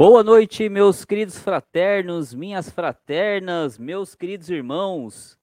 [0.00, 5.36] Boa noite, meus queridos fraternos, minhas fraternas, meus queridos irmãos.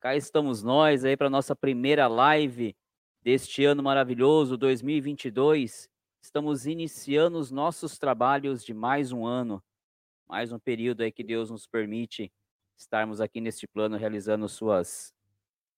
[0.00, 2.74] Cá estamos nós aí para nossa primeira live
[3.22, 5.88] deste ano maravilhoso 2022.
[6.20, 9.62] Estamos iniciando os nossos trabalhos de mais um ano,
[10.26, 12.32] mais um período aí que Deus nos permite
[12.76, 15.14] estarmos aqui neste plano realizando suas,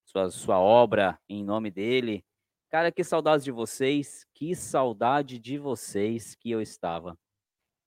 [0.02, 2.24] sua, sua obra em nome dele.
[2.70, 7.18] Cara, que saudades de vocês, que saudade de vocês que eu estava.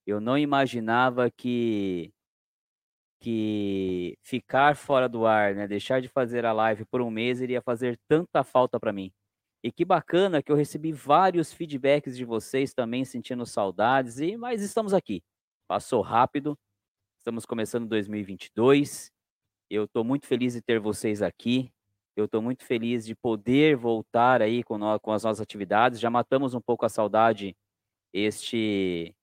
[0.08, 2.10] Eu não imaginava que
[3.20, 7.60] que ficar fora do ar, né, deixar de fazer a live por um mês iria
[7.60, 9.12] fazer tanta falta para mim.
[9.62, 14.62] E que bacana que eu recebi vários feedbacks de vocês também sentindo saudades e mas
[14.62, 15.22] estamos aqui.
[15.68, 16.56] Passou rápido.
[17.18, 19.12] Estamos começando 2022.
[19.68, 21.70] Eu estou muito feliz de ter vocês aqui.
[22.16, 26.00] Eu estou muito feliz de poder voltar aí com, nós, com as nossas atividades.
[26.00, 27.54] Já matamos um pouco a saudade
[28.14, 29.14] este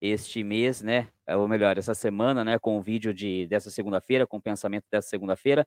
[0.00, 1.08] este mês, né?
[1.28, 2.58] Ou melhor, essa semana, né?
[2.58, 5.66] Com o vídeo de, dessa segunda-feira, com o pensamento dessa segunda-feira.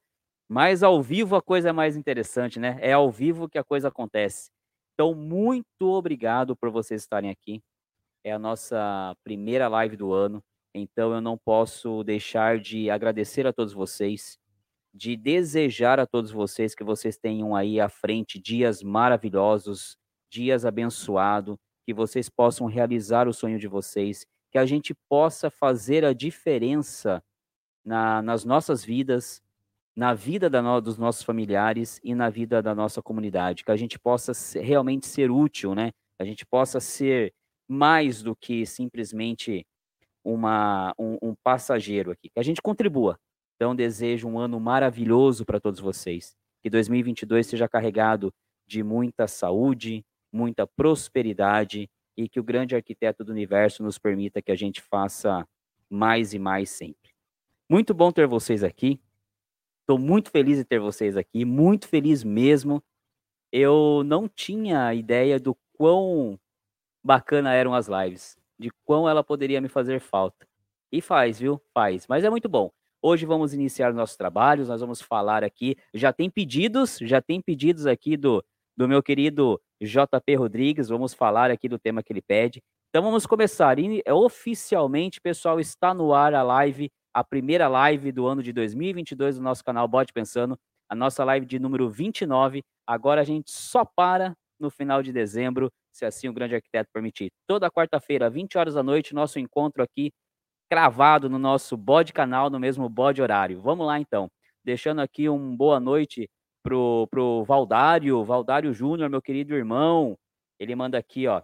[0.50, 2.78] Mas ao vivo a coisa é mais interessante, né?
[2.82, 4.52] É ao vivo que a coisa acontece.
[4.94, 7.62] Então, muito obrigado por vocês estarem aqui.
[8.24, 10.44] É a nossa primeira live do ano.
[10.76, 14.38] Então, eu não posso deixar de agradecer a todos vocês,
[14.94, 19.98] de desejar a todos vocês que vocês tenham aí à frente dias maravilhosos,
[20.32, 26.06] dias abençoados, que vocês possam realizar o sonho de vocês, que a gente possa fazer
[26.06, 27.24] a diferença
[27.84, 29.42] na, nas nossas vidas,
[29.96, 34.00] na vida no, dos nossos familiares e na vida da nossa comunidade, que a gente
[34.00, 35.92] possa ser, realmente ser útil, né?
[36.20, 37.34] A gente possa ser
[37.68, 39.66] mais do que simplesmente
[40.24, 43.18] uma, um, um passageiro aqui, que a gente contribua.
[43.56, 46.36] Então, desejo um ano maravilhoso para todos vocês.
[46.62, 48.34] Que 2022 seja carregado
[48.68, 54.52] de muita saúde, muita prosperidade e que o grande arquiteto do universo nos permita que
[54.52, 55.48] a gente faça
[55.90, 57.14] mais e mais sempre.
[57.70, 59.00] Muito bom ter vocês aqui.
[59.82, 62.84] Estou muito feliz de ter vocês aqui, muito feliz mesmo.
[63.52, 66.40] Eu não tinha ideia do quão
[67.04, 70.48] bacana eram as lives, de quão ela poderia me fazer falta.
[70.92, 71.62] E faz, viu?
[71.74, 72.08] Faz.
[72.08, 72.72] Mas é muito bom.
[73.02, 75.76] Hoje vamos iniciar nossos trabalhos, nós vamos falar aqui.
[75.94, 78.44] Já tem pedidos, já tem pedidos aqui do,
[78.78, 80.90] do meu querido JP Rodrigues.
[80.90, 82.62] Vamos falar aqui do tema que ele pede.
[82.90, 83.80] Então vamos começar.
[83.80, 88.54] E, é, oficialmente, pessoal, está no ar a live, a primeira live do ano de
[88.54, 90.58] 2022 do nosso canal Bode Pensando,
[90.90, 92.62] a nossa live de número 29.
[92.86, 97.32] Agora a gente só para no final de dezembro, se assim o grande arquiteto permitir.
[97.48, 100.12] Toda quarta-feira, 20 horas da noite, nosso encontro aqui
[100.70, 103.62] cravado no nosso Bode canal, no mesmo Bode horário.
[103.62, 104.30] Vamos lá então.
[104.64, 106.30] Deixando aqui um boa noite
[106.64, 110.18] pro, pro Valdário, Valdário Júnior, meu querido irmão.
[110.58, 111.44] Ele manda aqui, ó,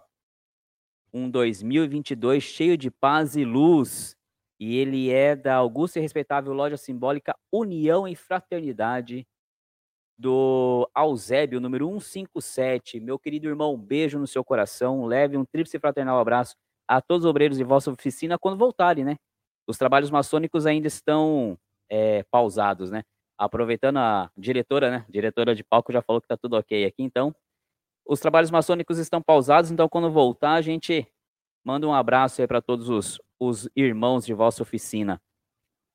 [1.12, 4.16] um 2022 cheio de paz e luz.
[4.58, 9.26] E ele é da augusta e respeitável loja simbólica União e Fraternidade
[10.18, 13.00] do Alzébio, número 157.
[13.00, 15.06] Meu querido irmão, um beijo no seu coração.
[15.06, 16.54] Leve um tríplice fraternal abraço
[16.86, 19.16] a todos os obreiros de vossa oficina quando voltarem, né?
[19.66, 21.56] Os trabalhos maçônicos ainda estão
[21.88, 23.02] é, pausados, né?
[23.40, 25.06] Aproveitando a diretora, né?
[25.08, 27.34] Diretora de palco já falou que tá tudo ok aqui, então.
[28.06, 31.06] Os trabalhos maçônicos estão pausados, então quando voltar, a gente
[31.64, 35.20] manda um abraço aí para todos os, os irmãos de vossa oficina.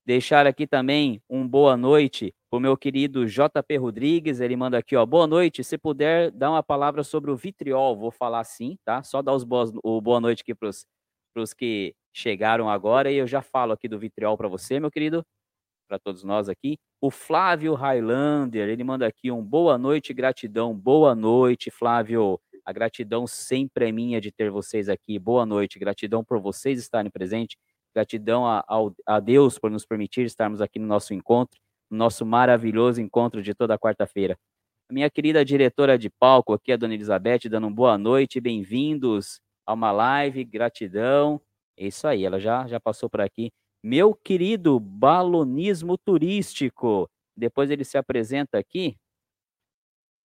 [0.04, 4.40] Deixar aqui também um boa noite para o meu querido JP Rodrigues.
[4.40, 5.06] Ele manda aqui, ó.
[5.06, 5.64] Boa noite.
[5.64, 9.04] Se puder dar uma palavra sobre o vitriol, vou falar sim, tá?
[9.04, 13.28] Só dar os boas, o boa noite aqui para os que chegaram agora e eu
[13.28, 15.26] já falo aqui do vitriol para você, meu querido
[15.88, 16.78] para todos nós aqui.
[17.00, 20.74] O Flávio Highlander, ele manda aqui um boa noite, gratidão.
[20.74, 22.40] Boa noite, Flávio.
[22.66, 25.20] A gratidão sempre é minha de ter vocês aqui.
[25.20, 27.58] Boa noite, gratidão por vocês estarem presentes.
[27.94, 31.60] Gratidão a, a, a Deus por nos permitir estarmos aqui no nosso encontro,
[31.90, 34.38] no nosso maravilhoso encontro de toda quarta-feira.
[34.90, 39.40] A minha querida diretora de palco aqui, a dona Elizabeth, dando um boa noite, bem-vindos
[39.66, 41.42] a uma live, gratidão.
[41.78, 43.52] É isso aí, ela já, já passou por aqui
[43.86, 47.08] meu querido balonismo turístico.
[47.38, 48.98] Depois ele se apresenta aqui.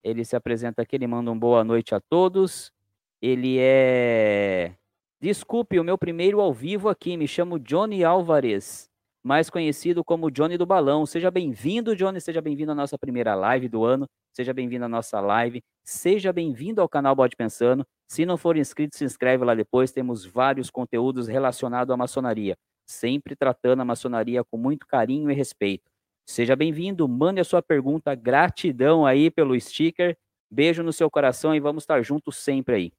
[0.03, 2.73] Ele se apresenta aqui, ele manda um boa noite a todos.
[3.21, 4.77] Ele é.
[5.21, 7.19] Desculpe, o meu primeiro ao vivo aqui.
[7.19, 8.89] Me chamo Johnny Álvares,
[9.23, 11.05] mais conhecido como Johnny do Balão.
[11.05, 12.19] Seja bem-vindo, Johnny.
[12.19, 14.07] Seja bem-vindo à nossa primeira live do ano.
[14.33, 15.63] Seja bem-vindo à nossa live.
[15.85, 17.87] Seja bem-vindo ao canal Bode Pensando.
[18.09, 19.93] Se não for inscrito, se inscreve lá depois.
[19.93, 22.57] Temos vários conteúdos relacionados à maçonaria
[22.91, 25.91] sempre tratando a maçonaria com muito carinho e respeito.
[26.27, 30.17] Seja bem-vindo, mande a sua pergunta, gratidão aí pelo sticker,
[30.51, 32.93] beijo no seu coração e vamos estar juntos sempre aí.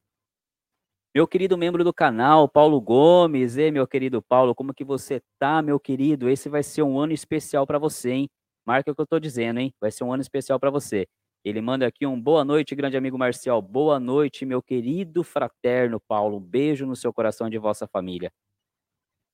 [1.14, 5.62] Meu querido membro do canal, Paulo Gomes, e meu querido Paulo, como que você tá,
[5.62, 6.30] meu querido?
[6.30, 8.30] Esse vai ser um ano especial para você, hein?
[8.66, 9.74] Marca o que eu tô dizendo, hein?
[9.82, 11.06] Vai ser um ano especial para você.
[11.44, 13.62] Ele manda aqui um boa noite, grande amigo Marcial.
[13.62, 16.38] Boa noite, meu querido fraterno Paulo.
[16.38, 18.32] Um beijo no seu coração de vossa família.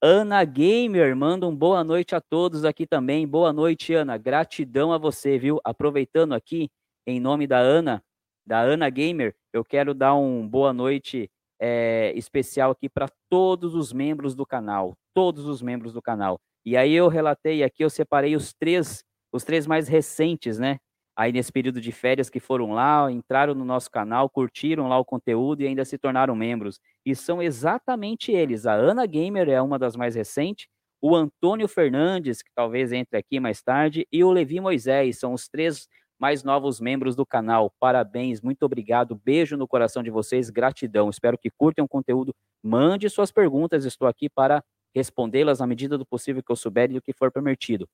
[0.02, 3.28] Ana Gamer manda um boa noite a todos aqui também.
[3.28, 4.16] Boa noite, Ana.
[4.16, 5.60] Gratidão a você, viu?
[5.64, 6.70] Aproveitando aqui,
[7.08, 8.04] em nome da Ana,
[8.46, 13.92] da Ana Gamer, eu quero dar um boa noite é, especial aqui para todos os
[13.92, 16.40] membros do canal, todos os membros do canal.
[16.64, 19.04] E aí eu relatei aqui, eu separei os três,
[19.34, 20.78] os três mais recentes, né?
[21.18, 25.04] Aí nesse período de férias que foram lá, entraram no nosso canal, curtiram lá o
[25.04, 26.80] conteúdo e ainda se tornaram membros.
[27.04, 28.68] E são exatamente eles.
[28.68, 30.68] A Ana Gamer é uma das mais recentes,
[31.02, 35.48] o Antônio Fernandes, que talvez entre aqui mais tarde, e o Levi Moisés, são os
[35.48, 35.88] três
[36.20, 37.74] mais novos membros do canal.
[37.80, 39.20] Parabéns, muito obrigado.
[39.26, 41.10] Beijo no coração de vocês, gratidão.
[41.10, 42.32] Espero que curtem o conteúdo.
[42.62, 44.64] Mande suas perguntas, estou aqui para
[44.94, 47.90] respondê-las na medida do possível que eu souber e do que for permitido.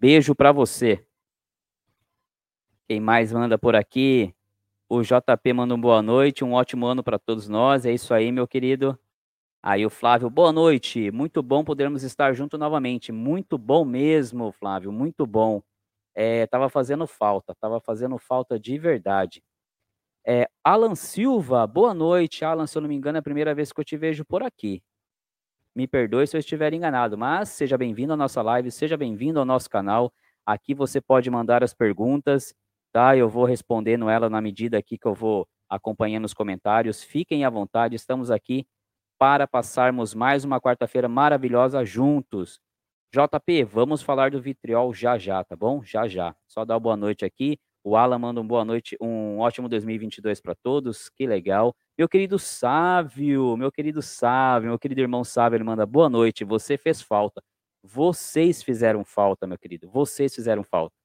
[0.00, 1.04] Beijo para você.
[2.92, 4.34] Quem mais manda por aqui?
[4.86, 7.86] O JP manda um boa noite, um ótimo ano para todos nós.
[7.86, 8.98] É isso aí, meu querido.
[9.62, 11.10] Aí o Flávio, boa noite.
[11.10, 13.10] Muito bom podermos estar junto novamente.
[13.10, 15.62] Muito bom mesmo, Flávio, muito bom
[16.14, 19.42] é, tava fazendo falta, tava fazendo falta de verdade.
[20.26, 22.66] É, Alan Silva, boa noite, Alan.
[22.66, 24.82] Se eu não me engano, é a primeira vez que eu te vejo por aqui.
[25.74, 29.46] Me perdoe se eu estiver enganado, mas seja bem-vindo à nossa live, seja bem-vindo ao
[29.46, 30.12] nosso canal.
[30.44, 32.54] Aqui você pode mandar as perguntas,
[32.92, 33.16] tá?
[33.16, 37.02] Eu vou respondendo ela na medida aqui que eu vou acompanhando os comentários.
[37.02, 38.66] Fiquem à vontade, estamos aqui
[39.18, 42.60] para passarmos mais uma quarta-feira maravilhosa juntos.
[43.14, 45.82] JP, vamos falar do vitriol já já, tá bom?
[45.84, 46.34] Já já.
[46.48, 47.58] Só dar boa noite aqui.
[47.84, 51.08] O Alan manda um boa noite, um ótimo 2022 para todos.
[51.10, 51.74] Que legal.
[51.98, 56.44] Meu querido Sávio, meu querido Sávio, meu querido irmão Sávio, ele manda boa noite.
[56.44, 57.42] Você fez falta.
[57.82, 59.90] Vocês fizeram falta, meu querido.
[59.90, 61.01] Vocês fizeram falta.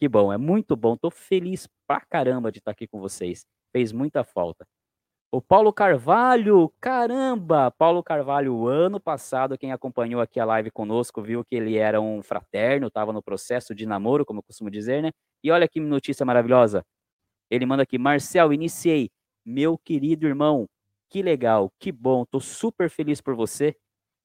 [0.00, 0.96] Que bom, é muito bom.
[0.96, 3.44] Tô feliz pra caramba de estar aqui com vocês.
[3.70, 4.66] Fez muita falta.
[5.32, 7.70] O Paulo Carvalho, caramba!
[7.70, 12.22] Paulo Carvalho, ano passado, quem acompanhou aqui a live conosco viu que ele era um
[12.22, 15.12] fraterno, estava no processo de namoro, como eu costumo dizer, né?
[15.44, 16.84] E olha que notícia maravilhosa.
[17.50, 19.10] Ele manda aqui, Marcel, iniciei.
[19.44, 20.68] Meu querido irmão,
[21.10, 23.76] que legal, que bom, tô super feliz por você.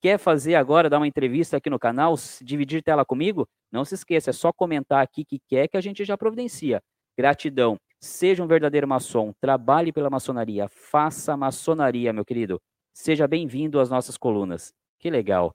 [0.02, 3.48] Quer fazer agora, dar uma entrevista aqui no canal, dividir tela comigo?
[3.76, 6.82] Não se esqueça, é só comentar aqui que quer que a gente já providencia.
[7.18, 7.76] Gratidão.
[8.00, 12.58] Seja um verdadeiro maçom, trabalhe pela maçonaria, faça maçonaria, meu querido.
[12.94, 14.72] Seja bem-vindo às nossas colunas.
[14.98, 15.54] Que legal.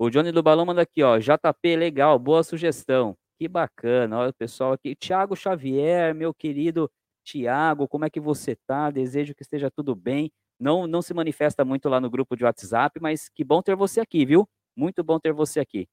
[0.00, 1.16] O Johnny do Balão manda aqui, ó.
[1.16, 3.14] JP, legal, boa sugestão.
[3.38, 4.18] Que bacana.
[4.18, 4.96] Olha o pessoal aqui.
[4.96, 6.90] Tiago Xavier, meu querido
[7.22, 8.90] Tiago, como é que você tá?
[8.90, 10.28] Desejo que esteja tudo bem.
[10.58, 14.00] Não, não se manifesta muito lá no grupo de WhatsApp, mas que bom ter você
[14.00, 14.44] aqui, viu?
[14.76, 15.86] Muito bom ter você aqui.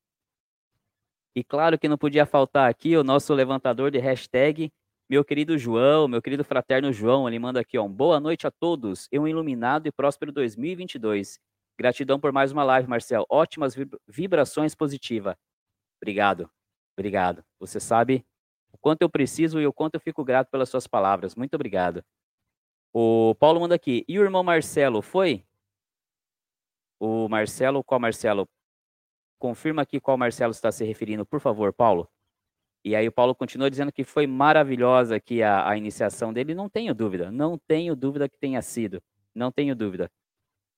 [1.36, 4.72] E claro que não podia faltar aqui o nosso levantador de hashtag,
[5.10, 9.08] meu querido João, meu querido fraterno João, ele manda aqui, ó, boa noite a todos
[9.12, 11.40] e um iluminado e próspero 2022.
[11.78, 13.26] Gratidão por mais uma live, Marcel.
[13.30, 13.76] Ótimas
[14.08, 15.36] vibrações positivas.
[16.02, 16.50] Obrigado,
[16.98, 17.44] obrigado.
[17.60, 18.26] Você sabe
[18.72, 21.36] o quanto eu preciso e o quanto eu fico grato pelas suas palavras.
[21.36, 22.04] Muito obrigado.
[22.94, 25.46] O Paulo manda aqui, e o irmão Marcelo, foi?
[27.00, 28.48] O Marcelo, qual Marcelo?
[29.40, 32.10] Confirma aqui qual Marcelo está se referindo, por favor, Paulo.
[32.84, 36.54] E aí o Paulo continua dizendo que foi maravilhosa aqui a, a iniciação dele.
[36.54, 39.02] Não tenho dúvida, não tenho dúvida que tenha sido.
[39.34, 40.10] Não tenho dúvida.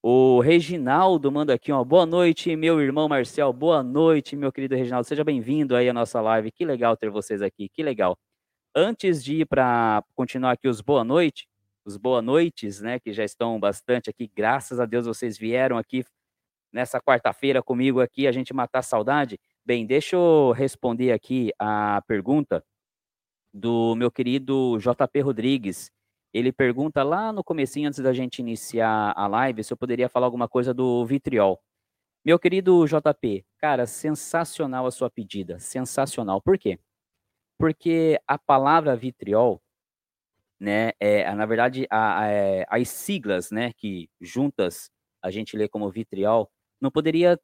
[0.03, 3.53] O Reginaldo manda aqui uma boa noite, meu irmão Marcel.
[3.53, 5.07] Boa noite, meu querido Reginaldo.
[5.07, 6.51] Seja bem-vindo aí à nossa live.
[6.51, 8.17] Que legal ter vocês aqui, que legal.
[8.75, 11.47] Antes de ir para continuar aqui os boa noite,
[11.85, 14.31] os boa noites, né, que já estão bastante aqui.
[14.35, 16.03] Graças a Deus vocês vieram aqui
[16.71, 19.39] nessa quarta-feira comigo aqui a gente matar a saudade.
[19.65, 22.63] Bem, deixa eu responder aqui a pergunta
[23.53, 25.91] do meu querido JP Rodrigues.
[26.33, 30.27] Ele pergunta lá no comecinho, antes da gente iniciar a live, se eu poderia falar
[30.27, 31.61] alguma coisa do vitriol.
[32.23, 36.41] Meu querido JP, cara, sensacional a sua pedida, sensacional.
[36.41, 36.79] Por quê?
[37.57, 39.61] Porque a palavra vitriol,
[40.59, 44.89] né, é, na verdade, a, a, é, as siglas, né, que juntas
[45.21, 46.49] a gente lê como vitriol,
[46.81, 47.39] não poderia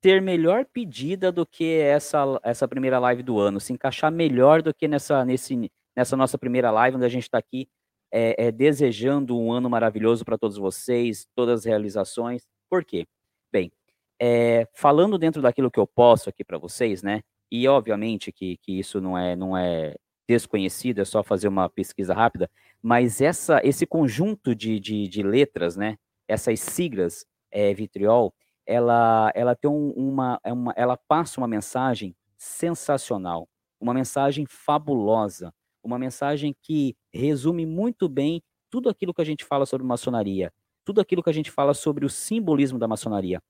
[0.00, 4.72] ter melhor pedida do que essa, essa primeira live do ano, se encaixar melhor do
[4.72, 7.68] que nessa, nesse, nessa nossa primeira live, onde a gente está aqui
[8.12, 12.46] é, é, desejando um ano maravilhoso para todos vocês, todas as realizações.
[12.70, 13.06] Por quê?
[13.52, 13.72] Bem,
[14.20, 17.22] é, falando dentro daquilo que eu posso aqui para vocês, né?
[17.50, 19.96] E obviamente que, que isso não é, não é
[20.28, 22.50] desconhecido, é só fazer uma pesquisa rápida,
[22.82, 25.96] mas essa, esse conjunto de, de, de letras, né,
[26.28, 28.34] essas siglas é, vitriol,
[28.66, 33.48] ela, ela tem um, uma, é uma, ela passa uma mensagem sensacional,
[33.80, 35.52] uma mensagem fabulosa,
[35.82, 40.52] uma mensagem que resume muito bem tudo aquilo que a gente fala sobre maçonaria,
[40.84, 43.42] tudo aquilo que a gente fala sobre o simbolismo da maçonaria,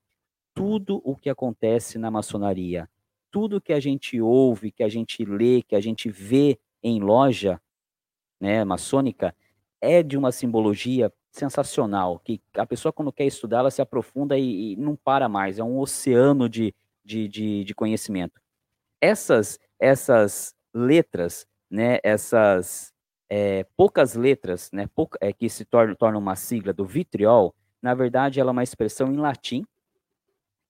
[0.54, 2.88] tudo o que acontece na maçonaria,
[3.30, 7.60] tudo que a gente ouve, que a gente lê, que a gente vê em loja,
[8.40, 9.34] né, maçônica,
[9.80, 14.72] é de uma simbologia sensacional, que a pessoa quando quer estudar, ela se aprofunda e,
[14.72, 18.40] e não para mais, é um oceano de, de, de, de conhecimento.
[19.00, 22.92] Essas, essas letras, né, essas
[23.28, 27.94] é, poucas letras, né, pouca, é, que se tornam torna uma sigla do vitriol, na
[27.94, 29.64] verdade ela é uma expressão em latim,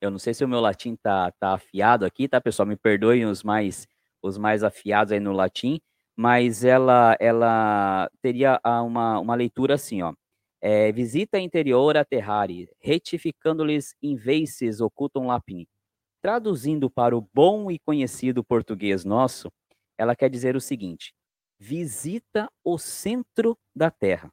[0.01, 2.67] eu não sei se o meu latim tá, tá afiado aqui, tá, pessoal?
[2.67, 3.89] Me perdoem os mais
[4.23, 5.81] os mais afiados aí no latim,
[6.17, 10.13] mas ela ela teria uma, uma leitura assim, ó.
[10.61, 15.67] É, visita interior a terrari, retificando-lhes inveces ocultam lapim.
[16.21, 19.53] Traduzindo para o bom e conhecido português nosso,
[19.97, 21.15] ela quer dizer o seguinte:
[21.59, 24.33] visita o centro da terra.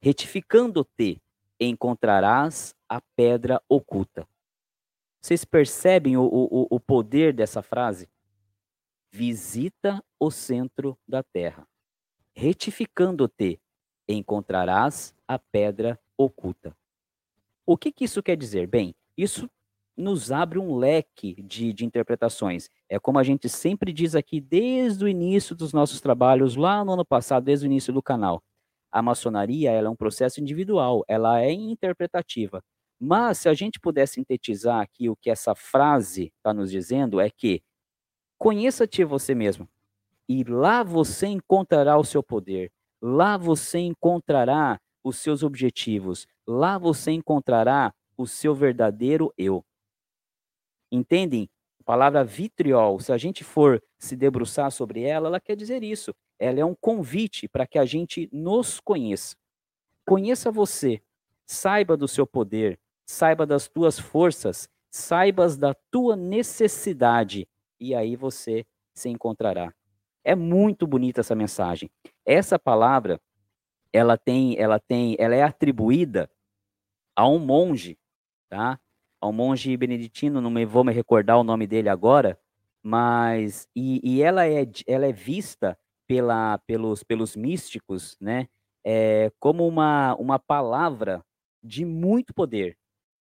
[0.00, 1.22] Retificando-te,
[1.58, 4.28] encontrarás a pedra oculta.
[5.22, 8.08] Vocês percebem o, o, o poder dessa frase?
[9.10, 11.66] Visita o centro da terra.
[12.34, 13.58] Retificando-te,
[14.06, 16.76] encontrarás a pedra oculta.
[17.64, 18.66] O que, que isso quer dizer?
[18.66, 19.50] Bem, isso
[19.96, 22.68] nos abre um leque de, de, interpretações.
[22.88, 26.92] É como a gente sempre diz aqui desde o início dos nossos trabalhos, lá no
[26.92, 28.42] ano passado, desde o início do canal.
[28.92, 32.62] A maçonaria ela é um processo individual, ela é interpretativa.
[32.98, 37.30] Mas se a gente puder sintetizar aqui o que essa frase está nos dizendo, é
[37.30, 37.62] que
[38.38, 39.68] conheça-te você mesmo.
[40.28, 42.72] E lá você encontrará o seu poder.
[43.00, 46.26] Lá você encontrará os seus objetivos.
[46.44, 49.64] Lá você encontrará o seu verdadeiro eu.
[50.90, 51.48] Entendem?
[51.80, 56.12] A palavra vitriol, se a gente for se debruçar sobre ela, ela quer dizer isso.
[56.40, 59.36] Ela é um convite para que a gente nos conheça.
[60.04, 61.00] Conheça você,
[61.46, 67.46] saiba do seu poder, saiba das tuas forças, saibas da tua necessidade,
[67.78, 69.72] e aí você se encontrará.
[70.24, 71.88] É muito bonita essa mensagem.
[72.24, 73.20] Essa palavra,
[73.96, 76.30] ela tem, ela tem, ela é atribuída
[77.16, 77.98] a um monge,
[78.48, 78.78] tá?
[79.20, 82.38] A um monge beneditino, não me vou me recordar o nome dele agora,
[82.82, 88.48] mas e, e ela é, ela é vista pela, pelos, pelos místicos, né?
[88.84, 91.24] É, como uma, uma palavra
[91.62, 92.76] de muito poder,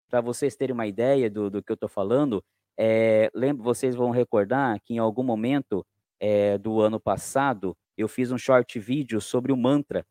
[0.09, 2.43] para vocês terem uma ideia do, do que eu estou falando,
[2.77, 5.85] é, lembro, vocês vão recordar que em algum momento
[6.19, 10.05] é, do ano passado eu fiz um short vídeo sobre o mantra.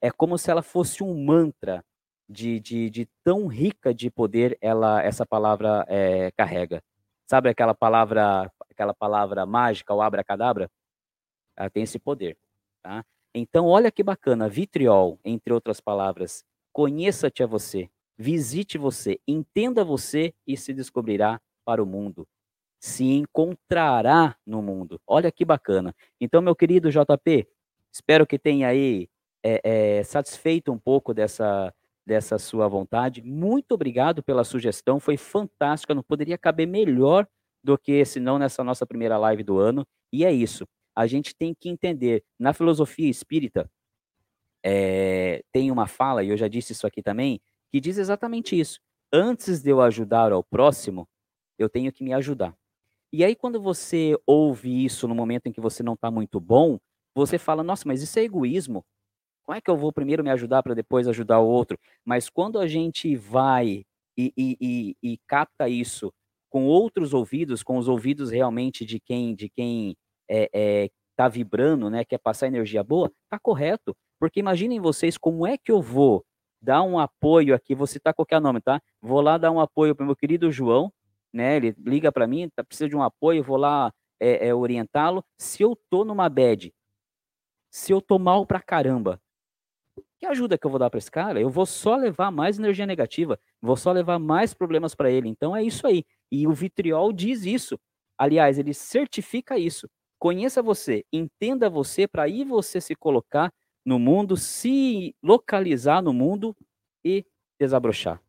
[0.00, 1.84] É como se ela fosse um mantra
[2.28, 6.82] de, de, de tão rica de poder ela essa palavra é, carrega.
[7.26, 10.70] Sabe aquela palavra aquela palavra mágica, o abracadabra?
[11.56, 12.36] Ela tem esse poder,
[12.82, 13.04] tá?
[13.34, 20.34] Então, olha que bacana, vitriol, entre outras palavras, conheça-te a você, visite você, entenda você
[20.46, 22.26] e se descobrirá para o mundo.
[22.80, 25.00] Se encontrará no mundo.
[25.06, 25.94] Olha que bacana.
[26.20, 27.46] Então, meu querido JP,
[27.92, 29.08] espero que tenha aí
[29.42, 31.72] é, é, satisfeito um pouco dessa,
[32.04, 33.22] dessa sua vontade.
[33.22, 37.26] Muito obrigado pela sugestão, foi fantástica, não poderia caber melhor
[37.62, 39.86] do que senão nessa nossa primeira live do ano.
[40.12, 40.66] E é isso.
[40.94, 43.70] A gente tem que entender, na filosofia espírita,
[44.64, 47.40] é, tem uma fala, e eu já disse isso aqui também,
[47.70, 48.80] que diz exatamente isso.
[49.12, 51.08] Antes de eu ajudar ao próximo,
[51.58, 52.56] eu tenho que me ajudar.
[53.12, 56.78] E aí, quando você ouve isso no momento em que você não está muito bom,
[57.14, 58.84] você fala: nossa, mas isso é egoísmo.
[59.46, 61.78] Como é que eu vou primeiro me ajudar para depois ajudar o outro?
[62.04, 63.84] Mas quando a gente vai
[64.18, 66.12] e, e, e, e, capta isso
[66.50, 69.96] com outros ouvidos, com os ouvidos realmente de quem de quem
[70.28, 73.96] é, é, tá vibrando, né, quer passar energia boa, tá correto.
[74.18, 76.24] Porque imaginem vocês como é que eu vou
[76.60, 78.80] dar um apoio aqui, vou citar qualquer nome, tá?
[79.00, 80.92] Vou lá dar um apoio para meu querido João,
[81.32, 81.56] né?
[81.56, 85.24] Ele liga para mim, tá, precisa de um apoio, vou lá é, é, orientá-lo.
[85.38, 86.72] Se eu tô numa bad,
[87.70, 89.20] se eu tô mal pra caramba,
[90.18, 91.40] que ajuda que eu vou dar para esse cara?
[91.40, 95.28] Eu vou só levar mais energia negativa, vou só levar mais problemas para ele.
[95.28, 96.04] Então é isso aí.
[96.30, 97.78] E o vitriol diz isso.
[98.18, 99.88] Aliás, ele certifica isso.
[100.18, 103.52] Conheça você, entenda você para aí você se colocar
[103.84, 106.56] no mundo, se localizar no mundo
[107.04, 107.24] e
[107.60, 108.20] desabrochar.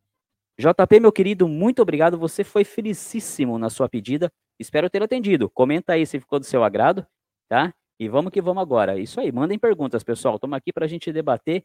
[0.58, 2.18] JP, meu querido, muito obrigado.
[2.18, 4.30] Você foi felicíssimo na sua pedida.
[4.58, 5.48] Espero ter atendido.
[5.50, 7.06] Comenta aí se ficou do seu agrado,
[7.48, 7.72] tá?
[7.98, 8.98] E vamos que vamos agora.
[8.98, 10.34] Isso aí, mandem perguntas, pessoal.
[10.36, 11.64] Estamos aqui para a gente debater.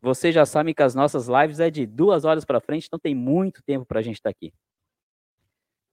[0.00, 3.14] Vocês já sabem que as nossas lives é de duas horas para frente, então tem
[3.14, 4.52] muito tempo para a gente estar tá aqui.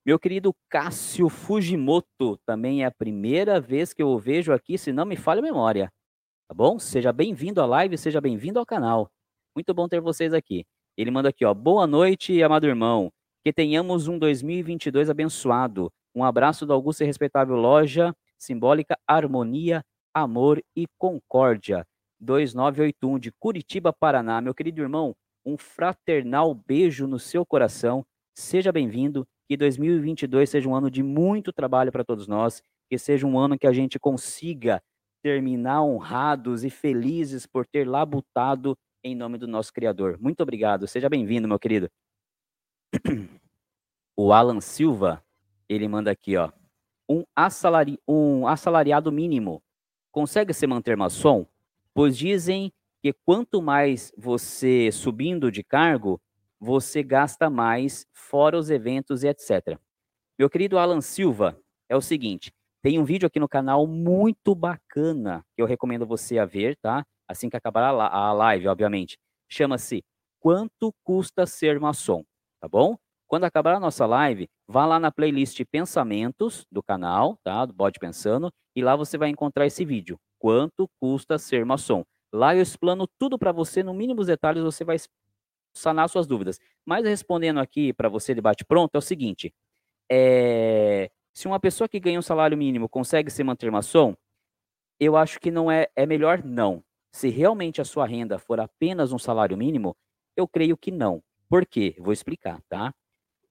[0.05, 4.91] Meu querido Cássio Fujimoto, também é a primeira vez que eu o vejo aqui, se
[4.93, 5.91] não me falha a memória.
[6.47, 6.77] Tá bom?
[6.77, 9.09] Seja bem-vindo à live, seja bem-vindo ao canal.
[9.55, 10.63] Muito bom ter vocês aqui.
[10.95, 11.53] Ele manda aqui, ó.
[11.53, 13.11] Boa noite, amado irmão.
[13.43, 15.91] Que tenhamos um 2022 abençoado.
[16.13, 19.83] Um abraço da Augusta e Respeitável Loja Simbólica Harmonia,
[20.13, 21.85] Amor e Concórdia.
[22.19, 24.41] 2981 de Curitiba, Paraná.
[24.41, 28.05] Meu querido irmão, um fraternal beijo no seu coração.
[28.33, 33.27] Seja bem-vindo que 2022 seja um ano de muito trabalho para todos nós, que seja
[33.27, 34.81] um ano que a gente consiga
[35.21, 40.17] terminar honrados e felizes por ter labutado em nome do nosso Criador.
[40.19, 41.89] Muito obrigado, seja bem-vindo, meu querido.
[44.17, 45.21] O Alan Silva,
[45.67, 46.49] ele manda aqui, ó.
[47.09, 49.61] Um, assalari, um assalariado mínimo
[50.11, 51.45] consegue se manter maçom?
[51.95, 56.19] Pois dizem que quanto mais você subindo de cargo,
[56.59, 59.79] você gasta mais, fora os eventos e etc.
[60.37, 62.51] Meu querido Alan Silva, é o seguinte,
[62.83, 67.05] tem um vídeo aqui no canal muito bacana que eu recomendo você a ver, tá?
[67.29, 69.17] Assim que acabar a live, obviamente.
[69.47, 70.03] Chama-se
[70.41, 72.25] Quanto Custa Ser Maçom,
[72.59, 72.97] tá bom?
[73.25, 77.65] Quando acabar a nossa live, vá lá na playlist Pensamentos do canal, tá?
[77.65, 80.19] Do Bode Pensando, e lá você vai encontrar esse vídeo.
[80.45, 82.03] Quanto custa ser maçom?
[82.31, 84.95] Lá eu explano tudo para você, no mínimo detalhes você vai
[85.75, 86.59] sanar suas dúvidas.
[86.85, 89.51] Mas respondendo aqui para você de bate-pronto, é o seguinte:
[90.07, 94.13] é, se uma pessoa que ganha um salário mínimo consegue se manter maçom,
[94.99, 96.83] eu acho que não é, é melhor não.
[97.11, 99.97] Se realmente a sua renda for apenas um salário mínimo,
[100.37, 101.23] eu creio que não.
[101.49, 101.95] Por quê?
[101.97, 102.93] Vou explicar, tá?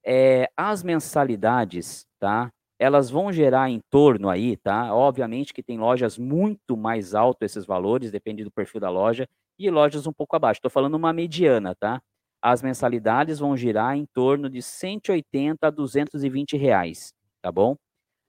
[0.07, 2.53] É, as mensalidades, tá?
[2.79, 4.95] Elas vão gerar em torno aí, tá?
[4.95, 9.29] Obviamente que tem lojas muito mais alto esses valores, depende do perfil da loja,
[9.59, 10.59] e lojas um pouco abaixo.
[10.59, 12.01] Estou falando uma mediana, tá?
[12.45, 17.75] as mensalidades vão girar em torno de 180 a 220 reais, tá bom?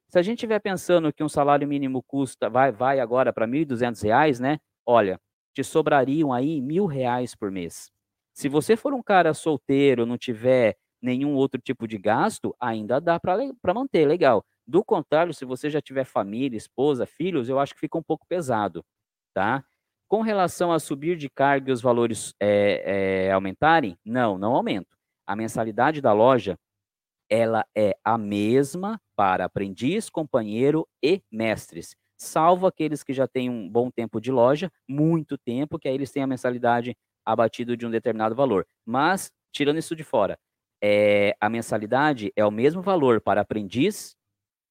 [0.09, 4.01] Se a gente estiver pensando que um salário mínimo custa, vai, vai agora para 1.200
[4.01, 4.57] reais, né?
[4.85, 5.19] Olha,
[5.53, 7.91] te sobrariam aí mil reais por mês.
[8.33, 13.19] Se você for um cara solteiro, não tiver nenhum outro tipo de gasto, ainda dá
[13.19, 14.43] para manter, legal.
[14.67, 18.25] Do contrário, se você já tiver família, esposa, filhos, eu acho que fica um pouco
[18.27, 18.83] pesado,
[19.33, 19.63] tá?
[20.07, 24.97] Com relação a subir de carga e os valores é, é, aumentarem, não, não aumento.
[25.27, 26.57] A mensalidade da loja,
[27.29, 33.69] ela é a mesma para aprendiz, companheiro e mestres, salvo aqueles que já têm um
[33.69, 37.91] bom tempo de loja, muito tempo, que aí eles têm a mensalidade abatida de um
[37.91, 38.65] determinado valor.
[38.85, 40.37] Mas, tirando isso de fora,
[40.87, 44.15] é, a mensalidade é o mesmo valor para aprendiz,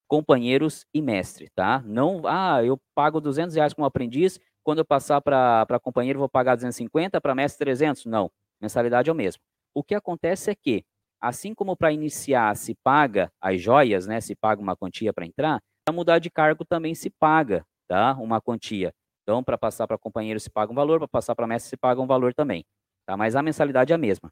[0.07, 1.83] companheiros e mestre, tá?
[1.85, 6.55] Não, ah, eu pago 200 reais como aprendiz, quando eu passar para companheiro, vou pagar
[6.55, 8.07] 250, para mestre 300?
[8.07, 8.31] Não,
[8.63, 9.43] mensalidade é o mesmo.
[9.75, 10.85] O que acontece é que,
[11.21, 15.61] assim como para iniciar se paga as joias, né, se paga uma quantia para entrar,
[15.85, 18.95] para mudar de cargo também se paga, tá, uma quantia.
[19.25, 22.01] Então, para passar para companheiro se paga um valor, para passar para mestre se paga
[22.01, 22.65] um valor também,
[23.05, 23.17] tá?
[23.17, 24.31] Mas a mensalidade é a mesma.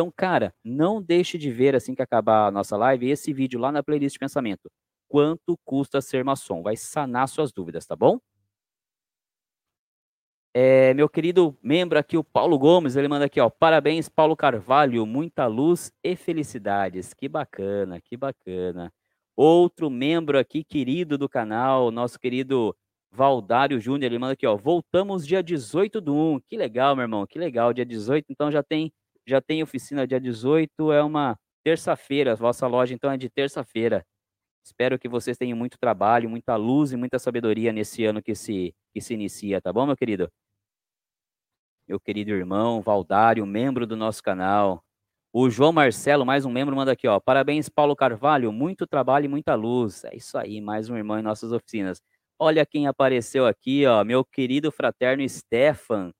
[0.00, 3.70] Então, cara, não deixe de ver assim que acabar a nossa live esse vídeo lá
[3.70, 4.70] na playlist pensamento.
[5.06, 6.62] Quanto custa ser maçom?
[6.62, 8.18] Vai sanar suas dúvidas, tá bom?
[10.54, 13.50] É, meu querido membro aqui, o Paulo Gomes, ele manda aqui, ó.
[13.50, 17.12] Parabéns, Paulo Carvalho, muita luz e felicidades.
[17.12, 18.90] Que bacana, que bacana.
[19.36, 22.74] Outro membro aqui, querido do canal, nosso querido
[23.12, 24.56] Valdário Júnior, ele manda aqui, ó.
[24.56, 26.40] Voltamos dia 18 do 1.
[26.48, 27.74] Que legal, meu irmão, que legal.
[27.74, 28.90] Dia 18, então já tem,
[29.26, 32.34] já tem oficina dia 18, é uma terça-feira.
[32.34, 34.04] Vossa loja, então, é de terça-feira.
[34.64, 38.74] Espero que vocês tenham muito trabalho, muita luz e muita sabedoria nesse ano que se,
[38.92, 40.30] que se inicia, tá bom, meu querido?
[41.88, 44.84] Meu querido irmão Valdário, membro do nosso canal.
[45.32, 47.18] O João Marcelo, mais um membro, manda aqui, ó.
[47.20, 50.04] Parabéns, Paulo Carvalho, muito trabalho e muita luz.
[50.04, 52.00] É isso aí, mais um irmão em nossas oficinas.
[52.38, 56.12] Olha quem apareceu aqui, ó, meu querido fraterno Stefan.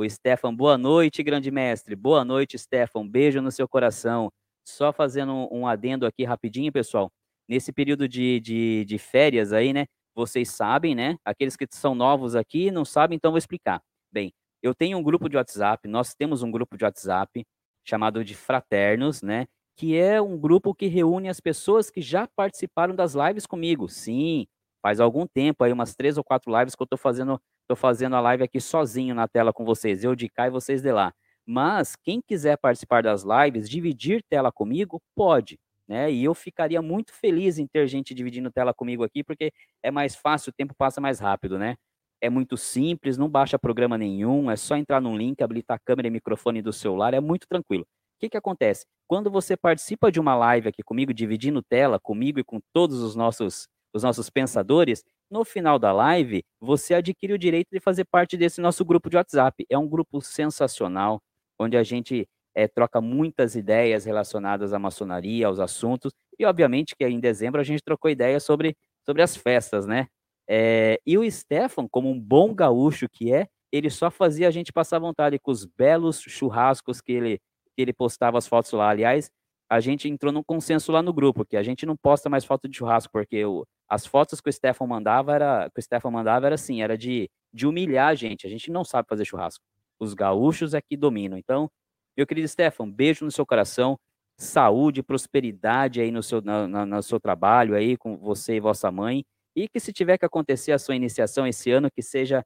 [0.00, 1.94] O Stefan, boa noite, grande mestre.
[1.94, 3.06] Boa noite, Stefan.
[3.06, 4.32] Beijo no seu coração.
[4.66, 7.12] Só fazendo um adendo aqui rapidinho, pessoal
[7.46, 9.84] nesse período de, de, de férias aí, né?
[10.14, 11.18] Vocês sabem, né?
[11.22, 13.82] Aqueles que são novos aqui não sabem, então vou explicar.
[14.10, 14.32] Bem,
[14.62, 17.44] eu tenho um grupo de WhatsApp, nós temos um grupo de WhatsApp
[17.84, 19.46] chamado de Fraternos, né?
[19.76, 23.86] Que é um grupo que reúne as pessoas que já participaram das lives comigo.
[23.86, 24.46] Sim,
[24.82, 27.38] faz algum tempo aí, umas três ou quatro lives que eu tô fazendo,
[27.70, 30.82] tô fazendo a live aqui sozinho na tela com vocês, eu de cá e vocês
[30.82, 31.12] de lá.
[31.46, 35.58] Mas quem quiser participar das lives, dividir tela comigo, pode
[35.90, 36.08] né?
[36.08, 39.52] E eu ficaria muito feliz em ter gente dividindo tela comigo aqui, porque
[39.82, 41.74] é mais fácil, o tempo passa mais rápido, né?
[42.20, 46.06] É muito simples, não baixa programa nenhum, é só entrar num link, habilitar a câmera
[46.06, 47.82] e microfone do celular, é muito tranquilo.
[47.82, 48.86] O que, que acontece?
[49.08, 53.16] Quando você participa de uma live aqui comigo, dividindo tela comigo e com todos os
[53.16, 58.36] nossos, os nossos pensadores, no final da live, você adquire o direito de fazer parte
[58.36, 59.64] desse nosso grupo de WhatsApp.
[59.70, 61.20] É um grupo sensacional,
[61.58, 67.06] onde a gente é, troca muitas ideias relacionadas à maçonaria, aos assuntos, e obviamente que
[67.06, 70.08] em dezembro a gente trocou ideias sobre, sobre as festas, né?
[70.48, 74.72] É, e o Stefan, como um bom gaúcho que é, ele só fazia a gente
[74.72, 77.38] passar vontade com os belos churrascos que ele,
[77.76, 78.88] que ele postava as fotos lá.
[78.90, 79.30] Aliás,
[79.70, 82.68] a gente entrou num consenso lá no grupo, que a gente não posta mais foto
[82.68, 86.46] de churrasco, porque o, as fotos que o Stefan mandava era, que o Stefan mandava
[86.46, 88.48] era assim, era de, de humilhar a gente.
[88.48, 89.64] A gente não sabe fazer churrasco.
[90.00, 91.38] Os gaúchos é que dominam.
[91.38, 91.70] Então,
[92.16, 93.96] meu querido Stefan, beijo no seu coração,
[94.36, 98.90] saúde, prosperidade aí no seu, na, na, no seu trabalho aí com você e vossa
[98.90, 99.24] mãe.
[99.54, 102.44] E que se tiver que acontecer a sua iniciação esse ano, que seja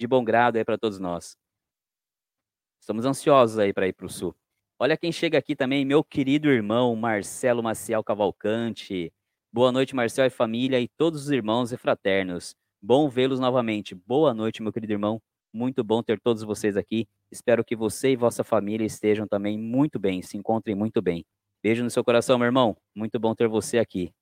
[0.00, 1.36] de bom grado aí para todos nós.
[2.80, 4.34] Estamos ansiosos aí para ir para o Sul.
[4.78, 9.10] Olha quem chega aqui também, meu querido irmão Marcelo Maciel Cavalcante.
[9.50, 12.54] Boa noite, Marcelo e família e todos os irmãos e fraternos.
[12.82, 13.94] Bom vê-los novamente.
[13.94, 15.18] Boa noite, meu querido irmão.
[15.50, 17.08] Muito bom ter todos vocês aqui.
[17.32, 21.24] Espero que você e vossa família estejam também muito bem, se encontrem muito bem.
[21.62, 22.76] Beijo no seu coração, meu irmão.
[22.94, 24.12] Muito bom ter você aqui.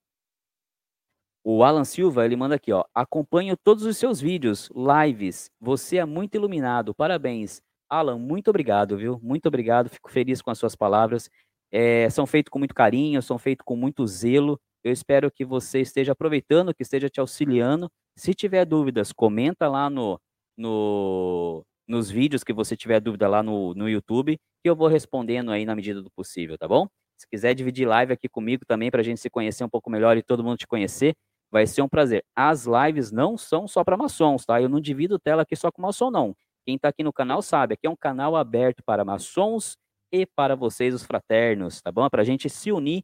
[1.43, 2.85] O Alan Silva, ele manda aqui, ó.
[2.93, 5.51] Acompanho todos os seus vídeos, lives.
[5.59, 6.95] Você é muito iluminado.
[6.95, 7.61] Parabéns.
[7.89, 9.19] Alan, muito obrigado, viu?
[9.21, 9.89] Muito obrigado.
[9.89, 11.29] Fico feliz com as suas palavras.
[11.71, 14.59] É, são feitos com muito carinho, são feitos com muito zelo.
[14.83, 17.89] Eu espero que você esteja aproveitando, que esteja te auxiliando.
[18.17, 20.19] Se tiver dúvidas, comenta lá no,
[20.57, 25.51] no, nos vídeos que você tiver dúvida lá no, no YouTube, que eu vou respondendo
[25.51, 26.87] aí na medida do possível, tá bom?
[27.17, 30.17] Se quiser dividir live aqui comigo também, para a gente se conhecer um pouco melhor
[30.17, 31.15] e todo mundo te conhecer,
[31.51, 32.23] Vai ser um prazer.
[32.35, 34.61] As lives não são só para maçons, tá?
[34.61, 36.35] Eu não divido tela aqui só com maçom, não.
[36.65, 39.77] Quem está aqui no canal sabe, aqui é um canal aberto para maçons
[40.11, 42.09] e para vocês, os fraternos, tá bom?
[42.09, 43.03] Para a gente se unir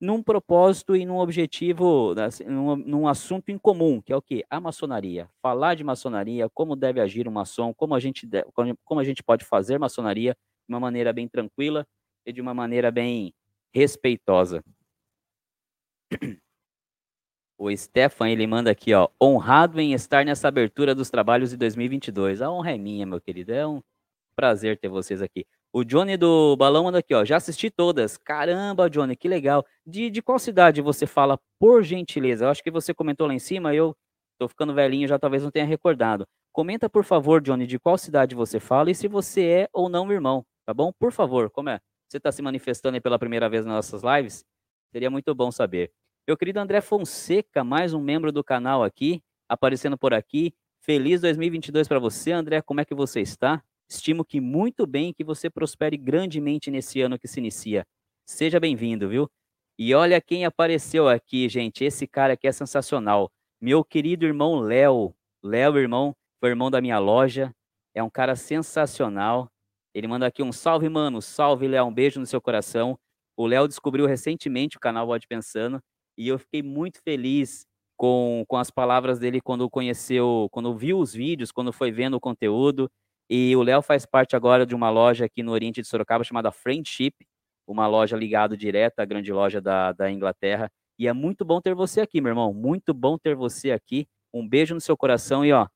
[0.00, 4.44] num propósito e num objetivo, assim, num, num, assunto em comum, que é o que?
[4.50, 5.28] A maçonaria.
[5.40, 8.46] Falar de maçonaria, como deve agir um maçom, como a gente, deve,
[8.84, 10.36] como a gente pode fazer maçonaria
[10.68, 11.86] de uma maneira bem tranquila
[12.26, 13.32] e de uma maneira bem
[13.72, 14.62] respeitosa.
[17.58, 22.42] O Stefan, ele manda aqui, ó, honrado em estar nessa abertura dos trabalhos de 2022.
[22.42, 23.80] A honra é minha, meu querido, é um
[24.36, 25.46] prazer ter vocês aqui.
[25.72, 28.16] O Johnny do Balão manda aqui, ó, já assisti todas.
[28.16, 29.64] Caramba, Johnny, que legal.
[29.86, 32.44] De, de qual cidade você fala, por gentileza?
[32.44, 33.96] Eu acho que você comentou lá em cima, eu
[34.38, 36.26] tô ficando velhinho, já talvez não tenha recordado.
[36.52, 40.10] Comenta, por favor, Johnny, de qual cidade você fala e se você é ou não
[40.12, 40.92] irmão, tá bom?
[40.92, 41.80] Por favor, como é?
[42.08, 44.44] Você está se manifestando aí pela primeira vez nas nossas lives?
[44.92, 45.92] Seria muito bom saber.
[46.26, 50.54] Meu querido André Fonseca, mais um membro do canal aqui, aparecendo por aqui.
[50.80, 52.62] Feliz 2022 para você, André.
[52.62, 53.62] Como é que você está?
[53.86, 57.86] Estimo que muito bem que você prospere grandemente nesse ano que se inicia.
[58.24, 59.30] Seja bem-vindo, viu?
[59.78, 61.84] E olha quem apareceu aqui, gente.
[61.84, 63.30] Esse cara aqui é sensacional.
[63.60, 65.14] Meu querido irmão Léo.
[65.42, 67.54] Léo, irmão, foi irmão da minha loja.
[67.94, 69.52] É um cara sensacional.
[69.92, 71.20] Ele manda aqui um salve, mano.
[71.20, 71.84] Salve, Léo.
[71.84, 72.98] Um beijo no seu coração.
[73.36, 75.82] O Léo descobriu recentemente o canal Bode Pensando
[76.16, 81.12] e eu fiquei muito feliz com, com as palavras dele quando conheceu, quando viu os
[81.12, 82.90] vídeos, quando foi vendo o conteúdo.
[83.28, 86.52] E o Léo faz parte agora de uma loja aqui no Oriente de Sorocaba chamada
[86.52, 87.14] Friendship,
[87.66, 90.70] uma loja ligada direto à grande loja da, da Inglaterra.
[90.98, 92.52] E é muito bom ter você aqui, meu irmão.
[92.52, 94.06] Muito bom ter você aqui.
[94.32, 95.66] Um beijo no seu coração e ó,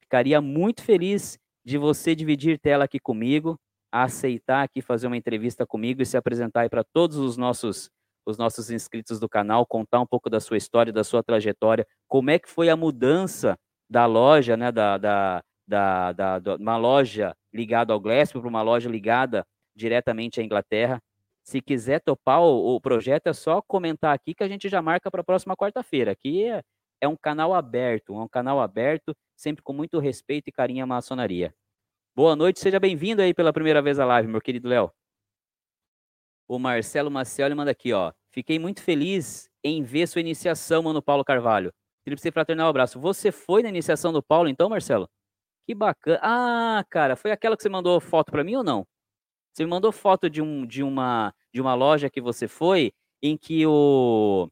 [0.00, 3.58] ficaria muito feliz de você dividir tela aqui comigo,
[3.92, 7.90] aceitar aqui fazer uma entrevista comigo e se apresentar aí para todos os nossos
[8.26, 12.30] os nossos inscritos do canal, contar um pouco da sua história, da sua trajetória, como
[12.30, 13.56] é que foi a mudança
[13.88, 18.62] da loja, né, da, da, da, da, da uma loja ligada ao Gillespie para uma
[18.62, 21.00] loja ligada diretamente à Inglaterra.
[21.44, 25.10] Se quiser topar o, o, projeto, é só comentar aqui que a gente já marca
[25.10, 26.10] para a próxima quarta-feira.
[26.10, 26.60] Aqui é,
[27.00, 30.86] é um canal aberto, é um canal aberto, sempre com muito respeito e carinho à
[30.86, 31.54] maçonaria.
[32.16, 34.90] Boa noite, seja bem-vindo aí pela primeira vez à live, meu querido Léo.
[36.48, 38.12] O Marcelo Maciel manda aqui, ó.
[38.30, 41.72] Fiquei muito feliz em ver sua iniciação, mano Paulo Carvalho.
[42.04, 43.00] Tríplice fraternal abraço.
[43.00, 45.08] Você foi na iniciação do Paulo, então, Marcelo?
[45.66, 46.20] Que bacana.
[46.22, 48.86] Ah, cara, foi aquela que você mandou foto para mim ou não?
[49.52, 53.36] Você me mandou foto de, um, de, uma, de uma loja que você foi, em
[53.36, 54.48] que o,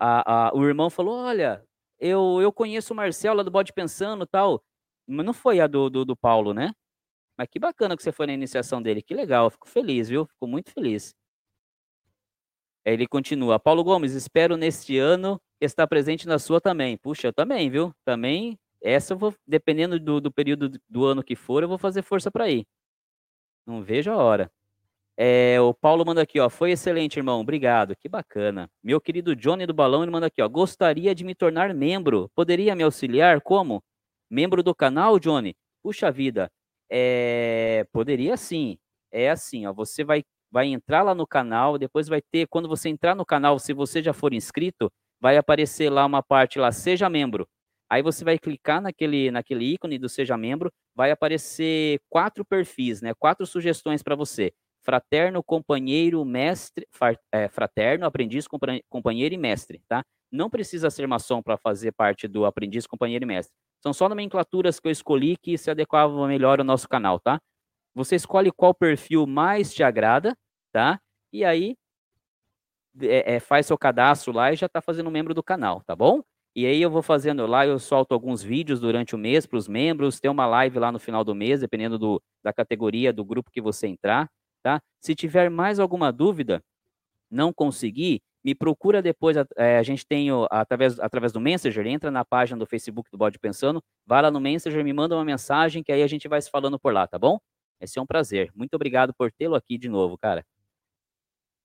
[0.00, 1.62] a, a, o irmão falou: Olha,
[2.00, 4.62] eu, eu conheço o Marcelo lá do Bode Pensando tal.
[5.06, 6.72] Mas não foi a do, do, do Paulo, né?
[7.38, 9.02] Mas que bacana que você foi na iniciação dele.
[9.02, 10.26] Que legal, fico feliz, viu?
[10.26, 11.14] Fico muito feliz.
[12.86, 13.58] Ele continua.
[13.58, 16.96] Paulo Gomes, espero neste ano estar presente na sua também.
[16.96, 17.92] Puxa, eu também, viu?
[18.04, 22.02] Também, essa eu vou, dependendo do, do período do ano que for, eu vou fazer
[22.02, 22.64] força para ir.
[23.66, 24.50] Não vejo a hora.
[25.16, 26.48] É, o Paulo manda aqui, ó.
[26.48, 27.40] Foi excelente, irmão.
[27.40, 27.96] Obrigado.
[27.96, 28.70] Que bacana.
[28.82, 30.48] Meu querido Johnny do Balão, ele manda aqui, ó.
[30.48, 32.30] Gostaria de me tornar membro.
[32.34, 33.40] Poderia me auxiliar?
[33.40, 33.82] Como?
[34.30, 35.56] Membro do canal, Johnny?
[35.82, 36.50] Puxa vida.
[36.90, 38.78] É, poderia sim.
[39.10, 39.72] É assim, ó.
[39.72, 43.58] Você vai, vai entrar lá no canal, depois vai ter, quando você entrar no canal,
[43.58, 47.46] se você já for inscrito, vai aparecer lá uma parte lá, seja membro.
[47.90, 53.14] Aí você vai clicar naquele, naquele ícone do seja membro, vai aparecer quatro perfis, né?
[53.14, 54.52] Quatro sugestões para você
[54.86, 56.86] fraterno, companheiro, mestre,
[57.32, 58.46] é, fraterno, aprendiz,
[58.88, 60.04] companheiro e mestre, tá?
[60.30, 63.52] Não precisa ser maçom para fazer parte do aprendiz, companheiro e mestre.
[63.82, 67.40] São só nomenclaturas que eu escolhi que se adequavam melhor ao nosso canal, tá?
[67.96, 70.36] Você escolhe qual perfil mais te agrada,
[70.72, 71.00] tá?
[71.32, 71.76] E aí
[73.00, 76.22] é, é, faz seu cadastro lá e já está fazendo membro do canal, tá bom?
[76.54, 79.66] E aí eu vou fazendo lá, eu solto alguns vídeos durante o mês para os
[79.68, 83.50] membros, tem uma live lá no final do mês, dependendo do, da categoria, do grupo
[83.50, 84.30] que você entrar
[84.66, 84.82] tá?
[85.00, 86.60] Se tiver mais alguma dúvida,
[87.30, 89.36] não conseguir, me procura depois.
[89.56, 93.16] É, a gente tem o, através, através do Messenger, entra na página do Facebook do
[93.16, 96.42] Bode Pensando, vai lá no Messenger, me manda uma mensagem que aí a gente vai
[96.42, 97.38] se falando por lá, tá bom?
[97.80, 98.50] Esse é um prazer.
[98.54, 100.44] Muito obrigado por tê-lo aqui de novo, cara.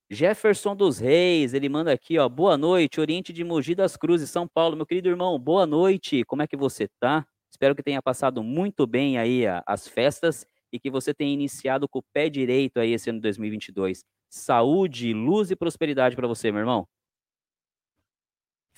[0.10, 2.28] Jefferson dos Reis, ele manda aqui, ó.
[2.28, 4.76] Boa noite, Oriente de Mogi das Cruzes, São Paulo.
[4.76, 6.26] Meu querido irmão, boa noite.
[6.26, 7.26] Como é que você tá?
[7.50, 12.00] Espero que tenha passado muito bem aí as festas e que você tenha iniciado com
[12.00, 14.04] o pé direito aí esse ano de 2022.
[14.30, 16.86] Saúde, luz e prosperidade para você, meu irmão.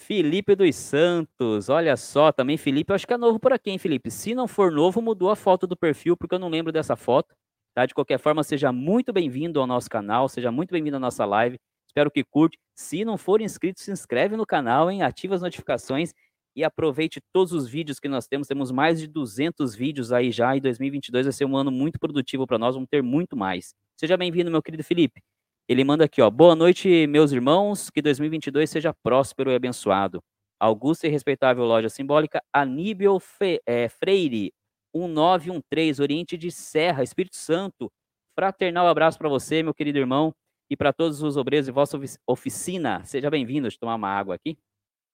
[0.03, 3.77] Felipe dos Santos, olha só, também Felipe, eu acho que é novo por aqui, hein,
[3.77, 4.11] Felipe?
[4.11, 7.33] Se não for novo, mudou a foto do perfil, porque eu não lembro dessa foto,
[7.73, 7.85] tá?
[7.85, 11.57] De qualquer forma, seja muito bem-vindo ao nosso canal, seja muito bem-vindo à nossa live,
[11.87, 12.59] espero que curte.
[12.75, 15.03] Se não for inscrito, se inscreve no canal, hein?
[15.03, 16.13] Ativa as notificações
[16.53, 18.45] e aproveite todos os vídeos que nós temos.
[18.45, 22.45] Temos mais de 200 vídeos aí já e 2022 vai ser um ano muito produtivo
[22.45, 23.73] para nós, vamos ter muito mais.
[23.95, 25.21] Seja bem-vindo, meu querido Felipe.
[25.67, 26.29] Ele manda aqui, ó.
[26.29, 27.89] Boa noite, meus irmãos.
[27.89, 30.21] Que 2022 seja próspero e abençoado.
[30.59, 34.53] Augusta e respeitável loja simbólica Aníbal Fe, é, Freire,
[34.93, 37.91] 1913, Oriente de Serra, Espírito Santo.
[38.37, 40.33] Fraternal abraço para você, meu querido irmão,
[40.69, 41.97] e para todos os obreiros de vossa
[42.27, 43.03] oficina.
[43.05, 43.63] Seja bem-vindo.
[43.63, 44.57] Deixa eu tomar uma água aqui.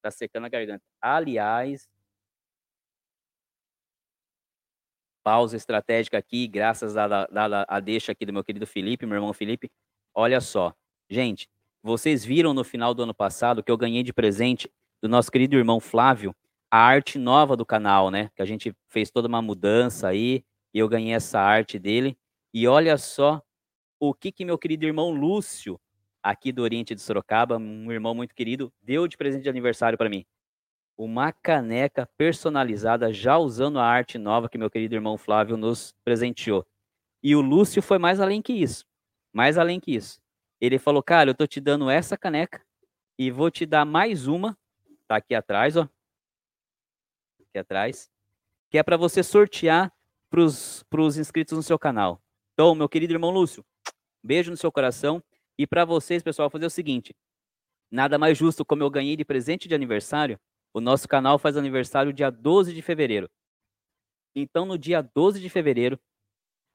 [0.01, 0.83] Tá secando a garganta.
[1.01, 1.87] Aliás,
[5.23, 7.27] pausa estratégica aqui, graças à,
[7.67, 9.69] à deixa aqui do meu querido Felipe, meu irmão Felipe.
[10.21, 10.75] Olha só,
[11.09, 11.47] gente,
[11.81, 14.69] vocês viram no final do ano passado que eu ganhei de presente
[15.01, 16.35] do nosso querido irmão Flávio
[16.69, 18.29] a arte nova do canal, né?
[18.35, 22.17] Que a gente fez toda uma mudança aí e eu ganhei essa arte dele.
[22.53, 23.41] E olha só
[23.97, 25.79] o que que meu querido irmão Lúcio
[26.21, 30.09] aqui do Oriente de Sorocaba, um irmão muito querido, deu de presente de aniversário para
[30.09, 30.25] mim.
[30.97, 36.67] Uma caneca personalizada, já usando a arte nova que meu querido irmão Flávio nos presenteou.
[37.23, 38.88] E o Lúcio foi mais além que isso.
[39.33, 40.21] Mais além que isso.
[40.59, 42.65] Ele falou, cara, eu tô te dando essa caneca
[43.17, 44.57] e vou te dar mais uma.
[45.07, 45.87] Tá aqui atrás, ó.
[47.41, 48.09] Aqui atrás.
[48.69, 49.91] Que é para você sortear
[50.29, 52.21] para os inscritos no seu canal.
[52.53, 53.65] Então, meu querido irmão Lúcio,
[54.23, 55.23] beijo no seu coração.
[55.57, 57.15] E para vocês, pessoal, fazer o seguinte:
[57.89, 60.39] nada mais justo, como eu ganhei de presente de aniversário,
[60.73, 63.29] o nosso canal faz aniversário dia 12 de fevereiro.
[64.35, 65.99] Então, no dia 12 de fevereiro,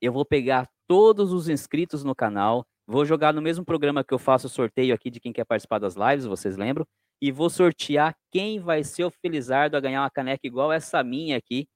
[0.04, 4.18] eu vou pegar todos os inscritos no canal, vou jogar no mesmo programa que eu
[4.18, 6.86] faço o sorteio aqui de quem quer participar das lives, vocês lembram?
[7.20, 11.36] E vou sortear quem vai ser o felizardo a ganhar uma caneca igual essa minha
[11.36, 11.66] aqui,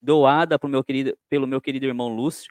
[0.00, 2.50] doada pro meu querido, pelo meu querido irmão Lúcio.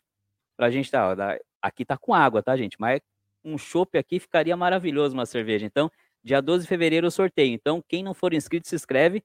[0.55, 1.15] Pra gente tá,
[1.61, 2.77] aqui tá com água, tá, gente?
[2.79, 3.01] Mas
[3.43, 5.65] um chopp aqui, ficaria maravilhoso uma cerveja.
[5.65, 5.91] Então,
[6.23, 7.53] dia 12 de fevereiro eu sorteio.
[7.53, 9.23] Então, quem não for inscrito, se inscreve.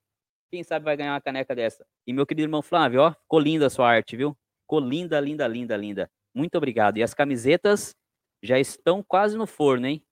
[0.51, 1.87] Quem sabe vai ganhar uma caneca dessa.
[2.07, 4.37] E meu querido irmão Flávio, ó, ficou linda a sua arte, viu?
[4.62, 6.11] Ficou linda, linda, linda, linda.
[6.35, 6.98] Muito obrigado.
[6.98, 7.94] E as camisetas
[8.42, 10.03] já estão quase no forno, hein?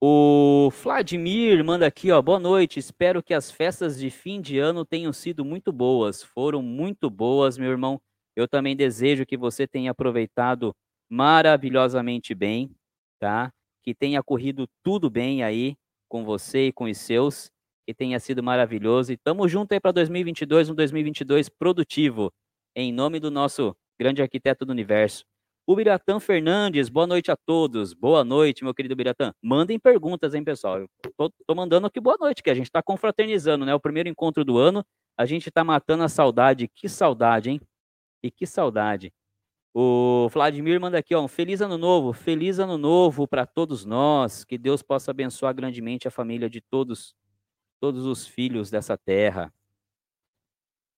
[0.00, 2.78] O Vladimir manda aqui, ó, boa noite.
[2.78, 6.22] Espero que as festas de fim de ano tenham sido muito boas.
[6.22, 8.00] Foram muito boas, meu irmão.
[8.34, 10.74] Eu também desejo que você tenha aproveitado
[11.08, 12.74] maravilhosamente bem,
[13.20, 13.52] tá?
[13.84, 15.76] Que tenha corrido tudo bem aí
[16.08, 17.50] com você e com os seus,
[17.92, 19.12] que tenha sido maravilhoso.
[19.12, 22.32] E tamo junto aí para 2022, um 2022 produtivo,
[22.74, 25.24] em nome do nosso grande arquiteto do universo.
[25.66, 27.92] O Biratã Fernandes, boa noite a todos.
[27.92, 29.32] Boa noite, meu querido Biratã.
[29.40, 30.80] Mandem perguntas, hein, pessoal?
[30.80, 33.74] Eu tô, tô mandando aqui boa noite, que a gente está confraternizando, né?
[33.74, 34.84] O primeiro encontro do ano,
[35.16, 36.68] a gente está matando a saudade.
[36.74, 37.60] Que saudade, hein?
[38.24, 39.12] E que saudade.
[39.74, 44.44] O Vladimir manda aqui, ó, um feliz ano novo, feliz ano novo para todos nós,
[44.44, 47.14] que Deus possa abençoar grandemente a família de todos,
[47.82, 49.52] todos os filhos dessa terra.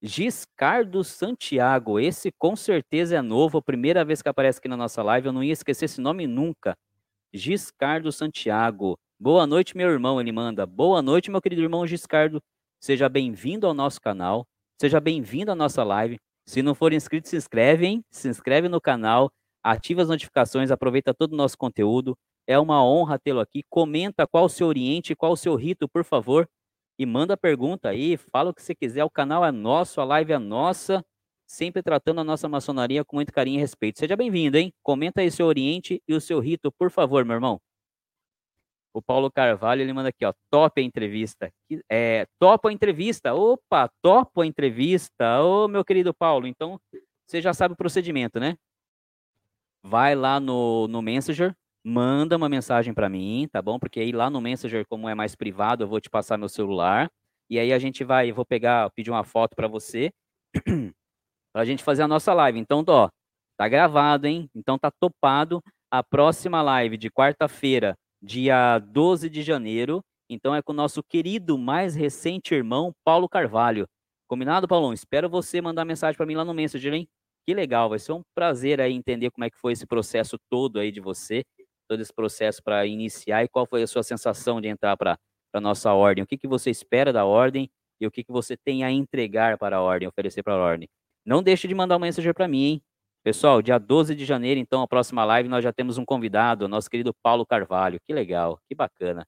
[0.03, 5.03] Giscardo Santiago, esse com certeza é novo, a primeira vez que aparece aqui na nossa
[5.03, 6.77] live, eu não ia esquecer esse nome nunca.
[7.33, 8.99] Giscardo Santiago.
[9.19, 10.67] Boa noite, meu irmão, ele manda.
[10.67, 12.39] Boa noite, meu querido irmão Giscardo.
[12.79, 14.47] Seja bem-vindo ao nosso canal,
[14.79, 16.19] seja bem-vindo à nossa live.
[16.47, 18.05] Se não for inscrito, se inscreve, hein?
[18.11, 22.15] Se inscreve no canal, ativa as notificações, aproveita todo o nosso conteúdo.
[22.47, 23.63] É uma honra tê-lo aqui.
[23.71, 26.47] Comenta qual o seu oriente, qual o seu rito, por favor.
[26.99, 29.05] E manda pergunta aí, fala o que você quiser.
[29.05, 31.05] O canal é nosso, a live é nossa.
[31.47, 33.99] Sempre tratando a nossa maçonaria com muito carinho e respeito.
[33.99, 34.73] Seja bem-vindo, hein?
[34.83, 37.61] Comenta aí seu oriente e o seu rito, por favor, meu irmão.
[38.95, 41.53] O Paulo Carvalho, ele manda aqui, ó, top a entrevista.
[41.91, 43.35] É, topa a entrevista.
[43.35, 45.43] Opa, topa a entrevista.
[45.43, 46.81] Ô, meu querido Paulo, então
[47.27, 48.57] você já sabe o procedimento, né?
[49.83, 51.55] Vai lá no, no Messenger,
[51.85, 53.79] manda uma mensagem para mim, tá bom?
[53.79, 57.11] Porque aí lá no Messenger, como é mais privado, eu vou te passar meu celular.
[57.51, 60.11] E aí a gente vai, eu vou pegar, pedir uma foto para você,
[61.53, 62.59] pra gente fazer a nossa live.
[62.59, 63.11] Então, ó,
[63.59, 64.49] tá gravado, hein?
[64.55, 65.63] Então tá topado.
[65.91, 70.03] A próxima live de quarta-feira, dia 12 de janeiro.
[70.29, 73.87] Então é com o nosso querido, mais recente irmão, Paulo Carvalho.
[74.27, 74.93] Combinado, Paulão?
[74.93, 77.09] Espero você mandar mensagem para mim lá no Messenger, hein?
[77.47, 80.81] Que legal, vai ser um prazer aí entender como é que foi esse processo todo
[80.81, 81.45] aí de você,
[81.89, 85.19] todo esse processo para iniciar e qual foi a sua sensação de entrar para
[85.53, 86.25] a nossa ordem.
[86.25, 87.71] O que, que você espera da ordem
[88.01, 90.89] e o que, que você tem a entregar para a ordem, oferecer para a ordem.
[91.25, 92.83] Não deixe de mandar um Messenger para mim, hein?
[93.23, 96.91] Pessoal, dia 12 de janeiro, então, a próxima live, nós já temos um convidado, nosso
[96.91, 97.99] querido Paulo Carvalho.
[98.07, 99.27] Que legal, que bacana.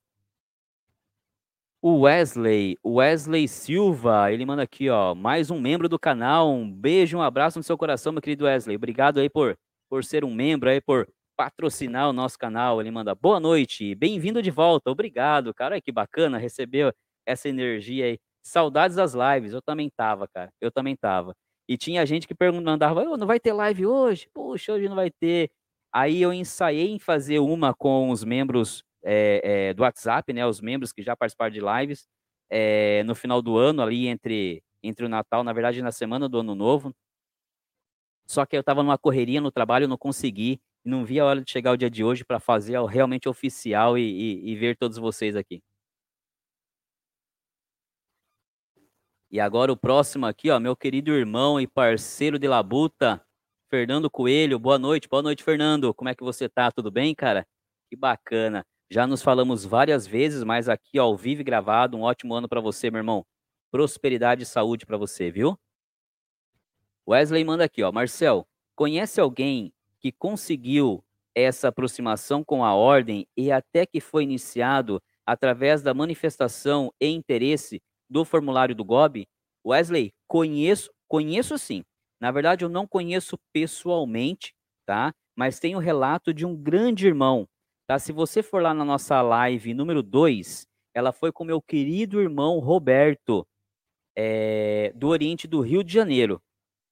[1.81, 6.51] O Wesley, Wesley Silva, ele manda aqui, ó, mais um membro do canal.
[6.53, 8.77] Um beijo, um abraço no seu coração, meu querido Wesley.
[8.77, 9.57] Obrigado aí por,
[9.89, 12.81] por ser um membro aí, por patrocinar o nosso canal.
[12.81, 14.91] Ele manda boa noite, bem-vindo de volta.
[14.91, 15.81] Obrigado, cara.
[15.81, 16.95] Que bacana receber
[17.27, 18.19] essa energia aí.
[18.43, 19.53] Saudades das lives.
[19.53, 20.51] Eu também tava, cara.
[20.61, 21.35] Eu também tava.
[21.69, 24.29] E tinha gente que perguntava, oh, não vai ter live hoje?
[24.33, 25.51] Puxa, hoje não vai ter.
[25.93, 30.47] Aí eu ensaiei em fazer uma com os membros é, é, do WhatsApp, né?
[30.47, 32.07] Os membros que já participaram de lives
[32.51, 36.39] é, no final do ano, ali entre, entre o Natal, na verdade, na semana do
[36.39, 36.95] Ano Novo.
[38.27, 41.51] Só que eu estava numa correria no trabalho, não consegui, não vi a hora de
[41.51, 45.35] chegar o dia de hoje para fazer realmente oficial e, e, e ver todos vocês
[45.35, 45.61] aqui.
[49.31, 53.21] E agora o próximo aqui, ó, meu querido irmão e parceiro de labuta,
[53.69, 54.59] Fernando Coelho.
[54.59, 55.93] Boa noite, boa noite, Fernando.
[55.93, 56.71] Como é que você tá?
[56.71, 57.45] Tudo bem, cara?
[57.91, 58.65] Que bacana.
[58.89, 62.49] Já nos falamos várias vezes, mas aqui, ó, ao vivo e gravado, um ótimo ano
[62.49, 63.27] para você, meu irmão.
[63.73, 65.59] Prosperidade e saúde para você, viu?
[67.09, 68.47] Wesley manda aqui, ó, Marcel,
[68.77, 69.73] conhece alguém
[70.07, 71.03] que conseguiu
[71.35, 77.83] essa aproximação com a ordem e até que foi iniciado através da manifestação e interesse
[78.09, 79.27] do formulário do GOB,
[79.67, 81.83] Wesley, conheço, conheço sim.
[82.21, 84.55] Na verdade, eu não conheço pessoalmente,
[84.87, 85.13] tá?
[85.37, 87.49] Mas tenho relato de um grande irmão,
[87.89, 87.99] tá?
[87.99, 92.61] Se você for lá na nossa live número 2, ela foi com meu querido irmão
[92.61, 93.45] Roberto,
[94.17, 96.41] é, do Oriente do Rio de Janeiro,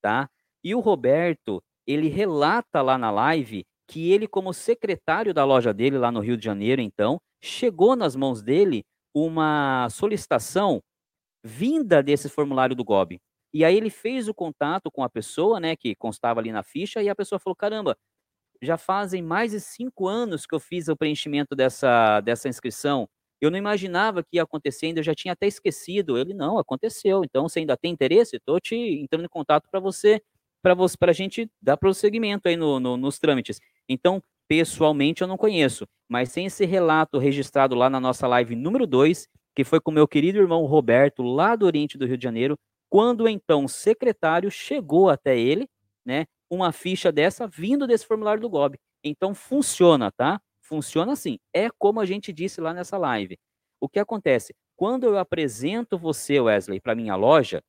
[0.01, 0.29] tá?
[0.61, 5.97] E o Roberto, ele relata lá na live que ele, como secretário da loja dele
[5.97, 10.81] lá no Rio de Janeiro, então, chegou nas mãos dele uma solicitação
[11.43, 13.19] vinda desse formulário do GOB.
[13.53, 17.01] E aí ele fez o contato com a pessoa, né, que constava ali na ficha,
[17.03, 17.97] e a pessoa falou: caramba,
[18.61, 23.07] já fazem mais de cinco anos que eu fiz o preenchimento dessa, dessa inscrição.
[23.41, 26.17] Eu não imaginava que ia acontecer, ainda eu já tinha até esquecido.
[26.17, 27.23] Ele não, aconteceu.
[27.23, 28.37] Então, você ainda tem interesse?
[28.37, 30.21] Estou te entrando em contato para você,
[30.97, 33.59] para a gente dar prosseguimento aí no, no, nos trâmites.
[33.87, 38.87] Então, pessoalmente eu não conheço, mas tem esse relato registrado lá na nossa live número
[38.87, 42.57] 2, que foi com meu querido irmão Roberto, lá do Oriente do Rio de Janeiro,
[42.89, 45.67] quando então o secretário chegou até ele,
[46.05, 48.77] né, uma ficha dessa vindo desse formulário do GOB.
[49.03, 50.39] Então funciona, tá?
[50.61, 51.37] Funciona assim.
[51.53, 53.37] É como a gente disse lá nessa live.
[53.79, 54.53] O que acontece?
[54.75, 57.63] Quando eu apresento você, Wesley, para minha loja,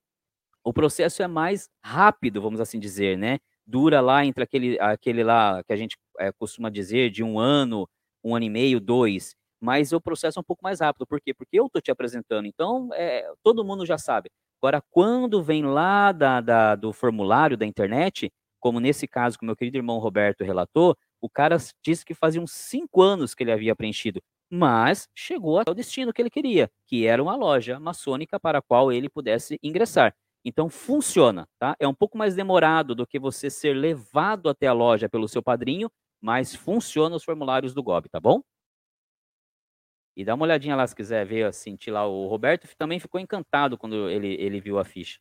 [0.67, 3.39] o processo é mais rápido, vamos assim dizer, né?
[3.67, 7.89] Dura lá entre aquele, aquele lá que a gente é, costuma dizer de um ano,
[8.25, 11.07] um ano e meio, dois mas o processo é um pouco mais rápido.
[11.07, 11.33] Por quê?
[11.35, 14.31] Porque eu estou te apresentando, então é, todo mundo já sabe.
[14.63, 18.31] Agora, quando vem lá da, da, do formulário da internet,
[18.61, 22.41] como nesse caso que o meu querido irmão Roberto relatou, o cara disse que fazia
[22.41, 24.21] uns cinco anos que ele havia preenchido,
[24.51, 28.63] mas chegou até o destino que ele queria, que era uma loja maçônica para a
[28.63, 30.15] qual ele pudesse ingressar.
[30.49, 31.75] Então funciona, tá?
[31.81, 35.43] É um pouco mais demorado do que você ser levado até a loja pelo seu
[35.43, 35.91] padrinho,
[36.21, 38.41] mas funciona os formulários do GOB, tá bom?
[40.17, 42.07] E dá uma olhadinha lá se quiser ver, sentir lá.
[42.07, 45.19] O Roberto também ficou encantado quando ele, ele viu a ficha.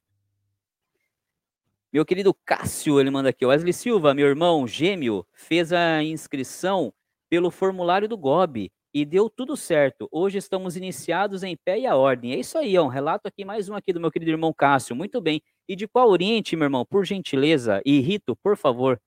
[1.92, 3.44] Meu querido Cássio, ele manda aqui.
[3.48, 6.94] Wesley Silva, meu irmão gêmeo, fez a inscrição
[7.28, 10.08] pelo formulário do GOB e deu tudo certo.
[10.10, 12.32] Hoje estamos iniciados em pé e a ordem.
[12.32, 14.96] É isso aí, ó, um relato aqui, mais um aqui do meu querido irmão Cássio.
[14.96, 15.42] Muito bem.
[15.68, 16.86] E de qual Oriente, meu irmão?
[16.86, 17.82] Por gentileza.
[17.86, 18.98] E Rito, por favor.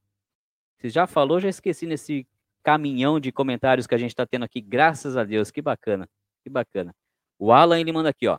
[0.77, 2.29] Você já falou, já esqueci nesse
[2.63, 4.61] caminhão de comentários que a gente está tendo aqui.
[4.61, 5.51] Graças a Deus.
[5.51, 6.07] Que bacana.
[6.45, 6.95] Que bacana.
[7.39, 8.39] O Alan, ele manda aqui, ó.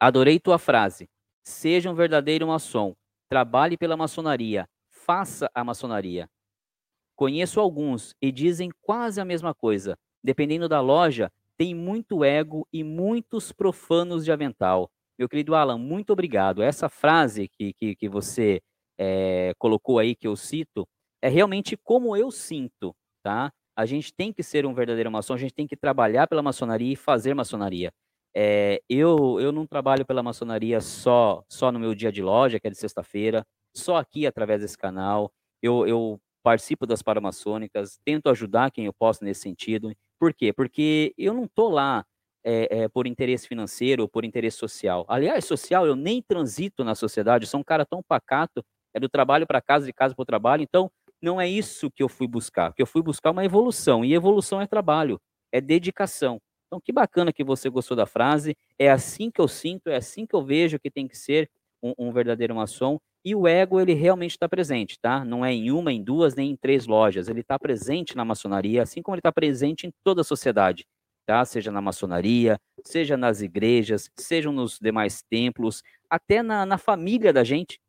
[0.00, 1.06] Adorei tua frase.
[1.44, 2.96] Seja um verdadeiro maçom.
[3.28, 4.66] Trabalhe pela maçonaria.
[4.88, 6.30] Faça a maçonaria.
[7.14, 12.82] Conheço alguns e dizem quase a mesma coisa dependendo da loja, tem muito ego e
[12.82, 14.90] muitos profanos de avental.
[15.16, 16.62] Meu querido Alan, muito obrigado.
[16.62, 18.60] Essa frase que, que, que você
[18.98, 20.86] é, colocou aí, que eu cito,
[21.22, 23.52] é realmente como eu sinto, tá?
[23.76, 26.92] A gente tem que ser um verdadeiro maçom, a gente tem que trabalhar pela maçonaria
[26.92, 27.92] e fazer maçonaria.
[28.34, 32.66] É, eu, eu não trabalho pela maçonaria só, só no meu dia de loja, que
[32.66, 35.32] é de sexta-feira, só aqui através desse canal.
[35.62, 39.92] Eu, eu participo das paramaçônicas, tento ajudar quem eu posso nesse sentido.
[40.18, 40.52] Por quê?
[40.52, 42.04] Porque eu não estou lá
[42.44, 45.04] é, é, por interesse financeiro ou por interesse social.
[45.08, 48.64] Aliás, social, eu nem transito na sociedade, eu sou um cara tão pacato,
[48.94, 50.90] é do trabalho para casa, de casa para o trabalho, então
[51.20, 52.72] não é isso que eu fui buscar.
[52.72, 55.20] Que eu fui buscar uma evolução, e evolução é trabalho,
[55.52, 56.40] é dedicação.
[56.66, 58.56] Então, que bacana que você gostou da frase.
[58.78, 61.48] É assim que eu sinto, é assim que eu vejo que tem que ser
[61.82, 62.98] um, um verdadeiro maçom.
[63.26, 65.24] E o ego, ele realmente está presente, tá?
[65.24, 67.28] Não é em uma, em duas, nem em três lojas.
[67.28, 70.86] Ele está presente na maçonaria, assim como ele está presente em toda a sociedade,
[71.26, 71.44] tá?
[71.44, 77.42] Seja na maçonaria, seja nas igrejas, sejam nos demais templos, até na, na família da
[77.42, 77.80] gente.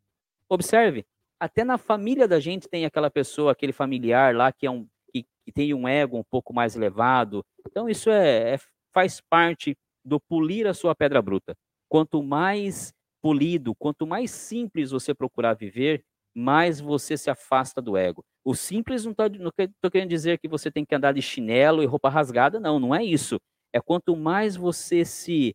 [0.50, 1.06] Observe,
[1.40, 5.24] até na família da gente tem aquela pessoa, aquele familiar lá que, é um, que,
[5.46, 7.46] que tem um ego um pouco mais elevado.
[7.70, 8.58] Então, isso é, é
[8.92, 11.56] faz parte do polir a sua pedra bruta.
[11.88, 12.92] Quanto mais
[13.28, 16.02] polido, quanto mais simples você procurar viver,
[16.34, 18.24] mais você se afasta do ego.
[18.46, 22.08] O simples não estou querendo dizer que você tem que andar de chinelo e roupa
[22.08, 23.38] rasgada, não, não é isso.
[23.74, 25.54] É quanto mais você se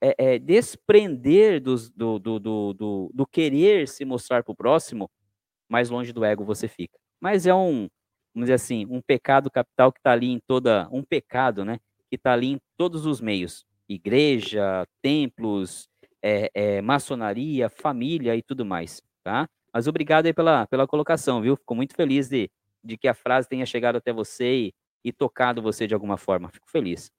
[0.00, 5.10] é, é, desprender do, do, do, do, do querer se mostrar para o próximo,
[5.68, 6.96] mais longe do ego você fica.
[7.20, 7.88] Mas é um,
[8.32, 11.80] vamos dizer assim, um pecado capital que está ali em toda, um pecado, né?
[12.08, 13.66] Que está ali em todos os meios.
[13.88, 15.88] Igreja, templos,
[16.22, 19.48] é, é, maçonaria, família e tudo mais, tá?
[19.72, 21.56] Mas obrigado aí pela, pela colocação, viu?
[21.56, 22.50] Fico muito feliz de,
[22.82, 26.48] de que a frase tenha chegado até você e, e tocado você de alguma forma.
[26.48, 27.10] Fico feliz.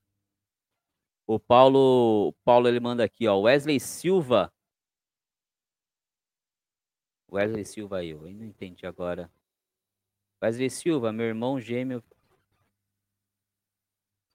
[1.28, 4.52] O Paulo, Paulo ele manda aqui, ó, Wesley Silva.
[7.32, 9.32] Wesley Silva aí, eu não entendi agora.
[10.42, 12.04] Wesley Silva, meu irmão gêmeo.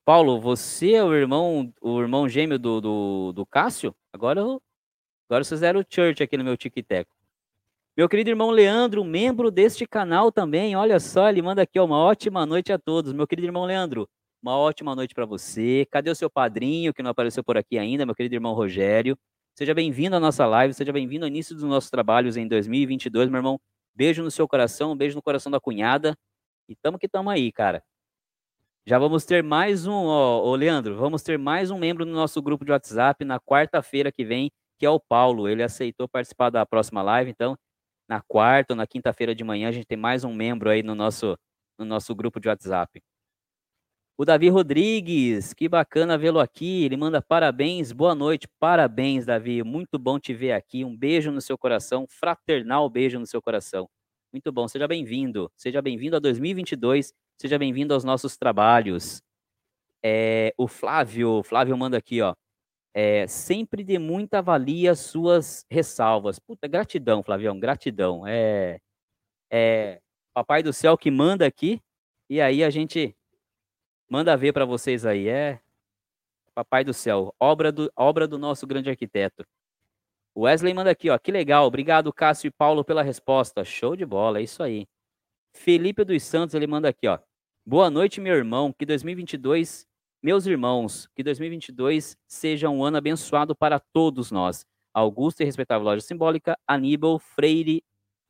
[0.05, 3.95] Paulo, você é o irmão, o irmão gêmeo do, do, do Cássio?
[4.15, 4.41] Agora,
[5.29, 7.13] agora vocês deram o church aqui no meu tic-teco.
[7.97, 11.99] Meu querido irmão Leandro, membro deste canal também, olha só, ele manda aqui ó, uma
[11.99, 13.13] ótima noite a todos.
[13.13, 14.09] Meu querido irmão Leandro,
[14.41, 15.85] uma ótima noite para você.
[15.91, 19.19] Cadê o seu padrinho que não apareceu por aqui ainda, meu querido irmão Rogério?
[19.59, 23.39] Seja bem-vindo à nossa live, seja bem-vindo ao início dos nossos trabalhos em 2022, meu
[23.39, 23.61] irmão.
[23.97, 26.17] Beijo no seu coração, beijo no coração da cunhada.
[26.69, 27.83] E tamo que tamo aí, cara.
[28.87, 32.43] Já vamos ter mais um, ó, ô Leandro, vamos ter mais um membro no nosso
[32.43, 35.49] grupo de WhatsApp na quarta-feira que vem, que é o Paulo.
[35.49, 37.57] Ele aceitou participar da próxima live, então
[38.07, 40.95] na quarta ou na quinta-feira de manhã a gente tem mais um membro aí no
[40.95, 41.35] nosso,
[41.79, 43.01] no nosso grupo de WhatsApp.
[44.19, 46.85] O Davi Rodrigues, que bacana vê-lo aqui.
[46.85, 49.63] Ele manda parabéns, boa noite, parabéns, Davi.
[49.63, 50.85] Muito bom te ver aqui.
[50.85, 53.89] Um beijo no seu coração, fraternal beijo no seu coração.
[54.31, 55.51] Muito bom, seja bem-vindo.
[55.57, 59.23] Seja bem-vindo a 2022 Seja bem-vindo aos nossos trabalhos.
[60.03, 62.35] É, o Flávio, Flávio manda aqui, ó.
[62.95, 66.39] É, sempre dê muita valia suas ressalvas.
[66.39, 68.27] Puta, gratidão, Flavião, gratidão.
[68.27, 68.79] É,
[69.51, 70.01] é
[70.33, 71.81] Papai do Céu que manda aqui
[72.31, 73.17] e aí a gente
[74.09, 75.29] manda ver para vocês aí.
[75.29, 75.61] É
[76.55, 79.45] Papai do Céu, obra do, obra do nosso grande arquiteto.
[80.37, 81.19] Wesley manda aqui, ó.
[81.19, 81.67] Que legal.
[81.67, 83.65] Obrigado, Cássio e Paulo, pela resposta.
[83.65, 84.87] Show de bola, é isso aí.
[85.55, 87.19] Felipe dos Santos, ele manda aqui, ó.
[87.65, 88.73] Boa noite, meu irmão.
[88.73, 89.87] Que 2022,
[90.23, 94.67] meus irmãos, que 2022 seja um ano abençoado para todos nós.
[94.93, 97.83] Augusto e respeitável loja simbólica, Aníbal Freire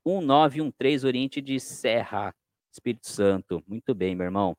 [0.06, 2.32] 1913, Oriente de Serra,
[2.70, 3.62] Espírito Santo.
[3.66, 4.56] Muito bem, meu irmão.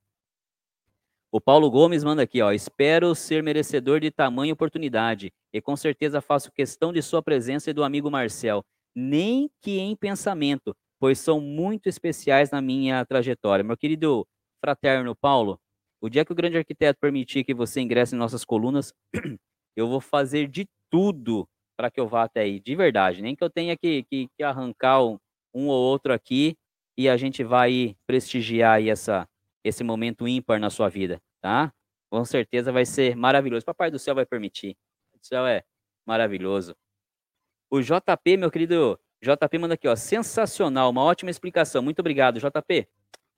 [1.32, 2.52] O Paulo Gomes manda aqui, ó.
[2.52, 7.74] Espero ser merecedor de tamanha oportunidade e com certeza faço questão de sua presença e
[7.74, 10.76] do amigo Marcel, nem que em pensamento,
[11.06, 13.64] pois são muito especiais na minha trajetória.
[13.64, 14.28] Meu querido
[14.60, 15.62] fraterno Paulo,
[16.02, 18.92] o dia que o grande arquiteto permitir que você ingresse em nossas colunas,
[19.78, 21.48] eu vou fazer de tudo
[21.78, 23.22] para que eu vá até aí, de verdade.
[23.22, 25.20] Nem que eu tenha que, que, que arrancar um,
[25.54, 26.58] um, ou outro aqui
[26.98, 29.30] e a gente vai prestigiar aí essa,
[29.64, 31.72] esse momento ímpar na sua vida, tá?
[32.10, 33.64] Com certeza vai ser maravilhoso.
[33.64, 34.76] Papai do céu vai permitir.
[35.14, 35.64] O céu é
[36.04, 36.76] maravilhoso.
[37.70, 39.96] O JP, meu querido JP, manda aqui, ó.
[39.96, 41.82] Sensacional, uma ótima explicação.
[41.82, 42.88] Muito obrigado, JP.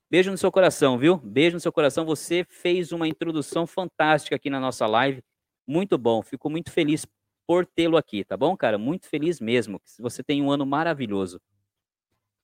[0.09, 1.17] Beijo no seu coração, viu?
[1.17, 2.05] Beijo no seu coração.
[2.05, 5.21] Você fez uma introdução fantástica aqui na nossa live.
[5.67, 6.21] Muito bom.
[6.21, 7.05] Fico muito feliz
[7.45, 8.77] por tê-lo aqui, tá bom, cara?
[8.77, 9.81] Muito feliz mesmo.
[9.99, 11.41] Você tem um ano maravilhoso.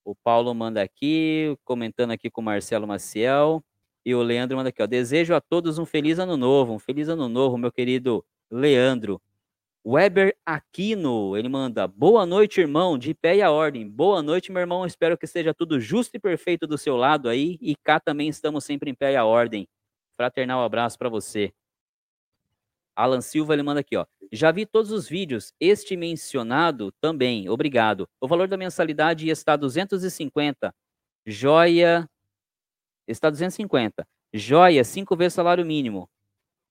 [0.06, 3.64] O Paulo manda aqui, comentando aqui com o Marcelo Maciel.
[4.06, 4.88] E o Leandro manda aqui, ó.
[4.88, 9.22] Desejo a todos um feliz ano novo, um feliz ano novo, meu querido Leandro.
[9.86, 13.88] Weber Aquino, ele manda: Boa noite, irmão, de pé e a ordem.
[13.90, 14.86] Boa noite, meu irmão.
[14.86, 17.58] Espero que esteja tudo justo e perfeito do seu lado aí.
[17.62, 19.68] E cá também estamos sempre em pé e a ordem.
[20.16, 21.54] Fraternal abraço para você.
[22.96, 24.06] Alan Silva, ele manda aqui, ó.
[24.32, 28.08] Já vi todos os vídeos, este mencionado também, obrigado.
[28.22, 30.74] O valor da mensalidade está 250.
[31.26, 32.08] Joia,
[33.08, 34.08] está 250.
[34.34, 36.10] Joia, cinco vezes salário mínimo.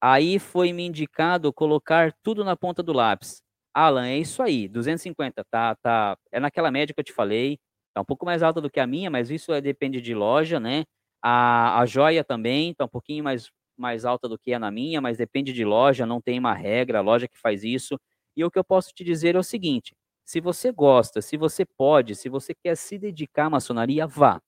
[0.02, 3.42] Aí foi me indicado colocar tudo na ponta do lápis.
[3.74, 7.58] Alan, é isso aí, 250, tá, tá, é naquela média que eu te falei,
[7.94, 10.60] tá um pouco mais alta do que a minha, mas isso é, depende de loja,
[10.60, 10.84] né?
[11.22, 15.00] A, a joia também tá um pouquinho mais mais alta do que é na minha,
[15.00, 17.98] mas depende de loja, não tem uma regra, a loja que faz isso.
[18.36, 19.94] E o que eu posso te dizer é o seguinte:
[20.24, 24.40] se você gosta, se você pode, se você quer se dedicar à maçonaria, vá.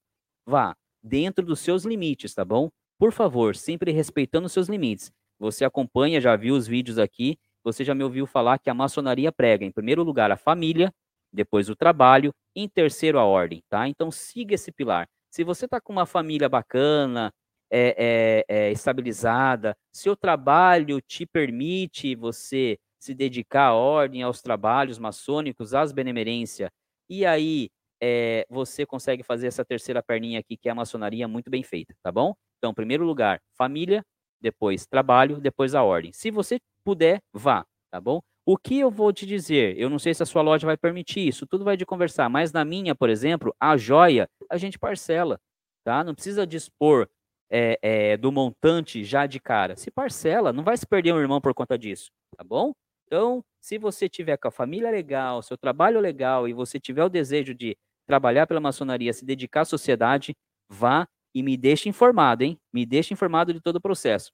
[0.45, 2.69] Vá, dentro dos seus limites, tá bom?
[2.99, 5.11] Por favor, sempre respeitando os seus limites.
[5.39, 9.31] Você acompanha, já viu os vídeos aqui, você já me ouviu falar que a maçonaria
[9.31, 10.93] prega, em primeiro lugar, a família,
[11.33, 13.87] depois o trabalho, em terceiro, a ordem, tá?
[13.87, 15.07] Então siga esse pilar.
[15.29, 17.33] Se você tá com uma família bacana,
[17.69, 24.97] é, é, é, estabilizada, seu trabalho te permite você se dedicar à ordem, aos trabalhos
[24.97, 26.71] maçônicos, às benemerência,
[27.09, 27.69] e aí
[28.01, 31.93] é, você consegue fazer essa terceira perninha aqui, que é a maçonaria, muito bem feita,
[32.01, 32.33] tá bom?
[32.57, 34.03] Então, primeiro lugar, família,
[34.41, 36.11] depois trabalho, depois a ordem.
[36.13, 38.21] Se você puder, vá, tá bom?
[38.45, 39.77] O que eu vou te dizer?
[39.77, 42.51] Eu não sei se a sua loja vai permitir isso, tudo vai de conversar, mas
[42.51, 45.39] na minha, por exemplo, a joia, a gente parcela,
[45.83, 46.03] tá?
[46.03, 47.07] Não precisa dispor
[47.49, 49.75] é, é, do montante já de cara.
[49.75, 52.73] Se parcela, não vai se perder um irmão por conta disso, tá bom?
[53.07, 57.09] Então, se você tiver com a família legal, seu trabalho legal e você tiver o
[57.09, 57.75] desejo de
[58.07, 60.35] trabalhar pela maçonaria, se dedicar à sociedade,
[60.69, 62.57] vá e me deixe informado, hein?
[62.73, 64.31] Me deixe informado de todo o processo.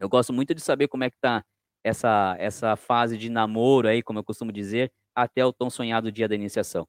[0.00, 1.44] Eu gosto muito de saber como é que tá
[1.84, 6.28] essa, essa fase de namoro aí, como eu costumo dizer, até o tão sonhado dia
[6.28, 6.86] da iniciação.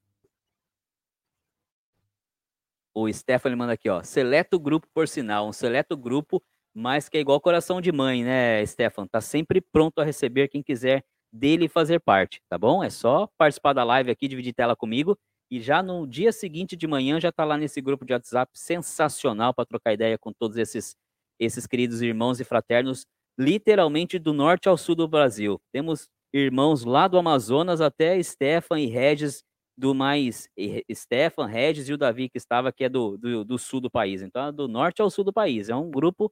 [2.93, 4.03] O Stephanie manda aqui, ó.
[4.03, 5.47] Seleto grupo, por sinal.
[5.47, 6.43] Um seleto grupo,
[6.73, 9.07] mas que é igual coração de mãe, né, Stefan?
[9.07, 12.83] Tá sempre pronto a receber quem quiser dele fazer parte, tá bom?
[12.83, 15.17] É só participar da live aqui, dividir tela comigo.
[15.51, 19.53] E já no dia seguinte de manhã já tá lá nesse grupo de WhatsApp sensacional
[19.53, 20.95] para trocar ideia com todos esses,
[21.39, 23.05] esses queridos irmãos e fraternos,
[23.37, 25.59] literalmente do norte ao sul do Brasil.
[25.71, 29.43] Temos irmãos lá do Amazonas até Stefan e Regis
[29.79, 30.49] do mais
[30.93, 34.21] Stefan, Regis e o Davi, que estava, que é do, do, do, sul do país.
[34.21, 35.69] Então, é do norte ao sul do país.
[35.69, 36.29] É um grupo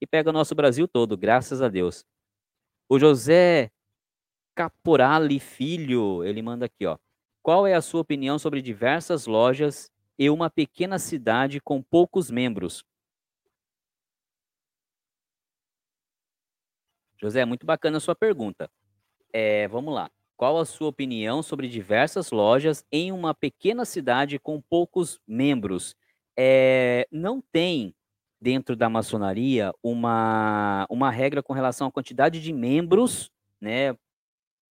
[0.00, 2.04] que pega o nosso Brasil todo, graças a Deus.
[2.88, 3.70] O José
[4.56, 6.96] Caporali Filho, ele manda aqui, ó.
[7.44, 12.82] Qual é a sua opinião sobre diversas lojas e uma pequena cidade com poucos membros?
[17.20, 18.70] José, muito bacana a sua pergunta.
[19.30, 20.10] É, vamos lá.
[20.38, 25.94] Qual a sua opinião sobre diversas lojas em uma pequena cidade com poucos membros?
[26.34, 27.94] É, não tem
[28.40, 33.30] dentro da maçonaria uma, uma regra com relação à quantidade de membros,
[33.60, 33.94] né?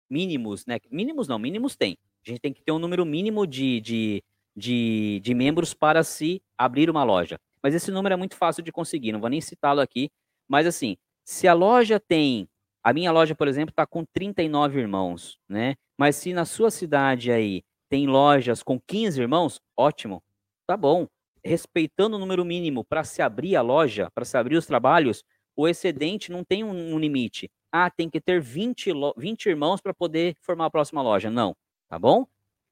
[0.07, 0.77] Mínimos, né?
[0.91, 1.97] Mínimos não, mínimos tem.
[2.25, 4.23] A gente tem que ter um número mínimo de, de,
[4.55, 7.39] de, de membros para se abrir uma loja.
[7.61, 10.09] Mas esse número é muito fácil de conseguir, não vou nem citá-lo aqui.
[10.47, 12.47] Mas assim, se a loja tem
[12.83, 15.75] a minha loja, por exemplo, está com 39 irmãos, né?
[15.97, 20.23] Mas se na sua cidade aí tem lojas com 15 irmãos, ótimo,
[20.65, 21.07] tá bom.
[21.43, 25.23] Respeitando o número mínimo para se abrir a loja, para se abrir os trabalhos,
[25.55, 27.49] o excedente não tem um, um limite.
[27.71, 31.29] Ah, tem que ter 20, 20 irmãos para poder formar a próxima loja.
[31.29, 31.55] Não,
[31.89, 32.25] tá bom?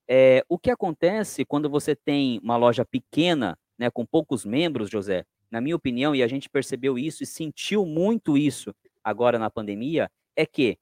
[0.08, 5.26] É, o que acontece quando você tem uma loja pequena, né, com poucos membros, José,
[5.52, 10.10] na minha opinião, e a gente percebeu isso e sentiu muito isso agora na pandemia,
[10.36, 10.78] é que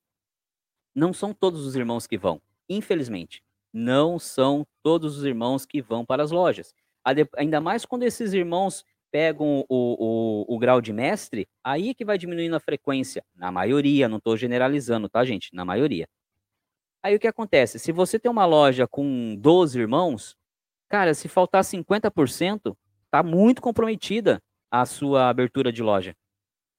[0.94, 3.44] não são todos os irmãos que vão, infelizmente.
[3.74, 6.74] Não são todos os irmãos que vão para as lojas.
[7.36, 12.06] Ainda mais quando esses irmãos pegam o, o, o grau de mestre, aí é que
[12.06, 13.24] vai diminuindo a frequência.
[13.36, 15.54] Na maioria, não estou generalizando, tá, gente?
[15.54, 16.08] Na maioria.
[17.06, 17.78] Aí o que acontece?
[17.78, 20.36] Se você tem uma loja com 12 irmãos,
[20.90, 22.76] cara, se faltar 50%,
[23.12, 24.42] tá muito comprometida
[24.72, 26.16] a sua abertura de loja,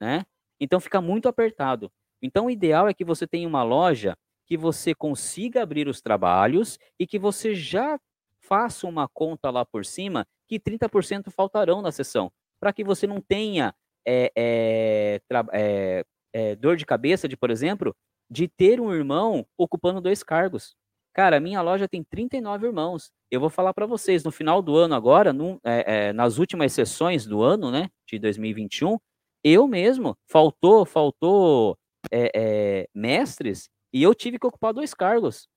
[0.01, 0.27] né?
[0.59, 1.93] Então fica muito apertado.
[2.20, 4.18] Então o ideal é que você tenha uma loja
[4.49, 7.97] que você consiga abrir os trabalhos e que você já
[8.41, 13.20] faça uma conta lá por cima que 30% faltarão na sessão, para que você não
[13.20, 13.72] tenha
[14.05, 17.95] é, é, é, dor de cabeça de, por exemplo,
[18.31, 20.74] de ter um irmão ocupando dois cargos.
[21.12, 23.11] Cara, minha loja tem 39 irmãos.
[23.31, 26.72] Eu vou falar para vocês, no final do ano agora, num, é, é, nas últimas
[26.72, 28.99] sessões do ano, né, de 2021,
[29.43, 31.79] eu mesmo, faltou, faltou
[32.11, 35.49] é, é, mestres e eu tive que ocupar dois cargos,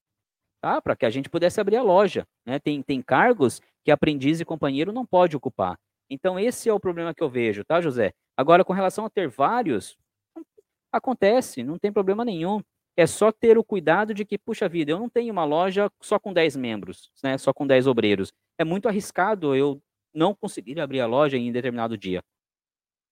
[0.61, 0.82] tá?
[0.82, 2.59] Para que a gente pudesse abrir a loja, né?
[2.59, 5.78] Tem, tem cargos que aprendiz e companheiro não pode ocupar.
[6.09, 8.13] Então esse é o problema que eu vejo, tá, José?
[8.38, 9.97] Agora, com relação a ter vários,
[10.92, 12.62] acontece, não tem problema nenhum.
[12.98, 16.20] É só ter o cuidado de que, puxa vida, eu não tenho uma loja só
[16.20, 17.38] com 10 membros, né?
[17.38, 18.34] Só com 10 obreiros.
[18.58, 19.82] É muito arriscado eu
[20.14, 22.22] não conseguir abrir a loja em determinado dia.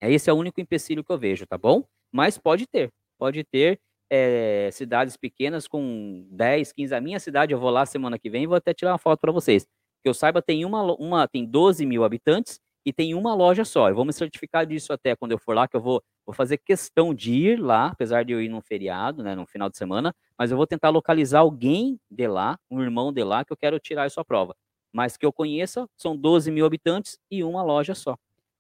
[0.02, 1.84] É esse é o único empecilho que eu vejo, tá bom?
[2.12, 6.96] Mas pode ter, pode ter é, cidades pequenas com 10, 15.
[6.96, 9.20] A minha cidade, eu vou lá semana que vem e vou até tirar uma foto
[9.20, 9.66] para vocês.
[10.04, 13.90] Que eu saiba, tem uma, uma, tem 12 mil habitantes e tem uma loja só.
[13.90, 16.58] Eu vou me certificar disso até quando eu for lá, que eu vou, vou fazer
[16.58, 20.16] questão de ir lá, apesar de eu ir num feriado, né, no final de semana,
[20.38, 23.78] mas eu vou tentar localizar alguém de lá, um irmão de lá, que eu quero
[23.78, 24.56] tirar a sua prova.
[24.94, 28.18] Mas que eu conheça, são 12 mil habitantes e uma loja só.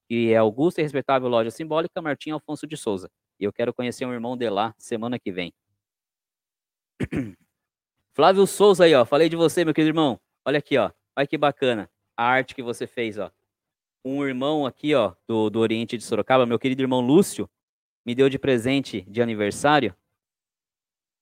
[0.09, 3.09] E é Augusta e Respeitável Loja Simbólica, Martim Alfonso de Souza.
[3.39, 5.53] E eu quero conhecer um irmão de lá semana que vem.
[8.13, 9.05] Flávio Souza aí, ó.
[9.05, 10.19] Falei de você, meu querido irmão.
[10.45, 10.91] Olha aqui, ó.
[11.15, 13.31] Olha que bacana a arte que você fez, ó
[14.03, 17.49] um irmão aqui, ó, do, do Oriente de Sorocaba, meu querido irmão Lúcio,
[18.05, 19.95] me deu de presente de aniversário,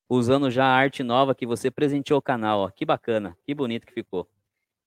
[0.09, 2.69] usando já a arte nova que você presenteou o canal, ó.
[2.69, 4.29] Que bacana, que bonito que ficou.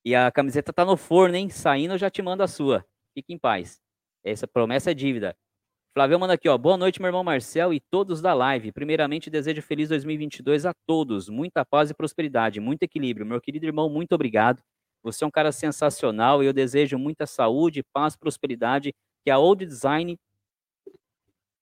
[0.05, 1.49] E a camiseta tá no forno, hein?
[1.49, 2.85] Saindo eu já te mando a sua.
[3.13, 3.81] Fique em paz.
[4.23, 5.35] Essa promessa é dívida.
[5.93, 6.57] Flávio manda aqui, ó.
[6.57, 8.71] Boa noite, meu irmão Marcel e todos da live.
[8.71, 11.27] Primeiramente, desejo feliz 2022 a todos.
[11.27, 13.25] Muita paz e prosperidade, muito equilíbrio.
[13.25, 14.61] Meu querido irmão, muito obrigado.
[15.03, 18.93] Você é um cara sensacional e eu desejo muita saúde, paz, prosperidade,
[19.23, 20.17] que a Old Design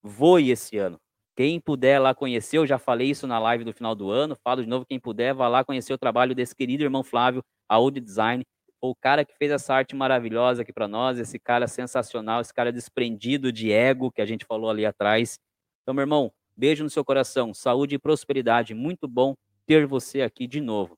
[0.02, 0.98] voe esse ano.
[1.36, 4.64] Quem puder lá conhecer, eu já falei isso na live do final do ano, falo
[4.64, 8.00] de novo, quem puder, vá lá conhecer o trabalho desse querido irmão Flávio, a Old
[8.00, 8.44] Design,
[8.82, 12.72] o cara que fez essa arte maravilhosa aqui para nós, esse cara sensacional, esse cara
[12.72, 15.40] desprendido de ego que a gente falou ali atrás.
[15.84, 18.74] Então, meu irmão, beijo no seu coração, saúde e prosperidade.
[18.74, 19.36] Muito bom
[19.66, 20.98] ter você aqui de novo.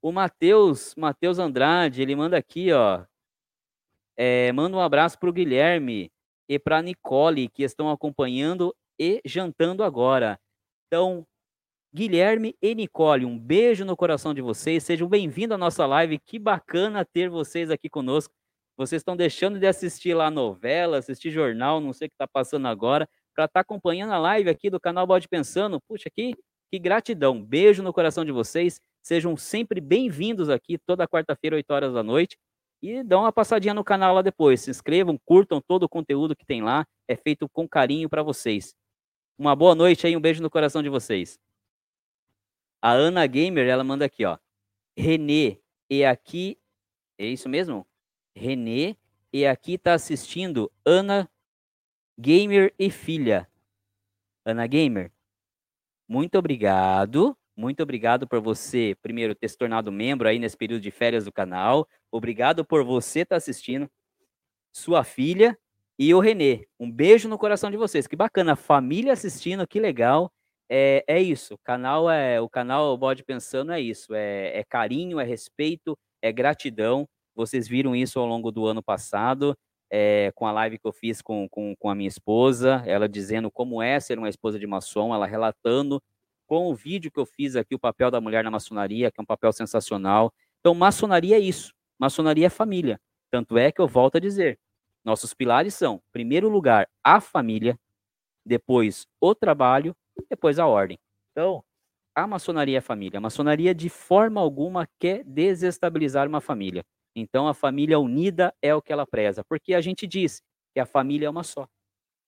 [0.00, 3.04] O Matheus, Matheus Andrade, ele manda aqui, ó.
[4.16, 6.10] É, manda um abraço para o Guilherme
[6.48, 10.38] e para Nicole, que estão acompanhando e jantando agora.
[10.86, 11.26] Então,
[11.92, 14.84] Guilherme e Nicole, um beijo no coração de vocês.
[14.84, 16.18] Sejam bem-vindos à nossa live.
[16.18, 18.32] Que bacana ter vocês aqui conosco.
[18.76, 22.68] Vocês estão deixando de assistir lá novela, assistir jornal, não sei o que está passando
[22.68, 25.80] agora, para estar tá acompanhando a live aqui do canal Bode Pensando.
[25.88, 26.36] Puxa, que,
[26.70, 27.42] que gratidão.
[27.42, 28.80] Beijo no coração de vocês.
[29.02, 32.38] Sejam sempre bem-vindos aqui toda quarta-feira, 8 horas da noite.
[32.82, 34.60] E dão uma passadinha no canal lá depois.
[34.60, 36.86] Se inscrevam, curtam todo o conteúdo que tem lá.
[37.08, 38.74] É feito com carinho para vocês.
[39.36, 41.38] Uma boa noite aí, um beijo no coração de vocês.
[42.80, 44.38] A Ana Gamer, ela manda aqui, ó.
[44.96, 45.58] Renê,
[45.90, 46.58] e aqui.
[47.18, 47.86] É isso mesmo?
[48.36, 48.96] Renê,
[49.32, 51.28] e aqui tá assistindo Ana
[52.18, 53.48] Gamer e filha.
[54.44, 55.12] Ana Gamer,
[56.08, 60.92] muito obrigado muito obrigado por você, primeiro, ter se tornado membro aí nesse período de
[60.92, 61.88] férias do canal.
[62.08, 63.90] Obrigado por você estar tá assistindo.
[64.72, 65.58] Sua filha
[65.98, 66.68] e o Renê.
[66.78, 68.06] Um beijo no coração de vocês.
[68.06, 70.30] Que bacana, família assistindo, que legal.
[70.70, 71.54] É, é isso.
[71.54, 74.14] O canal é o canal Bode Pensando é isso.
[74.14, 77.08] É, é carinho, é respeito, é gratidão.
[77.34, 79.58] Vocês viram isso ao longo do ano passado.
[79.90, 83.50] É, com a live que eu fiz com, com, com a minha esposa, ela dizendo
[83.50, 86.00] como é ser uma esposa de maçom, ela relatando
[86.48, 89.22] com o vídeo que eu fiz aqui, o papel da mulher na maçonaria, que é
[89.22, 90.32] um papel sensacional.
[90.58, 91.74] Então, maçonaria é isso.
[91.98, 92.98] Maçonaria é família.
[93.30, 94.58] Tanto é que eu volto a dizer,
[95.04, 97.78] nossos pilares são, primeiro lugar, a família,
[98.44, 99.94] depois o trabalho,
[100.28, 100.98] depois a ordem.
[101.30, 101.62] Então,
[102.14, 103.18] a maçonaria é família.
[103.18, 106.82] A maçonaria, de forma alguma, quer desestabilizar uma família.
[107.14, 109.44] Então, a família unida é o que ela preza.
[109.44, 110.42] Porque a gente diz
[110.72, 111.68] que a família é uma só.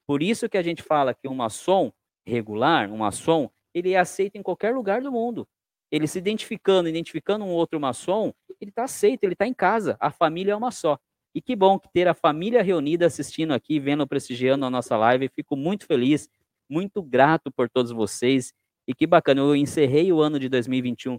[0.07, 1.91] Por isso que a gente fala que um maçom
[2.27, 5.47] regular, um maçom, ele é aceito em qualquer lugar do mundo.
[5.91, 9.97] Ele se identificando, identificando um outro maçom, ele está aceito, ele está em casa.
[9.99, 10.99] A família é uma só.
[11.35, 15.29] E que bom que ter a família reunida assistindo aqui, vendo, prestigiando a nossa live.
[15.29, 16.29] Fico muito feliz,
[16.68, 18.53] muito grato por todos vocês.
[18.87, 21.18] E que bacana, eu encerrei o ano de 2021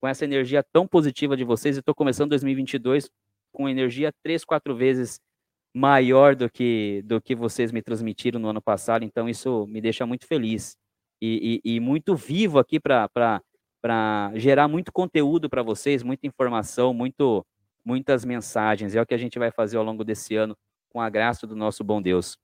[0.00, 3.10] com essa energia tão positiva de vocês e estou começando 2022
[3.52, 5.20] com energia três, quatro vezes
[5.74, 9.04] maior do que do que vocês me transmitiram no ano passado.
[9.04, 10.76] Então isso me deixa muito feliz
[11.20, 13.40] e, e, e muito vivo aqui para
[14.34, 17.44] gerar muito conteúdo para vocês, muita informação, muito
[17.84, 18.94] muitas mensagens.
[18.94, 20.56] É o que a gente vai fazer ao longo desse ano
[20.90, 22.36] com a graça do nosso bom Deus.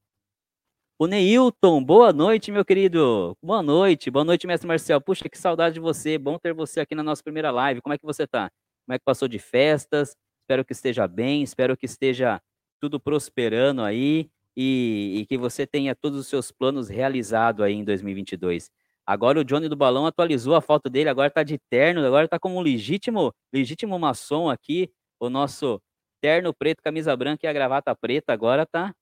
[0.99, 3.37] O Neilton, boa noite, meu querido.
[3.43, 5.01] Boa noite, boa noite, mestre Marcel.
[5.01, 6.17] Puxa, que saudade de você.
[6.17, 7.83] Bom ter você aqui na nossa primeira live.
[7.83, 8.51] Como é que você tá?
[8.87, 10.17] Como é que passou de festas?
[10.43, 12.41] Espero que esteja bem, espero que esteja
[12.81, 17.85] tudo prosperando aí e, e que você tenha todos os seus planos realizados aí em
[17.85, 18.71] 2022.
[19.07, 22.39] Agora o Johnny do Balão atualizou a foto dele, agora tá de terno, agora tá
[22.39, 24.91] como um legítimo, legítimo maçom aqui,
[25.21, 25.81] o nosso
[26.21, 28.93] terno preto, camisa branca e a gravata preta, agora tá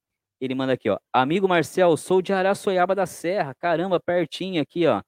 [0.40, 0.98] ele manda aqui, ó.
[1.12, 3.54] Amigo Marcel, sou de Araçoiaba da Serra.
[3.54, 5.02] Caramba, pertinho aqui, ó.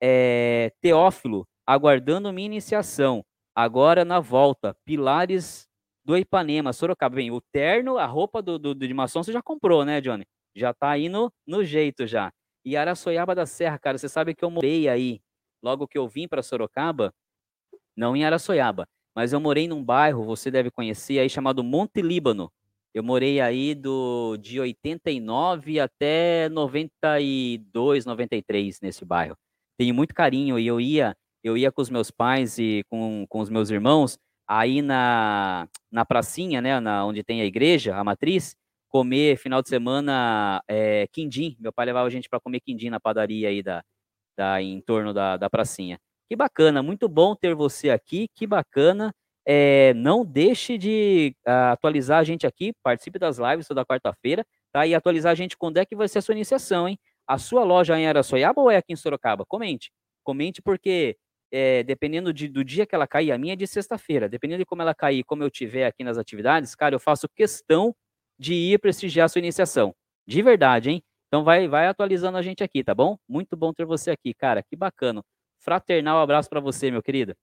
[0.00, 3.24] É, Teófilo, aguardando minha iniciação.
[3.54, 4.76] Agora na volta.
[4.84, 5.67] Pilares
[6.08, 7.16] do Ipanema, Sorocaba.
[7.16, 10.24] Bem, o terno, a roupa do, do, de maçom você já comprou, né, Johnny?
[10.56, 12.32] Já tá aí no, no jeito já.
[12.64, 15.20] E Araçoiaba da Serra, cara, você sabe que eu morei aí.
[15.62, 17.12] Logo que eu vim para Sorocaba,
[17.94, 22.50] não em Araçoiaba, mas eu morei num bairro, você deve conhecer aí, chamado Monte Líbano.
[22.94, 29.36] Eu morei aí do de 89 até 92, 93 nesse bairro.
[29.76, 33.40] Tenho muito carinho e eu ia, eu ia com os meus pais e com, com
[33.40, 34.18] os meus irmãos
[34.48, 38.56] aí na, na pracinha, né, na, onde tem a igreja, a matriz,
[38.88, 41.56] comer final de semana é, quindim.
[41.60, 43.84] Meu pai levava a gente para comer quindim na padaria aí da,
[44.36, 46.00] da em torno da, da pracinha.
[46.28, 49.12] Que bacana, muito bom ter você aqui, que bacana.
[49.46, 54.86] É, não deixe de uh, atualizar a gente aqui, participe das lives toda quarta-feira, tá?
[54.86, 56.98] E atualizar a gente quando é que vai ser a sua iniciação, hein?
[57.26, 59.46] A sua loja é em Araçoiaba ou é aqui em Sorocaba?
[59.46, 59.90] Comente.
[60.22, 61.16] Comente porque
[61.50, 64.66] é, dependendo de, do dia que ela cair, a minha é de sexta-feira, dependendo de
[64.66, 67.94] como ela cair, como eu tiver aqui nas atividades, cara, eu faço questão
[68.38, 69.94] de ir prestigiar a sua iniciação.
[70.26, 71.02] De verdade, hein?
[71.28, 73.18] Então vai, vai atualizando a gente aqui, tá bom?
[73.28, 74.62] Muito bom ter você aqui, cara.
[74.62, 75.22] Que bacana.
[75.60, 77.34] Fraternal abraço para você, meu querido.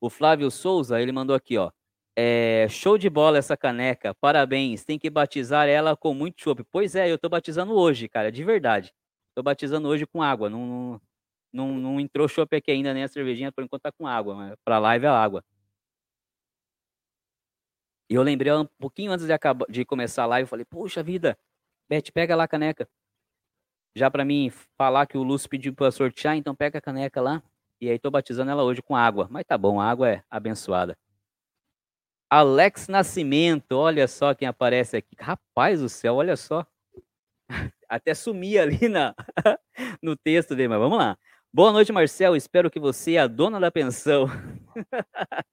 [0.00, 1.70] O Flávio Souza, ele mandou aqui, ó.
[2.16, 4.84] É, show de bola essa caneca, parabéns.
[4.84, 6.64] Tem que batizar ela com muito chopp.
[6.70, 8.92] Pois é, eu tô batizando hoje, cara, de verdade.
[9.34, 10.48] Tô batizando hoje com água.
[10.50, 11.00] Não, não,
[11.54, 14.34] não, não entrou chopp aqui ainda, nem a cervejinha, por enquanto tá com água.
[14.34, 15.44] Mas pra live é água.
[18.10, 21.02] E eu lembrei um pouquinho antes de, acabar, de começar a live, eu falei, puxa
[21.02, 21.38] vida,
[21.88, 22.88] Beth, pega lá a caneca.
[23.96, 27.42] Já para mim falar que o Lúcio pediu para sortear, então pega a caneca lá.
[27.80, 29.28] E aí tô batizando ela hoje com água.
[29.30, 30.98] Mas tá bom, a água é abençoada.
[32.28, 35.14] Alex Nascimento, olha só quem aparece aqui.
[35.20, 36.66] Rapaz do céu, olha só.
[37.88, 39.14] Até sumi ali na,
[40.02, 41.16] no texto dele, mas vamos lá.
[41.56, 42.34] Boa noite, Marcel.
[42.34, 44.26] Espero que você, a dona da pensão,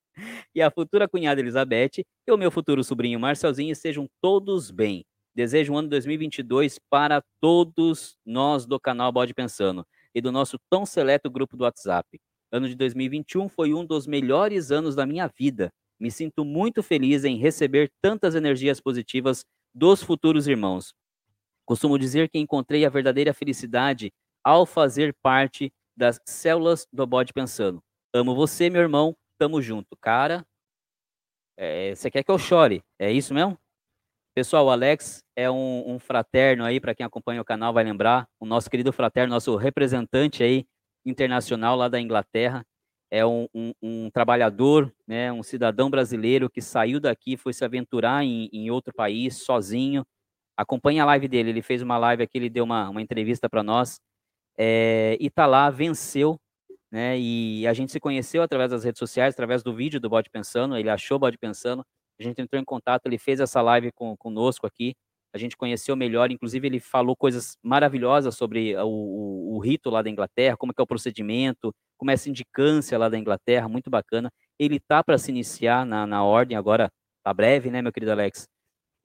[0.56, 5.06] e a futura cunhada Elizabeth e o meu futuro sobrinho Marcelzinho sejam todos bem.
[5.36, 9.86] Desejo um ano 2022 para todos nós do canal Bode Pensando
[10.16, 12.20] e do nosso tão seleto grupo do WhatsApp.
[12.52, 15.72] Ano de 2021 foi um dos melhores anos da minha vida.
[15.99, 20.95] Me sinto muito feliz em receber tantas energias positivas dos futuros irmãos.
[21.64, 24.12] Costumo dizer que encontrei a verdadeira felicidade
[24.43, 25.72] ao fazer parte
[26.02, 27.80] das células do Bode Pensando.
[28.12, 29.16] Amo você, meu irmão.
[29.38, 29.95] Tamo junto.
[30.02, 30.43] Cara,
[31.56, 32.84] é, você quer que eu chore?
[32.97, 33.56] É isso mesmo?
[34.34, 38.28] Pessoal, o Alex é um, um fraterno aí, para quem acompanha o canal vai lembrar,
[38.39, 40.66] o nosso querido fraterno, nosso representante aí
[41.06, 42.66] internacional lá da Inglaterra,
[43.12, 48.24] é um, um, um, trabalhador, né, um cidadão brasileiro que saiu daqui, foi se aventurar
[48.24, 50.04] em, em outro país sozinho.
[50.58, 53.62] Acompanhe a live dele, ele fez uma live aqui, ele deu uma, uma entrevista para
[53.62, 53.99] nós,
[54.64, 56.39] é, lá, venceu,
[56.91, 60.30] né, e a gente se conheceu através das redes sociais, através do vídeo do Bode
[60.30, 61.84] Pensando, ele achou o Bode Pensando,
[62.20, 64.93] a gente entrou em contato, ele fez essa live com, conosco aqui,
[65.34, 70.01] a gente conheceu melhor, inclusive ele falou coisas maravilhosas sobre o, o, o rito lá
[70.01, 74.30] da Inglaterra, como é o procedimento, como é a sindicância lá da Inglaterra, muito bacana.
[74.59, 76.91] Ele tá para se iniciar na, na ordem agora,
[77.24, 78.45] tá breve, né, meu querido Alex?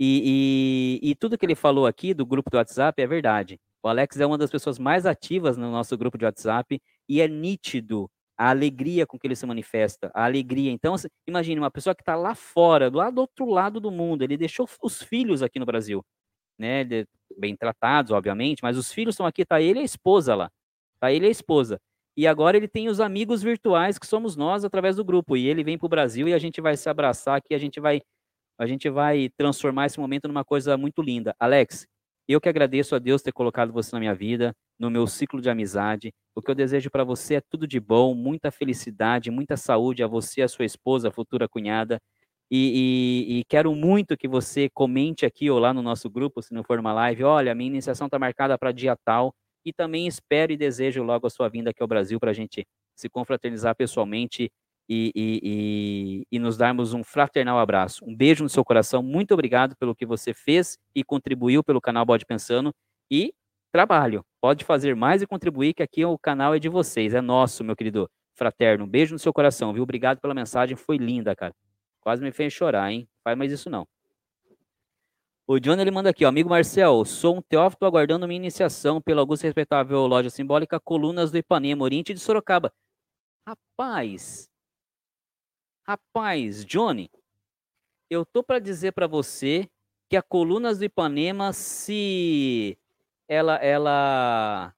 [0.01, 3.59] E, e, e, tudo que ele falou aqui do grupo do WhatsApp é verdade.
[3.87, 7.29] O Alex é uma das pessoas mais ativas no nosso grupo de WhatsApp e é
[7.29, 10.73] nítido a alegria com que ele se manifesta, a alegria.
[10.73, 14.37] Então, assim, imagine uma pessoa que está lá fora, do outro lado do mundo, ele
[14.37, 16.05] deixou os filhos aqui no Brasil,
[16.59, 16.85] né,
[17.39, 20.51] bem tratados, obviamente, mas os filhos estão aqui, tá ele e a esposa lá,
[20.99, 21.81] tá ele e a esposa.
[22.17, 25.37] E agora ele tem os amigos virtuais que somos nós através do grupo.
[25.37, 27.79] E ele vem para o Brasil e a gente vai se abraçar aqui, a gente
[27.79, 28.03] vai
[28.59, 31.37] a gente vai transformar esse momento numa coisa muito linda.
[31.39, 31.87] Alex,
[32.35, 35.49] eu que agradeço a Deus ter colocado você na minha vida, no meu ciclo de
[35.49, 36.13] amizade.
[36.35, 40.07] O que eu desejo para você é tudo de bom, muita felicidade, muita saúde a
[40.07, 42.01] você, a sua esposa, a futura cunhada.
[42.51, 46.55] E, e, e, quero muito que você comente aqui ou lá no nosso grupo, se
[46.55, 50.53] não for uma live, olha, minha iniciação está marcada para dia tal, e também espero
[50.53, 52.65] e desejo logo a sua vinda aqui ao Brasil para a gente
[52.95, 54.49] se confraternizar pessoalmente
[54.89, 58.05] e, e, e, e, nos darmos um fraternal abraço.
[58.05, 62.05] Um beijo no seu coração, muito obrigado pelo que você fez e contribuiu pelo canal
[62.05, 62.75] Bode Pensando
[63.11, 63.35] e
[63.73, 64.25] trabalho.
[64.41, 67.77] Pode fazer mais e contribuir, que aqui o canal é de vocês, é nosso, meu
[67.77, 68.85] querido fraterno.
[68.85, 69.83] Um beijo no seu coração, viu?
[69.83, 71.55] Obrigado pela mensagem, foi linda, cara.
[72.01, 73.09] Quase me fez chorar, hein?
[73.25, 73.87] Faz mais isso não.
[75.49, 79.21] O John ele manda aqui, ó, amigo Marcel, sou um teófito aguardando minha iniciação pela
[79.21, 82.73] augusta respeitável loja simbólica Colunas do Ipanema, Oriente de Sorocaba.
[83.47, 84.49] Rapaz,
[85.87, 87.11] rapaz, Johnny,
[88.11, 89.71] eu tô para dizer para você
[90.09, 92.77] que a Colunas do Ipanema, se
[93.29, 94.75] ela, ela,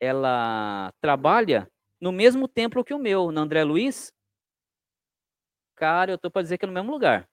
[0.00, 4.12] ela trabalha no mesmo templo que o meu, na André Luiz,
[5.76, 7.28] cara, eu tô para dizer que é no mesmo lugar.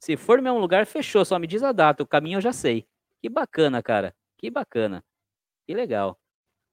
[0.00, 1.24] Se for no mesmo lugar, fechou.
[1.24, 2.02] Só me diz a data.
[2.02, 2.86] O caminho eu já sei.
[3.20, 4.14] Que bacana, cara.
[4.36, 5.04] Que bacana.
[5.66, 6.16] Que legal.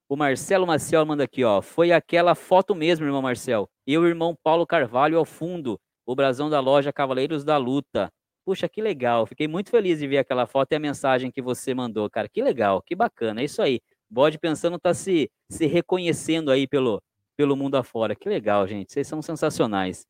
[0.08, 1.62] O Marcelo Maciel manda aqui, ó.
[1.62, 3.68] Foi aquela foto mesmo, irmão Marcel.
[3.88, 5.80] Eu e o irmão Paulo Carvalho ao fundo.
[6.06, 8.12] O brasão da loja Cavaleiros da Luta.
[8.45, 9.26] Puxa, que legal.
[9.26, 12.30] Fiquei muito feliz de ver aquela foto e a mensagem que você mandou, cara.
[12.30, 13.41] Que legal, que bacana.
[13.41, 13.82] É isso aí.
[14.08, 17.01] Bode pensando tá se, se reconhecendo aí pelo,
[17.36, 18.16] pelo mundo afora.
[18.16, 18.93] Que legal, gente.
[18.93, 20.06] Vocês são sensacionais.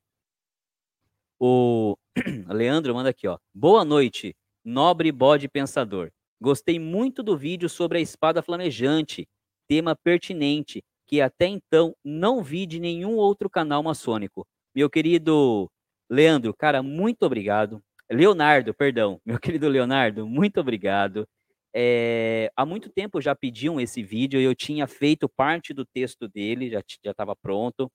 [1.40, 1.96] O
[2.48, 3.38] Leandro manda aqui, ó.
[3.54, 6.10] Boa noite, nobre bode pensador.
[6.40, 9.26] Gostei muito do vídeo sobre a espada flamejante,
[9.68, 14.46] tema pertinente que até então não vi de nenhum outro canal maçônico.
[14.74, 15.70] Meu querido
[16.10, 17.80] Leandro, cara, muito obrigado.
[18.10, 21.26] Leonardo, perdão, meu querido Leonardo, muito obrigado.
[21.74, 26.70] É, há muito tempo já pediam esse vídeo, eu tinha feito parte do texto dele,
[26.70, 27.90] já estava pronto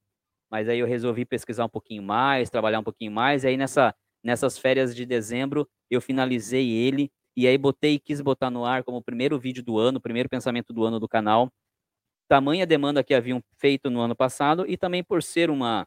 [0.52, 3.96] mas aí eu resolvi pesquisar um pouquinho mais, trabalhar um pouquinho mais, e aí nessa,
[4.22, 8.98] nessas férias de dezembro eu finalizei ele, e aí botei, quis botar no ar como
[8.98, 11.50] o primeiro vídeo do ano, primeiro pensamento do ano do canal,
[12.32, 15.86] tamanha demanda que haviam feito no ano passado, e também por ser uma,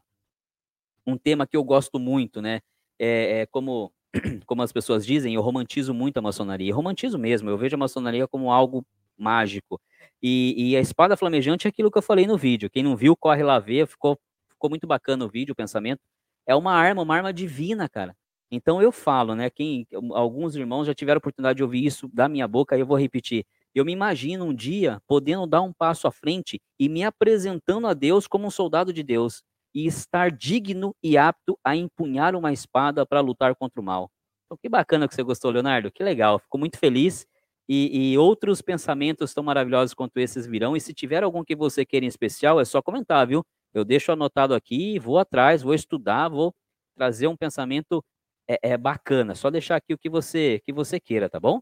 [1.03, 2.61] um tema que eu gosto muito, né,
[2.99, 3.91] é, é como,
[4.45, 7.79] como as pessoas dizem, eu romantizo muito a maçonaria, eu romantizo mesmo, eu vejo a
[7.79, 8.85] maçonaria como algo
[9.17, 9.81] mágico,
[10.21, 12.69] e, e, a espada flamejante é aquilo que eu falei no vídeo.
[12.69, 13.87] Quem não viu, corre lá ver.
[13.87, 14.17] Ficou
[14.49, 16.01] ficou muito bacana o vídeo, o pensamento.
[16.47, 18.15] É uma arma, uma arma divina, cara.
[18.49, 19.49] Então eu falo, né?
[19.49, 23.45] Quem, alguns irmãos já tiveram oportunidade de ouvir isso da minha boca, eu vou repetir.
[23.75, 27.93] Eu me imagino um dia podendo dar um passo à frente e me apresentando a
[27.93, 33.05] Deus como um soldado de Deus e estar digno e apto a empunhar uma espada
[33.05, 34.09] para lutar contra o mal.
[34.45, 35.91] Então, que bacana que você gostou, Leonardo.
[35.91, 36.39] Que legal.
[36.39, 37.27] Fico muito feliz.
[37.67, 40.77] E, e, outros pensamentos tão maravilhosos quanto esses virão.
[40.77, 43.43] E se tiver algum que você queira em especial, é só comentar, viu?
[43.75, 46.55] eu deixo anotado aqui, vou atrás, vou estudar, vou
[46.95, 48.03] trazer um pensamento
[48.47, 49.35] é, é bacana.
[49.35, 51.59] Só deixar aqui o que você que você queira, tá bom?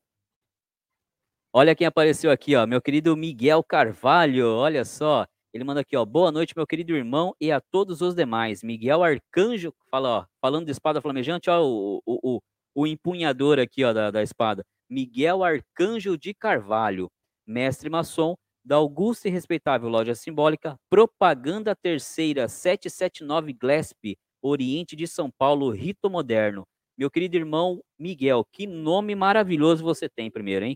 [1.55, 4.47] Olha quem apareceu aqui, ó, meu querido Miguel Carvalho.
[4.55, 5.23] Olha só,
[5.53, 8.63] ele manda aqui, ó, boa noite, meu querido irmão e a todos os demais.
[8.63, 12.41] Miguel Arcanjo, fala, ó, falando de espada flamejante, ó, o, o, o,
[12.73, 14.65] o empunhador aqui, ó, da, da espada.
[14.89, 17.07] Miguel Arcanjo de Carvalho,
[17.45, 18.33] mestre maçom,
[18.65, 26.09] da augusta e respeitável loja simbólica Propaganda Terceira 779 Glesp, Oriente de São Paulo, Rito
[26.09, 26.63] Moderno.
[26.97, 30.75] Meu querido irmão Miguel, que nome maravilhoso você tem primeiro, hein?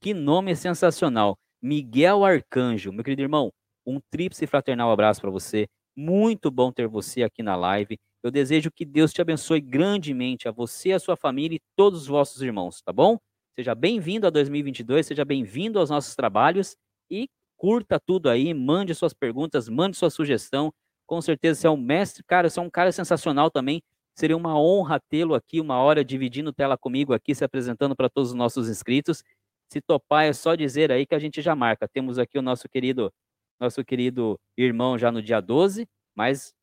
[0.00, 1.36] Que nome sensacional.
[1.60, 3.50] Miguel Arcanjo, meu querido irmão,
[3.84, 5.66] um tríplice fraternal abraço para você.
[5.96, 7.98] Muito bom ter você aqui na live.
[8.22, 12.06] Eu desejo que Deus te abençoe grandemente a você, a sua família e todos os
[12.06, 13.18] vossos irmãos, tá bom?
[13.56, 16.76] Seja bem-vindo a 2022, seja bem-vindo aos nossos trabalhos
[17.10, 20.72] e curta tudo aí, mande suas perguntas, mande sua sugestão.
[21.06, 23.82] Com certeza você é um mestre, cara, você é um cara sensacional também.
[24.16, 28.30] Seria uma honra tê-lo aqui, uma hora dividindo tela comigo aqui, se apresentando para todos
[28.30, 29.22] os nossos inscritos.
[29.68, 31.88] Se topar, é só dizer aí que a gente já marca.
[31.88, 33.12] Temos aqui o nosso querido,
[33.60, 36.54] nosso querido irmão já no dia 12, mas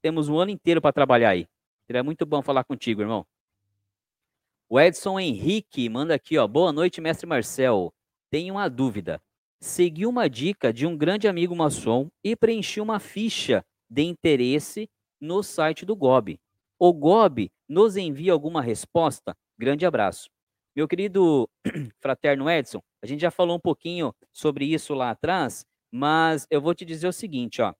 [0.00, 1.46] temos um ano inteiro para trabalhar aí.
[1.86, 3.26] Seria muito bom falar contigo, irmão.
[4.68, 6.46] O Edson Henrique manda aqui, ó.
[6.46, 7.92] Boa noite, mestre Marcel.
[8.30, 9.20] Tenho uma dúvida
[9.62, 14.90] segui uma dica de um grande amigo maçom e preenchi uma ficha de interesse
[15.20, 16.40] no site do GOB.
[16.80, 19.36] O GOB nos envia alguma resposta?
[19.56, 20.28] Grande abraço.
[20.74, 21.48] Meu querido
[22.00, 26.74] fraterno Edson, a gente já falou um pouquinho sobre isso lá atrás, mas eu vou
[26.74, 27.74] te dizer o seguinte, ó.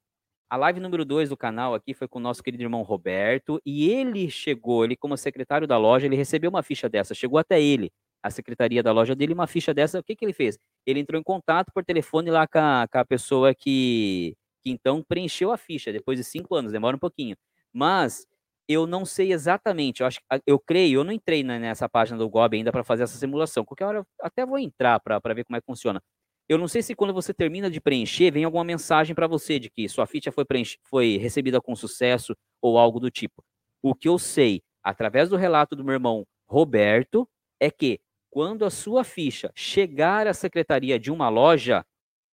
[0.50, 3.88] A live número 2 do canal aqui foi com o nosso querido irmão Roberto, e
[3.90, 7.90] ele chegou, ele como secretário da loja, ele recebeu uma ficha dessa, chegou até ele,
[8.22, 10.58] a secretaria da loja dele, uma ficha dessa, o que, que ele fez?
[10.86, 15.02] Ele entrou em contato por telefone lá com a, com a pessoa que, que então
[15.02, 17.36] preencheu a ficha, depois de cinco anos, demora um pouquinho.
[17.72, 18.26] Mas
[18.72, 22.56] eu não sei exatamente, eu acho, eu creio, eu não entrei nessa página do GOB
[22.56, 23.64] ainda para fazer essa simulação.
[23.64, 26.02] Qualquer hora eu até vou entrar para ver como é que funciona.
[26.48, 29.70] Eu não sei se quando você termina de preencher, vem alguma mensagem para você de
[29.70, 30.44] que sua ficha foi,
[30.84, 33.42] foi recebida com sucesso ou algo do tipo.
[33.82, 37.28] O que eu sei, através do relato do meu irmão Roberto,
[37.60, 38.00] é que
[38.30, 41.84] quando a sua ficha chegar à secretaria de uma loja,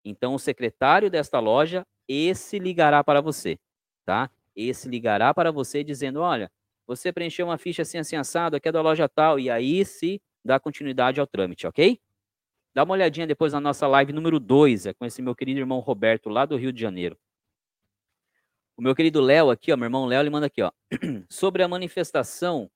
[0.03, 3.57] então o secretário desta loja, esse ligará para você,
[4.05, 4.29] tá?
[4.55, 6.51] Esse ligará para você dizendo: olha,
[6.87, 10.21] você preencheu uma ficha assim, assim, assado, aqui é da loja tal, e aí se
[10.43, 11.99] dá continuidade ao trâmite, ok?
[12.73, 15.79] Dá uma olhadinha depois na nossa live número 2, é com esse meu querido irmão
[15.79, 17.17] Roberto, lá do Rio de Janeiro.
[18.77, 20.71] O meu querido Léo aqui, ó, meu irmão Léo, ele manda aqui, ó.
[21.29, 22.71] Sobre a manifestação,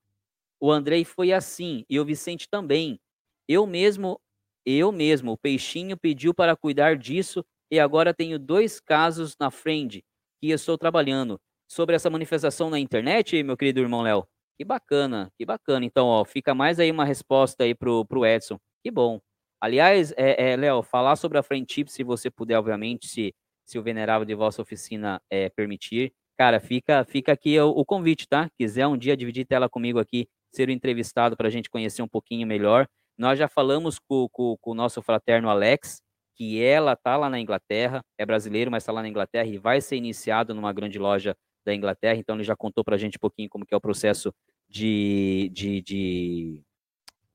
[0.59, 2.99] o Andrei foi assim, e o Vicente também.
[3.47, 4.19] Eu mesmo,
[4.65, 10.03] eu mesmo, o Peixinho pediu para cuidar disso, e agora tenho dois casos na frente
[10.39, 11.39] que estou trabalhando
[11.73, 14.25] sobre essa manifestação na internet, meu querido irmão Léo.
[14.57, 15.85] Que bacana, que bacana.
[15.85, 18.59] Então, ó, fica mais aí uma resposta aí pro, pro Edson.
[18.83, 19.19] Que bom.
[19.59, 23.33] Aliás, é, é, Léo, falar sobre a friendship, se você puder, obviamente, se,
[23.65, 26.13] se o venerável de vossa oficina é, permitir.
[26.37, 28.49] Cara, fica, fica aqui o, o, convite, tá?
[28.57, 32.07] Quiser um dia dividir tela comigo aqui, ser o entrevistado para a gente conhecer um
[32.07, 32.87] pouquinho melhor.
[33.17, 36.01] Nós já falamos com, com, com o nosso fraterno Alex,
[36.35, 39.79] que ela tá lá na Inglaterra, é brasileiro, mas está lá na Inglaterra e vai
[39.81, 43.19] ser iniciado numa grande loja da Inglaterra, então ele já contou para a gente um
[43.19, 44.33] pouquinho como que é o processo
[44.67, 46.61] de, de, de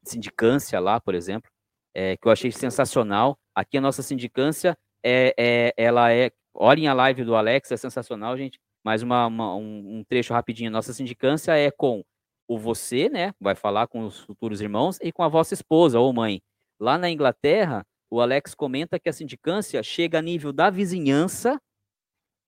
[0.02, 1.50] sindicância lá, por exemplo,
[1.94, 3.38] é, que eu achei sensacional.
[3.54, 8.36] Aqui a nossa sindicância, é, é, ela é, olhem a live do Alex, é sensacional,
[8.36, 10.70] gente, mais uma, uma um, um, trecho rapidinho.
[10.70, 12.04] Nossa sindicância é com
[12.46, 16.12] o você, né, vai falar com os futuros irmãos, e com a vossa esposa ou
[16.12, 16.40] mãe.
[16.80, 21.60] Lá na Inglaterra, o Alex comenta que a sindicância chega a nível da vizinhança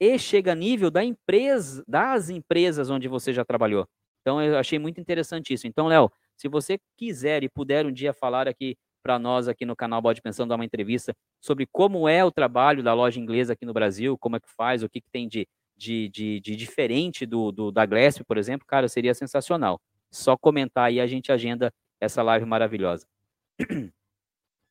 [0.00, 3.86] e chega a nível da empresa, das empresas onde você já trabalhou.
[4.22, 5.66] Então eu achei muito interessante isso.
[5.66, 9.76] Então, Léo, se você quiser e puder um dia falar aqui para nós aqui no
[9.76, 13.66] canal Bode Pensando, dar uma entrevista sobre como é o trabalho da loja inglesa aqui
[13.66, 15.46] no Brasil, como é que faz, o que, que tem de,
[15.76, 19.80] de, de, de diferente do, do, da Glesp, por exemplo, cara, seria sensacional.
[20.10, 23.06] Só comentar aí a gente agenda essa live maravilhosa.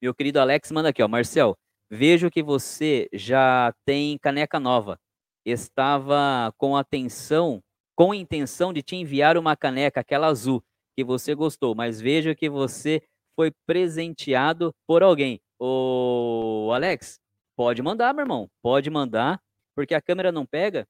[0.01, 1.57] Meu querido Alex manda aqui, ó, Marcel,
[1.89, 4.99] vejo que você já tem caneca nova
[5.49, 7.61] estava com atenção,
[7.95, 10.63] com intenção de te enviar uma caneca, aquela azul,
[10.95, 13.01] que você gostou, mas vejo que você
[13.35, 15.39] foi presenteado por alguém.
[15.57, 17.19] Ô, Alex,
[17.55, 19.41] pode mandar, meu irmão, pode mandar,
[19.75, 20.87] porque a câmera não pega,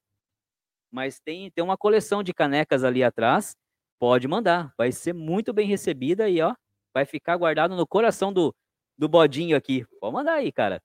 [0.90, 3.56] mas tem, tem uma coleção de canecas ali atrás,
[4.00, 6.54] pode mandar, vai ser muito bem recebida e, ó,
[6.92, 8.54] vai ficar guardado no coração do,
[8.98, 9.86] do bodinho aqui.
[10.00, 10.82] Pode mandar aí, cara.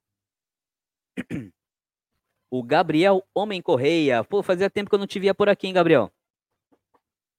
[2.50, 4.24] O Gabriel Homem Correia.
[4.24, 6.12] Pô, fazia tempo que eu não te via por aqui, hein, Gabriel?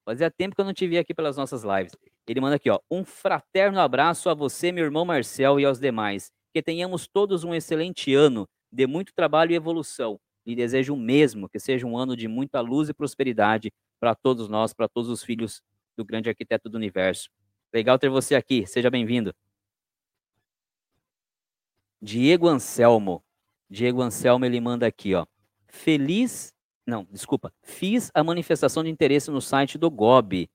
[0.05, 1.93] Fazia tempo que eu não te via aqui pelas nossas lives.
[2.27, 2.81] Ele manda aqui, ó.
[2.91, 6.33] Um fraterno abraço a você, meu irmão Marcel, e aos demais.
[6.53, 10.19] Que tenhamos todos um excelente ano de muito trabalho e evolução.
[10.45, 14.73] E desejo mesmo, que seja um ano de muita luz e prosperidade para todos nós,
[14.73, 15.61] para todos os filhos
[15.97, 17.29] do grande arquiteto do universo.
[17.73, 19.35] Legal ter você aqui, seja bem-vindo.
[22.01, 23.26] Diego Anselmo.
[23.69, 25.27] Diego Anselmo ele manda aqui, ó.
[25.67, 26.53] Feliz,
[26.87, 27.53] não, desculpa.
[27.63, 30.49] Fiz a manifestação de interesse no site do GOB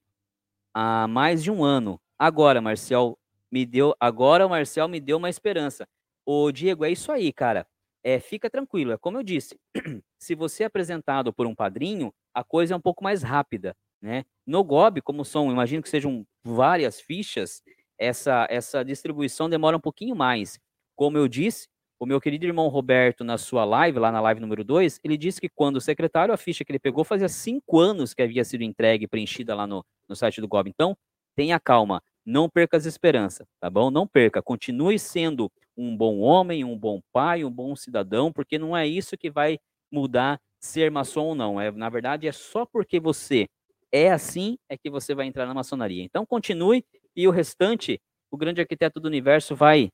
[0.73, 1.99] há mais de um ano.
[2.17, 3.17] Agora, Marcel
[3.51, 5.87] me deu, agora o me deu uma esperança.
[6.25, 7.67] O Diego, é isso aí, cara.
[8.03, 9.59] É, fica tranquilo, é como eu disse.
[10.19, 14.23] Se você é apresentado por um padrinho, a coisa é um pouco mais rápida, né?
[14.45, 17.61] No GOB, como são, imagino que sejam várias fichas,
[17.97, 20.59] essa essa distribuição demora um pouquinho mais.
[20.95, 21.67] Como eu disse,
[22.01, 25.39] o meu querido irmão Roberto, na sua live, lá na live número 2, ele disse
[25.39, 28.63] que quando o secretário, a ficha que ele pegou, fazia cinco anos que havia sido
[28.63, 30.67] entregue, preenchida lá no, no site do GOB.
[30.67, 30.97] Então,
[31.35, 33.91] tenha calma, não perca as esperanças, tá bom?
[33.91, 38.75] Não perca, continue sendo um bom homem, um bom pai, um bom cidadão, porque não
[38.75, 39.59] é isso que vai
[39.91, 41.61] mudar ser maçom ou não.
[41.61, 43.47] É, na verdade, é só porque você
[43.91, 46.01] é assim é que você vai entrar na maçonaria.
[46.03, 46.83] Então, continue
[47.15, 49.91] e o restante, o grande arquiteto do universo vai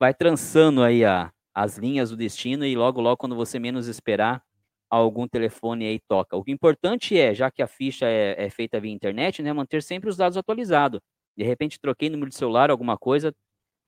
[0.00, 4.42] vai trançando aí a, as linhas do destino e logo, logo, quando você menos esperar,
[4.90, 6.36] algum telefone aí toca.
[6.36, 10.08] O importante é, já que a ficha é, é feita via internet, né, manter sempre
[10.10, 11.00] os dados atualizados.
[11.36, 13.32] De repente troquei número de celular, alguma coisa,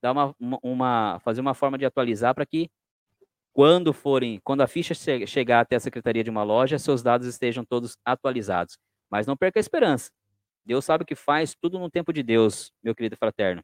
[0.03, 2.71] dá uma, uma, uma fazer uma forma de atualizar para que
[3.53, 4.95] quando forem, quando a ficha
[5.27, 8.79] chegar até a secretaria de uma loja, seus dados estejam todos atualizados.
[9.11, 10.11] Mas não perca a esperança.
[10.65, 13.63] Deus sabe o que faz, tudo no tempo de Deus, meu querido fraterno.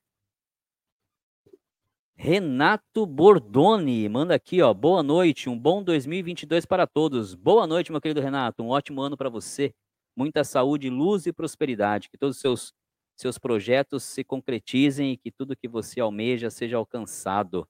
[2.20, 4.74] Renato Bordoni manda aqui, ó.
[4.74, 7.32] Boa noite, um bom 2022 para todos.
[7.36, 8.60] Boa noite, meu querido Renato.
[8.60, 9.72] Um ótimo ano para você.
[10.16, 12.10] Muita saúde, luz e prosperidade.
[12.10, 12.74] Que todos os seus
[13.14, 17.68] seus projetos se concretizem e que tudo que você almeja seja alcançado.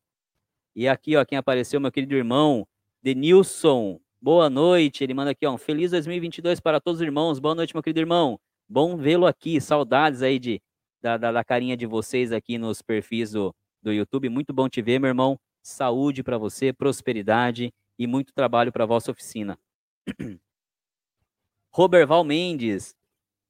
[0.74, 2.66] E aqui, ó, quem apareceu, meu querido irmão,
[3.02, 4.00] Denilson.
[4.18, 5.04] Boa noite.
[5.04, 7.38] Ele manda aqui, ó, um feliz 2022 para todos os irmãos.
[7.38, 8.40] Boa noite, meu querido irmão.
[8.66, 9.60] Bom vê-lo aqui.
[9.60, 10.62] Saudades aí de
[11.02, 13.54] da, da, da carinha de vocês aqui nos perfis do
[13.88, 14.28] do YouTube.
[14.28, 15.38] Muito bom te ver, meu irmão.
[15.62, 19.58] Saúde para você, prosperidade e muito trabalho para vossa oficina.
[21.72, 22.94] Roberval Mendes,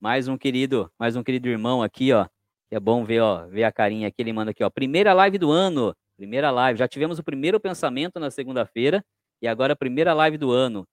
[0.00, 2.26] mais um querido, mais um querido irmão aqui, ó.
[2.70, 4.20] É bom ver, ó, ver a carinha aqui.
[4.20, 4.70] Ele manda aqui, ó.
[4.70, 5.94] Primeira live do ano.
[6.16, 6.78] Primeira live.
[6.78, 9.02] Já tivemos o primeiro pensamento na segunda-feira
[9.40, 10.86] e agora a primeira live do ano.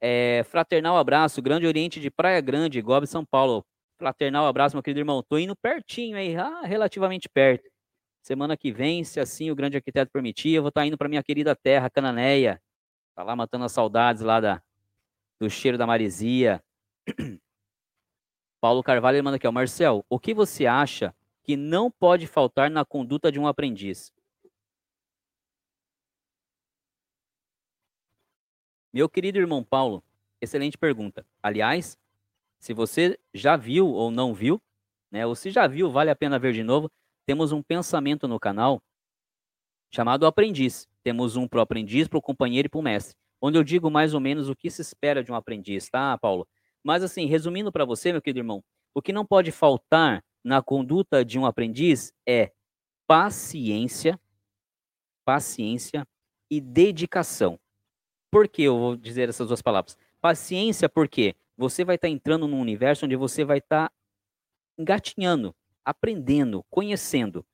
[0.00, 3.64] É, fraternal abraço, Grande Oriente de Praia Grande, Gobe, São Paulo.
[3.98, 5.22] Fraternal abraço, meu querido irmão.
[5.22, 7.71] Tô indo pertinho aí, ah, relativamente perto.
[8.22, 11.24] Semana que vem, se assim o grande arquiteto permitir, eu vou estar indo para minha
[11.24, 12.62] querida terra, Cananéia.
[13.16, 14.62] Tá lá matando as saudades lá da,
[15.40, 16.62] do cheiro da maresia.
[18.60, 21.12] Paulo Carvalho ele manda aqui, ó, Marcel, o que você acha
[21.42, 24.12] que não pode faltar na conduta de um aprendiz?
[28.92, 30.00] Meu querido irmão Paulo,
[30.40, 31.26] excelente pergunta.
[31.42, 31.98] Aliás,
[32.60, 34.62] se você já viu ou não viu,
[35.10, 36.88] né, ou se já viu, vale a pena ver de novo
[37.26, 38.82] temos um pensamento no canal
[39.92, 40.88] chamado aprendiz.
[41.02, 43.90] Temos um para o aprendiz, para o companheiro e para o mestre, onde eu digo
[43.90, 46.46] mais ou menos o que se espera de um aprendiz, tá, Paulo?
[46.82, 48.62] Mas assim, resumindo para você, meu querido irmão,
[48.94, 52.52] o que não pode faltar na conduta de um aprendiz é
[53.06, 54.18] paciência,
[55.24, 56.06] paciência
[56.50, 57.58] e dedicação.
[58.30, 59.96] Por que eu vou dizer essas duas palavras?
[60.20, 63.94] Paciência porque você vai estar tá entrando num universo onde você vai estar tá
[64.78, 65.54] engatinhando,
[65.84, 67.44] aprendendo, conhecendo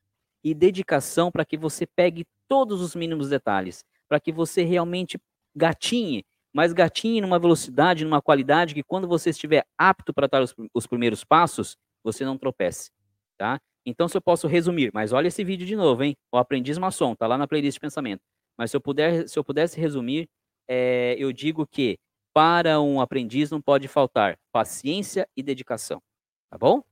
[0.43, 5.19] e dedicação para que você pegue todos os mínimos detalhes, para que você realmente
[5.55, 6.23] gatinhe,
[6.53, 10.87] mas gatinhe numa velocidade, numa qualidade que quando você estiver apto para dar os, os
[10.87, 12.91] primeiros passos, você não tropece,
[13.37, 13.59] tá?
[13.85, 16.15] Então, se eu posso resumir, mas olha esse vídeo de novo, hein?
[16.31, 18.21] O Aprendiz Maçom, tá lá na playlist de pensamento.
[18.57, 20.27] Mas se eu, puder, se eu pudesse resumir,
[20.67, 21.97] é, eu digo que
[22.33, 26.01] para um aprendiz não pode faltar paciência e dedicação,
[26.49, 26.83] tá bom?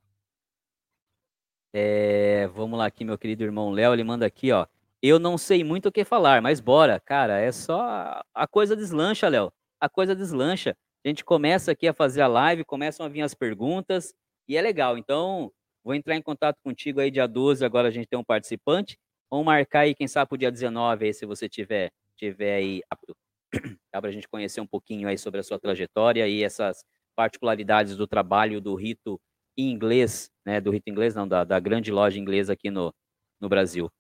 [1.74, 4.66] É, vamos lá aqui, meu querido irmão Léo, ele manda aqui, ó.
[5.02, 7.00] Eu não sei muito o que falar, mas bora.
[7.00, 9.52] Cara, é só a coisa deslancha, Léo.
[9.80, 10.76] A coisa deslancha.
[11.06, 14.16] A gente começa aqui a fazer a live, começam a vir as perguntas
[14.48, 14.98] e é legal.
[14.98, 15.52] Então,
[15.84, 18.98] vou entrar em contato contigo aí dia 12, agora a gente tem um participante.
[19.30, 23.16] Vamos marcar aí, quem sabe, o dia 19 aí, se você tiver, tiver aí apto.
[23.94, 26.84] Dá pra gente conhecer um pouquinho aí sobre a sua trajetória e essas
[27.16, 29.20] particularidades do trabalho do rito
[29.58, 32.94] em inglês, né, do rito inglês, não, da, da grande loja inglesa aqui no,
[33.42, 33.92] no Brasil.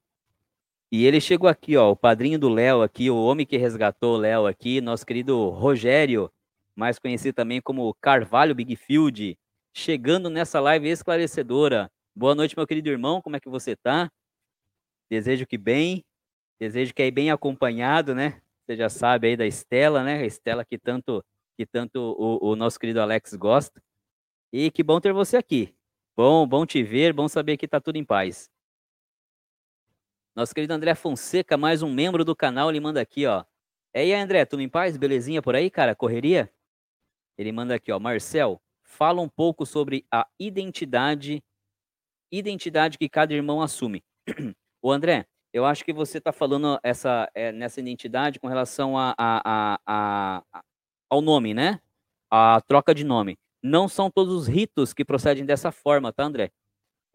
[0.91, 4.17] E ele chegou aqui, ó, o padrinho do Léo aqui, o homem que resgatou o
[4.17, 6.31] Léo aqui, nosso querido Rogério,
[6.75, 9.37] mais conhecido também como Carvalho Bigfield,
[9.73, 11.91] chegando nessa live esclarecedora.
[12.15, 14.09] Boa noite, meu querido irmão, como é que você tá?
[15.09, 16.05] Desejo que bem,
[16.59, 18.41] desejo que aí bem acompanhado, né?
[18.65, 20.19] Você já sabe aí da Estela, né?
[20.19, 21.23] A Estela que tanto
[21.57, 23.81] que tanto o, o nosso querido Alex gosta.
[24.51, 25.75] E que bom ter você aqui.
[26.15, 28.49] Bom, bom te ver, bom saber que está tudo em paz.
[30.33, 33.43] Nosso querido André Fonseca, mais um membro do canal, ele manda aqui, ó.
[33.93, 34.95] E aí, André, tudo em paz?
[34.95, 35.95] Belezinha por aí, cara?
[35.95, 36.51] Correria?
[37.37, 37.99] Ele manda aqui, ó.
[37.99, 41.43] Marcel, fala um pouco sobre a identidade,
[42.31, 44.03] identidade que cada irmão assume.
[44.81, 49.13] o André, eu acho que você está falando essa, é, nessa identidade com relação a,
[49.17, 49.79] a, a,
[50.53, 50.63] a,
[51.09, 51.81] ao nome, né?
[52.31, 53.37] A troca de nome
[53.67, 56.51] não são todos os ritos que procedem dessa forma, tá, André?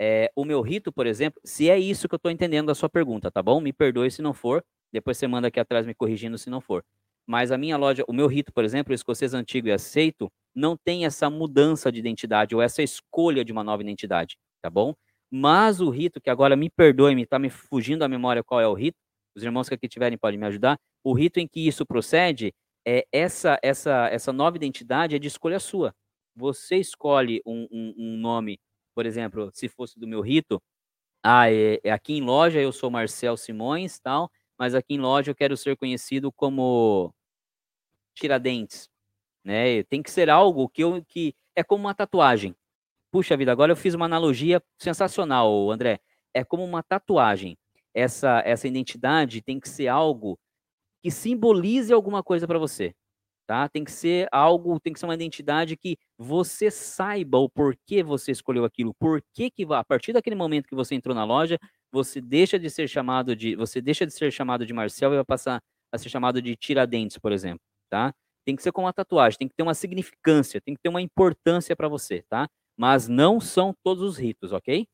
[0.00, 2.88] É, o meu rito, por exemplo, se é isso que eu estou entendendo da sua
[2.88, 3.60] pergunta, tá bom?
[3.60, 6.84] Me perdoe se não for, depois você manda aqui atrás me corrigindo se não for.
[7.26, 10.76] Mas a minha loja, o meu rito, por exemplo, o escocês antigo e aceito, não
[10.76, 14.94] tem essa mudança de identidade ou essa escolha de uma nova identidade, tá bom?
[15.30, 18.66] Mas o rito, que agora me perdoe, me está me fugindo a memória qual é
[18.66, 18.98] o rito,
[19.34, 20.78] os irmãos que aqui tiverem podem me ajudar.
[21.04, 22.52] O rito em que isso procede
[22.86, 25.94] é essa essa essa nova identidade é de escolha sua
[26.34, 28.60] você escolhe um, um, um nome,
[28.94, 30.62] por exemplo, se fosse do meu rito,
[31.22, 35.30] ah, é, é, aqui em loja eu sou Marcel Simões, tal, mas aqui em loja
[35.30, 37.14] eu quero ser conhecido como
[38.14, 38.88] Tiradentes.
[39.44, 39.82] né?
[39.84, 42.56] Tem que ser algo que, eu, que é como uma tatuagem.
[43.12, 46.00] Puxa vida, agora eu fiz uma analogia sensacional, André.
[46.34, 47.58] É como uma tatuagem.
[47.94, 50.38] Essa, essa identidade tem que ser algo
[51.02, 52.94] que simbolize alguma coisa para você,
[53.52, 53.68] tá?
[53.68, 58.32] Tem que ser algo, tem que ser uma identidade que você saiba o porquê você
[58.32, 61.58] escolheu aquilo, por que que a partir daquele momento que você entrou na loja,
[61.92, 65.24] você deixa de ser chamado de, você deixa de ser chamado de Marcel e vai
[65.26, 65.62] passar
[65.92, 67.60] a ser chamado de Tiradentes, por exemplo,
[67.90, 68.14] tá?
[68.42, 71.02] Tem que ser com uma tatuagem, tem que ter uma significância, tem que ter uma
[71.02, 72.48] importância para você, tá?
[72.74, 74.86] Mas não são todos os ritos, ok?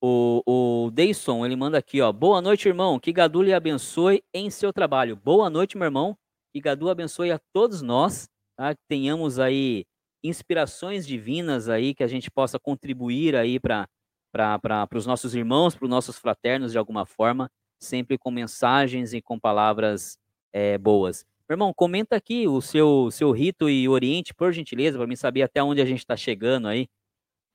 [0.00, 2.12] O, o Deison, ele manda aqui, ó.
[2.12, 3.00] Boa noite, irmão.
[3.00, 5.16] Que Gadu lhe abençoe em seu trabalho.
[5.16, 6.16] Boa noite, meu irmão.
[6.58, 8.74] Que Gadu abençoe a todos nós, tá?
[8.74, 9.84] Que tenhamos aí
[10.24, 13.88] inspirações divinas aí, que a gente possa contribuir aí para
[14.32, 17.48] para os nossos irmãos, para os nossos fraternos de alguma forma,
[17.78, 20.18] sempre com mensagens e com palavras
[20.52, 21.24] é, boas.
[21.48, 25.42] Meu irmão, comenta aqui o seu, seu rito e oriente, por gentileza, para mim saber
[25.42, 26.88] até onde a gente está chegando aí.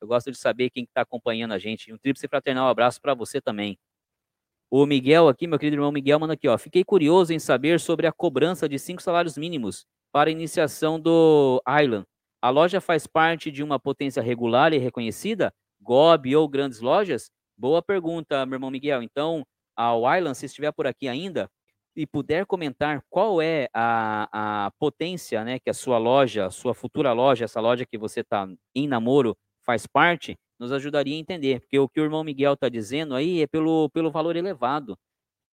[0.01, 1.93] Eu gosto de saber quem está acompanhando a gente.
[1.93, 3.77] Um tríplice fraternal abraço para você também.
[4.75, 6.57] O Miguel aqui, meu querido irmão Miguel, manda aqui, ó.
[6.57, 11.61] Fiquei curioso em saber sobre a cobrança de cinco salários mínimos para a iniciação do
[11.79, 12.07] Island.
[12.41, 15.53] A loja faz parte de uma potência regular e reconhecida?
[15.79, 17.29] GOB ou grandes lojas?
[17.55, 19.03] Boa pergunta, meu irmão Miguel.
[19.03, 19.45] Então,
[19.75, 21.47] ao Island, se estiver por aqui ainda,
[21.95, 26.73] e puder comentar qual é a, a potência né, que a sua loja, a sua
[26.73, 31.61] futura loja, essa loja que você está em namoro, faz parte, nos ajudaria a entender.
[31.61, 34.97] Porque o que o irmão Miguel está dizendo aí é pelo, pelo valor elevado.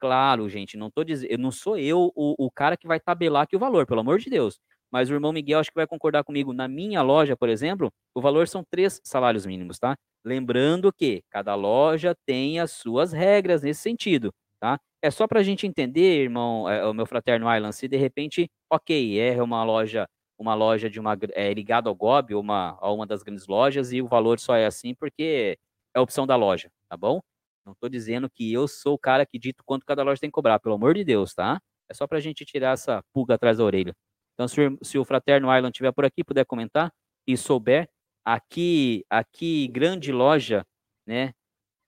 [0.00, 3.56] Claro, gente, não tô dizendo, não sou eu o, o cara que vai tabelar aqui
[3.56, 4.58] o valor, pelo amor de Deus.
[4.90, 6.52] Mas o irmão Miguel acho que vai concordar comigo.
[6.52, 9.96] Na minha loja, por exemplo, o valor são três salários mínimos, tá?
[10.24, 14.78] Lembrando que cada loja tem as suas regras nesse sentido, tá?
[15.02, 18.50] É só para a gente entender, irmão, é, o meu fraterno Island, se de repente,
[18.70, 20.06] ok, é uma loja
[20.40, 24.00] uma loja de uma é, ligada ao GOB, uma, a uma das grandes lojas, e
[24.00, 25.58] o valor só é assim porque
[25.94, 27.20] é opção da loja, tá bom?
[27.64, 30.34] Não estou dizendo que eu sou o cara que dito quanto cada loja tem que
[30.34, 31.60] cobrar, pelo amor de Deus, tá?
[31.90, 33.94] É só para a gente tirar essa pulga atrás da orelha.
[34.32, 36.90] Então, se, se o Fraterno Island estiver por aqui, puder comentar
[37.26, 37.86] e souber,
[38.24, 40.64] aqui, aqui grande loja,
[41.06, 41.34] né?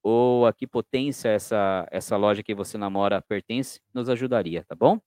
[0.03, 5.01] Ou aqui potência, essa, essa loja que você namora pertence, nos ajudaria, tá bom?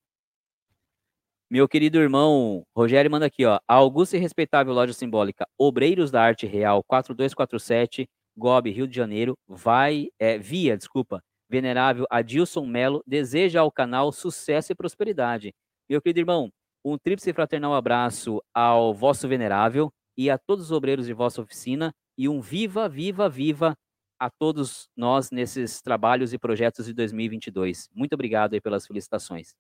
[1.56, 3.62] Meu querido irmão Rogério manda aqui, ó.
[3.66, 9.38] A augusta e respeitável loja simbólica Obreiros da Arte Real 4247, Gobe, Rio de Janeiro,
[9.48, 15.54] vai, é, via, desculpa, venerável Adilson Melo, deseja ao canal sucesso e prosperidade.
[15.90, 16.50] Meu querido irmão,
[16.84, 21.94] um tríplice fraternal abraço ao vosso venerável e a todos os obreiros de vossa oficina
[22.18, 23.74] e um viva, viva, viva
[24.20, 27.88] a todos nós nesses trabalhos e projetos de 2022.
[27.94, 29.56] Muito obrigado aí pelas felicitações.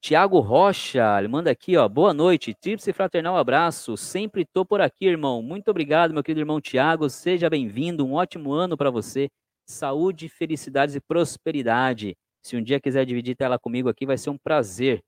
[0.00, 1.88] Tiago Rocha, ele manda aqui, ó.
[1.88, 3.96] Boa noite, tríplice fraternal abraço.
[3.96, 5.42] Sempre tô por aqui, irmão.
[5.42, 7.10] Muito obrigado, meu querido irmão Tiago.
[7.10, 8.06] Seja bem-vindo.
[8.06, 9.28] Um ótimo ano para você.
[9.66, 12.16] Saúde, felicidades e prosperidade.
[12.42, 15.02] Se um dia quiser dividir tela comigo aqui, vai ser um prazer.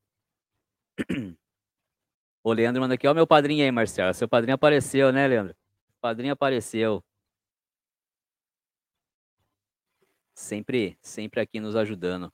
[2.43, 4.15] O Leandro manda aqui, ó, meu padrinho aí, Marcelo.
[4.15, 5.55] Seu padrinho apareceu, né, Leandro?
[6.01, 7.05] Padrinho apareceu.
[10.35, 12.33] Sempre, sempre aqui nos ajudando.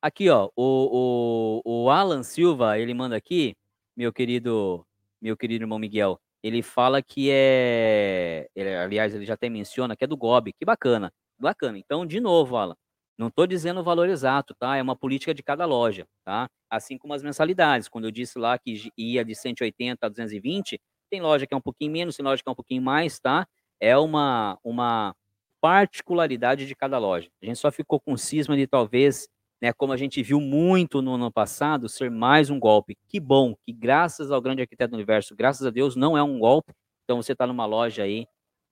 [0.00, 3.56] Aqui, ó, o, o, o Alan Silva, ele manda aqui,
[3.96, 4.86] meu querido,
[5.20, 10.04] meu querido irmão Miguel, ele fala que é, ele, aliás, ele já até menciona que
[10.04, 11.78] é do GOB, que bacana, bacana.
[11.78, 12.76] Então, de novo, Alan,
[13.18, 14.76] não estou dizendo o valor exato, tá?
[14.76, 16.48] É uma política de cada loja, tá?
[16.70, 20.80] Assim como as mensalidades, quando eu disse lá que ia de 180 a 220,
[21.10, 23.48] tem loja que é um pouquinho menos, tem loja que é um pouquinho mais, tá?
[23.80, 25.12] É uma, uma
[25.60, 27.28] particularidade de cada loja.
[27.42, 29.28] A gente só ficou com cisma de talvez
[29.60, 32.96] né, como a gente viu muito no ano passado, ser mais um golpe.
[33.08, 36.38] Que bom que, graças ao grande arquiteto do universo, graças a Deus, não é um
[36.38, 36.72] golpe.
[37.04, 38.26] Então, você está numa loja aí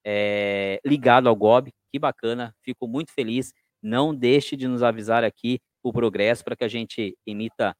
[0.04, 1.72] é, ligado ao GOB.
[1.92, 3.52] Que bacana, fico muito feliz.
[3.82, 7.76] Não deixe de nos avisar aqui o progresso para que a gente emita,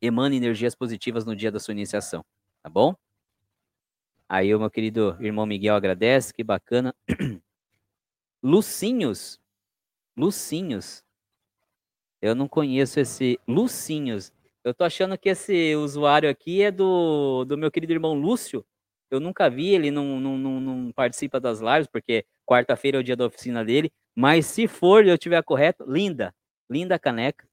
[0.00, 2.24] emane energias positivas no dia da sua iniciação.
[2.62, 2.94] Tá bom?
[4.28, 6.94] Aí o meu querido irmão Miguel agradece, que bacana.
[8.42, 9.40] Lucinhos,
[10.16, 11.02] Lucinhos,
[12.22, 14.32] eu não conheço esse Lucinhos.
[14.62, 18.64] Eu tô achando que esse usuário aqui é do, do meu querido irmão Lúcio.
[19.10, 23.04] Eu nunca vi, ele não, não, não, não participa das lives, porque quarta-feira é o
[23.04, 23.90] dia da oficina dele.
[24.14, 26.34] Mas se for, eu tiver correto, linda,
[26.70, 27.48] linda caneca.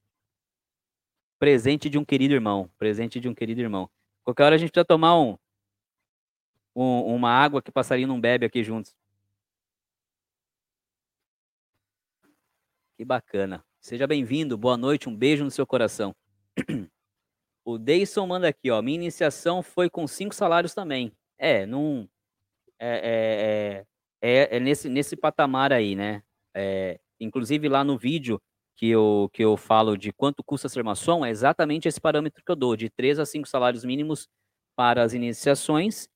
[1.40, 2.70] Presente de um querido irmão.
[2.78, 3.90] Presente de um querido irmão.
[4.24, 5.38] Qualquer hora a gente precisa tomar um,
[6.76, 8.94] um uma água que passarinho não bebe aqui juntos.
[12.98, 13.67] Que bacana.
[13.88, 16.14] Seja bem-vindo, boa noite, um beijo no seu coração.
[17.64, 18.82] O Deison manda aqui, ó.
[18.82, 21.14] Minha iniciação foi com cinco salários também.
[21.38, 22.06] É, não.
[22.78, 23.86] É,
[24.22, 26.22] é, é, é nesse, nesse patamar aí, né?
[26.54, 28.42] É, inclusive lá no vídeo
[28.76, 32.52] que eu, que eu falo de quanto custa ser maçom, é exatamente esse parâmetro que
[32.52, 34.28] eu dou, de 3 a 5 salários mínimos
[34.76, 36.10] para as iniciações.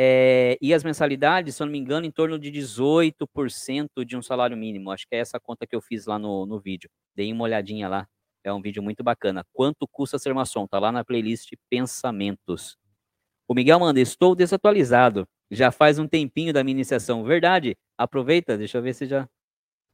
[0.00, 4.22] É, e as mensalidades, se eu não me engano, em torno de 18% de um
[4.22, 4.92] salário mínimo.
[4.92, 6.88] Acho que é essa conta que eu fiz lá no, no vídeo.
[7.16, 8.06] Dei uma olhadinha lá.
[8.44, 9.44] É um vídeo muito bacana.
[9.52, 10.68] Quanto custa ser maçom?
[10.68, 12.76] Tá lá na playlist Pensamentos.
[13.48, 15.26] O Miguel manda, estou desatualizado.
[15.50, 17.24] Já faz um tempinho da minha iniciação.
[17.24, 17.76] Verdade?
[17.98, 19.28] Aproveita, deixa eu ver se já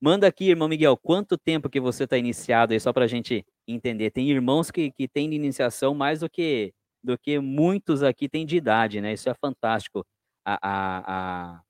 [0.00, 3.42] Manda aqui, irmão Miguel, quanto tempo que você está iniciado aí, só para a gente
[3.66, 4.10] entender.
[4.10, 6.74] Tem irmãos que, que têm iniciação mais do que,
[7.04, 9.12] do que muitos aqui têm de idade, né?
[9.12, 10.06] Isso é fantástico.
[10.44, 11.60] A, a,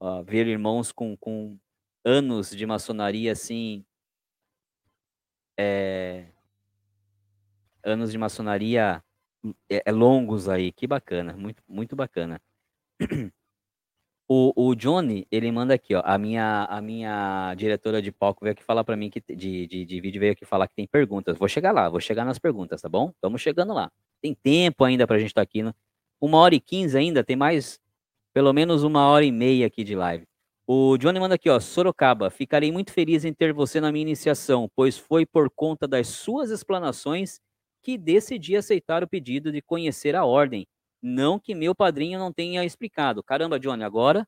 [0.00, 1.58] a, a ver irmãos com, com
[2.04, 3.84] anos de maçonaria, assim,
[5.58, 6.26] é,
[7.84, 9.02] anos de maçonaria
[9.70, 12.40] é, é, longos aí, que bacana, muito, muito bacana.
[14.30, 16.02] O, o Johnny, ele manda aqui, ó.
[16.04, 19.84] A minha, a minha diretora de palco veio aqui falar para mim que de, de,
[19.86, 21.38] de vídeo veio aqui falar que tem perguntas.
[21.38, 23.10] Vou chegar lá, vou chegar nas perguntas, tá bom?
[23.10, 23.90] Estamos chegando lá.
[24.22, 25.62] Tem tempo ainda pra gente estar tá aqui.
[25.62, 25.74] No,
[26.20, 27.80] uma hora e quinze ainda, tem mais
[28.32, 30.24] pelo menos uma hora e meia aqui de live.
[30.66, 31.58] O Johnny manda aqui, ó.
[31.58, 36.08] Sorocaba, ficarei muito feliz em ter você na minha iniciação, pois foi por conta das
[36.08, 37.40] suas explanações
[37.82, 40.66] que decidi aceitar o pedido de conhecer a ordem
[41.02, 43.22] não que meu padrinho não tenha explicado.
[43.22, 44.26] Caramba, Johnny, agora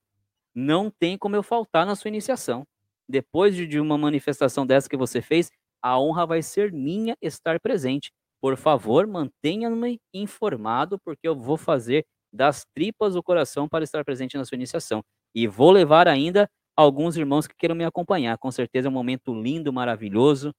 [0.54, 2.66] não tem como eu faltar na sua iniciação.
[3.08, 5.50] Depois de uma manifestação dessa que você fez,
[5.82, 8.12] a honra vai ser minha estar presente.
[8.40, 14.36] Por favor, mantenha-me informado, porque eu vou fazer das tripas do coração para estar presente
[14.36, 15.02] na sua iniciação.
[15.34, 18.38] E vou levar ainda alguns irmãos que queiram me acompanhar.
[18.38, 20.52] Com certeza é um momento lindo, maravilhoso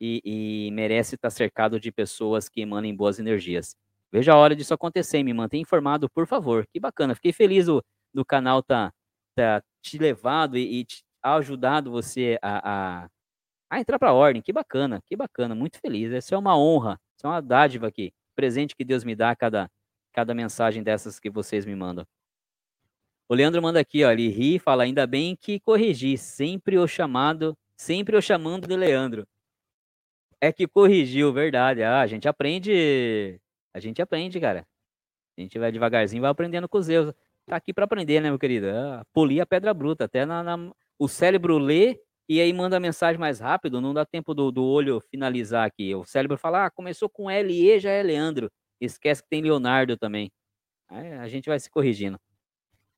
[0.00, 0.20] e,
[0.68, 3.76] e merece estar cercado de pessoas que emanem boas energias.
[4.12, 6.66] Veja a hora disso acontecer, me mantenha informado, por favor.
[6.72, 7.82] Que bacana, fiquei feliz do,
[8.12, 8.92] do canal tá,
[9.36, 13.08] tá te levado e, e te ajudado você a, a,
[13.70, 14.42] a entrar para a ordem.
[14.42, 16.12] Que bacana, que bacana, muito feliz.
[16.12, 19.36] Essa é uma honra, isso é uma dádiva aqui, presente que Deus me dá a
[19.36, 19.70] cada,
[20.12, 22.04] cada mensagem dessas que vocês me mandam.
[23.28, 26.88] O Leandro manda aqui, ó, ele ri e fala, ainda bem que corrigi, sempre o
[26.88, 29.24] chamado, sempre o chamando de Leandro.
[30.40, 31.84] É que corrigiu, verdade.
[31.84, 33.40] Ah, a gente aprende
[33.72, 34.66] a gente aprende, cara.
[35.38, 37.14] A gente vai devagarzinho, vai aprendendo com os erros.
[37.46, 38.66] Tá aqui para aprender, né, meu querido?
[38.66, 40.04] É, polir a pedra bruta.
[40.04, 43.80] Até na, na, o cérebro lê e aí manda a mensagem mais rápido.
[43.80, 45.94] Não dá tempo do, do olho finalizar aqui.
[45.94, 48.50] O cérebro fala, ah, começou com L e já é Leandro.
[48.80, 50.30] Esquece que tem Leonardo também.
[50.88, 52.18] Aí a gente vai se corrigindo.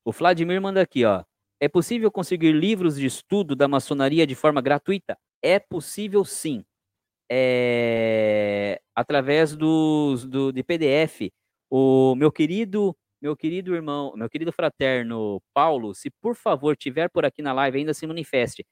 [0.04, 1.24] O Vladimir manda aqui, ó.
[1.60, 5.16] É possível conseguir livros de estudo da maçonaria de forma gratuita?
[5.42, 6.64] É possível sim
[7.30, 11.32] é, através dos, do, de PDF.
[11.70, 17.24] O meu querido, meu querido irmão, meu querido fraterno Paulo, se por favor tiver por
[17.24, 18.64] aqui na live, ainda se manifeste.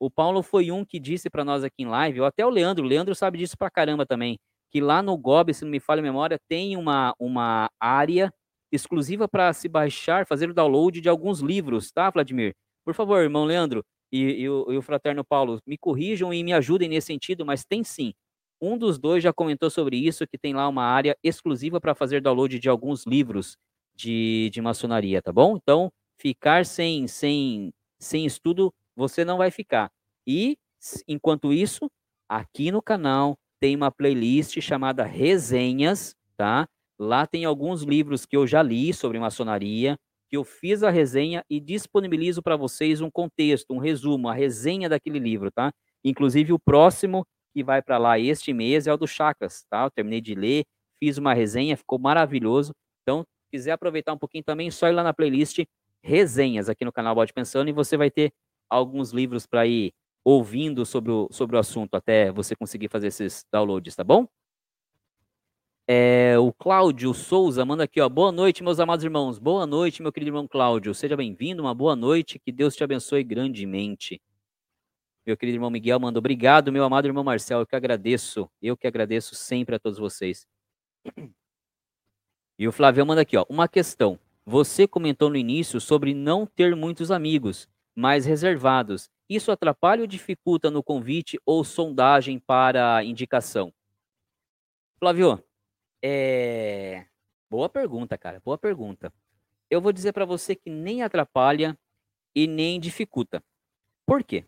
[0.00, 2.84] O Paulo foi um que disse para nós aqui em live, ou até o Leandro,
[2.84, 4.38] o Leandro sabe disso pra caramba também,
[4.70, 8.30] que lá no GOB, se não me falha a memória, tem uma, uma área
[8.70, 12.54] exclusiva para se baixar, fazer o download de alguns livros, tá, Vladimir?
[12.84, 16.52] Por favor, irmão Leandro, e, e, o, e o fraterno Paulo, me corrijam e me
[16.52, 18.12] ajudem nesse sentido, mas tem sim.
[18.60, 22.20] Um dos dois já comentou sobre isso, que tem lá uma área exclusiva para fazer
[22.22, 23.56] download de alguns livros
[23.94, 25.56] de, de maçonaria, tá bom?
[25.56, 29.90] Então, ficar sem, sem, sem estudo, você não vai ficar.
[30.26, 30.56] E,
[31.06, 31.90] enquanto isso,
[32.28, 36.66] aqui no canal tem uma playlist chamada Resenhas, tá?
[36.98, 39.96] Lá tem alguns livros que eu já li sobre maçonaria,
[40.28, 44.88] que eu fiz a resenha e disponibilizo para vocês um contexto, um resumo, a resenha
[44.88, 45.72] daquele livro, tá?
[46.04, 49.84] Inclusive o próximo que vai para lá este mês é o do Chakras, tá?
[49.84, 50.64] Eu terminei de ler,
[50.98, 52.72] fiz uma resenha, ficou maravilhoso.
[53.02, 55.60] Então, se quiser aproveitar um pouquinho também, só ir lá na playlist
[56.02, 58.32] resenhas aqui no canal Bode Pensando e você vai ter
[58.68, 59.92] alguns livros para ir
[60.24, 64.26] ouvindo sobre o, sobre o assunto até você conseguir fazer esses downloads, tá bom?
[65.88, 68.08] É, o Cláudio Souza manda aqui, ó.
[68.08, 69.38] Boa noite, meus amados irmãos.
[69.38, 70.92] Boa noite, meu querido irmão Cláudio.
[70.92, 72.40] Seja bem-vindo, uma boa noite.
[72.40, 74.20] Que Deus te abençoe grandemente.
[75.24, 77.60] Meu querido irmão Miguel manda obrigado, meu amado irmão Marcel.
[77.60, 78.50] Eu que agradeço.
[78.60, 80.44] Eu que agradeço sempre a todos vocês.
[82.58, 83.44] E o Flávio manda aqui, ó.
[83.48, 84.18] Uma questão.
[84.44, 89.08] Você comentou no início sobre não ter muitos amigos, mais reservados.
[89.28, 93.72] Isso atrapalha ou dificulta no convite ou sondagem para indicação?
[94.98, 95.42] Flávio,
[96.02, 97.06] é...
[97.50, 98.40] Boa pergunta, cara.
[98.44, 99.12] Boa pergunta.
[99.70, 101.76] Eu vou dizer para você que nem atrapalha
[102.34, 103.42] e nem dificulta.
[104.04, 104.44] Por quê?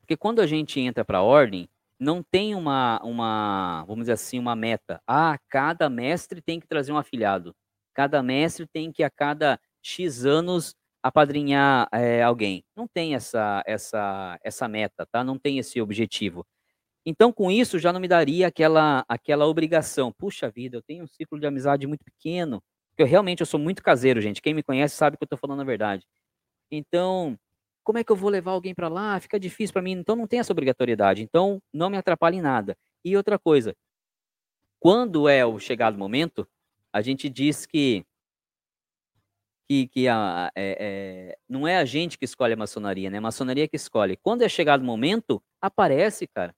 [0.00, 1.68] Porque quando a gente entra para a ordem,
[1.98, 5.02] não tem uma, uma, vamos dizer assim, uma meta.
[5.06, 7.54] Ah, cada mestre tem que trazer um afiliado.
[7.94, 12.64] Cada mestre tem que, a cada X anos, apadrinhar é, alguém.
[12.76, 15.24] Não tem essa, essa, essa meta, tá?
[15.24, 16.46] Não tem esse objetivo.
[17.04, 20.12] Então, com isso, já não me daria aquela, aquela obrigação.
[20.12, 22.62] Puxa vida, eu tenho um ciclo de amizade muito pequeno.
[22.90, 24.40] Porque eu realmente eu sou muito caseiro, gente.
[24.40, 26.06] Quem me conhece sabe que eu estou falando a verdade.
[26.70, 27.36] Então,
[27.82, 29.18] como é que eu vou levar alguém para lá?
[29.18, 29.92] Fica difícil para mim.
[29.92, 31.22] Então, não tem essa obrigatoriedade.
[31.22, 32.76] Então, não me atrapalhe em nada.
[33.04, 33.74] E outra coisa,
[34.78, 36.46] quando é o chegado momento,
[36.92, 38.04] a gente diz que
[39.72, 43.16] que, que a, é, é, não é a gente que escolhe a maçonaria, né?
[43.16, 44.18] A maçonaria que escolhe.
[44.18, 46.54] Quando é chegado o momento, aparece, cara.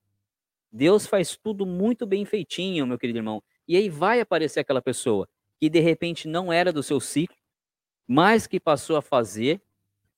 [0.73, 3.41] Deus faz tudo muito bem feitinho, meu querido irmão.
[3.69, 5.28] E aí vai aparecer aquela pessoa
[5.61, 7.36] que de repente não era do seu ciclo,
[8.09, 9.62] mas que passou a fazer.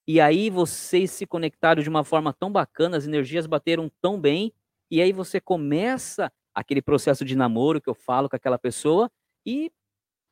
[0.07, 4.55] E aí vocês se conectaram de uma forma tão bacana, as energias bateram tão bem,
[4.91, 9.11] e aí você começa aquele processo de namoro que eu falo com aquela pessoa
[9.45, 9.71] e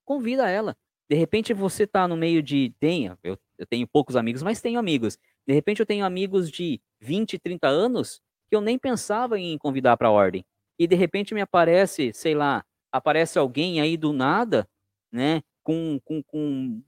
[0.06, 0.74] convida ela.
[1.08, 2.74] De repente você está no meio de.
[2.80, 5.18] Tenha, eu, eu tenho poucos amigos, mas tenho amigos.
[5.46, 9.96] De repente eu tenho amigos de 20, 30 anos que eu nem pensava em convidar
[9.96, 10.44] para a ordem.
[10.78, 14.68] E de repente me aparece, sei lá, aparece alguém aí do nada,
[15.12, 15.42] né?
[15.62, 16.82] Com, com, com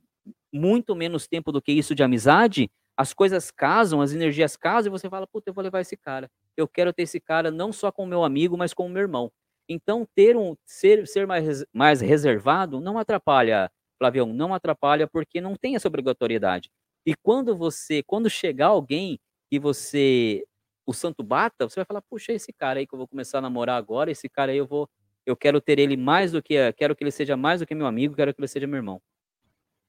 [0.53, 4.99] muito menos tempo do que isso de amizade, as coisas casam, as energias casam, e
[4.99, 6.31] você fala, puta, eu vou levar esse cara.
[6.57, 9.31] Eu quero ter esse cara não só como meu amigo, mas como meu irmão.
[9.69, 15.57] Então, ter um ser, ser mais, mais reservado não atrapalha Flavião, não atrapalha porque não
[15.57, 16.71] tem essa obrigatoriedade.
[17.05, 19.19] E quando você, quando chegar alguém
[19.51, 20.45] que você,
[20.85, 23.41] o santo bata, você vai falar, puxa, esse cara aí que eu vou começar a
[23.41, 24.89] namorar agora, esse cara aí eu vou,
[25.25, 27.87] eu quero ter ele mais do que, quero que ele seja mais do que meu
[27.87, 29.01] amigo, quero que ele seja meu irmão.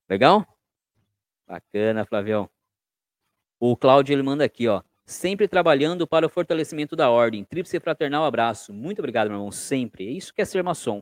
[0.10, 0.46] Legal?
[1.48, 2.50] Bacana, Flavião.
[3.60, 4.84] O Cláudio, ele manda aqui, ó.
[5.06, 7.44] Sempre trabalhando para o fortalecimento da ordem.
[7.44, 8.74] Tríplice fraternal abraço.
[8.74, 9.52] Muito obrigado, meu irmão.
[9.52, 10.08] Sempre.
[10.08, 11.02] É isso que é ser maçom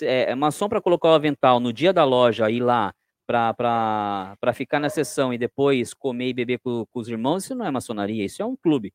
[0.00, 2.94] é, é maçom para colocar o avental no dia da loja, ir lá
[3.26, 7.66] para ficar na sessão e depois comer e beber com, com, os irmãos, isso não
[7.66, 8.92] é maçonaria, isso é um clube.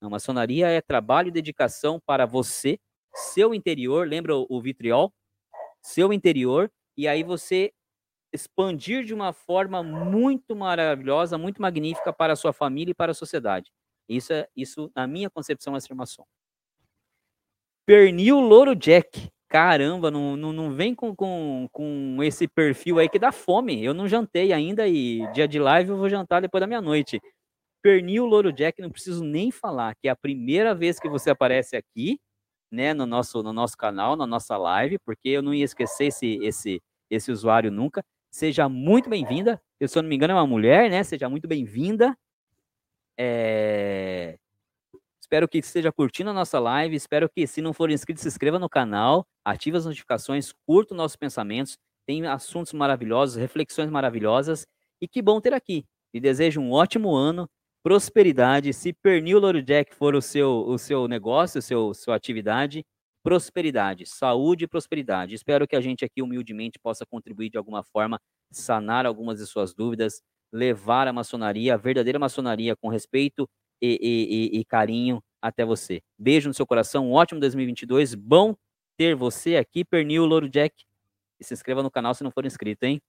[0.00, 2.78] A maçonaria é trabalho e dedicação para você,
[3.14, 5.12] seu interior, lembra o, o vitriol?
[5.82, 7.72] Seu interior, e aí você
[8.32, 13.14] expandir de uma forma muito maravilhosa, muito magnífica para a sua família e para a
[13.14, 13.70] sociedade.
[14.08, 16.24] Isso, é, isso na minha concepção, é ser maçom.
[17.86, 23.20] Pernil Louro Jack caramba, não, não, não vem com, com, com esse perfil aí que
[23.20, 23.84] dá fome.
[23.84, 27.20] Eu não jantei ainda e dia de live eu vou jantar depois da meia-noite.
[27.80, 31.76] Pernil Louro Jack, não preciso nem falar, que é a primeira vez que você aparece
[31.76, 32.18] aqui,
[32.68, 36.36] né, no nosso, no nosso canal, na nossa live, porque eu não ia esquecer esse,
[36.42, 38.04] esse, esse usuário nunca.
[38.32, 39.62] Seja muito bem-vinda.
[39.78, 41.04] Eu, se eu não me engano, é uma mulher, né?
[41.04, 42.16] Seja muito bem-vinda.
[43.16, 44.36] É...
[45.24, 46.94] Espero que esteja curtindo a nossa live.
[46.94, 51.16] Espero que, se não for inscrito, se inscreva no canal, ative as notificações, curta nossos
[51.16, 51.78] pensamentos.
[52.06, 54.66] Tem assuntos maravilhosos, reflexões maravilhosas.
[55.00, 55.86] E que bom ter aqui.
[56.12, 57.48] E desejo um ótimo ano,
[57.82, 58.74] prosperidade.
[58.74, 62.84] Se Pernil Louro Jack for o seu, o seu negócio, o seu, sua atividade,
[63.22, 65.34] prosperidade, saúde e prosperidade.
[65.34, 68.20] Espero que a gente aqui humildemente possa contribuir de alguma forma,
[68.52, 70.20] sanar algumas de suas dúvidas,
[70.52, 73.48] levar a maçonaria, a verdadeira maçonaria com respeito
[73.84, 76.02] e, e, e, carinho até você.
[76.18, 78.56] Beijo no seu coração, um ótimo 2022, bom
[78.96, 80.84] ter você aqui, Pernil Louro Jack.
[81.38, 83.02] E se inscreva no canal se não for inscrito, hein?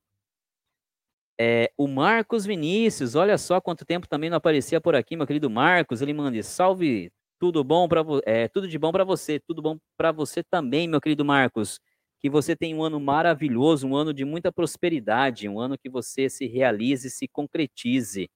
[1.40, 5.50] É, o Marcos Vinícius, olha só quanto tempo também não aparecia por aqui, meu querido
[5.50, 6.02] Marcos.
[6.02, 10.12] Ele manda salve, tudo bom para é, tudo de bom para você, tudo bom para
[10.12, 11.80] você também, meu querido Marcos.
[12.20, 16.30] Que você tenha um ano maravilhoso, um ano de muita prosperidade, um ano que você
[16.30, 18.30] se realize, se concretize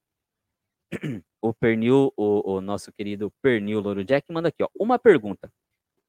[1.40, 5.52] o Pernil, o, o, nosso querido Pernil Louro Jack, manda aqui, ó, uma pergunta.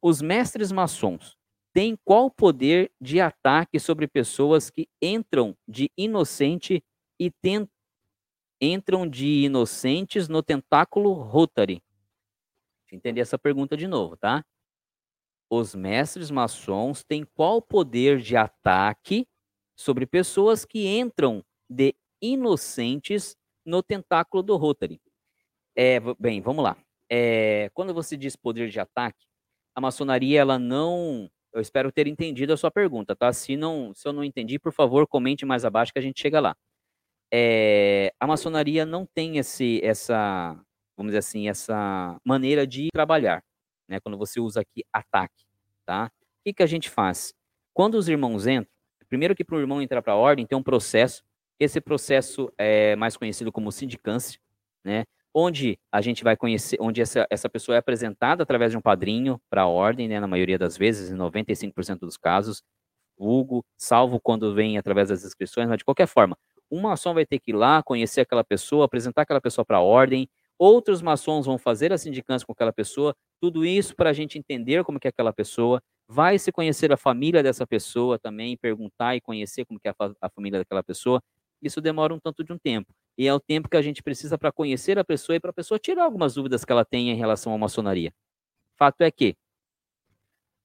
[0.01, 1.37] Os mestres maçons
[1.73, 6.83] têm qual poder de ataque sobre pessoas que entram de inocente
[7.19, 7.67] e tem,
[8.59, 11.81] entram de inocentes no tentáculo Rotary?
[12.83, 14.43] Deixa eu entender essa pergunta de novo, tá?
[15.49, 19.27] Os mestres maçons têm qual poder de ataque
[19.75, 23.35] sobre pessoas que entram de inocentes
[23.65, 24.99] no tentáculo do Rotary.
[25.75, 26.77] É, bem, vamos lá.
[27.09, 29.25] É, quando você diz poder de ataque,
[29.75, 31.29] a maçonaria ela não.
[31.53, 33.31] Eu espero ter entendido a sua pergunta, tá?
[33.33, 36.39] Se não, se eu não entendi, por favor, comente mais abaixo que a gente chega
[36.39, 36.55] lá.
[37.33, 40.53] É, a maçonaria não tem esse, essa,
[40.97, 43.43] vamos dizer assim, essa maneira de trabalhar,
[43.87, 43.99] né?
[43.99, 45.45] Quando você usa aqui ataque,
[45.85, 46.07] tá?
[46.07, 47.33] O que, que a gente faz?
[47.73, 48.71] Quando os irmãos entram,
[49.09, 51.23] primeiro que para o irmão entrar para a ordem tem um processo
[51.63, 54.39] esse processo é mais conhecido como sindicância,
[54.83, 55.05] né?
[55.33, 59.39] Onde a gente vai conhecer, onde essa, essa pessoa é apresentada através de um padrinho
[59.49, 62.61] para a ordem, né, na maioria das vezes, em 95% dos casos,
[63.17, 66.37] vulgo, salvo quando vem através das inscrições, mas de qualquer forma,
[66.71, 69.81] um maçom vai ter que ir lá, conhecer aquela pessoa, apresentar aquela pessoa para a
[69.81, 70.27] ordem,
[70.57, 74.83] outros maçons vão fazer a sindicância com aquela pessoa, tudo isso para a gente entender
[74.83, 79.21] como que é aquela pessoa, vai se conhecer a família dessa pessoa também, perguntar e
[79.21, 81.21] conhecer como que é a, a família daquela pessoa,
[81.61, 82.91] isso demora um tanto de um tempo.
[83.21, 85.53] E é o tempo que a gente precisa para conhecer a pessoa e para a
[85.53, 88.11] pessoa tirar algumas dúvidas que ela tenha em relação à maçonaria.
[88.75, 89.37] Fato é que,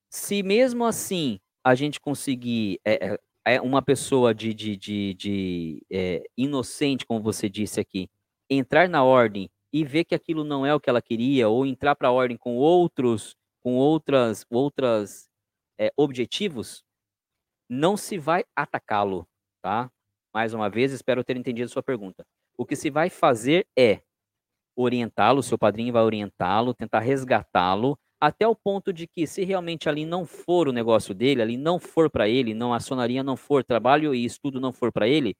[0.09, 5.87] se mesmo assim a gente conseguir é, é, é uma pessoa de, de, de, de
[5.93, 8.09] é, inocente, como você disse aqui,
[8.49, 11.95] entrar na ordem e ver que aquilo não é o que ela queria, ou entrar
[11.95, 15.29] para a ordem com outros, com outras, outras
[15.79, 16.83] é, objetivos,
[17.69, 19.29] não se vai atacá-lo,
[19.61, 19.93] tá?
[20.33, 22.25] Mais uma vez, espero ter entendido sua pergunta.
[22.59, 24.01] O que se vai fazer é
[24.77, 30.05] orientá-lo, seu padrinho vai orientá-lo, tentar resgatá-lo, até o ponto de que, se realmente ali
[30.07, 33.65] não for o negócio dele, ali não for para ele, não a sonaria não for,
[33.65, 35.35] trabalho e estudo não for para ele,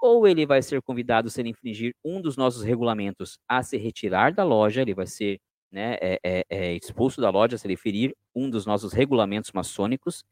[0.00, 4.32] ou ele vai ser convidado se ele infringir um dos nossos regulamentos a se retirar
[4.34, 5.38] da loja, ele vai ser
[5.72, 10.24] né, é, é, é expulso da loja se ele ferir um dos nossos regulamentos maçônicos,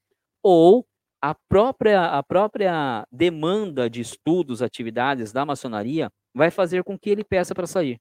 [0.42, 0.86] ou
[1.22, 7.24] a própria, a própria demanda de estudos, atividades da maçonaria vai fazer com que ele
[7.24, 8.00] peça para sair,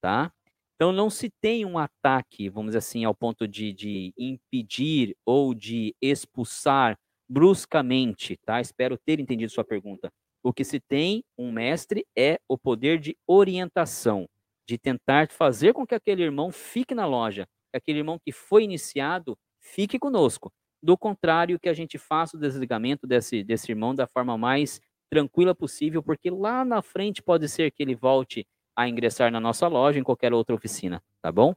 [0.00, 0.32] tá?
[0.76, 5.52] Então não se tem um ataque, vamos dizer assim, ao ponto de, de impedir ou
[5.52, 6.96] de expulsar
[7.28, 8.60] bruscamente, tá?
[8.60, 10.10] Espero ter entendido sua pergunta.
[10.42, 14.28] O que se tem, um mestre, é o poder de orientação,
[14.66, 18.62] de tentar fazer com que aquele irmão fique na loja, que aquele irmão que foi
[18.62, 20.52] iniciado fique conosco.
[20.80, 25.54] Do contrário, que a gente faça o desligamento desse, desse irmão da forma mais tranquila
[25.54, 29.98] possível, porque lá na frente pode ser que ele volte a ingressar na nossa loja,
[29.98, 31.54] em qualquer outra oficina, tá bom?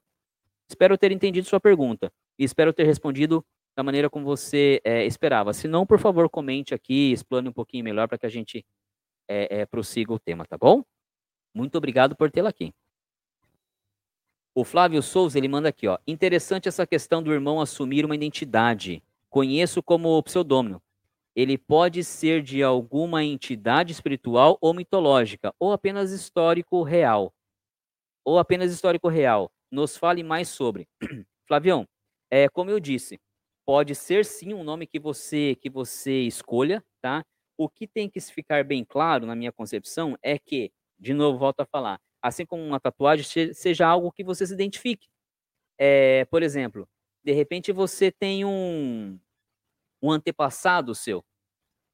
[0.67, 3.45] Espero ter entendido sua pergunta e espero ter respondido
[3.75, 5.53] da maneira como você é, esperava.
[5.53, 8.65] Se não, por favor, comente aqui, explane um pouquinho melhor para que a gente
[9.27, 10.83] é, é, prossiga o tema, tá bom?
[11.53, 12.73] Muito obrigado por tê-la aqui.
[14.55, 15.97] O Flávio Souza, ele manda aqui, ó.
[16.05, 19.01] Interessante essa questão do irmão assumir uma identidade.
[19.29, 20.81] Conheço como pseudônimo
[21.35, 27.33] ele pode ser de alguma entidade espiritual ou mitológica, ou apenas histórico real.
[28.25, 29.51] Ou apenas histórico real.
[29.71, 30.87] Nos fale mais sobre.
[31.47, 31.87] Flavião,
[32.29, 33.19] é, como eu disse,
[33.65, 37.23] pode ser sim um nome que você que você escolha, tá?
[37.57, 41.61] O que tem que ficar bem claro na minha concepção é que, de novo, volto
[41.61, 45.07] a falar, assim como uma tatuagem, seja algo que você se identifique.
[45.79, 46.87] É, por exemplo,
[47.23, 49.19] de repente você tem um,
[50.01, 51.23] um antepassado seu,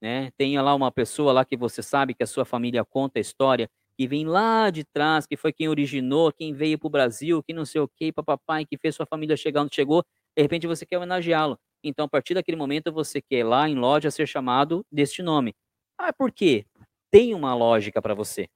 [0.01, 0.31] né?
[0.37, 3.69] Tenha lá uma pessoa lá que você sabe que a sua família conta a história,
[3.97, 7.53] que vem lá de trás, que foi quem originou, quem veio para o Brasil, que
[7.53, 10.03] não sei o que, papai, que fez sua família chegar onde chegou,
[10.35, 11.57] de repente você quer homenageá-lo.
[11.83, 15.55] Então, a partir daquele momento, você quer lá em loja ser chamado deste nome.
[15.97, 16.65] Ah, por quê?
[17.11, 18.47] Tem uma lógica para você.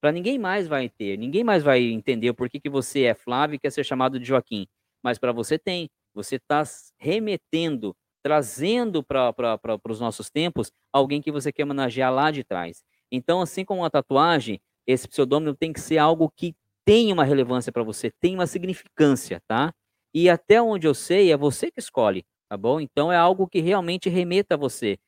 [0.00, 3.54] Para ninguém mais vai ter, ninguém mais vai entender por que, que você é Flávio
[3.56, 4.66] e quer ser chamado de Joaquim.
[5.02, 5.88] Mas para você tem.
[6.14, 6.62] Você está
[7.00, 9.34] remetendo trazendo para
[9.88, 12.82] os nossos tempos alguém que você quer homenagear lá de trás.
[13.10, 16.54] Então, assim como a tatuagem, esse pseudônimo tem que ser algo que
[16.84, 19.72] tem uma relevância para você, tem uma significância, tá?
[20.14, 22.80] E até onde eu sei, é você que escolhe, tá bom?
[22.80, 24.98] Então é algo que realmente remeta a você.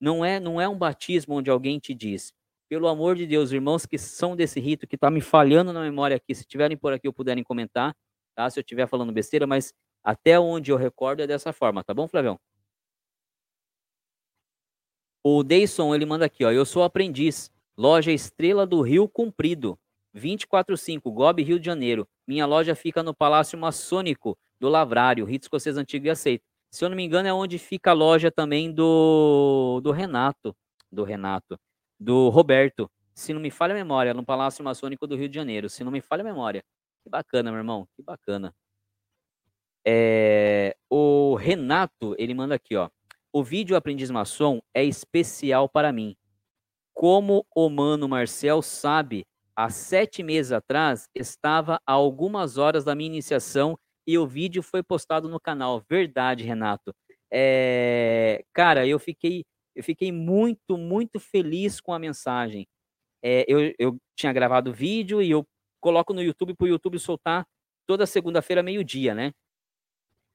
[0.00, 2.32] Não é, não é um batismo onde alguém te diz,
[2.68, 6.16] pelo amor de Deus, irmãos que são desse rito, que está me falhando na memória
[6.16, 7.94] aqui, se tiverem por aqui ou puderem comentar,
[8.34, 8.48] tá?
[8.50, 9.72] Se eu estiver falando besteira, mas
[10.04, 12.38] até onde eu recordo é dessa forma, tá bom, Flavião?
[15.24, 16.50] O Deison, ele manda aqui, ó.
[16.50, 17.50] Eu sou aprendiz.
[17.76, 19.78] Loja Estrela do Rio Comprido.
[20.12, 22.06] 245, Gob, Rio de Janeiro.
[22.26, 26.44] Minha loja fica no Palácio Maçônico do Lavrário, Rito Escocês Antigo e Aceito.
[26.70, 30.54] Se eu não me engano, é onde fica a loja também do, do Renato.
[30.90, 31.58] Do Renato.
[31.98, 32.90] Do Roberto.
[33.14, 35.68] Se não me falha a memória, no Palácio Maçônico do Rio de Janeiro.
[35.68, 36.64] Se não me falha a memória.
[37.02, 37.88] Que bacana, meu irmão.
[37.96, 38.54] Que bacana.
[39.84, 42.88] É, o Renato, ele manda aqui, ó.
[43.34, 46.14] O vídeo Aprendiz Maçom é especial para mim.
[46.92, 49.24] Como o Mano Marcel sabe,
[49.56, 54.82] há sete meses atrás estava a algumas horas da minha iniciação e o vídeo foi
[54.82, 55.82] postado no canal.
[55.88, 56.94] Verdade, Renato.
[57.32, 58.44] É...
[58.52, 62.66] Cara, eu fiquei, eu fiquei muito, muito feliz com a mensagem.
[63.22, 65.46] É, eu, eu tinha gravado o vídeo e eu
[65.80, 67.46] coloco no YouTube para o YouTube soltar
[67.86, 69.32] toda segunda-feira, meio-dia, né?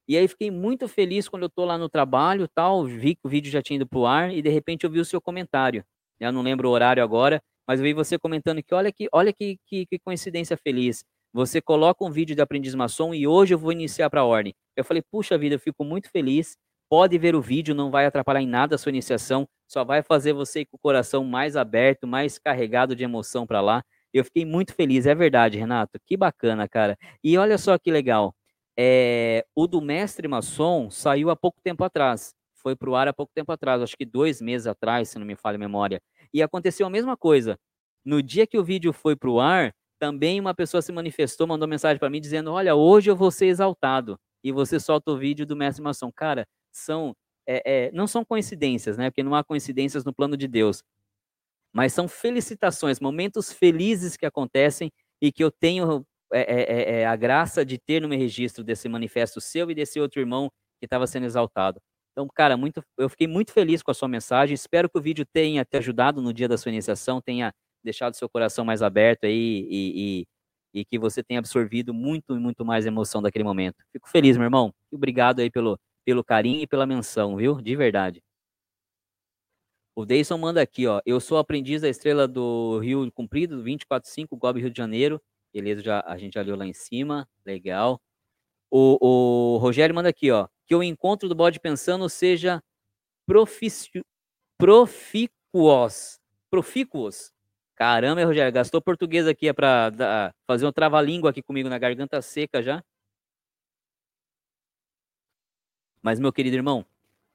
[0.08, 3.28] E aí fiquei muito feliz quando eu tô lá no trabalho, tal, vi que o
[3.28, 5.84] vídeo já tinha ido pro ar e de repente eu vi o seu comentário.
[6.18, 9.32] Eu não lembro o horário agora, mas eu vi você comentando que olha que, olha
[9.32, 11.04] que, que, que coincidência feliz.
[11.32, 14.54] você coloca um vídeo de aprendiz maçom e hoje eu vou iniciar para a ordem.
[14.74, 16.56] Eu falei, puxa vida, eu fico muito feliz.
[16.90, 20.32] Pode ver o vídeo, não vai atrapalhar em nada a sua iniciação, só vai fazer
[20.32, 23.82] você ir com o coração mais aberto, mais carregado de emoção para lá.
[24.12, 25.98] Eu fiquei muito feliz, é verdade, Renato.
[26.06, 26.96] Que bacana, cara.
[27.22, 28.34] E olha só que legal.
[28.78, 32.32] É, o do mestre maçom saiu há pouco tempo atrás.
[32.54, 35.26] Foi para o ar há pouco tempo atrás, acho que dois meses atrás, se não
[35.26, 36.00] me falha a memória.
[36.32, 37.58] E aconteceu a mesma coisa.
[38.04, 41.66] No dia que o vídeo foi para o ar, também uma pessoa se manifestou, mandou
[41.66, 44.18] mensagem para mim dizendo: Olha, hoje eu vou ser exaltado.
[44.44, 46.10] E você solta o vídeo do mestre maçom.
[46.12, 49.10] Cara, são é, é, não são coincidências, né?
[49.10, 50.84] Porque não há coincidências no plano de Deus.
[51.72, 57.78] Mas são felicitações, momentos felizes que acontecem e que eu tenho é, a graça de
[57.78, 61.80] ter no meu registro desse manifesto seu e desse outro irmão que estava sendo exaltado.
[62.12, 64.54] Então, cara, muito, eu fiquei muito feliz com a sua mensagem.
[64.54, 67.52] Espero que o vídeo tenha te ajudado no dia da sua iniciação, tenha
[67.84, 70.24] deixado seu coração mais aberto aí e,
[70.74, 73.76] e, e que você tenha absorvido muito e muito mais emoção daquele momento.
[73.92, 74.74] Fico feliz, meu irmão.
[74.92, 77.60] Obrigado aí pelo, pelo carinho e pela menção, viu?
[77.60, 78.20] De verdade.
[79.94, 81.00] O Deison manda aqui, ó.
[81.04, 85.20] Eu sou aprendiz da estrela do Rio Comprido, 245, Gobe Rio de Janeiro.
[85.58, 87.28] Beleza, já, a gente já leu lá em cima.
[87.44, 88.00] Legal.
[88.70, 90.46] O, o Rogério manda aqui, ó.
[90.64, 92.62] Que o encontro do bode pensando seja
[93.26, 94.04] proficio,
[94.56, 96.20] proficuos.
[96.48, 97.32] Profícuos.
[97.74, 102.62] Caramba, Rogério, gastou português aqui é para fazer um trava-língua aqui comigo na garganta seca
[102.62, 102.80] já.
[106.00, 106.86] Mas, meu querido irmão,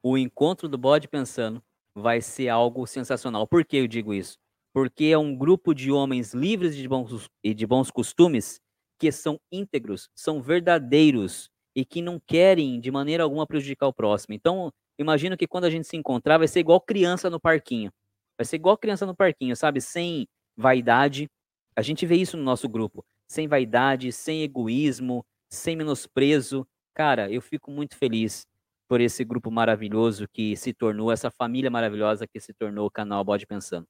[0.02, 1.62] o encontro do bode pensando
[1.94, 3.46] vai ser algo sensacional.
[3.46, 4.40] Por que eu digo isso?
[4.74, 8.60] Porque é um grupo de homens livres de bons, e de bons costumes
[9.00, 14.34] que são íntegros, são verdadeiros e que não querem de maneira alguma prejudicar o próximo.
[14.34, 17.92] Então, imagino que quando a gente se encontrar, vai ser igual criança no parquinho.
[18.38, 19.82] Vai ser igual criança no parquinho, sabe?
[19.82, 21.30] Sem vaidade.
[21.76, 23.06] A gente vê isso no nosso grupo.
[23.28, 26.68] Sem vaidade, sem egoísmo, sem menosprezo.
[26.94, 28.46] Cara, eu fico muito feliz
[28.88, 33.24] por esse grupo maravilhoso que se tornou, essa família maravilhosa que se tornou o canal
[33.24, 33.88] Bode Pensando.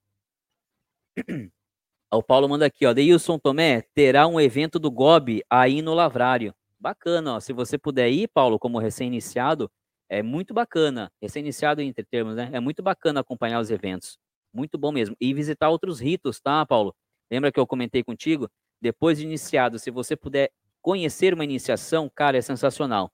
[2.11, 2.93] O Paulo manda aqui, ó.
[2.93, 6.53] Deilson Tomé terá um evento do GOB aí no Lavrário.
[6.79, 7.39] Bacana, ó.
[7.39, 9.71] Se você puder ir, Paulo, como recém-iniciado,
[10.07, 11.11] é muito bacana.
[11.19, 12.49] Recém-iniciado entre termos, né?
[12.53, 14.19] É muito bacana acompanhar os eventos.
[14.53, 15.15] Muito bom mesmo.
[15.19, 16.95] E visitar outros ritos, tá, Paulo?
[17.31, 18.47] Lembra que eu comentei contigo?
[18.79, 20.51] Depois de iniciado, se você puder
[20.83, 23.11] conhecer uma iniciação, cara, é sensacional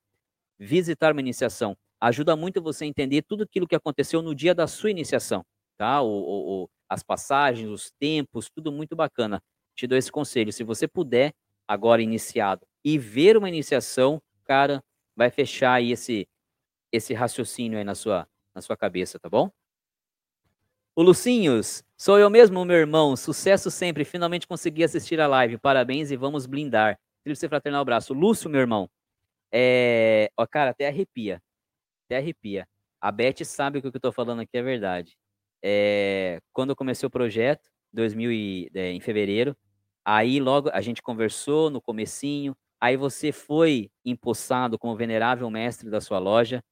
[0.60, 1.78] visitar uma iniciação.
[2.02, 5.46] Ajuda muito você a entender tudo aquilo que aconteceu no dia da sua iniciação,
[5.78, 6.02] tá?
[6.02, 9.42] O, o, as passagens, os tempos, tudo muito bacana.
[9.76, 10.52] Te dou esse conselho.
[10.52, 11.34] Se você puder,
[11.68, 14.84] agora iniciado, e ver uma iniciação, cara,
[15.16, 16.28] vai fechar aí esse,
[16.92, 19.52] esse raciocínio aí na sua, na sua cabeça, tá bom?
[20.96, 23.16] O Lucinhos, sou eu mesmo, meu irmão.
[23.16, 24.04] Sucesso sempre.
[24.04, 25.58] Finalmente consegui assistir a live.
[25.58, 27.00] Parabéns e vamos blindar.
[27.24, 28.14] Tríplice fraternal abraço.
[28.14, 28.90] Lúcio, meu irmão.
[29.52, 31.42] É, ó, cara, até arrepia.
[32.06, 32.68] Até arrepia.
[33.00, 35.18] A Beth sabe que o que eu tô falando aqui é verdade.
[35.64, 39.56] É, quando eu comecei o projeto, 2000 e, é, em fevereiro,
[40.06, 46.02] aí logo a gente conversou no comecinho, aí você foi empossado como venerável mestre da
[46.02, 46.64] sua loja,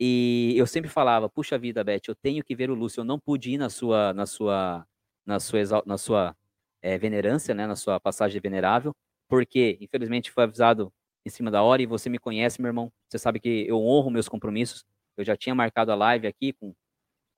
[0.00, 3.18] e eu sempre falava, puxa vida, Beth, eu tenho que ver o Lúcio, eu não
[3.18, 4.86] pude ir na sua, na sua,
[5.26, 6.36] na sua, na sua
[6.82, 8.94] é, venerância, né, na sua passagem venerável,
[9.28, 10.90] porque, infelizmente, foi avisado
[11.26, 12.90] em cima da hora e você me conhece, meu irmão.
[13.08, 14.84] Você sabe que eu honro meus compromissos.
[15.18, 16.74] Eu já tinha marcado a live aqui com,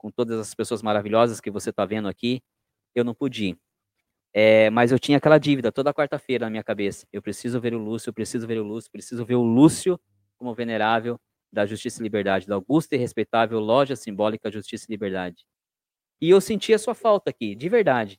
[0.02, 2.42] com todas as pessoas maravilhosas que você está vendo aqui.
[2.94, 3.58] Eu não pude ir.
[4.34, 7.06] É, mas eu tinha aquela dívida toda quarta-feira na minha cabeça.
[7.12, 10.00] Eu preciso ver o Lúcio, eu preciso ver o Lúcio, preciso ver o Lúcio
[10.36, 11.20] como venerável
[11.52, 15.44] da Justiça e Liberdade, da augusta e respeitável loja simbólica Justiça e Liberdade.
[16.20, 18.18] E eu senti a sua falta aqui, de verdade,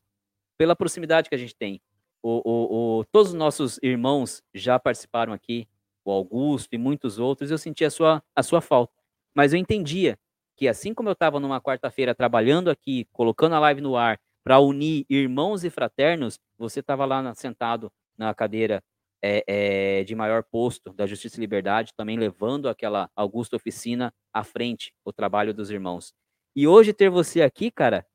[0.57, 1.81] pela proximidade que a gente tem.
[2.22, 5.68] O, o, o, todos os nossos irmãos já participaram aqui,
[6.05, 8.93] o Augusto e muitos outros, eu senti a sua, a sua falta.
[9.35, 10.18] Mas eu entendia
[10.56, 14.60] que assim como eu estava numa quarta-feira trabalhando aqui, colocando a live no ar, para
[14.60, 18.84] unir irmãos e fraternos, você estava lá na, sentado na cadeira
[19.22, 24.44] é, é, de maior posto da Justiça e Liberdade, também levando aquela augusta oficina à
[24.44, 26.14] frente, o trabalho dos irmãos.
[26.56, 28.06] E hoje ter você aqui, cara,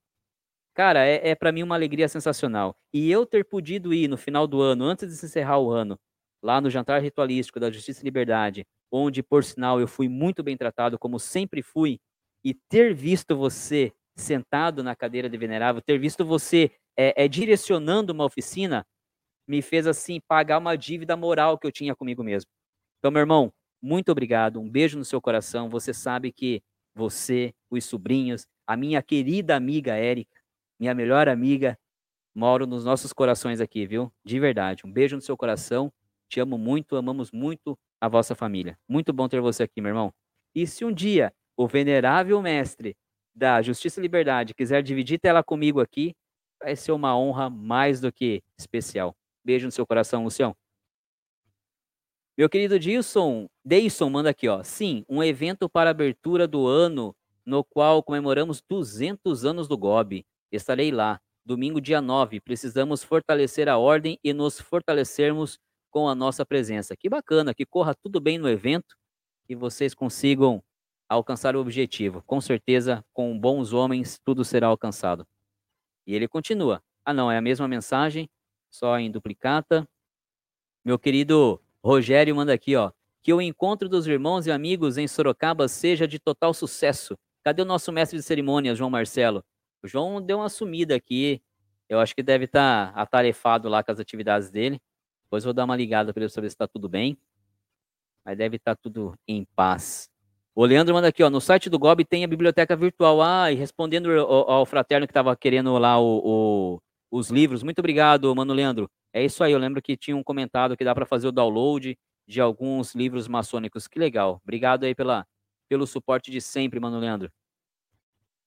[0.75, 2.77] Cara, é, é para mim uma alegria sensacional.
[2.93, 5.99] E eu ter podido ir no final do ano, antes de se encerrar o ano,
[6.43, 10.57] lá no jantar ritualístico da Justiça e Liberdade, onde, por sinal, eu fui muito bem
[10.57, 12.01] tratado, como sempre fui,
[12.49, 18.11] e ter visto você sentado na cadeira de venerável, ter visto você é, é, direcionando
[18.11, 18.87] uma oficina,
[19.47, 22.51] me fez assim pagar uma dívida moral que eu tinha comigo mesmo.
[22.99, 23.53] Então, meu irmão,
[23.83, 25.69] muito obrigado, um beijo no seu coração.
[25.69, 26.63] Você sabe que
[26.95, 30.41] você, os sobrinhos, a minha querida amiga Érica,
[30.81, 31.79] minha melhor amiga,
[32.35, 34.11] moram nos nossos corações aqui, viu?
[34.25, 34.87] De verdade.
[34.87, 35.93] Um beijo no seu coração.
[36.31, 38.79] Te amo muito, amamos muito a vossa família.
[38.89, 40.15] Muito bom ter você aqui, meu irmão.
[40.55, 42.97] E se um dia o venerável mestre
[43.35, 46.15] da Justiça e Liberdade quiser dividir tela comigo aqui,
[46.63, 49.13] vai ser uma honra mais do que especial.
[49.45, 50.57] Beijo no seu coração, Lucião.
[52.37, 54.63] Meu querido Dilson, Deison manda aqui, ó.
[54.63, 57.13] Sim, um evento para abertura do ano
[57.45, 60.25] no qual comemoramos 200 anos do GOB.
[60.53, 62.41] Estarei lá, domingo dia 9.
[62.41, 65.59] Precisamos fortalecer a ordem e nos fortalecermos
[65.91, 66.97] com a nossa presença.
[66.97, 68.95] Que bacana, que corra tudo bem no evento,
[69.45, 70.63] que vocês consigam
[71.09, 72.23] alcançar o objetivo.
[72.27, 75.27] Com certeza, com bons homens, tudo será alcançado.
[76.07, 76.83] E ele continua.
[77.05, 78.29] Ah, não, é a mesma mensagem,
[78.71, 79.89] só em duplicata.
[80.85, 82.93] Meu querido Rogério manda aqui, ó.
[83.23, 87.17] Que o encontro dos irmãos e amigos em Sorocaba seja de total sucesso.
[87.43, 89.45] Cadê o nosso mestre de cerimônias, João Marcelo?
[89.83, 91.43] O João deu uma sumida aqui.
[91.89, 94.81] Eu acho que deve estar tá atarefado lá com as atividades dele.
[95.25, 97.19] Depois vou dar uma ligada para ele saber se está tudo bem.
[98.25, 100.11] Mas deve estar tá tudo em paz.
[100.61, 101.31] O Leandro manda aqui, ó.
[101.31, 103.23] No site do Gob tem a biblioteca virtual.
[103.23, 106.83] Ah, e respondendo ao, ao fraterno que estava querendo lá o, o,
[107.17, 107.63] os livros.
[107.63, 108.91] Muito obrigado, mano Leandro.
[109.13, 109.53] É isso aí.
[109.53, 113.29] Eu lembro que tinha um comentado que dá para fazer o download de alguns livros
[113.29, 113.87] maçônicos.
[113.87, 114.41] Que legal.
[114.43, 115.25] Obrigado aí pela,
[115.69, 117.31] pelo suporte de sempre, mano Leandro.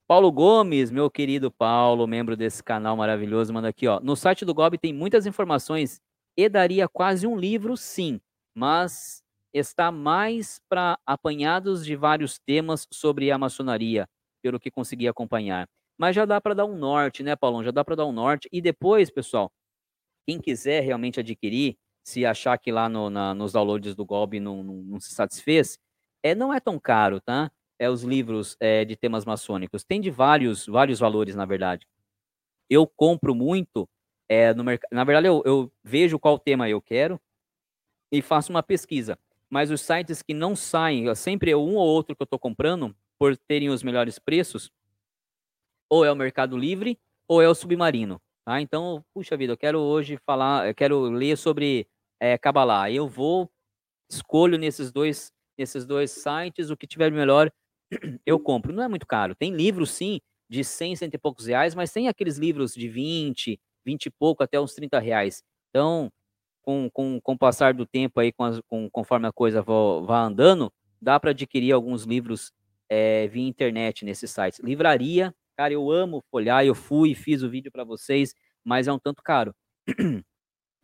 [0.06, 4.02] Paulo Gomes, meu querido Paulo, membro desse canal maravilhoso, manda aqui, ó.
[4.02, 6.02] No site do Gob tem muitas informações
[6.36, 8.20] e daria quase um livro, sim,
[8.54, 9.21] mas
[9.54, 14.08] está mais para apanhados de vários temas sobre a maçonaria,
[14.42, 15.68] pelo que consegui acompanhar.
[15.98, 17.64] Mas já dá para dar um norte, né, Paulão?
[17.64, 18.48] Já dá para dar um norte.
[18.52, 19.52] E depois, pessoal,
[20.28, 24.64] quem quiser realmente adquirir, se achar que lá no, na, nos downloads do Gob não,
[24.64, 25.78] não, não se satisfez,
[26.24, 27.52] é, não é tão caro, tá?
[27.82, 29.84] é, os livros é, de temas maçônicos.
[29.84, 31.88] Tem de vários, vários valores, na verdade.
[32.70, 33.90] Eu compro muito
[34.30, 34.90] é, no mercado.
[34.92, 37.20] Na verdade, eu, eu vejo qual tema eu quero
[38.12, 39.18] e faço uma pesquisa.
[39.52, 42.96] Mas os sites que não saem, sempre é um ou outro que eu estou comprando,
[43.20, 44.72] por terem os melhores preços,
[45.90, 46.98] ou é o Mercado Livre
[47.28, 48.22] ou é o Submarino.
[48.46, 48.62] Tá?
[48.62, 51.88] Então, puxa vida, eu quero hoje falar, eu quero ler sobre
[52.20, 52.90] é, Kabbalah.
[52.90, 53.52] Eu vou,
[54.10, 57.52] escolho nesses dois, nesses dois sites o que tiver melhor
[58.26, 58.74] eu compro.
[58.74, 59.36] Não é muito caro.
[59.36, 60.20] Tem livros, sim,
[60.50, 64.44] de 100, 100 e poucos reais, mas tem aqueles livros de 20, 20 e pouco
[64.44, 65.44] até uns 30 reais.
[65.70, 66.12] Então,
[66.62, 70.24] com, com, com o passar do tempo aí, com, as, com conforme a coisa vá,
[70.24, 70.72] andando,
[71.02, 72.52] dá para adquirir alguns livros
[72.90, 74.60] é, via internet nesses sites.
[74.60, 78.34] Livraria, cara, eu amo folhar, eu fui, fiz o vídeo para vocês,
[78.64, 79.56] mas é um tanto caro.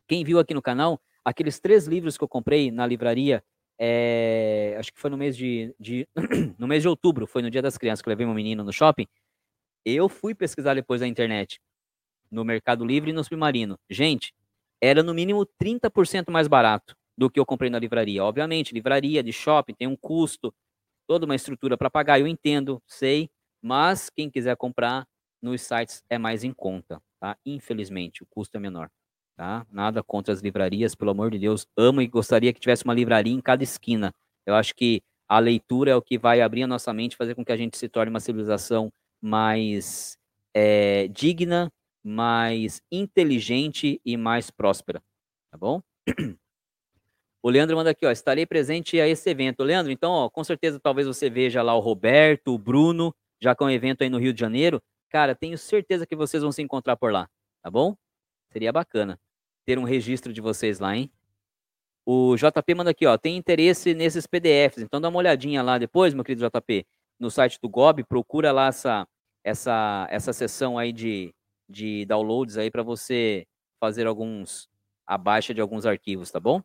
[0.07, 3.43] Quem viu aqui no canal, aqueles três livros que eu comprei na livraria
[3.79, 6.07] é, acho que foi no mês de, de
[6.57, 8.73] no mês de outubro, foi no Dia das Crianças que eu levei meu menino no
[8.73, 9.07] shopping.
[9.85, 11.61] Eu fui pesquisar depois na internet,
[12.31, 13.79] no Mercado Livre e no Submarino.
[13.89, 14.33] Gente,
[14.81, 18.23] era no mínimo 30% mais barato do que eu comprei na livraria.
[18.23, 20.53] Obviamente, livraria de shopping tem um custo,
[21.07, 23.29] toda uma estrutura para pagar, eu entendo, sei,
[23.61, 25.07] mas quem quiser comprar
[25.41, 27.37] nos sites é mais em conta, tá?
[27.45, 28.89] Infelizmente, o custo é menor
[29.37, 29.65] tá?
[29.71, 31.67] Nada contra as livrarias, pelo amor de Deus.
[31.77, 34.11] Amo e gostaria que tivesse uma livraria em cada esquina.
[34.45, 37.45] Eu acho que a leitura é o que vai abrir a nossa mente, fazer com
[37.45, 38.91] que a gente se torne uma civilização
[39.21, 40.17] mais
[40.53, 41.71] é, digna,
[42.07, 45.03] mais inteligente e mais próspera.
[45.51, 45.81] Tá bom?
[47.43, 49.63] O Leandro manda aqui, ó, estarei presente a esse evento.
[49.63, 53.65] Leandro, então, ó, com certeza talvez você veja lá o Roberto, o Bruno, já com
[53.65, 54.81] o evento aí no Rio de Janeiro.
[55.07, 57.29] Cara, tenho certeza que vocês vão se encontrar por lá,
[57.61, 57.95] tá bom?
[58.51, 59.17] Seria bacana
[59.65, 61.09] ter um registro de vocês lá, hein?
[62.05, 66.13] O JP manda aqui, ó, tem interesse nesses PDFs, então dá uma olhadinha lá depois,
[66.13, 66.85] meu querido JP,
[67.19, 69.07] no site do GOB, procura lá essa
[69.43, 71.33] essa essa sessão aí de,
[71.67, 73.45] de downloads aí para você
[73.79, 74.69] fazer alguns
[75.05, 76.61] a baixa de alguns arquivos, tá bom?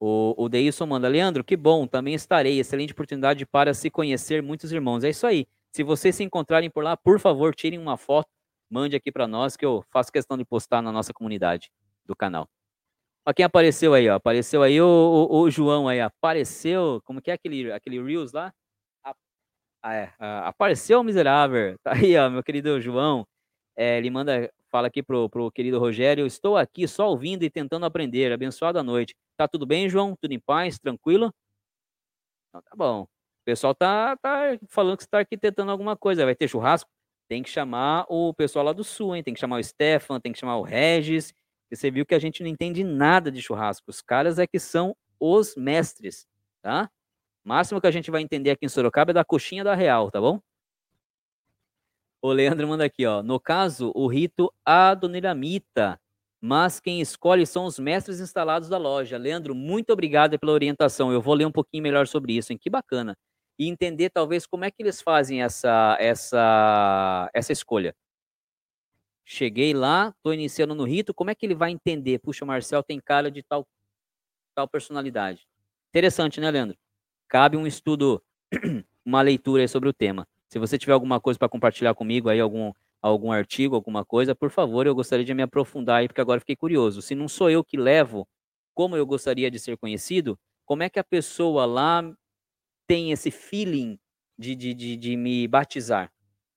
[0.00, 2.60] O, o Deilson manda, Leandro, que bom, também estarei.
[2.60, 5.02] Excelente oportunidade para se conhecer muitos irmãos.
[5.02, 5.46] É isso aí.
[5.72, 8.28] Se vocês se encontrarem por lá, por favor, tirem uma foto,
[8.70, 11.70] mande aqui para nós que eu faço questão de postar na nossa comunidade
[12.04, 12.48] do canal.
[13.26, 14.14] Ó, quem apareceu aí, ó.
[14.14, 16.00] Apareceu aí o, o, o, João aí.
[16.00, 17.00] Apareceu.
[17.04, 18.52] Como que é aquele, aquele Reels lá?
[19.82, 21.76] Ah, é, apareceu o miserável.
[21.82, 23.26] Tá aí, ó, meu querido João.
[23.78, 26.26] É, ele manda, fala aqui pro, pro querido Rogério.
[26.26, 28.32] Estou aqui só ouvindo e tentando aprender.
[28.32, 29.14] Abençoada noite.
[29.36, 30.16] Tá tudo bem, João?
[30.20, 30.78] Tudo em paz?
[30.78, 31.32] Tranquilo?
[32.48, 33.02] Então, tá bom.
[33.02, 33.08] O
[33.44, 36.24] pessoal tá, tá falando que você tá aqui tentando alguma coisa.
[36.24, 36.90] Vai ter churrasco?
[37.28, 39.22] Tem que chamar o pessoal lá do sul, hein?
[39.22, 41.32] Tem que chamar o Stefan, tem que chamar o Regis
[41.70, 43.90] você viu que a gente não entende nada de churrasco.
[43.90, 46.26] Os caras é que são os mestres,
[46.62, 46.90] tá?
[47.44, 50.20] Máximo que a gente vai entender aqui em Sorocaba é da coxinha da Real, tá
[50.20, 50.40] bom?
[52.22, 53.22] O Leandro manda aqui, ó.
[53.22, 55.98] No caso, o rito adoniramita,
[56.40, 59.16] mas quem escolhe são os mestres instalados da loja.
[59.16, 61.12] Leandro, muito obrigado pela orientação.
[61.12, 62.58] Eu vou ler um pouquinho melhor sobre isso, hein?
[62.60, 63.16] Que bacana.
[63.58, 67.94] E entender talvez como é que eles fazem essa essa essa escolha.
[69.26, 72.18] Cheguei lá, estou iniciando no rito, como é que ele vai entender?
[72.18, 73.66] Puxa, o Marcel tem cara de tal
[74.54, 75.46] tal personalidade.
[75.90, 76.76] Interessante, né, Leandro?
[77.28, 78.22] Cabe um estudo,
[79.04, 80.26] uma leitura sobre o tema.
[80.48, 82.72] Se você tiver alguma coisa para compartilhar comigo aí, algum,
[83.02, 86.56] algum artigo, alguma coisa, por favor, eu gostaria de me aprofundar aí, porque agora fiquei
[86.56, 87.02] curioso.
[87.02, 88.26] Se não sou eu que levo
[88.74, 92.02] como eu gostaria de ser conhecido, como é que a pessoa lá
[92.86, 93.98] tem esse feeling
[94.38, 96.12] de, de, de, de me batizar?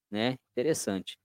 [0.09, 0.37] Né?
[0.51, 1.17] Interessante.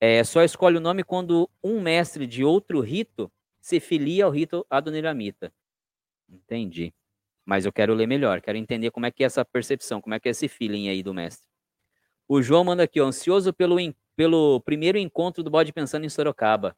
[0.00, 4.66] É, só escolhe o nome quando um mestre de outro rito se filia ao rito
[4.68, 5.52] adoniramita.
[6.28, 6.92] Entendi.
[7.44, 10.20] Mas eu quero ler melhor, quero entender como é que é essa percepção, como é
[10.20, 11.46] que é esse feeling aí do mestre.
[12.28, 13.76] O João manda aqui, ó, ansioso pelo,
[14.16, 16.76] pelo primeiro encontro do Bode Pensando em Sorocaba.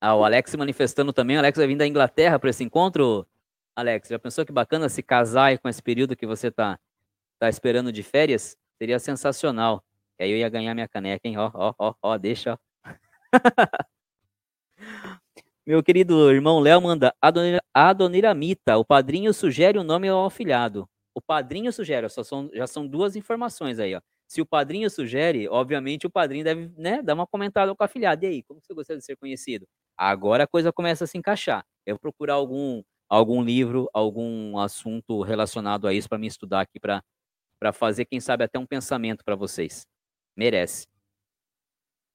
[0.00, 1.36] Ah, o Alex manifestando também.
[1.36, 3.26] O Alex vai vir da Inglaterra para esse encontro.
[3.76, 6.78] Alex, já pensou que bacana se casar com esse período que você tá,
[7.38, 8.56] tá esperando de férias?
[8.78, 9.82] Seria sensacional.
[10.18, 11.38] E aí eu ia ganhar minha caneca, hein?
[11.38, 12.58] Ó, ó, ó, ó, deixa.
[15.66, 17.14] Meu querido irmão Léo manda
[17.72, 20.86] Adoniramita, o padrinho sugere o nome ao afilhado.
[21.14, 24.00] O padrinho sugere, só são, já são duas informações aí, ó.
[24.26, 28.24] Se o padrinho sugere, obviamente o padrinho deve né, dar uma comentada com o afiliado.
[28.24, 29.66] E aí, como você gostaria de ser conhecido?
[29.96, 31.64] Agora a coisa começa a se encaixar.
[31.86, 36.80] Eu vou procurar algum, algum livro, algum assunto relacionado a isso para me estudar aqui,
[36.80, 37.02] para
[37.72, 39.86] fazer, quem sabe, até um pensamento para vocês.
[40.34, 40.88] Merece.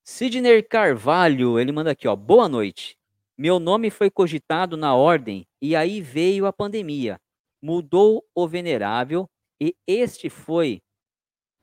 [0.03, 2.15] Sidney Carvalho, ele manda aqui, ó.
[2.15, 2.97] Boa noite.
[3.37, 7.17] Meu nome foi cogitado na ordem e aí veio a pandemia
[7.61, 9.27] mudou o venerável,
[9.61, 10.81] e este foi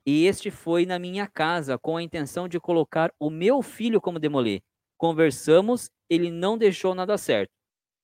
[0.07, 4.19] e este foi na minha casa com a intenção de colocar o meu filho como
[4.19, 4.61] demolê.
[4.97, 7.51] Conversamos, ele não deixou nada certo.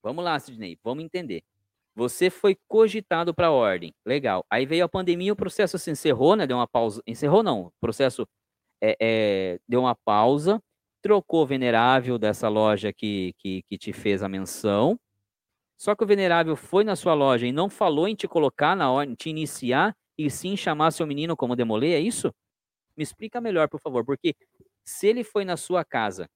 [0.04, 1.42] Vamos lá, Sidney, vamos entender.
[1.96, 3.94] Você foi cogitado para a ordem.
[4.06, 4.46] Legal.
[4.50, 6.46] Aí veio a pandemia, o processo se encerrou, né?
[6.46, 7.02] Deu uma pausa.
[7.08, 7.68] Encerrou, não.
[7.68, 8.28] O processo
[8.82, 10.60] é, é, deu uma pausa.
[11.02, 14.98] Trocou o venerável dessa loja que, que, que te fez a menção.
[15.84, 18.90] Só que o venerável foi na sua loja e não falou em te colocar na
[18.90, 22.34] ordem, te iniciar e sim chamar seu menino como demolê, é isso?
[22.98, 24.34] Me explica melhor, por favor, porque
[24.86, 26.30] se ele foi na sua casa,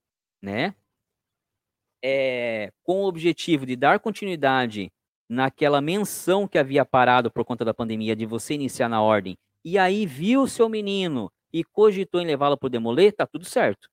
[0.44, 0.76] né,
[2.03, 4.91] é, com o objetivo de dar continuidade
[5.30, 9.78] naquela menção que havia parado por conta da pandemia de você iniciar na ordem, e
[9.78, 13.88] aí viu seu menino e cogitou em levá-lo para o demolê, tá tudo certo.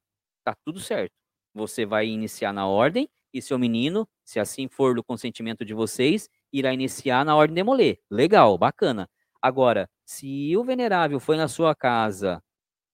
[0.45, 1.13] Tá tudo certo.
[1.55, 6.29] Você vai iniciar na ordem e seu menino, se assim for do consentimento de vocês,
[6.53, 7.99] irá iniciar na ordem de.
[8.09, 9.09] Legal, bacana.
[9.43, 12.41] Agora, se o venerável foi na sua casa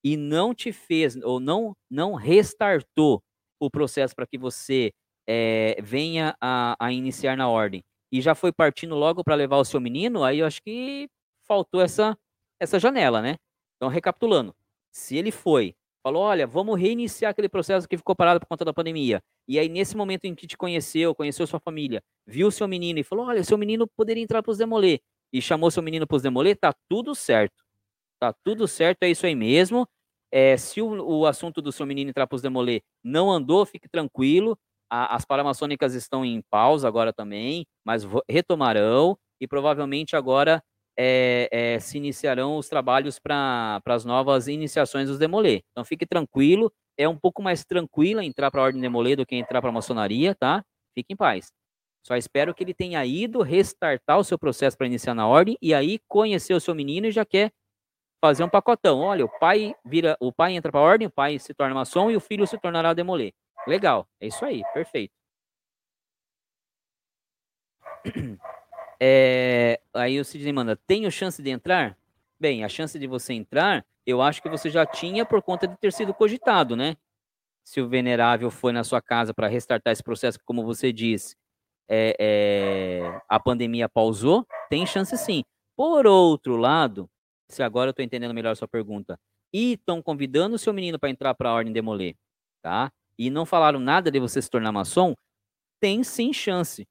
[0.03, 3.23] e não te fez ou não não restartou
[3.61, 4.93] o processo para que você
[5.29, 9.65] é, venha a, a, iniciar na ordem e já foi partindo logo para levar o
[9.65, 11.09] seu menino, aí eu acho que
[11.47, 12.17] faltou essa
[12.59, 13.37] essa janela, né?
[13.77, 14.55] Então, recapitulando,
[14.93, 18.73] se ele foi Falou, olha, vamos reiniciar aquele processo que ficou parado por conta da
[18.73, 19.23] pandemia.
[19.51, 23.03] E aí, nesse momento em que te conheceu, conheceu sua família, viu seu menino e
[23.03, 25.01] falou, olha, seu menino poderia entrar para os demolê.
[25.33, 27.65] E chamou seu menino para os demolê, tá tudo certo.
[28.21, 29.89] Tá tudo certo, é isso aí mesmo.
[30.33, 33.89] É, se o, o assunto do seu menino entrar para os demolê não andou, fique
[33.89, 34.57] tranquilo.
[34.91, 39.19] A, as paramaçônicas estão em pausa agora também, mas retomarão.
[39.41, 40.63] E provavelmente agora
[41.03, 45.63] é, é, se iniciarão os trabalhos para as novas iniciações dos Demolê.
[45.71, 49.35] Então fique tranquilo, é um pouco mais tranquilo entrar para a Ordem Demolê do que
[49.35, 50.63] entrar para a maçonaria, tá?
[50.95, 51.51] Fique em paz.
[52.07, 55.73] Só espero que ele tenha ido restartar o seu processo para iniciar na ordem e
[55.73, 57.51] aí conhecer o seu menino e já quer
[58.23, 59.01] fazer um pacotão.
[59.01, 62.11] Olha, o pai vira, o pai entra para a ordem, o pai se torna maçom
[62.11, 63.33] e o filho se tornará demolê.
[63.67, 65.15] Legal, é isso aí, perfeito.
[69.01, 71.97] É, aí o Sidney manda, tenho chance de entrar?
[72.39, 75.77] Bem, a chance de você entrar, eu acho que você já tinha por conta de
[75.79, 76.97] ter sido cogitado, né?
[77.65, 81.37] Se o venerável foi na sua casa para restartar esse processo, como você disse,
[81.89, 85.45] é, é, a pandemia pausou, tem chance sim.
[85.77, 87.09] Por outro lado,
[87.49, 89.19] se agora eu estou entendendo melhor a sua pergunta,
[89.53, 92.17] e estão convidando o seu menino para entrar para a Ordem Demoler,
[92.63, 92.93] tá?
[93.19, 95.15] E não falaram nada de você se tornar maçom,
[95.81, 96.87] tem sim chance.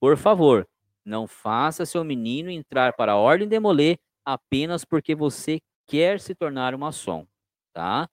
[0.00, 0.68] Por favor,
[1.06, 6.74] não faça seu menino entrar para a ordem demoler apenas porque você quer se tornar
[6.74, 7.24] uma maçom,
[7.72, 8.08] tá?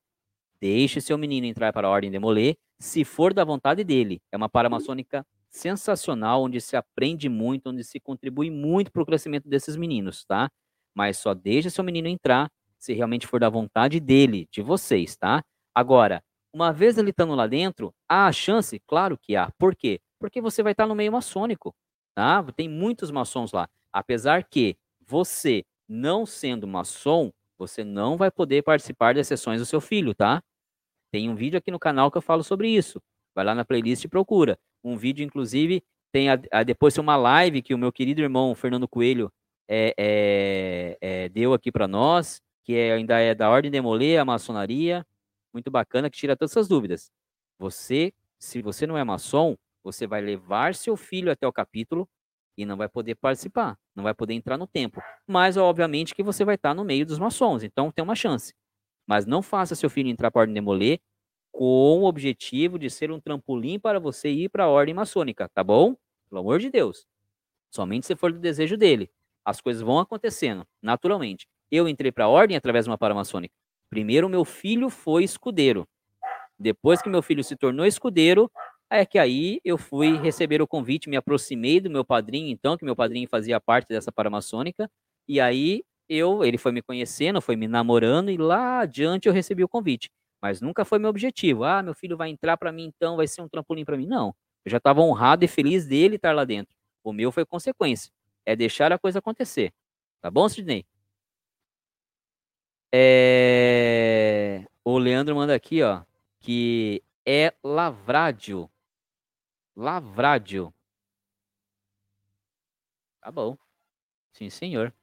[0.62, 4.22] Deixe seu menino entrar para a ordem demoler se for da vontade dele.
[4.32, 9.50] É uma paramaçônica sensacional, onde se aprende muito, onde se contribui muito para o crescimento
[9.50, 10.50] desses meninos, tá?
[10.96, 15.44] Mas só deixe seu menino entrar se realmente for da vontade dele, de vocês, tá?
[15.74, 18.80] Agora, uma vez ele estando lá dentro, há a chance?
[18.88, 19.52] Claro que há.
[19.58, 20.00] Por quê?
[20.20, 21.74] Porque você vai estar no meio maçônico,
[22.14, 22.44] tá?
[22.56, 23.70] Tem muitos maçons lá.
[23.92, 29.80] Apesar que você, não sendo maçom, você não vai poder participar das sessões do seu
[29.80, 30.44] filho, tá?
[31.12, 33.02] Tem um vídeo aqui no canal que eu falo sobre isso.
[33.36, 34.58] Vai lá na playlist e procura.
[34.84, 38.88] Um vídeo, inclusive, tem a, a, depois uma live que o meu querido irmão Fernando
[38.88, 39.32] Coelho
[39.68, 44.18] é, é, é, deu aqui para nós, que é, ainda é da Ordem de Molê,
[44.18, 45.06] a maçonaria
[45.54, 47.12] muito bacana que tira todas essas dúvidas.
[47.60, 52.08] Você, se você não é maçom, você vai levar seu filho até o capítulo
[52.58, 55.02] e não vai poder participar, não vai poder entrar no templo.
[55.28, 58.54] Mas, obviamente, que você vai estar no meio dos maçons, então tem uma chance.
[59.08, 61.00] Mas não faça seu filho entrar para a Ordem de Molê
[61.52, 65.64] com o objetivo de ser um trampolim para você ir para a Ordem Maçônica, tá
[65.64, 65.96] bom?
[66.30, 67.06] Pelo amor de Deus.
[67.70, 69.10] Somente se for do desejo dele.
[69.46, 71.48] As coisas vão acontecendo, naturalmente.
[71.70, 73.54] Eu entrei para a Ordem através de uma paramaçônica.
[73.90, 75.88] Primeiro, meu filho foi escudeiro.
[76.58, 78.50] Depois que meu filho se tornou escudeiro,
[78.90, 82.86] é que aí eu fui receber o convite, me aproximei do meu padrinho, então, que
[82.86, 84.90] meu padrinho fazia parte dessa paramaçônica,
[85.28, 89.64] e aí eu, ele foi me conhecendo, foi me namorando, e lá adiante eu recebi
[89.64, 90.10] o convite.
[90.42, 91.64] Mas nunca foi meu objetivo.
[91.64, 94.06] Ah, meu filho vai entrar para mim, então vai ser um trampolim para mim.
[94.06, 94.36] Não.
[94.66, 96.76] Eu já estava honrado e feliz dele estar lá dentro.
[97.04, 98.12] O meu foi consequência.
[98.46, 99.74] É deixar a coisa acontecer.
[100.22, 100.86] Tá bom, Sidney?
[102.94, 104.66] É...
[104.84, 106.04] O Leandro manda aqui, ó,
[106.42, 108.70] que é lavrádio.
[109.76, 110.74] Lavrádio.
[113.22, 113.58] Tá bom.
[114.34, 114.94] Sim, senhor.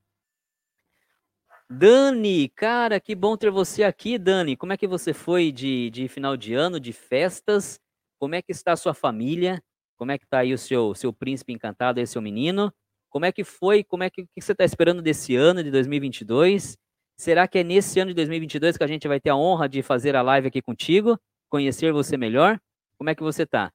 [1.69, 4.57] Dani, cara, que bom ter você aqui, Dani.
[4.57, 7.81] Como é que você foi de, de final de ano, de festas?
[8.19, 9.63] Como é que está a sua família?
[9.97, 12.73] Como é que está aí o seu, seu príncipe encantado, aí, seu menino?
[13.09, 13.85] Como é que foi?
[13.85, 16.77] Como é que, que você está esperando desse ano de 2022?
[17.17, 19.83] Será que é nesse ano de 2022 que a gente vai ter a honra de
[19.83, 21.19] fazer a live aqui contigo,
[21.49, 22.61] conhecer você melhor?
[22.99, 23.73] Como é que você tá?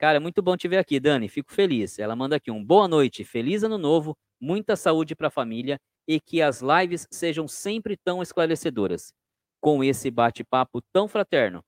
[0.00, 1.28] Cara, muito bom te ver aqui, Dani.
[1.28, 1.98] Fico feliz.
[1.98, 5.78] Ela manda aqui um boa noite, feliz ano novo, muita saúde para a família
[6.08, 9.12] e que as lives sejam sempre tão esclarecedoras.
[9.60, 11.62] Com esse bate-papo tão fraterno,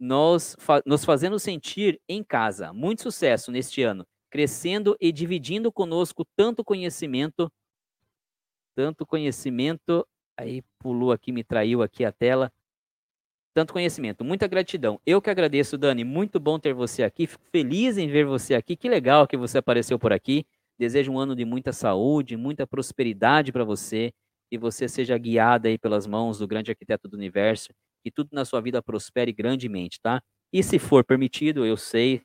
[0.00, 2.72] nós fa nos fazendo sentir em casa.
[2.72, 7.48] Muito sucesso neste ano, crescendo e dividindo conosco tanto conhecimento,
[8.74, 10.04] tanto conhecimento
[10.38, 12.52] Aí pulou aqui, me traiu aqui a tela.
[13.58, 15.00] Tanto conhecimento, muita gratidão.
[15.04, 16.04] Eu que agradeço, Dani.
[16.04, 17.26] Muito bom ter você aqui.
[17.26, 18.76] Fico feliz em ver você aqui.
[18.76, 20.46] Que legal que você apareceu por aqui.
[20.78, 24.12] Desejo um ano de muita saúde, muita prosperidade para você.
[24.48, 27.74] E você seja guiada aí pelas mãos do grande arquiteto do universo.
[28.04, 30.22] Que tudo na sua vida prospere grandemente, tá?
[30.52, 32.22] E se for permitido, eu sei,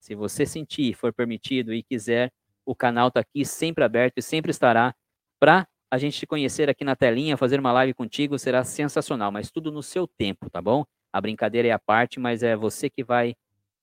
[0.00, 2.32] se você sentir, for permitido e quiser,
[2.66, 4.92] o canal está aqui sempre aberto e sempre estará
[5.38, 9.50] para a gente te conhecer aqui na telinha, fazer uma live contigo será sensacional, mas
[9.50, 10.86] tudo no seu tempo, tá bom?
[11.12, 13.34] A brincadeira é a parte, mas é você que vai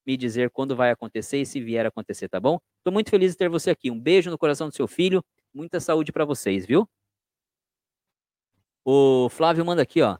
[0.07, 2.57] me dizer quando vai acontecer e se vier acontecer, tá bom?
[2.79, 3.91] Estou muito feliz de ter você aqui.
[3.91, 5.23] Um beijo no coração do seu filho,
[5.53, 6.89] muita saúde para vocês, viu?
[8.83, 10.17] O Flávio manda aqui, ó.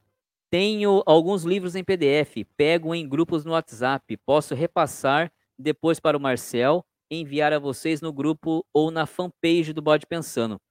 [0.51, 6.21] Tenho alguns livros em PDF, pego em grupos no WhatsApp, posso repassar depois para o
[6.21, 10.61] Marcel, enviar a vocês no grupo ou na fanpage do Bode Pensando.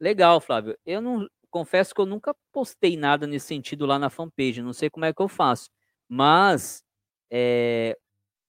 [0.00, 0.76] Legal, Flávio.
[0.86, 4.90] Eu não confesso que eu nunca postei nada nesse sentido lá na fanpage, não sei
[4.90, 5.70] como é que eu faço.
[6.08, 6.82] Mas
[7.30, 7.96] é,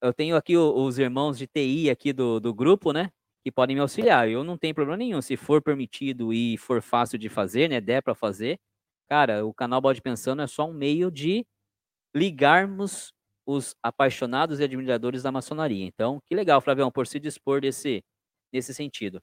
[0.02, 3.12] eu tenho aqui os irmãos de TI aqui do, do grupo, né?
[3.44, 4.30] Que podem me auxiliar.
[4.30, 5.22] Eu não tenho problema nenhum.
[5.22, 7.82] Se for permitido e for fácil de fazer, né?
[7.82, 8.60] Der para fazer.
[9.10, 11.46] Cara, o canal Bode Pensando é só um meio de
[12.16, 13.14] ligarmos
[13.46, 15.86] os apaixonados e admiradores da maçonaria.
[15.86, 18.04] Então, que legal, Flavião, por se dispor desse,
[18.54, 19.22] nesse sentido.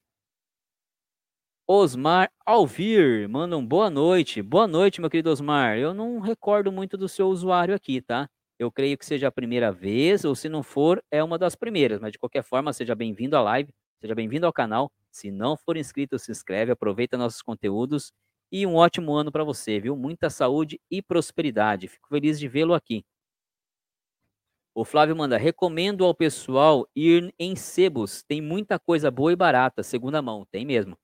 [1.68, 4.40] Osmar Alvir, manda um boa noite.
[4.40, 5.76] Boa noite, meu querido Osmar.
[5.76, 8.28] Eu não recordo muito do seu usuário aqui, tá?
[8.56, 11.98] Eu creio que seja a primeira vez, ou se não for, é uma das primeiras.
[11.98, 13.68] Mas de qualquer forma, seja bem-vindo à live,
[14.00, 14.92] seja bem-vindo ao canal.
[15.10, 18.12] Se não for inscrito, se inscreve, aproveita nossos conteúdos
[18.52, 19.96] e um ótimo ano para você, viu?
[19.96, 21.88] Muita saúde e prosperidade.
[21.88, 23.04] Fico feliz de vê-lo aqui.
[24.72, 28.22] O Flávio manda: recomendo ao pessoal ir em sebos.
[28.22, 30.46] Tem muita coisa boa e barata, segunda mão.
[30.48, 30.96] Tem mesmo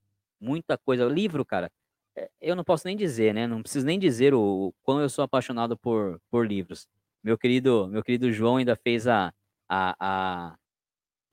[0.43, 1.05] muita coisa.
[1.07, 1.71] Livro, cara,
[2.17, 3.47] é, eu não posso nem dizer, né?
[3.47, 6.87] Não preciso nem dizer o, quão eu sou apaixonado por, por livros.
[7.25, 9.33] Meu querido, meu querido João ainda fez a,
[9.69, 10.57] a, a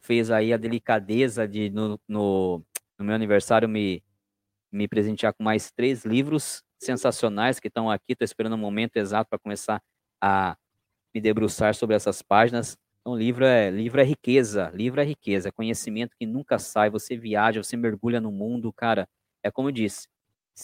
[0.03, 2.64] fez aí a delicadeza de no, no,
[2.98, 4.03] no, meu aniversário me,
[4.72, 8.14] me presentear com mais três livros sensacionais que estão aqui.
[8.14, 9.81] Estou esperando o momento exato para começar
[10.22, 10.57] a
[11.14, 12.77] me debruçar sobre essas páginas.
[13.02, 17.18] Então, livro é, livro é riqueza, livro é riqueza, é conhecimento que nunca sai, você
[17.18, 19.08] viaja, você mergulha no mundo, cara,
[19.44, 20.08] é como eu disse,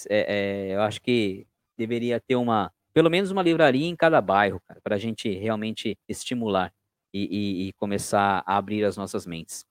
[0.10, 1.48] é, é, eu acho que
[1.78, 5.98] deveria ter uma, pelo menos uma livraria em cada bairro, cara, para a gente realmente
[6.07, 6.74] estimular
[7.14, 7.24] e,
[7.66, 9.66] e, e começar a abrir as nossas mentes.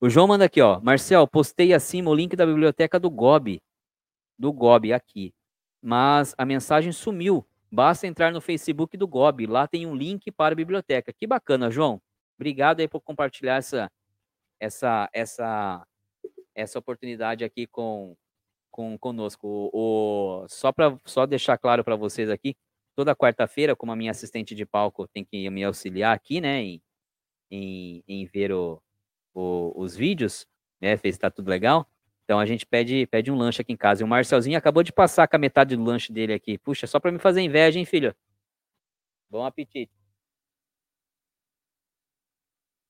[0.00, 0.80] O João manda aqui, ó.
[0.80, 3.60] Marcel, postei acima o link da biblioteca do GOB.
[4.38, 5.34] Do GOB aqui.
[5.82, 7.44] Mas a mensagem sumiu.
[7.70, 9.46] Basta entrar no Facebook do GOB.
[9.46, 11.12] Lá tem um link para a biblioteca.
[11.12, 12.00] Que bacana, João.
[12.38, 13.90] Obrigado aí por compartilhar essa
[14.60, 15.86] essa essa
[16.54, 18.16] essa oportunidade aqui com,
[18.70, 19.46] com conosco.
[19.72, 22.56] O, o só para só deixar claro para vocês aqui,
[22.96, 26.82] toda quarta-feira, como a minha assistente de palco tem que me auxiliar aqui, né, em,
[27.50, 28.82] em, em ver o,
[29.34, 30.46] o, os vídeos,
[30.80, 30.96] né?
[30.96, 31.88] Fez tá tudo legal.
[32.28, 34.02] Então a gente pede, pede um lanche aqui em casa.
[34.02, 36.58] E o Marcelzinho acabou de passar com a metade do lanche dele aqui.
[36.58, 38.14] Puxa, só para me fazer inveja, hein, filho?
[39.30, 39.90] Bom apetite.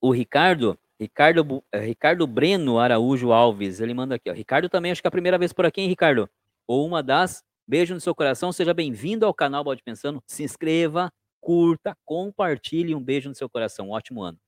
[0.01, 4.33] O Ricardo, Ricardo, eh, Ricardo Breno Araújo Alves, ele manda aqui, ó.
[4.33, 6.29] Ricardo também, acho que é a primeira vez por aqui, hein, Ricardo?
[6.67, 7.45] Ou uma das.
[7.65, 10.21] Beijo no seu coração, seja bem-vindo ao canal Bode Pensando.
[10.27, 12.93] Se inscreva, curta, compartilhe.
[12.93, 13.91] Um beijo no seu coração.
[13.91, 14.39] Um ótimo ano.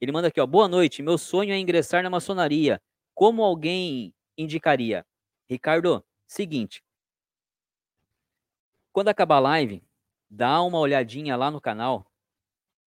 [0.00, 0.46] Ele manda aqui, ó.
[0.46, 1.02] Boa noite.
[1.02, 2.80] Meu sonho é ingressar na maçonaria.
[3.14, 5.06] Como alguém indicaria?
[5.48, 6.82] Ricardo, seguinte.
[8.92, 9.82] Quando acabar a live,
[10.28, 12.06] dá uma olhadinha lá no canal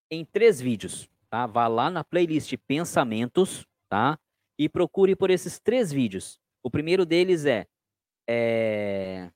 [0.09, 1.45] em três vídeos, tá?
[1.47, 4.19] Vá lá na playlist Pensamentos, tá?
[4.57, 6.39] E procure por esses três vídeos.
[6.61, 7.67] O primeiro deles é,
[8.27, 9.31] é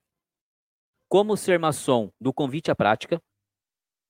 [1.09, 3.21] Como ser maçom do convite à prática,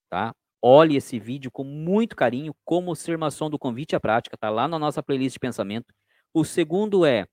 [0.10, 0.36] tá?
[0.62, 4.68] Olhe esse vídeo com muito carinho, como ser maçom do convite à prática, tá lá
[4.68, 5.94] na nossa playlist pensamento.
[6.34, 7.28] O segundo é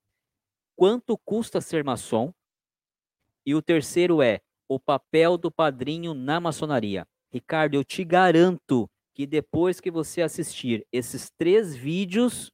[0.75, 2.33] quanto custa ser maçom?
[3.45, 7.05] E o terceiro é o papel do padrinho na maçonaria.
[7.31, 12.51] Ricardo, eu te garanto que depois que você assistir esses três vídeos,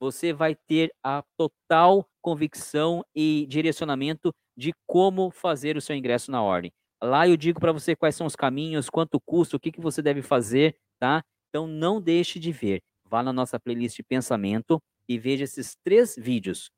[0.00, 6.42] você vai ter a total convicção e direcionamento de como fazer o seu ingresso na
[6.42, 6.72] ordem.
[7.02, 10.02] Lá eu digo para você quais são os caminhos, quanto custa, o que, que você
[10.02, 11.22] deve fazer, tá?
[11.48, 12.82] Então não deixe de ver.
[13.04, 16.70] Vá na nossa playlist de pensamento e veja esses três vídeos.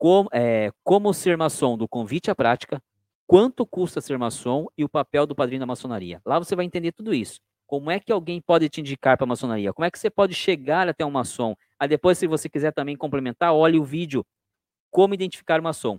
[0.00, 2.82] Como, é, como ser maçom do convite à prática,
[3.26, 6.22] quanto custa ser maçom e o papel do padrinho da maçonaria.
[6.24, 7.38] Lá você vai entender tudo isso.
[7.66, 9.74] Como é que alguém pode te indicar para a maçonaria?
[9.74, 11.54] Como é que você pode chegar até um maçom?
[11.78, 14.24] Aí depois, se você quiser também complementar, olhe o vídeo
[14.90, 15.98] Como Identificar o Maçom.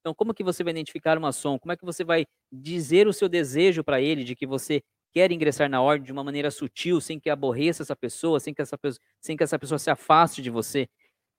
[0.00, 1.58] Então, como que você vai identificar uma maçom?
[1.58, 4.82] Como é que você vai dizer o seu desejo para ele de que você
[5.12, 8.62] quer ingressar na ordem de uma maneira sutil, sem que aborreça essa pessoa, sem que
[8.62, 8.78] essa,
[9.20, 10.88] sem que essa pessoa se afaste de você?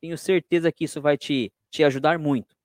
[0.01, 2.55] Tenho certeza que isso vai te, te ajudar muito.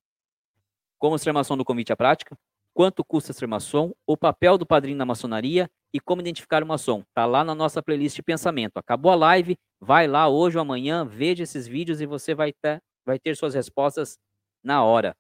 [0.99, 2.37] Como ser maçom do convite à prática?
[2.73, 3.93] Quanto custa ser maçom?
[4.07, 7.05] O papel do padrinho na maçonaria e como identificar o maçom.
[7.15, 8.79] Tá lá na nossa playlist de pensamento.
[8.79, 12.83] Acabou a live, vai lá hoje ou amanhã, veja esses vídeos e você vai ter,
[13.05, 14.19] vai ter suas respostas
[14.65, 15.17] na hora.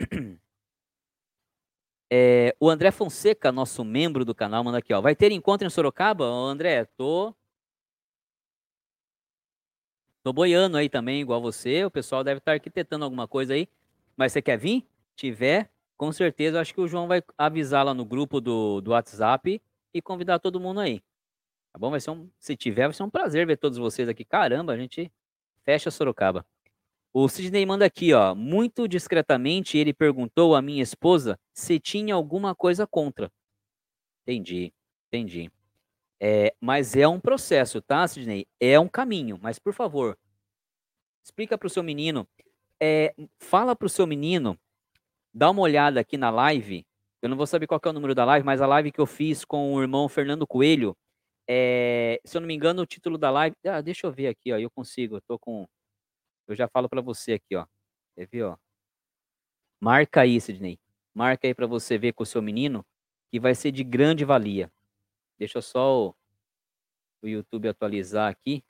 [2.10, 5.00] É, o André Fonseca, nosso membro do canal, manda aqui, ó.
[5.02, 6.24] Vai ter encontro em Sorocaba?
[6.24, 7.34] Ô, André, tô.
[10.22, 11.84] Tô boiando aí também, igual você.
[11.84, 13.68] O pessoal deve estar arquitetando alguma coisa aí.
[14.16, 14.86] Mas você quer vir?
[15.16, 19.60] Tiver, com certeza, acho que o João vai avisar lá no grupo do, do WhatsApp
[19.92, 21.00] e convidar todo mundo aí.
[21.72, 21.90] Tá bom?
[21.90, 24.24] Vai ser um, se tiver, vai ser um prazer ver todos vocês aqui.
[24.24, 25.10] Caramba, a gente
[25.64, 26.46] fecha Sorocaba.
[27.12, 28.34] O Sidney manda aqui, ó.
[28.34, 33.30] Muito discretamente, ele perguntou à minha esposa se tinha alguma coisa contra.
[34.22, 34.72] Entendi,
[35.08, 35.50] entendi.
[36.20, 38.46] É, mas é um processo, tá, Sidney?
[38.60, 39.38] É um caminho.
[39.40, 40.18] Mas, por favor,
[41.24, 42.26] explica para o seu menino.
[42.80, 44.58] É, fala para o seu menino,
[45.34, 46.86] dá uma olhada aqui na live.
[47.22, 49.06] Eu não vou saber qual é o número da live, mas a live que eu
[49.06, 50.96] fiz com o irmão Fernando Coelho.
[51.48, 53.56] É, se eu não me engano, o título da live.
[53.66, 54.58] Ah, deixa eu ver aqui, ó.
[54.58, 55.66] Eu consigo, eu tô com
[56.48, 57.66] eu já falo para você aqui, ó.
[58.16, 58.56] Quer ver, ó?
[59.80, 60.80] Marca aí, Sidney.
[61.14, 62.84] Marca aí para você ver com o seu menino,
[63.30, 64.72] que vai ser de grande valia.
[65.38, 66.14] Deixa só o,
[67.22, 68.62] o YouTube atualizar aqui.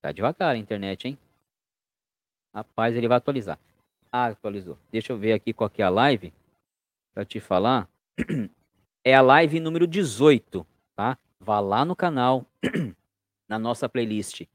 [0.00, 1.18] Tá devagar a internet, hein?
[2.52, 3.58] Rapaz, ele vai atualizar.
[4.10, 4.76] Ah, atualizou.
[4.90, 6.32] Deixa eu ver aqui qual que é a live.
[7.14, 7.88] Pra te falar.
[9.04, 10.64] É a live número 18,
[10.94, 11.18] tá?
[11.40, 12.46] Vá lá no canal,
[13.48, 14.46] na nossa playlist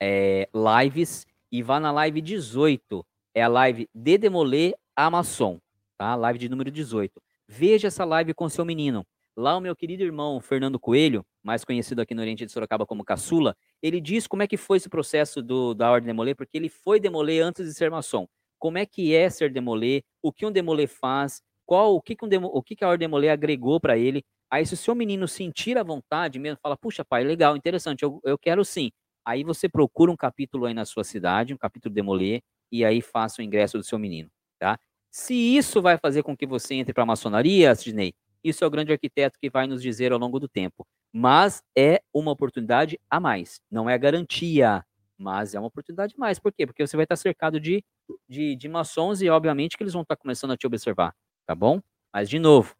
[0.00, 3.04] é, lives e vá na live 18.
[3.34, 5.58] É a live de Demoler Amazon,
[5.98, 6.14] tá?
[6.16, 7.20] Live de número 18.
[7.46, 9.06] Veja essa live com seu menino.
[9.40, 13.02] Lá o meu querido irmão Fernando Coelho, mais conhecido aqui no Oriente de Sorocaba como
[13.02, 16.68] Caçula, ele diz como é que foi esse processo do, da Ordem Demoler, porque ele
[16.68, 18.28] foi demoler antes de ser maçom.
[18.58, 22.22] Como é que é ser demoler, o que um demoler faz, qual o que, que,
[22.22, 24.22] um demo, o que, que a Ordem Demoler agregou para ele.
[24.50, 28.20] Aí se o seu menino sentir a vontade mesmo, fala, puxa pai, legal, interessante, eu,
[28.22, 28.90] eu quero sim.
[29.24, 33.40] Aí você procura um capítulo aí na sua cidade, um capítulo Demoler, e aí faça
[33.40, 34.78] o ingresso do seu menino, tá?
[35.10, 38.12] Se isso vai fazer com que você entre para a maçonaria, Sidney,
[38.42, 40.86] isso é o grande arquiteto que vai nos dizer ao longo do tempo.
[41.12, 43.60] Mas é uma oportunidade a mais.
[43.70, 44.84] Não é garantia,
[45.18, 46.38] mas é uma oportunidade a mais.
[46.38, 46.66] Por quê?
[46.66, 47.84] Porque você vai estar cercado de,
[48.28, 51.14] de, de maçons e, obviamente, que eles vão estar começando a te observar.
[51.46, 51.80] Tá bom?
[52.12, 52.74] Mas, de novo,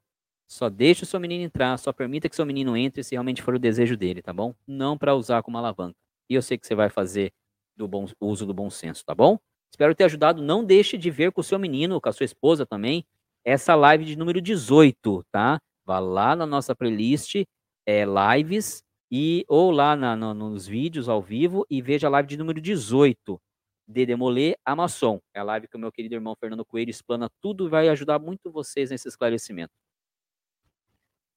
[0.48, 3.54] só deixe o seu menino entrar, só permita que seu menino entre se realmente for
[3.54, 4.54] o desejo dele, tá bom?
[4.66, 5.96] Não para usar como alavanca.
[6.28, 7.32] E eu sei que você vai fazer
[7.76, 9.38] do bom uso do bom senso, tá bom?
[9.72, 10.42] Espero ter ajudado.
[10.42, 13.04] Não deixe de ver com o seu menino, com a sua esposa também,
[13.44, 15.58] essa live de número 18, tá?
[15.84, 17.44] Vá lá na nossa playlist
[17.86, 22.28] é, lives e ou lá na, no, nos vídeos ao vivo e veja a live
[22.28, 23.40] de número 18
[23.88, 25.20] de Demoler a Maçom.
[25.34, 28.20] É a live que o meu querido irmão Fernando Coelho explana tudo e vai ajudar
[28.20, 29.72] muito vocês nesse esclarecimento.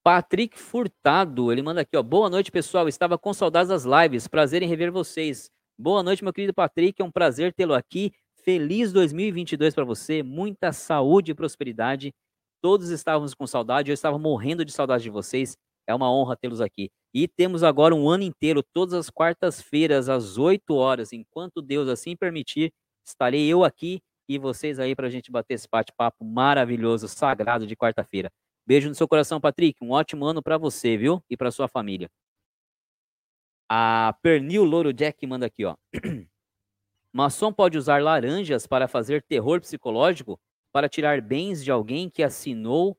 [0.03, 2.03] Patrick Furtado, ele manda aqui, ó.
[2.03, 2.87] Boa noite, pessoal.
[2.87, 4.27] Estava com saudades das lives.
[4.27, 5.49] Prazer em rever vocês.
[5.77, 7.01] Boa noite, meu querido Patrick.
[7.01, 8.11] É um prazer tê-lo aqui.
[8.43, 10.21] Feliz 2022 para você.
[10.21, 12.13] Muita saúde e prosperidade.
[12.61, 13.89] Todos estávamos com saudade.
[13.89, 15.55] Eu estava morrendo de saudade de vocês.
[15.87, 16.89] É uma honra tê-los aqui.
[17.13, 22.15] E temos agora um ano inteiro, todas as quartas-feiras, às 8 horas, enquanto Deus assim
[22.15, 22.73] permitir,
[23.05, 27.75] estarei eu aqui e vocês aí para a gente bater esse bate-papo maravilhoso, sagrado de
[27.75, 28.31] quarta-feira.
[28.65, 29.77] Beijo no seu coração, Patrick.
[29.81, 31.21] Um ótimo ano para você, viu?
[31.29, 32.09] E para sua família.
[33.69, 35.75] A Pernil Louro Jack manda aqui, ó.
[37.13, 40.39] Maçom pode usar laranjas para fazer terror psicológico
[40.71, 42.97] para tirar bens de alguém que assinou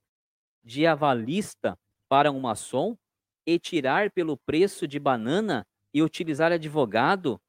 [0.62, 1.76] de avalista
[2.08, 2.96] para um maçom
[3.44, 7.40] e tirar pelo preço de banana e utilizar advogado?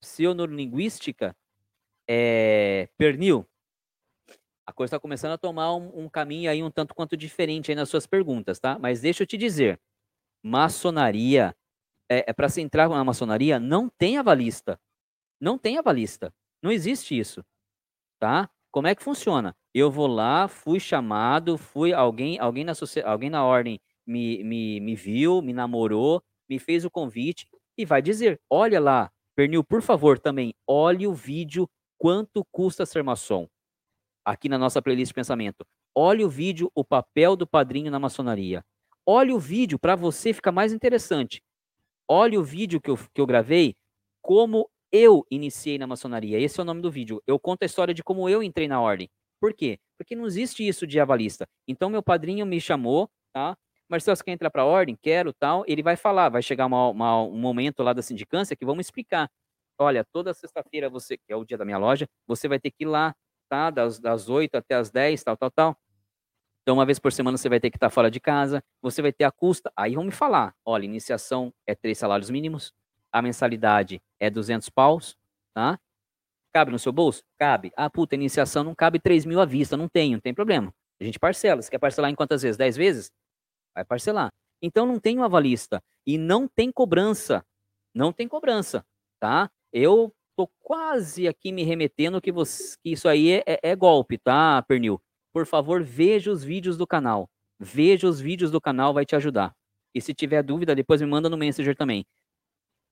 [0.00, 1.36] Psioneurolinguística?
[2.08, 3.44] É, pernil,
[4.64, 7.88] a coisa está começando a tomar um, um, caminho aí um tanto quanto diferente nas
[7.88, 8.78] suas perguntas, tá?
[8.78, 9.80] Mas deixa eu te dizer,
[10.42, 11.56] maçonaria,
[12.12, 14.78] é, é para se entrar na maçonaria, não tem avalista.
[15.40, 16.32] Não tem avalista.
[16.62, 17.44] Não existe isso,
[18.20, 18.48] tá?
[18.70, 19.56] Como é que funciona?
[19.74, 22.72] Eu vou lá, fui chamado, fui alguém, alguém na
[23.04, 28.00] alguém na ordem me, me, me viu, me namorou, me fez o convite e vai
[28.02, 31.68] dizer: olha lá, Pernil, por favor, também olhe o vídeo
[31.98, 33.48] quanto custa ser maçom
[34.24, 35.66] aqui na nossa playlist de pensamento.
[35.94, 38.64] Olhe o vídeo O papel do padrinho na maçonaria.
[39.06, 41.42] Olhe o vídeo para você ficar mais interessante.
[42.14, 43.74] Olhe o vídeo que eu, que eu gravei,
[44.20, 46.38] como eu iniciei na maçonaria.
[46.38, 47.22] Esse é o nome do vídeo.
[47.26, 49.08] Eu conto a história de como eu entrei na ordem.
[49.40, 49.78] Por quê?
[49.96, 51.46] Porque não existe isso de avalista.
[51.66, 53.56] Então, meu padrinho me chamou, tá?
[53.88, 54.94] Marcelo, você quer entrar para a ordem?
[55.00, 55.64] Quero, tal.
[55.66, 59.30] Ele vai falar, vai chegar uma, uma, um momento lá da sindicância que vamos explicar.
[59.78, 62.84] Olha, toda sexta-feira, você, que é o dia da minha loja, você vai ter que
[62.84, 63.14] ir lá,
[63.48, 63.70] tá?
[63.70, 65.76] Das, das 8 até as 10, tal, tal, tal.
[66.62, 69.12] Então, uma vez por semana você vai ter que estar fora de casa, você vai
[69.12, 69.72] ter a custa.
[69.76, 72.72] Aí vão me falar: olha, iniciação é três salários mínimos,
[73.10, 75.16] a mensalidade é 200 paus,
[75.52, 75.78] tá?
[76.52, 77.24] Cabe no seu bolso?
[77.38, 77.72] Cabe.
[77.76, 80.72] Ah, puta, iniciação não cabe 3 mil à vista, não tem, não tem problema.
[81.00, 81.60] A gente parcela.
[81.60, 82.56] Você quer parcelar em quantas vezes?
[82.56, 83.10] 10 vezes?
[83.74, 84.32] Vai parcelar.
[84.60, 87.44] Então não tem um avalista e não tem cobrança.
[87.94, 88.84] Não tem cobrança,
[89.18, 89.50] tá?
[89.72, 94.18] Eu tô quase aqui me remetendo que, você, que isso aí é, é, é golpe,
[94.18, 95.00] tá, Pernil?
[95.32, 97.28] Por favor, veja os vídeos do canal.
[97.58, 99.54] Veja os vídeos do canal, vai te ajudar.
[99.94, 102.04] E se tiver dúvida, depois me manda no Messenger também.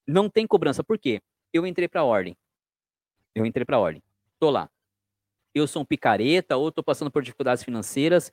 [0.06, 1.20] Não tem cobrança, por quê?
[1.52, 2.36] Eu entrei para a ordem.
[3.34, 4.02] Eu entrei para a ordem.
[4.38, 4.70] Tô lá.
[5.54, 8.32] Eu sou um picareta ou tô passando por dificuldades financeiras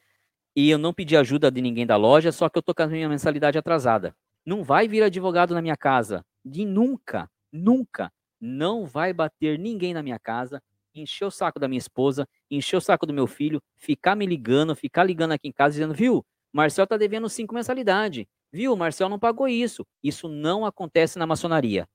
[0.56, 2.88] e eu não pedi ajuda de ninguém da loja, só que eu tô com a
[2.88, 4.16] minha mensalidade atrasada.
[4.46, 6.26] Não vai vir advogado na minha casa.
[6.46, 10.62] De nunca, nunca não vai bater ninguém na minha casa,
[11.02, 14.76] encher o saco da minha esposa, encher o saco do meu filho, ficar me ligando,
[14.76, 19.20] ficar ligando aqui em casa dizendo, viu, Marcel tá devendo cinco mensalidade, viu, Marcel não
[19.20, 19.86] pagou isso.
[20.04, 21.88] Isso não acontece na maçonaria.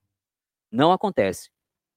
[0.70, 1.50] Não acontece.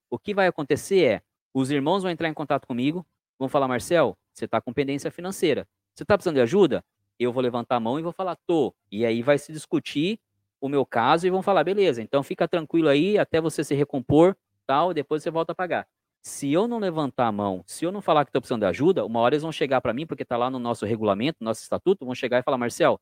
[0.10, 1.22] O que vai acontecer é,
[1.53, 3.06] os irmãos vão entrar em contato comigo,
[3.38, 5.68] vão falar, Marcel, você tá com pendência financeira.
[5.94, 6.84] Você tá precisando de ajuda?
[7.18, 8.76] Eu vou levantar a mão e vou falar, tô.
[8.91, 10.19] E aí vai se discutir
[10.60, 14.36] o meu caso e vão falar, beleza, então fica tranquilo aí até você se recompor,
[14.65, 15.88] tal, depois você volta a pagar.
[16.27, 19.06] Se eu não levantar a mão, se eu não falar que estou precisando de ajuda,
[19.06, 21.61] uma hora eles vão chegar para mim, porque está lá no nosso regulamento, no nosso
[21.61, 22.99] estatuto, vão chegar e falar, Marcel,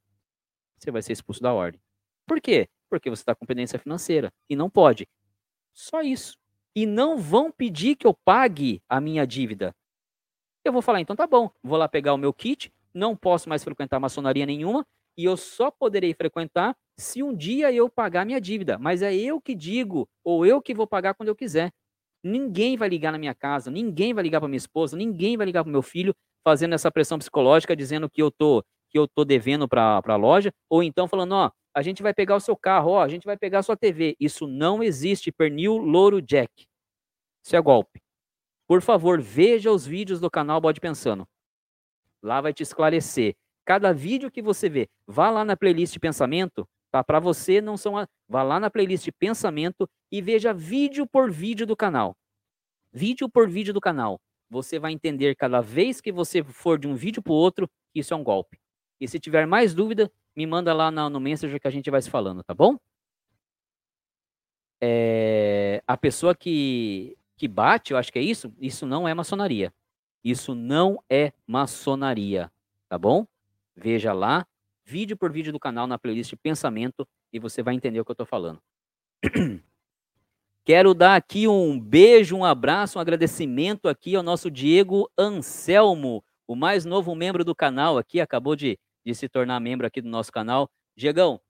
[0.78, 1.80] você vai ser expulso da ordem.
[2.28, 2.68] Por quê?
[2.90, 5.08] Porque você está com pendência financeira e não pode.
[5.74, 6.38] Só isso.
[6.76, 9.74] E não vão pedir que eu pague a minha dívida.
[10.66, 13.64] Eu vou falar, então tá bom, vou lá pegar o meu kit, não posso mais
[13.64, 14.86] frequentar maçonaria nenhuma,
[15.18, 18.78] e eu só poderei frequentar se um dia eu pagar minha dívida.
[18.78, 21.72] Mas é eu que digo, ou eu que vou pagar quando eu quiser.
[22.24, 25.64] Ninguém vai ligar na minha casa, ninguém vai ligar para minha esposa, ninguém vai ligar
[25.64, 29.68] para meu filho fazendo essa pressão psicológica, dizendo que eu tô que eu tô devendo
[29.68, 33.02] para a loja, ou então falando, ó, a gente vai pegar o seu carro, ó,
[33.02, 34.16] a gente vai pegar a sua TV.
[34.20, 36.68] Isso não existe, pernil, louro, jack.
[37.44, 38.00] Isso é golpe.
[38.68, 41.28] Por favor, veja os vídeos do canal Bode Pensando.
[42.22, 43.36] Lá vai te esclarecer.
[43.66, 47.03] Cada vídeo que você vê, vá lá na playlist Pensamento, tá?
[47.03, 48.07] Para você não são, a...
[48.30, 52.15] vá lá na playlist Pensamento e veja vídeo por vídeo do canal.
[52.91, 54.22] Vídeo por vídeo do canal.
[54.48, 58.14] Você vai entender cada vez que você for de um vídeo para outro, que isso
[58.14, 58.60] é um golpe.
[59.02, 62.11] E se tiver mais dúvida, me manda lá no Messenger que a gente vai se
[62.11, 62.78] falando, tá bom?
[64.80, 69.74] É, a pessoa que, que bate, eu acho que é isso, isso não é maçonaria.
[70.24, 72.52] Isso não é maçonaria,
[72.88, 73.26] tá bom?
[73.76, 74.45] Veja lá,
[74.86, 78.14] vídeo por vídeo do canal na playlist Pensamento e você vai entender o que eu
[78.14, 78.62] estou falando.
[80.66, 86.56] Quero dar aqui um beijo, um abraço, um agradecimento aqui ao nosso Diego Anselmo, o
[86.56, 90.32] mais novo membro do canal aqui, acabou de, de se tornar membro aqui do nosso
[90.32, 90.70] canal.
[90.96, 91.42] Diegão,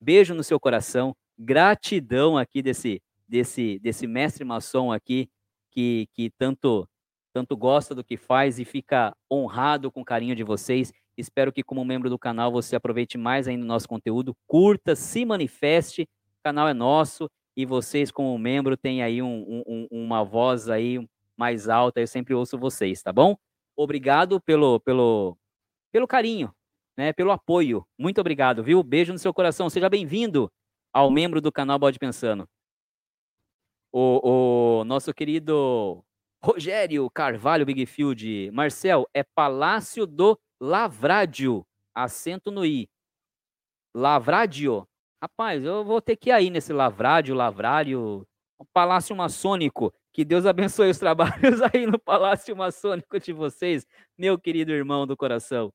[0.00, 5.28] beijo no seu coração, gratidão aqui desse, desse, desse mestre maçom aqui,
[5.70, 6.88] que, que tanto
[7.34, 10.92] tanto gosta do que faz e fica honrado com o carinho de vocês.
[11.16, 15.24] Espero que, como membro do canal, você aproveite mais ainda o nosso conteúdo, curta, se
[15.24, 16.02] manifeste.
[16.02, 21.06] O canal é nosso e vocês, como membro, têm aí um, um, uma voz aí
[21.36, 22.00] mais alta.
[22.00, 23.36] Eu sempre ouço vocês, tá bom?
[23.76, 25.36] Obrigado pelo, pelo,
[25.92, 26.52] pelo carinho,
[26.96, 27.12] né?
[27.12, 27.86] Pelo apoio.
[27.98, 28.82] Muito obrigado, viu?
[28.82, 29.70] Beijo no seu coração.
[29.70, 30.50] Seja bem-vindo
[30.92, 32.48] ao membro do canal Bode Pensando.
[33.92, 36.04] O, o nosso querido
[36.44, 38.50] Rogério Carvalho Bigfield.
[38.52, 41.66] Marcel, é Palácio do Lavrádio.
[41.94, 42.88] Acento no I.
[43.94, 44.86] Lavrádio.
[45.22, 48.26] Rapaz, eu vou ter que ir aí nesse Lavrádio, Lavrário.
[48.72, 49.92] Palácio Maçônico.
[50.12, 53.86] Que Deus abençoe os trabalhos aí no Palácio Maçônico de vocês,
[54.16, 55.72] meu querido irmão do coração.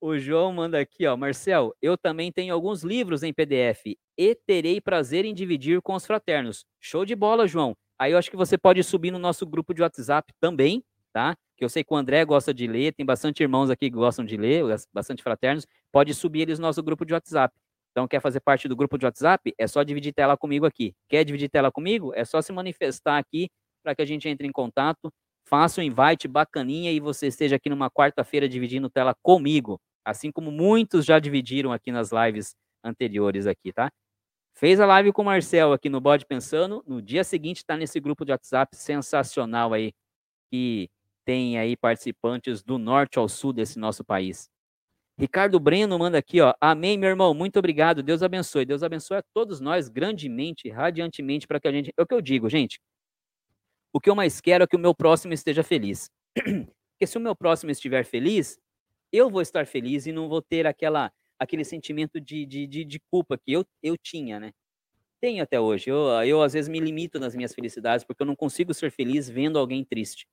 [0.00, 1.16] O João manda aqui, ó.
[1.16, 6.06] Marcel, eu também tenho alguns livros em PDF e terei prazer em dividir com os
[6.06, 6.64] fraternos.
[6.80, 7.76] Show de bola, João.
[7.98, 11.36] Aí eu acho que você pode subir no nosso grupo de WhatsApp também, tá?
[11.56, 14.24] Que eu sei que o André gosta de ler, tem bastante irmãos aqui que gostam
[14.24, 15.66] de ler, bastante fraternos.
[15.90, 17.54] Pode subir eles no nosso grupo de WhatsApp.
[17.90, 19.52] Então, quer fazer parte do grupo de WhatsApp?
[19.58, 20.94] É só dividir tela comigo aqui.
[21.08, 22.12] Quer dividir tela comigo?
[22.14, 23.48] É só se manifestar aqui
[23.82, 25.12] para que a gente entre em contato.
[25.44, 29.80] Faça um invite bacaninha e você esteja aqui numa quarta-feira dividindo tela comigo.
[30.04, 32.54] Assim como muitos já dividiram aqui nas lives
[32.84, 33.90] anteriores aqui, tá?
[34.54, 36.82] Fez a live com o Marcel aqui no Bode Pensando.
[36.86, 39.92] No dia seguinte está nesse grupo de WhatsApp sensacional aí,
[40.50, 40.90] que
[41.28, 44.48] tem aí participantes do norte ao sul desse nosso país.
[45.18, 46.54] Ricardo Breno manda aqui, ó.
[46.58, 47.34] Amém, meu irmão.
[47.34, 48.02] Muito obrigado.
[48.02, 48.64] Deus abençoe.
[48.64, 51.92] Deus abençoe a todos nós grandemente, radiantemente, para que a gente.
[51.98, 52.80] É o que eu digo, gente.
[53.92, 56.08] O que eu mais quero é que o meu próximo esteja feliz.
[56.34, 58.58] Porque se o meu próximo estiver feliz,
[59.12, 62.98] eu vou estar feliz e não vou ter aquela aquele sentimento de, de, de, de,
[63.10, 64.50] culpa que eu, eu tinha, né?
[65.20, 65.90] Tenho até hoje.
[65.90, 69.28] Eu, eu, às vezes, me limito nas minhas felicidades porque eu não consigo ser feliz
[69.28, 70.26] vendo alguém triste.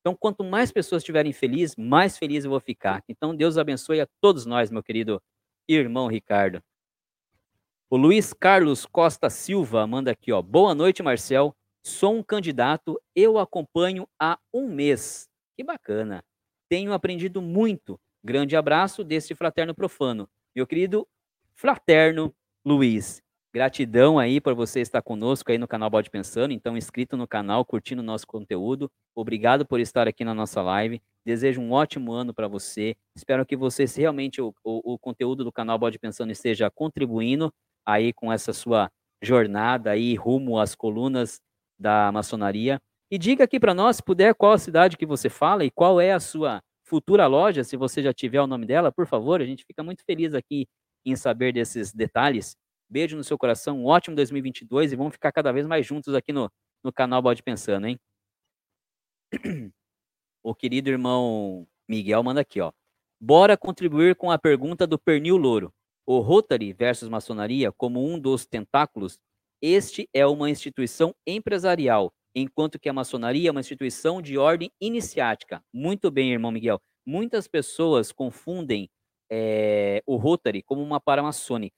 [0.00, 3.02] Então, quanto mais pessoas estiverem felizes, mais feliz eu vou ficar.
[3.08, 5.22] Então, Deus abençoe a todos nós, meu querido
[5.68, 6.62] irmão Ricardo.
[7.90, 10.42] O Luiz Carlos Costa Silva manda aqui, ó.
[10.42, 11.56] Boa noite, Marcel.
[11.82, 15.28] Sou um candidato, eu acompanho há um mês.
[15.56, 16.22] Que bacana.
[16.68, 17.98] Tenho aprendido muito.
[18.22, 20.28] Grande abraço desse fraterno profano.
[20.54, 21.08] Meu querido
[21.54, 22.34] fraterno
[22.64, 23.22] Luiz,
[23.52, 27.64] gratidão aí por você estar conosco aí no canal Bode Pensando, então inscrito no canal,
[27.64, 28.90] curtindo o nosso conteúdo.
[29.14, 31.00] Obrigado por estar aqui na nossa live.
[31.24, 32.96] Desejo um ótimo ano para você.
[33.16, 37.52] Espero que você realmente o, o, o conteúdo do canal Bode Pensando esteja contribuindo
[37.84, 38.90] aí com essa sua
[39.22, 41.40] jornada aí rumo às colunas
[41.78, 42.80] da maçonaria.
[43.10, 46.00] E diga aqui para nós, se puder, qual a cidade que você fala e qual
[46.00, 49.44] é a sua futura loja, se você já tiver o nome dela, por favor, a
[49.44, 50.66] gente fica muito feliz aqui
[51.04, 52.56] em saber desses detalhes.
[52.90, 56.32] Beijo no seu coração, um ótimo 2022 e vamos ficar cada vez mais juntos aqui
[56.32, 56.50] no,
[56.82, 57.98] no canal Bode Pensando, hein?
[60.42, 62.72] O querido irmão Miguel manda aqui, ó.
[63.20, 65.74] Bora contribuir com a pergunta do Pernil Louro.
[66.06, 69.18] O Rotary versus maçonaria como um dos tentáculos,
[69.60, 75.62] este é uma instituição empresarial enquanto que a maçonaria é uma instituição de ordem iniciática.
[75.72, 76.80] Muito bem, irmão Miguel.
[77.04, 78.88] Muitas pessoas confundem
[79.30, 81.76] é, o Rotary como uma paramaçônica,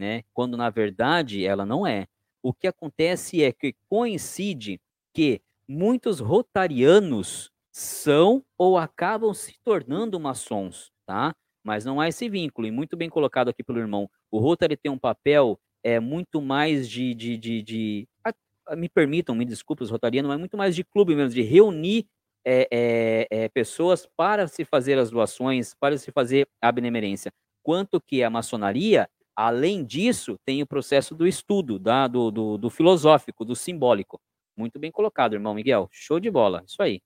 [0.00, 0.24] né?
[0.32, 2.08] Quando na verdade ela não é.
[2.42, 4.80] O que acontece é que coincide
[5.12, 11.34] que muitos rotarianos são ou acabam se tornando maçons, tá?
[11.62, 14.10] Mas não há esse vínculo, e muito bem colocado aqui pelo irmão.
[14.30, 18.34] O Rotary tem um papel é muito mais de, de, de, de ah,
[18.76, 22.06] me permitam, me desculpe, os rotarianos, mas muito mais de clube mesmo, de reunir
[22.44, 27.32] é, é, é, pessoas para se fazer as doações, para se fazer a benemerência.
[27.62, 29.08] Quanto que a maçonaria,
[29.46, 34.20] além disso, tem o processo do estudo, da, do, do, do filosófico, do simbólico.
[34.54, 35.88] Muito bem colocado, irmão Miguel.
[35.90, 36.62] Show de bola.
[36.66, 37.00] Isso aí.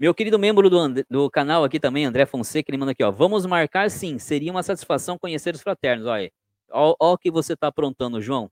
[0.00, 3.10] Meu querido membro do, do canal aqui também, André Fonseca, ele manda aqui, ó.
[3.10, 6.06] Vamos marcar sim, seria uma satisfação conhecer os fraternos.
[6.06, 6.30] Olha,
[6.70, 8.50] ó, ó o que você está aprontando, João.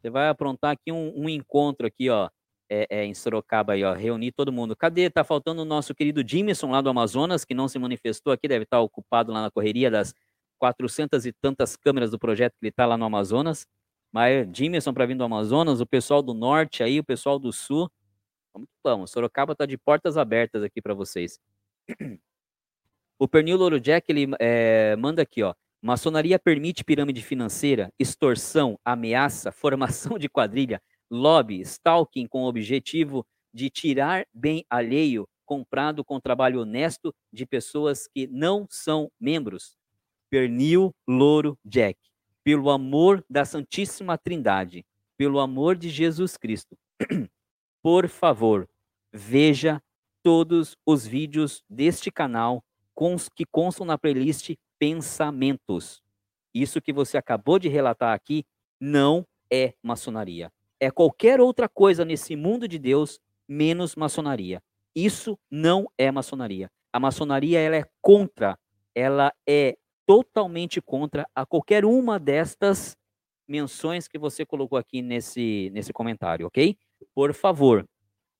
[0.00, 2.28] Você vai aprontar aqui um, um encontro aqui, ó,
[2.70, 4.76] é, é, em Sorocaba aí, ó, reunir todo mundo.
[4.76, 5.08] Cadê?
[5.08, 8.64] Tá faltando o nosso querido Jimson lá do Amazonas, que não se manifestou aqui, deve
[8.64, 10.14] estar tá ocupado lá na correria das
[10.62, 13.66] 400 e tantas câmeras do projeto que ele está lá no Amazonas.
[14.12, 17.90] Mas Jimson para vir do Amazonas, o pessoal do norte aí, o pessoal do sul,
[18.54, 19.10] Vamos que vamos.
[19.10, 21.40] Sorocaba está de portas abertas aqui para vocês.
[23.18, 25.54] O Pernil Louro Jack, ele é, manda aqui, ó.
[25.80, 30.80] Maçonaria permite pirâmide financeira, extorsão, ameaça, formação de quadrilha,
[31.10, 38.06] lobby, stalking com o objetivo de tirar bem alheio comprado com trabalho honesto de pessoas
[38.06, 39.76] que não são membros.
[40.32, 42.00] Pernil Louro Jack,
[42.42, 44.82] pelo amor da Santíssima Trindade,
[45.14, 46.74] pelo amor de Jesus Cristo,
[47.82, 48.66] por favor,
[49.12, 49.82] veja
[50.22, 52.64] todos os vídeos deste canal
[53.34, 56.02] que constam na playlist Pensamentos.
[56.54, 58.46] Isso que você acabou de relatar aqui
[58.80, 60.50] não é maçonaria.
[60.80, 64.62] É qualquer outra coisa nesse mundo de Deus menos maçonaria.
[64.96, 66.70] Isso não é maçonaria.
[66.90, 68.58] A maçonaria ela é contra,
[68.94, 69.76] ela é
[70.06, 72.96] totalmente contra a qualquer uma destas
[73.48, 76.76] menções que você colocou aqui nesse, nesse comentário, ok?
[77.14, 77.84] por favor,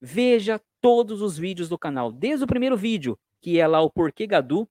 [0.01, 4.27] veja todos os vídeos do canal, desde o primeiro vídeo, que é lá o Porquê
[4.27, 4.69] Gadu,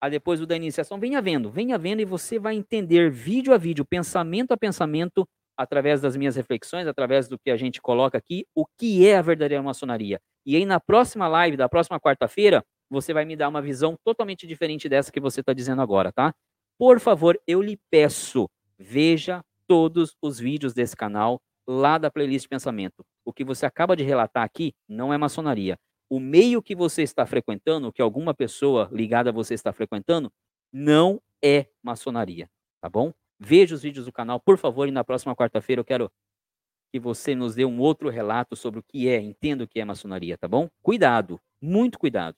[0.00, 3.56] a depois o da iniciação, venha vendo, venha vendo e você vai entender vídeo a
[3.56, 5.26] vídeo, pensamento a pensamento,
[5.56, 9.22] através das minhas reflexões, através do que a gente coloca aqui, o que é a
[9.22, 10.20] verdadeira maçonaria.
[10.44, 14.46] E aí na próxima live, da próxima quarta-feira, você vai me dar uma visão totalmente
[14.46, 16.34] diferente dessa que você está dizendo agora, tá?
[16.78, 18.48] Por favor, eu lhe peço,
[18.78, 23.02] veja todos os vídeos desse canal, lá da playlist Pensamento.
[23.24, 25.78] O que você acaba de relatar aqui não é maçonaria.
[26.10, 30.30] O meio que você está frequentando, que alguma pessoa ligada a você está frequentando,
[30.70, 32.48] não é maçonaria,
[32.80, 33.12] tá bom?
[33.40, 36.10] Veja os vídeos do canal, por favor, e na próxima quarta-feira eu quero
[36.92, 39.84] que você nos dê um outro relato sobre o que é, entenda o que é
[39.84, 40.68] maçonaria, tá bom?
[40.82, 42.36] Cuidado, muito cuidado.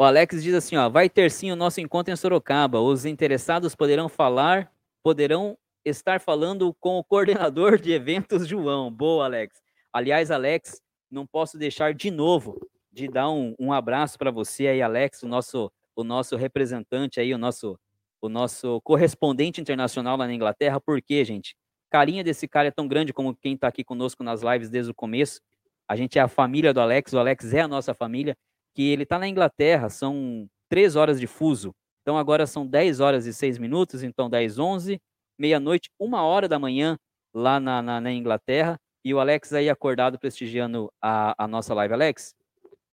[0.00, 2.80] O Alex diz assim, ó, vai ter sim o nosso encontro em Sorocaba.
[2.80, 4.72] Os interessados poderão falar,
[5.02, 8.90] poderão estar falando com o coordenador de eventos, João.
[8.90, 9.60] Boa, Alex.
[9.92, 12.58] Aliás, Alex, não posso deixar de novo
[12.90, 17.34] de dar um, um abraço para você aí, Alex, o nosso, o nosso representante aí,
[17.34, 17.78] o nosso,
[18.22, 20.80] o nosso correspondente internacional lá na Inglaterra.
[20.80, 21.54] Por quê, gente?
[21.90, 24.94] Carinha desse cara é tão grande como quem está aqui conosco nas lives desde o
[24.94, 25.42] começo.
[25.86, 28.34] A gente é a família do Alex, o Alex é a nossa família,
[28.74, 31.74] que ele está na Inglaterra, são três horas de fuso.
[32.02, 35.00] Então agora são 10 horas e 6 minutos, então 10, 11,
[35.38, 36.98] meia-noite, uma hora da manhã,
[37.34, 38.78] lá na, na, na, Inglaterra.
[39.04, 41.94] E o Alex aí acordado, prestigiando a, a nossa live.
[41.94, 42.34] Alex,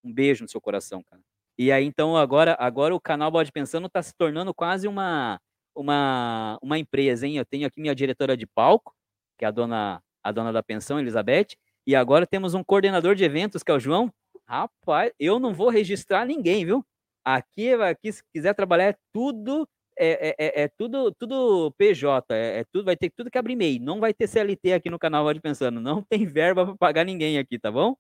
[0.04, 1.22] um beijo no seu coração, cara.
[1.58, 5.40] E aí, então, agora, agora o canal Bode Pensando está se tornando quase uma,
[5.76, 7.38] uma, uma empresa, hein?
[7.38, 8.94] Eu tenho aqui minha diretora de palco,
[9.38, 11.56] que é a dona, a dona da pensão, Elizabeth,
[11.86, 14.12] e agora temos um coordenador de eventos, que é o João.
[14.48, 16.86] Rapaz, eu não vou registrar ninguém, viu?
[17.24, 19.68] Aqui, aqui se quiser trabalhar, é tudo
[20.00, 23.56] é, é, é, é, tudo, tudo PJ, é, é, tudo, vai ter tudo que abrir
[23.56, 23.80] MEI.
[23.80, 25.82] Não vai ter CLT aqui no canal Pode Pensando.
[25.82, 27.96] Não tem verba para pagar ninguém aqui, tá bom?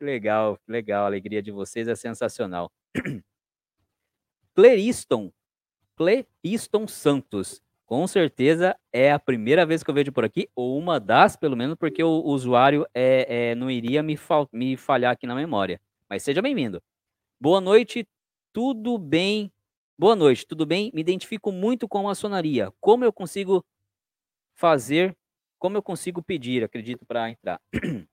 [0.00, 1.04] Legal, legal.
[1.04, 2.70] A alegria de vocês é sensacional.
[4.54, 5.32] Cleriston,
[5.96, 7.62] Cleriston Santos.
[7.88, 11.56] Com certeza é a primeira vez que eu vejo por aqui, ou uma das, pelo
[11.56, 15.80] menos, porque o usuário é, é não iria me, fal me falhar aqui na memória.
[16.08, 16.80] Mas seja bem-vindo.
[17.40, 18.06] Boa noite,
[18.52, 19.50] tudo bem
[20.00, 20.92] Boa noite, tudo bem?
[20.94, 22.72] Me identifico muito com a maçonaria.
[22.80, 23.66] Como eu consigo
[24.54, 25.16] fazer,
[25.58, 27.60] como eu consigo pedir, acredito, para entrar?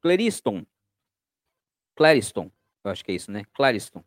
[0.00, 0.64] Clariston.
[1.94, 2.50] Clariston,
[2.82, 3.44] eu acho que é isso, né?
[3.52, 4.02] Clariston.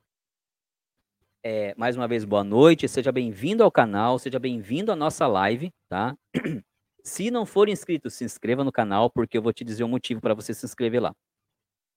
[1.46, 5.74] É, mais uma vez, boa noite, seja bem-vindo ao canal, seja bem-vindo à nossa live,
[5.90, 6.18] tá?
[7.04, 9.90] Se não for inscrito, se inscreva no canal, porque eu vou te dizer o um
[9.90, 11.14] motivo para você se inscrever lá.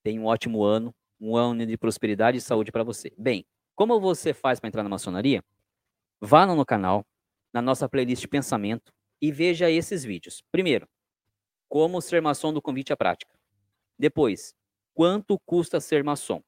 [0.02, 3.12] Tenha um ótimo ano, um ano de prosperidade e saúde para você.
[3.16, 3.47] Bem,
[3.77, 5.44] como você faz para entrar na maçonaria?
[6.20, 7.06] Vá no canal,
[7.52, 8.93] na nossa playlist Pensamento
[9.23, 10.43] e veja esses vídeos.
[10.51, 10.89] Primeiro,
[11.68, 13.32] como ser maçom do convite à prática.
[13.97, 14.56] Depois,
[14.93, 16.43] quanto custa ser maçom.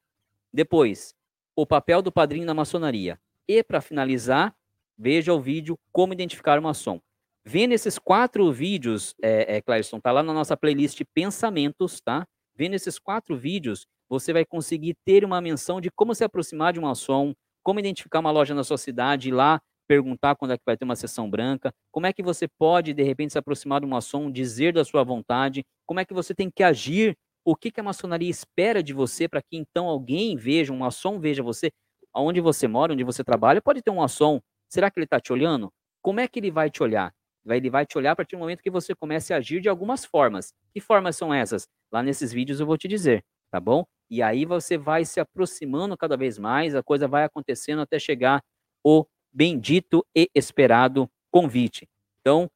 [0.51, 1.15] Depois,
[1.61, 3.19] o papel do padrinho na maçonaria.
[3.47, 4.55] E para finalizar,
[4.97, 7.01] veja o vídeo Como Identificar o Maçom.
[7.45, 12.25] Vendo esses quatro vídeos, é, é, Clarison, tá lá na nossa playlist Pensamentos, tá?
[12.55, 16.79] Vendo esses quatro vídeos, você vai conseguir ter uma menção de como se aproximar de
[16.79, 20.63] um maçom, como identificar uma loja na sua cidade, ir lá perguntar quando é que
[20.65, 23.87] vai ter uma sessão branca, como é que você pode, de repente, se aproximar de
[23.87, 27.71] um maçom, dizer da sua vontade, como é que você tem que agir, o que,
[27.71, 31.71] que a maçonaria espera de você para que então alguém veja, um maçom veja você,
[32.13, 35.31] aonde você mora, onde você trabalha, pode ter um maçom, será que ele está te
[35.33, 35.71] olhando?
[36.01, 37.13] Como é que ele vai te olhar?
[37.47, 40.05] Ele vai te olhar a partir do momento que você comece a agir de algumas
[40.05, 40.53] formas.
[40.73, 41.67] Que formas são essas?
[41.91, 43.85] Lá nesses vídeos eu vou te dizer, tá bom?
[44.09, 48.41] E aí você vai se aproximando cada vez mais, a coisa vai acontecendo até chegar
[48.83, 51.87] o bendito e esperado convite.
[52.21, 52.49] Então,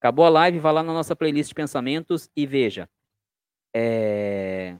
[0.00, 2.88] acabou a live, vá lá na nossa playlist de pensamentos e veja.
[3.78, 4.74] É...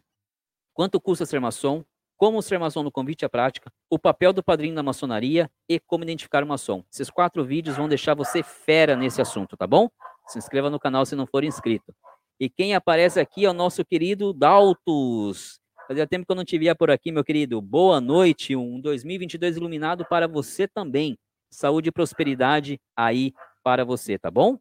[0.73, 1.85] Quanto custa ser maçom?
[2.17, 3.71] Como ser maçom no convite à prática?
[3.91, 6.83] O papel do padrinho na maçonaria e como identificar o maçom.
[6.91, 9.91] Esses quatro vídeos vão deixar você fera nesse assunto, tá bom?
[10.29, 11.95] Se inscreva no canal se não for inscrito.
[12.41, 15.61] E quem aparece aqui é o nosso querido Daltus.
[15.87, 17.61] Fazia tempo que eu não te via por aqui, meu querido.
[17.61, 21.19] Boa noite, um 2022 iluminado para você também.
[21.51, 24.59] Saúde e prosperidade aí para você, tá bom?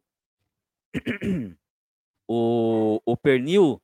[2.28, 3.80] O, o Pernil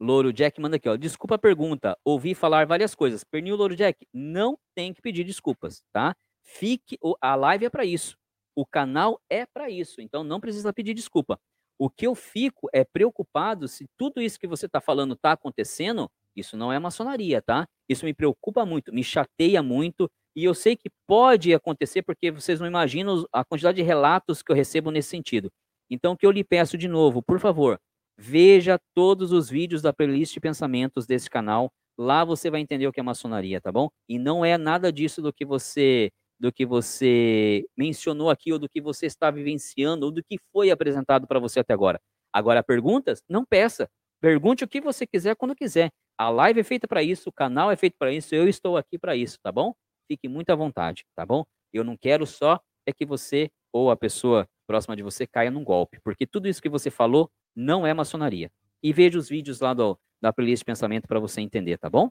[0.00, 0.96] Louro Jack manda aqui, ó.
[0.96, 1.96] Desculpa a pergunta.
[2.04, 3.24] Ouvi falar várias coisas.
[3.24, 6.16] Pernil Louro Jack, não tem que pedir desculpas, tá?
[6.42, 6.98] Fique.
[7.20, 8.16] A live é para isso.
[8.54, 10.00] O canal é para isso.
[10.00, 11.38] Então não precisa pedir desculpa.
[11.78, 16.10] O que eu fico é preocupado se tudo isso que você está falando está acontecendo.
[16.36, 17.66] Isso não é maçonaria, tá?
[17.88, 22.58] Isso me preocupa muito, me chateia muito e eu sei que pode acontecer porque vocês
[22.58, 25.50] não imaginam a quantidade de relatos que eu recebo nesse sentido.
[25.88, 27.80] Então, o que eu lhe peço de novo, por favor,
[28.18, 31.70] veja todos os vídeos da playlist de pensamentos desse canal.
[31.98, 33.88] Lá você vai entender o que é maçonaria, tá bom?
[34.08, 36.10] E não é nada disso do que você
[36.40, 40.70] do que você mencionou aqui ou do que você está vivenciando ou do que foi
[40.70, 42.00] apresentado para você até agora.
[42.32, 43.22] Agora, perguntas?
[43.28, 43.88] Não peça.
[44.20, 45.90] Pergunte o que você quiser quando quiser.
[46.18, 48.98] A live é feita para isso, o canal é feito para isso, eu estou aqui
[48.98, 49.72] para isso, tá bom?
[50.06, 51.44] fique muito à vontade, tá bom?
[51.72, 55.64] Eu não quero só é que você ou a pessoa próxima de você caia num
[55.64, 58.50] golpe, porque tudo isso que você falou não é maçonaria.
[58.82, 62.10] E veja os vídeos lá do, da playlist pensamento para você entender, tá bom?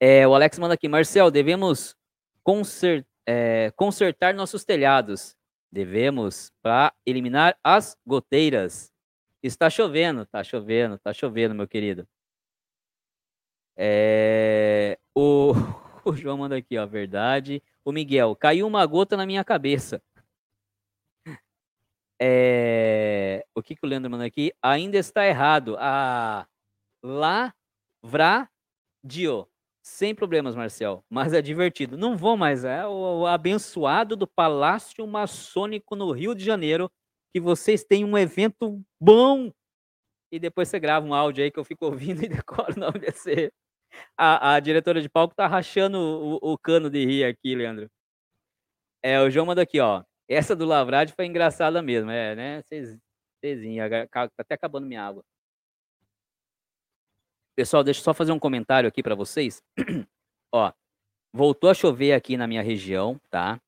[0.00, 1.94] É, o Alex manda aqui, Marcel, devemos
[3.26, 5.36] é, consertar nossos telhados.
[5.70, 8.92] Devemos para eliminar as goteiras.
[9.42, 12.06] Está chovendo, está chovendo, está chovendo, meu querido.
[13.76, 15.52] É, o
[16.04, 17.62] O João manda aqui, ó, verdade.
[17.84, 20.02] O Miguel, caiu uma gota na minha cabeça.
[22.24, 23.44] É...
[23.52, 24.52] O que, que o Leandro manda aqui?
[24.62, 25.76] Ainda está errado.
[25.80, 26.46] Ah,
[27.02, 27.58] lavradio.
[29.84, 31.04] Sem problemas, Marcel.
[31.10, 31.96] Mas é divertido.
[31.96, 32.64] Não vou mais.
[32.64, 36.88] É o, abençoado do Palácio Maçônico no Rio de Janeiro.
[37.34, 39.50] Que vocês têm um evento bom.
[40.30, 43.00] E depois você grava um áudio aí que eu fico ouvindo e decoro o nome
[43.00, 43.52] desse,
[44.16, 47.90] a, a diretora de palco tá rachando o, o, cano de rir aqui, Leandro.
[49.02, 50.04] É, o João manda aqui, ó.
[50.32, 52.62] Essa do Lavrade foi engraçada mesmo, é, né?
[54.10, 55.22] Tá até acabando minha água.
[57.54, 59.62] Pessoal, deixa eu só fazer um comentário aqui para vocês.
[60.54, 60.72] ó,
[61.32, 63.60] voltou a chover aqui na minha região, tá?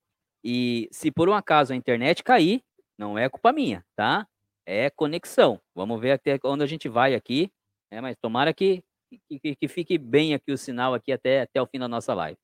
[0.43, 2.63] E se por um acaso a internet cair,
[2.99, 4.27] não é culpa minha, tá?
[4.65, 5.61] É conexão.
[5.75, 7.53] Vamos ver até onde a gente vai aqui.
[7.91, 8.83] É, mas tomara que
[9.29, 12.39] que, que, fique bem aqui o sinal aqui até, até o fim da nossa live.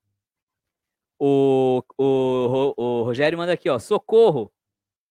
[1.22, 4.50] O, o, o Rogério manda aqui, ó, socorro,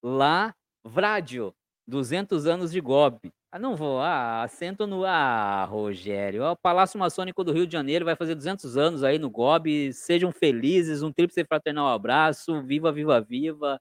[0.02, 1.53] lá, Vrádio,
[1.88, 3.31] 200 anos de GOB.
[3.52, 8.06] Ah, não vou, ah, assento no, ah, Rogério, o Palácio Maçônico do Rio de Janeiro
[8.06, 13.22] vai fazer 200 anos aí no GOB, sejam felizes, um tríplice fraternal abraço, viva, viva,
[13.22, 13.80] viva,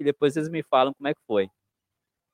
[0.00, 1.48] e depois vocês me falam como é que foi.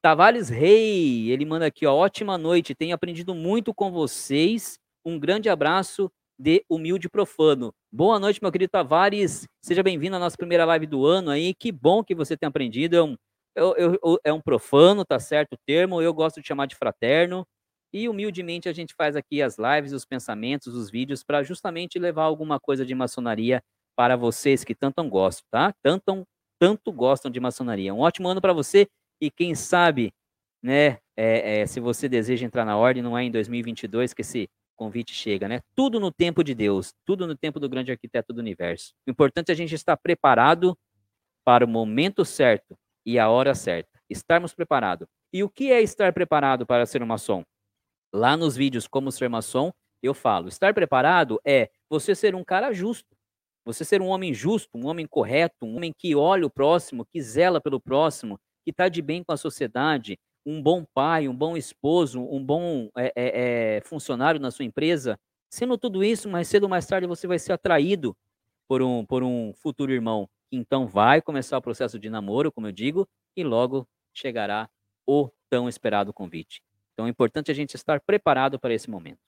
[0.02, 4.78] Tavares Rei, ele manda aqui, ó, ótima noite, tenho aprendido muito com vocês.
[5.04, 7.72] Um grande abraço de humilde profano.
[7.92, 9.46] Boa noite, meu querido Tavares.
[9.62, 11.54] Seja bem-vindo à nossa primeira live do ano aí.
[11.54, 12.96] Que bom que você tenha aprendido.
[12.96, 13.16] É um,
[13.54, 16.02] eu, eu, é um profano, tá certo o termo.
[16.02, 17.46] Eu gosto de chamar de fraterno.
[17.92, 22.24] E humildemente a gente faz aqui as lives, os pensamentos, os vídeos para justamente levar
[22.24, 23.62] alguma coisa de maçonaria
[23.96, 25.72] para vocês que tanto gostam, tá?
[25.80, 26.24] Tanto,
[26.58, 27.94] tanto gostam de maçonaria.
[27.94, 28.88] Um ótimo ano para você
[29.20, 30.12] e quem sabe,
[30.60, 30.98] né?
[31.16, 35.14] É, é, se você deseja entrar na ordem, não é em 2022 que esse convite
[35.14, 35.60] chega, né?
[35.74, 38.92] Tudo no tempo de Deus, tudo no tempo do grande arquiteto do universo.
[39.06, 40.76] O importante é a gente estar preparado
[41.44, 44.00] para o momento certo e a hora certa.
[44.08, 45.06] Estarmos preparados.
[45.32, 47.44] E o que é estar preparado para ser um maçom?
[48.12, 49.72] Lá nos vídeos Como Ser Maçom,
[50.02, 53.16] eu falo: estar preparado é você ser um cara justo,
[53.64, 57.20] você ser um homem justo, um homem correto, um homem que olha o próximo, que
[57.20, 61.56] zela pelo próximo, que está de bem com a sociedade, um bom pai, um bom
[61.56, 65.18] esposo, um bom é, é, funcionário na sua empresa,
[65.50, 68.16] sendo tudo isso, mais cedo ou mais tarde você vai ser atraído
[68.68, 72.72] por um, por um futuro irmão Então vai começar o processo de namoro, como eu
[72.72, 74.68] digo, e logo chegará
[75.06, 76.62] o tão esperado convite.
[76.92, 79.20] Então é importante a gente estar preparado para esse momento.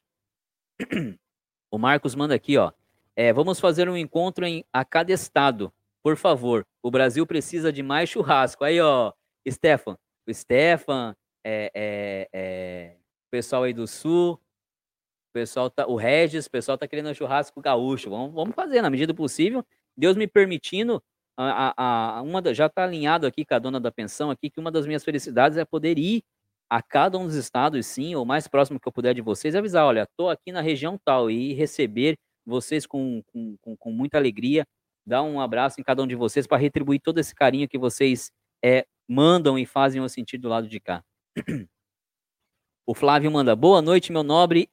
[1.68, 2.72] O Marcos manda aqui, ó.
[3.16, 6.64] É, vamos fazer um encontro em a cada estado, por favor.
[6.80, 8.62] O Brasil precisa de mais churrasco.
[8.62, 9.12] Aí, ó,
[9.50, 9.98] Stefan,
[10.30, 16.46] o Stefan, é, é, é, o pessoal aí do Sul, o pessoal tá, o Regis,
[16.46, 18.10] o pessoal tá querendo um churrasco gaúcho.
[18.10, 19.64] Vamos, vamos fazer na medida do possível.
[19.96, 21.02] Deus me permitindo,
[21.36, 24.50] a, a, a uma da, já está alinhado aqui com a dona da pensão aqui
[24.50, 26.22] que uma das minhas felicidades é poder ir
[26.68, 29.86] a cada um dos estados, sim, ou mais próximo que eu puder de vocês, avisar,
[29.86, 34.66] olha, estou aqui na região tal e receber vocês com, com, com, com muita alegria,
[35.06, 38.32] dar um abraço em cada um de vocês para retribuir todo esse carinho que vocês
[38.64, 41.04] é, mandam e fazem eu sentir do lado de cá.
[42.86, 44.70] O Flávio manda, boa noite, meu nobre.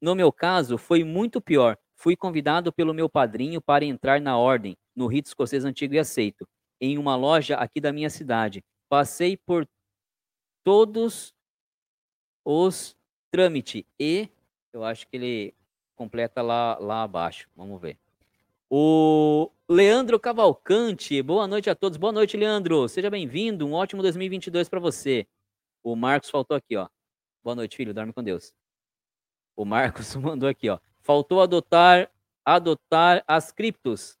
[0.00, 1.76] No meu caso, foi muito pior.
[1.96, 6.46] Fui convidado pelo meu padrinho para entrar na ordem, no rito escocês antigo e aceito,
[6.80, 8.62] em uma loja aqui da minha cidade.
[8.88, 9.66] Passei por
[10.62, 11.34] todos
[12.44, 12.96] os
[13.32, 14.28] trâmites e
[14.72, 15.54] eu acho que ele
[15.96, 17.48] completa lá, lá abaixo.
[17.56, 17.98] Vamos ver.
[18.68, 21.96] O Leandro Cavalcante, boa noite a todos.
[21.96, 22.88] Boa noite, Leandro.
[22.88, 23.64] Seja bem-vindo.
[23.64, 25.24] Um ótimo 2022 para você.
[25.84, 26.88] O Marcos faltou aqui, ó.
[27.44, 27.94] Boa noite, filho.
[27.94, 28.52] Dorme com Deus.
[29.54, 30.80] O Marcos mandou aqui, ó.
[31.00, 32.10] Faltou adotar
[32.44, 34.18] adotar as criptos.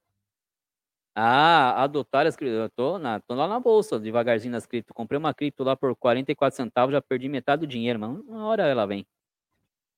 [1.14, 2.58] Ah, adotar as criptos.
[2.58, 4.94] Eu tô, na, tô lá na bolsa, devagarzinho nas criptos.
[4.94, 8.64] Comprei uma cripto lá por 44 centavos, já perdi metade do dinheiro, mas uma hora
[8.66, 9.04] ela vem.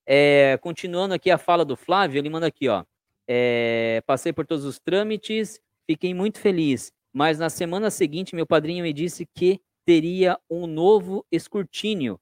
[0.06, 2.84] É, continuando aqui a fala do Flávio, ele manda aqui, ó.
[3.28, 6.90] É, passei por todos os trâmites, fiquei muito feliz.
[7.12, 12.18] Mas na semana seguinte, meu padrinho me disse que teria um novo escrutínio,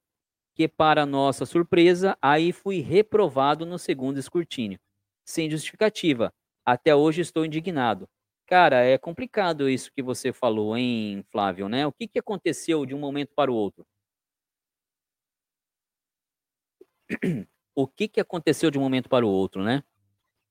[0.54, 4.78] que para nossa surpresa, aí fui reprovado no segundo escrutínio,
[5.24, 6.32] sem justificativa.
[6.64, 8.08] Até hoje estou indignado.
[8.46, 11.86] Cara, é complicado isso que você falou, hein, Flávio, né?
[11.86, 13.84] O que, que aconteceu de um momento para o outro?
[17.78, 19.82] O que, que aconteceu de um momento para o outro, né?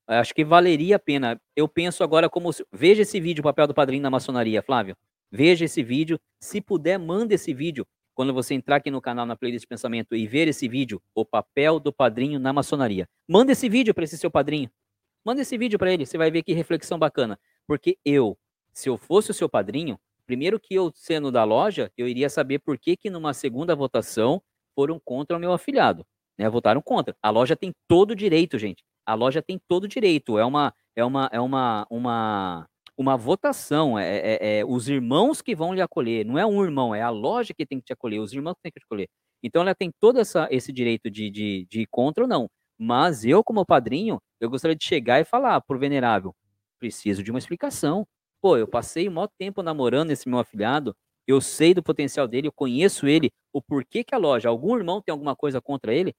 [0.07, 1.39] Acho que valeria a pena.
[1.55, 2.51] Eu penso agora como.
[2.71, 4.95] Veja esse vídeo, o papel do padrinho na maçonaria, Flávio.
[5.31, 6.19] Veja esse vídeo.
[6.39, 7.87] Se puder, manda esse vídeo.
[8.13, 11.79] Quando você entrar aqui no canal na playlist pensamento e ver esse vídeo, o papel
[11.79, 13.09] do padrinho na maçonaria.
[13.27, 14.69] Manda esse vídeo para esse seu padrinho.
[15.25, 17.37] Manda esse vídeo para ele, você vai ver que reflexão bacana.
[17.67, 18.37] Porque eu,
[18.71, 22.59] se eu fosse o seu padrinho, primeiro que eu sendo da loja, eu iria saber
[22.59, 24.41] por que que numa segunda votação
[24.75, 26.05] foram contra o meu afiliado,
[26.37, 26.47] né?
[26.47, 27.17] Votaram contra.
[27.21, 28.83] A loja tem todo o direito, gente.
[29.05, 30.37] A loja tem todo o direito.
[30.37, 35.53] É uma é uma é uma uma uma votação, é, é, é, os irmãos que
[35.55, 38.19] vão lhe acolher, não é um irmão, é a loja que tem que te acolher,
[38.19, 39.09] os irmãos que tem que te acolher.
[39.43, 42.49] Então ela tem todo essa, esse direito de, de, de ir contra ou não.
[42.77, 46.33] Mas eu, como padrinho, eu gostaria de chegar e falar pro venerável,
[46.79, 48.07] preciso de uma explicação.
[48.41, 50.95] Pô, eu passei um maior tempo namorando esse meu afilhado,
[51.27, 55.01] eu sei do potencial dele, eu conheço ele, o porquê que a loja, algum irmão
[55.01, 56.13] tem alguma coisa contra ele,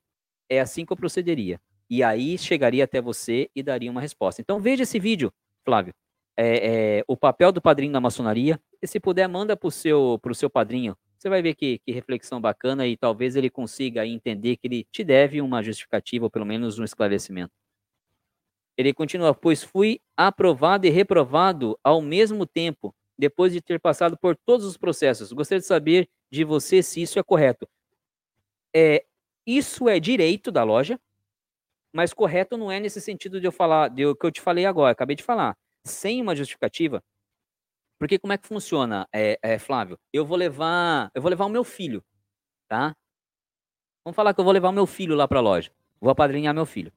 [0.51, 1.61] é assim que eu procederia.
[1.89, 4.41] E aí chegaria até você e daria uma resposta.
[4.41, 5.33] Então veja esse vídeo,
[5.65, 5.95] Flávio.
[6.37, 8.61] É, é, o papel do padrinho na maçonaria.
[8.83, 10.97] E se puder, manda para o seu, seu padrinho.
[11.19, 15.03] Você vai ver que, que reflexão bacana e talvez ele consiga entender que ele te
[15.03, 17.53] deve uma justificativa, ou pelo menos um esclarecimento.
[18.77, 24.37] Ele continua, pois fui aprovado e reprovado ao mesmo tempo, depois de ter passado por
[24.37, 25.33] todos os processos.
[25.33, 27.67] Gostaria de saber de você se isso é correto.
[28.75, 29.03] É,
[29.47, 31.01] isso é direito da loja,
[31.97, 34.67] mas correto não é nesse sentido de eu falar, de o que eu te falei
[34.67, 37.03] agora, acabei de falar, sem uma justificativa.
[37.99, 39.99] Porque como é que funciona, é, é, Flávio?
[40.13, 42.05] Eu vou levar, eu vou levar o meu filho,
[42.69, 42.95] tá?
[44.05, 45.73] Vamos falar que eu vou levar o meu filho lá para a loja.
[45.99, 46.93] Vou apadrinhar meu filho.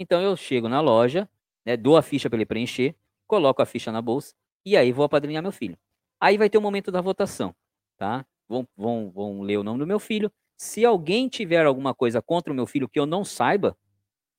[0.00, 1.30] Então eu chego na loja,
[1.64, 2.96] né, dou a ficha para ele preencher,
[3.28, 4.34] coloco a ficha na bolsa
[4.66, 5.78] e aí vou apadrinhar meu filho.
[6.20, 7.54] Aí vai ter o momento da votação,
[7.96, 8.26] tá?
[8.48, 10.32] Vão, vão, vão ler o nome do meu filho.
[10.56, 13.76] Se alguém tiver alguma coisa contra o meu filho que eu não saiba,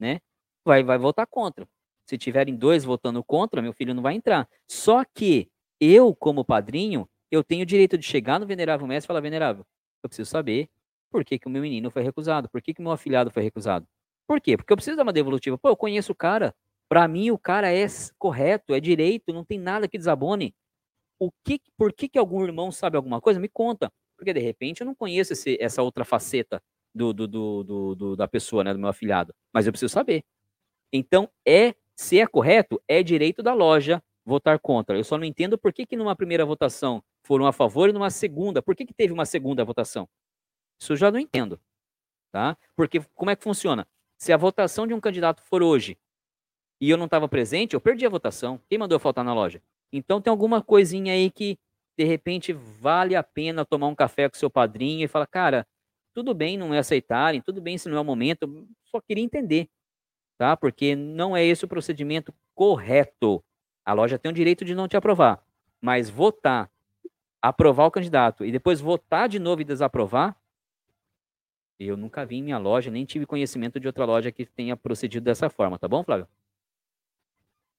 [0.03, 0.19] né,
[0.65, 1.65] vai, vai votar contra.
[2.05, 4.47] Se tiverem dois votando contra, meu filho não vai entrar.
[4.69, 5.49] Só que
[5.79, 9.65] eu, como padrinho, eu tenho o direito de chegar no venerável mestre e falar, venerável,
[10.03, 10.69] eu preciso saber
[11.09, 13.43] por que, que o meu menino foi recusado, por que, que o meu afilhado foi
[13.43, 13.87] recusado.
[14.27, 14.57] Por quê?
[14.57, 15.57] Porque eu preciso dar uma devolutiva.
[15.57, 16.53] Pô, eu conheço o cara.
[16.89, 17.85] Para mim, o cara é
[18.17, 20.53] correto, é direito, não tem nada que desabone.
[21.19, 23.39] O que, por que, que algum irmão sabe alguma coisa?
[23.39, 23.91] Me conta.
[24.17, 26.61] Porque de repente eu não conheço esse, essa outra faceta
[26.93, 29.33] do, do, do, do, da pessoa, né, do meu afilhado.
[29.51, 30.23] Mas eu preciso saber.
[30.91, 34.97] Então, é, se é correto, é direito da loja votar contra.
[34.97, 38.09] Eu só não entendo por que, que numa primeira votação foram a favor e numa
[38.09, 40.07] segunda, por que, que teve uma segunda votação?
[40.79, 41.59] Isso eu já não entendo.
[42.31, 42.57] Tá?
[42.75, 43.87] Porque como é que funciona?
[44.17, 45.97] Se a votação de um candidato for hoje
[46.79, 48.59] e eu não estava presente, eu perdi a votação.
[48.69, 49.61] Quem mandou eu faltar na loja?
[49.91, 51.57] Então tem alguma coisinha aí que
[51.97, 55.67] de repente vale a pena tomar um café com seu padrinho e falar, cara,
[56.13, 59.69] tudo bem não aceitarem, tudo bem se não é o momento, só queria entender,
[60.37, 60.55] tá?
[60.55, 63.43] Porque não é esse o procedimento correto.
[63.85, 65.43] A loja tem o direito de não te aprovar,
[65.81, 66.71] mas votar,
[67.41, 70.37] aprovar o candidato e depois votar de novo e desaprovar,
[71.79, 75.25] eu nunca vi em minha loja, nem tive conhecimento de outra loja que tenha procedido
[75.25, 76.27] dessa forma, tá bom, Flávio?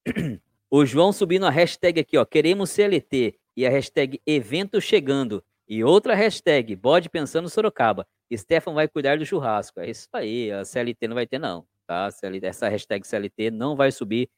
[0.70, 5.84] O João subindo a hashtag aqui, ó, queremos CLT e a hashtag evento chegando e
[5.84, 8.08] outra hashtag bode pensando Sorocaba.
[8.32, 9.80] Stefan vai cuidar do churrasco.
[9.80, 12.08] É isso aí, a CLT não vai ter não, tá?
[12.42, 14.28] Essa hashtag CLT não vai subir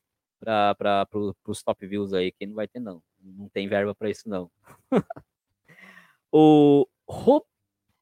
[0.40, 3.02] para pro, os top views aí, que não vai ter não.
[3.20, 4.50] Não tem verba para isso não.
[6.32, 6.86] o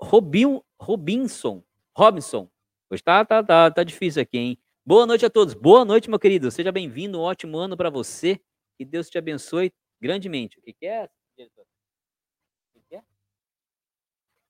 [0.00, 1.62] Robin, Robinson,
[1.96, 2.48] Robinson,
[2.90, 4.58] hoje tá, tá, tá, tá difícil aqui, hein?
[4.86, 5.54] Boa noite a todos.
[5.54, 6.50] Boa noite, meu querido.
[6.50, 7.18] Seja bem-vindo.
[7.18, 8.38] Um ótimo ano para você.
[8.76, 10.58] Que Deus te abençoe grandemente.
[10.58, 11.64] O que, que é, diretor?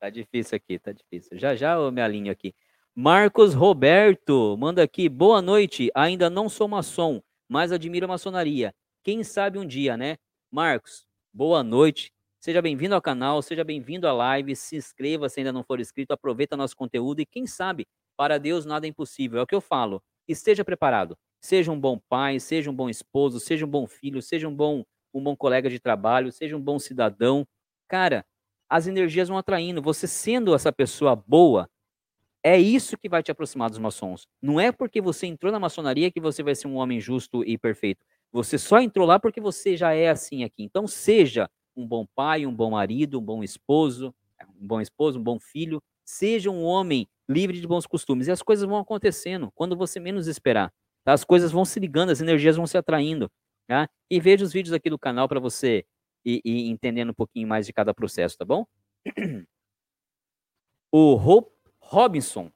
[0.05, 1.39] Tá difícil aqui, tá difícil.
[1.39, 2.55] Já já eu me alinho aqui.
[2.95, 5.09] Marcos Roberto manda aqui.
[5.09, 5.91] Boa noite.
[5.95, 8.75] Ainda não sou maçom, mas admiro a maçonaria.
[9.03, 10.19] Quem sabe um dia, né?
[10.51, 12.13] Marcos, boa noite.
[12.39, 14.55] Seja bem-vindo ao canal, seja bem-vindo à live.
[14.55, 18.67] Se inscreva se ainda não for inscrito, aproveita nosso conteúdo e quem sabe, para Deus
[18.67, 19.39] nada é impossível.
[19.39, 21.17] É o que eu falo esteja preparado.
[21.41, 24.85] Seja um bom pai, seja um bom esposo, seja um bom filho, seja um bom,
[25.15, 27.49] um bom colega de trabalho, seja um bom cidadão.
[27.89, 28.23] Cara,
[28.75, 29.81] as energias vão atraindo.
[29.81, 31.71] Você sendo essa pessoa boa,
[32.43, 34.27] é isso que vai te aproximar dos maçons.
[34.43, 37.57] Não é porque você entrou na maçonaria que você vai ser um homem justo e
[37.57, 38.05] perfeito.
[38.33, 40.65] Você só entrou lá porque você já é assim aqui.
[40.65, 44.13] Então seja um bom pai, um bom marido, um bom esposo,
[44.61, 45.81] um bom esposo, um bom filho.
[46.05, 48.27] Seja um homem livre de bons costumes.
[48.27, 50.73] E as coisas vão acontecendo quando você menos esperar.
[51.05, 51.13] Tá?
[51.13, 53.31] As coisas vão se ligando, as energias vão se atraindo.
[53.69, 53.89] Tá?
[54.11, 55.87] E veja os vídeos aqui do canal para você
[56.25, 58.67] ir, ir, entendendo um pouquinho mais de cada processo, tá bom?
[60.97, 61.49] O Rob
[61.81, 62.53] Robinson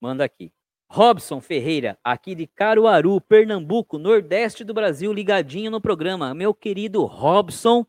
[0.00, 0.52] manda aqui.
[0.88, 6.32] Robson Ferreira, aqui de Caruaru, Pernambuco, Nordeste do Brasil, ligadinho no programa.
[6.32, 7.84] Meu querido Robson,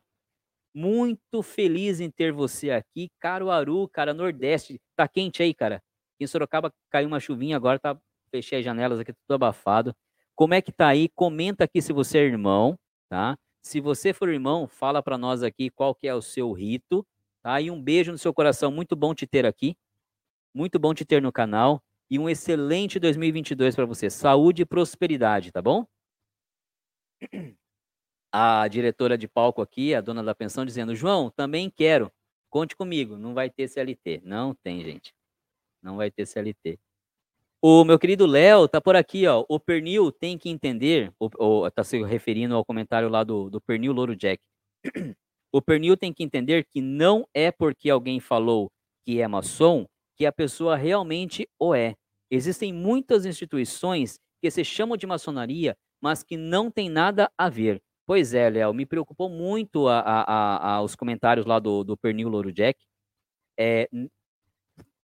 [0.73, 3.11] muito feliz em ter você aqui.
[3.19, 4.79] Caruaru, cara, Nordeste.
[4.95, 5.83] Tá quente aí, cara?
[6.19, 7.97] Em Sorocaba caiu uma chuvinha, agora tá
[8.31, 9.95] fechei as janelas aqui, tudo abafado.
[10.35, 11.09] Como é que tá aí?
[11.09, 12.77] Comenta aqui se você é irmão,
[13.09, 13.37] tá?
[13.61, 17.05] Se você for irmão, fala para nós aqui qual que é o seu rito,
[17.43, 17.61] tá?
[17.61, 19.75] E um beijo no seu coração, muito bom te ter aqui.
[20.53, 24.09] Muito bom te ter no canal e um excelente 2022 para você.
[24.09, 25.85] Saúde e prosperidade, tá bom?
[28.33, 32.11] A diretora de palco aqui, a dona da pensão, dizendo: João, também quero.
[32.49, 34.21] Conte comigo, não vai ter CLT.
[34.23, 35.13] Não tem, gente.
[35.81, 36.79] Não vai ter CLT.
[37.63, 39.45] O meu querido Léo tá por aqui, ó.
[39.47, 41.13] O pernil tem que entender,
[41.75, 44.41] tá se referindo ao comentário lá do, do pernil Louro Jack.
[45.53, 48.71] O pernil tem que entender que não é porque alguém falou
[49.05, 51.93] que é maçom que a pessoa realmente o é.
[52.31, 57.81] Existem muitas instituições que se chamam de maçonaria, mas que não tem nada a ver.
[58.07, 62.29] Pois é, Léo, me preocupou muito a, a, a, os comentários lá do, do Pernil
[62.29, 62.79] Louro Jack.
[63.59, 63.89] É,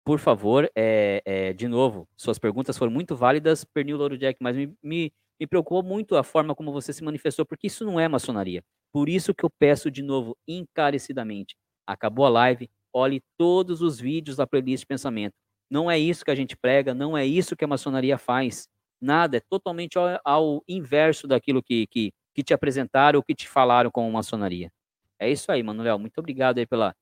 [0.07, 4.55] por favor, é, é, de novo, suas perguntas foram muito válidas, Pernil Louro Jack, mas
[4.55, 8.07] me, me, me preocupou muito a forma como você se manifestou, porque isso não é
[8.07, 8.63] maçonaria.
[8.93, 14.37] Por isso que eu peço de novo, encarecidamente, acabou a live, olhe todos os vídeos
[14.37, 15.33] da playlist de pensamento.
[15.69, 18.65] Não é isso que a gente prega, não é isso que a maçonaria faz.
[19.01, 23.45] Nada, é totalmente ao, ao inverso daquilo que, que, que te apresentaram ou que te
[23.45, 24.71] falaram como maçonaria.
[25.19, 25.99] É isso aí, Manuel.
[25.99, 26.95] Muito obrigado aí pela,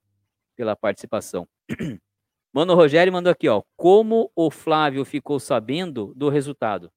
[0.55, 1.47] pela participação.
[2.55, 3.61] Mano Rogério mandou aqui, ó.
[3.75, 6.89] Como o Flávio ficou sabendo do resultado?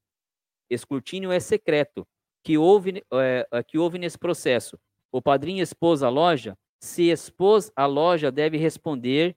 [0.70, 2.06] Escrutínio é secreto.
[2.44, 4.78] Que houve, é, é, que houve nesse processo?
[5.10, 6.56] O padrinho expôs a loja?
[6.80, 9.36] Se expôs a loja, deve responder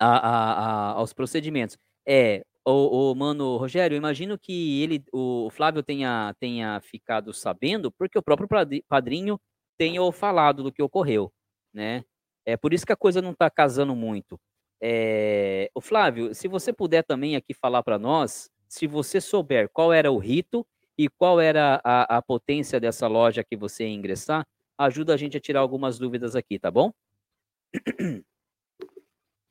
[0.00, 1.78] a, a, a, aos procedimentos.
[2.04, 7.92] É, o, o, mano Rogério, eu imagino que ele, o Flávio tenha, tenha ficado sabendo,
[7.92, 8.48] porque o próprio
[8.88, 9.40] padrinho
[9.78, 11.32] tenha falado do que ocorreu,
[11.72, 12.04] né?
[12.44, 14.40] É por isso que a coisa não está casando muito.
[14.80, 19.92] É, o Flávio, se você puder também aqui falar para nós, se você souber qual
[19.92, 20.66] era o rito
[20.98, 24.46] e qual era a, a potência dessa loja que você ia ingressar,
[24.78, 26.92] ajuda a gente a tirar algumas dúvidas aqui, tá bom?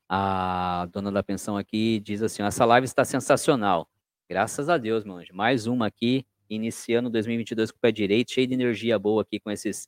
[0.08, 3.90] A dona da pensão aqui diz assim: essa live está sensacional.
[4.30, 5.34] Graças a Deus, meu anjo.
[5.34, 9.50] Mais uma aqui, iniciando 2022 com o pé direito, cheio de energia boa aqui com
[9.50, 9.88] esses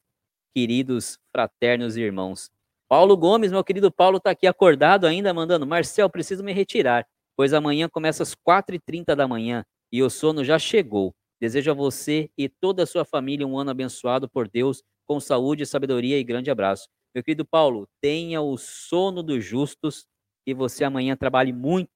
[0.56, 2.50] queridos fraternos e irmãos.
[2.90, 5.68] Paulo Gomes, meu querido Paulo, está aqui acordado ainda, mandando.
[5.68, 10.58] Marcel, preciso me retirar, pois amanhã começa às 4h30 da manhã e o sono já
[10.58, 11.14] chegou.
[11.40, 15.66] Desejo a você e toda a sua família um ano abençoado por Deus, com saúde,
[15.66, 16.88] sabedoria e grande abraço.
[17.14, 20.06] Meu querido Paulo, tenha o sono dos justos,
[20.46, 21.90] que você amanhã trabalhe muito,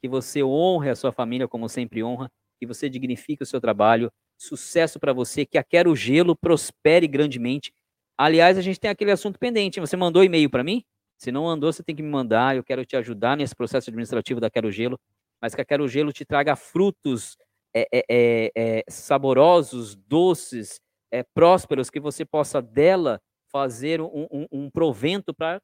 [0.00, 4.10] que você honre a sua família como sempre honra, que você dignifique o seu trabalho.
[4.38, 7.70] Sucesso para você, que a Quero Gelo prospere grandemente.
[8.18, 9.78] Aliás, a gente tem aquele assunto pendente.
[9.78, 10.84] Você mandou e-mail para mim?
[11.16, 12.56] Se não mandou, você tem que me mandar.
[12.56, 14.98] Eu quero te ajudar nesse processo administrativo da Quero Gelo,
[15.40, 17.36] mas que a Quero Gelo te traga frutos
[17.72, 20.80] é, é, é, é, saborosos, doces,
[21.12, 23.20] é, prósperos, que você possa dela
[23.52, 25.60] fazer um, um, um provento para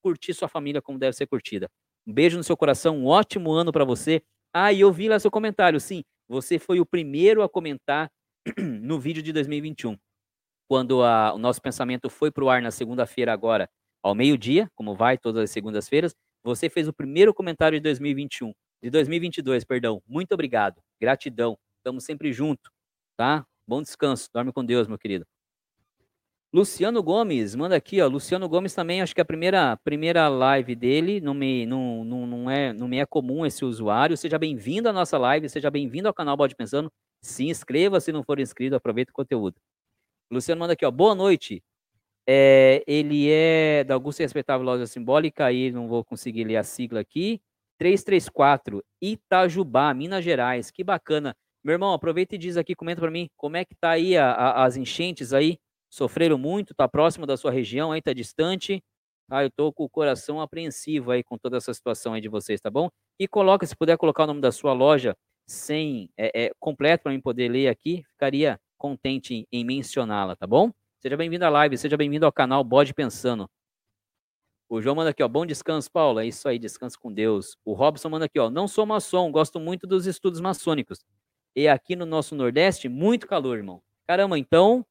[0.00, 1.68] curtir sua família como deve ser curtida.
[2.06, 4.22] Um beijo no seu coração, um ótimo ano para você.
[4.52, 5.80] Ah, e eu vi lá seu comentário.
[5.80, 8.08] Sim, você foi o primeiro a comentar
[8.56, 9.96] no vídeo de 2021,
[10.68, 13.68] quando a, o nosso pensamento foi para o ar na segunda-feira agora,
[14.02, 16.14] ao meio-dia, como vai todas as segundas-feiras.
[16.44, 20.02] Você fez o primeiro comentário de 2021 de 2022, perdão.
[20.06, 20.80] Muito obrigado.
[21.00, 21.58] Gratidão.
[21.78, 22.70] Estamos sempre juntos,
[23.16, 23.44] tá?
[23.66, 24.28] Bom descanso.
[24.32, 25.26] Dorme com Deus, meu querido.
[26.52, 28.06] Luciano Gomes, manda aqui, ó.
[28.06, 32.26] Luciano Gomes também, acho que é a primeira, primeira live dele, não me, não, não,
[32.26, 34.16] não, é, não me é comum esse usuário.
[34.16, 36.90] Seja bem-vindo à nossa live, seja bem-vindo ao canal Bode Pensando.
[37.20, 39.56] Se inscreva se não for inscrito, aproveita o conteúdo.
[40.30, 40.90] Luciano manda aqui, ó.
[40.90, 41.62] Boa noite.
[42.28, 47.00] É, ele é da Augusta Respeitável Loja Simbólica, aí não vou conseguir ler a sigla
[47.00, 47.40] aqui.
[47.78, 50.70] 334, Itajubá, Minas Gerais.
[50.70, 51.36] Que bacana.
[51.62, 54.32] Meu irmão, aproveita e diz aqui, comenta para mim, como é que tá aí a,
[54.32, 55.58] a, as enchentes aí?
[55.90, 56.74] Sofreram muito?
[56.74, 58.02] Tá próximo da sua região aí?
[58.02, 58.82] Tá distante?
[59.30, 62.60] Ah, eu tô com o coração apreensivo aí com toda essa situação aí de vocês,
[62.60, 62.88] tá bom?
[63.18, 65.16] E coloca, se puder colocar o nome da sua loja
[65.48, 70.72] sem é, é completo para mim poder ler aqui, ficaria contente em, mencioná-la, tá bom?
[71.00, 73.48] Seja bem-vindo à live, seja bem-vindo ao canal Bode Pensando.
[74.68, 75.28] O João manda aqui, ó.
[75.28, 76.18] Bom descanso, Paulo.
[76.18, 77.56] É isso aí, descanso com Deus.
[77.64, 78.50] O Robson manda aqui, ó.
[78.50, 81.04] Não sou maçom, gosto muito dos estudos maçônicos.
[81.54, 83.80] E aqui no nosso Nordeste, muito calor, irmão.
[84.06, 84.84] Caramba, então,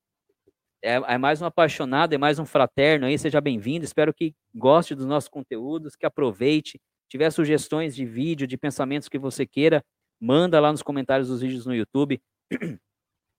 [0.82, 3.18] é, é mais um apaixonado, é mais um fraterno aí.
[3.18, 3.84] Seja bem-vindo.
[3.84, 6.80] Espero que goste dos nossos conteúdos, que aproveite.
[7.10, 9.84] Tiver sugestões de vídeo, de pensamentos que você queira,
[10.20, 12.22] manda lá nos comentários dos vídeos no YouTube.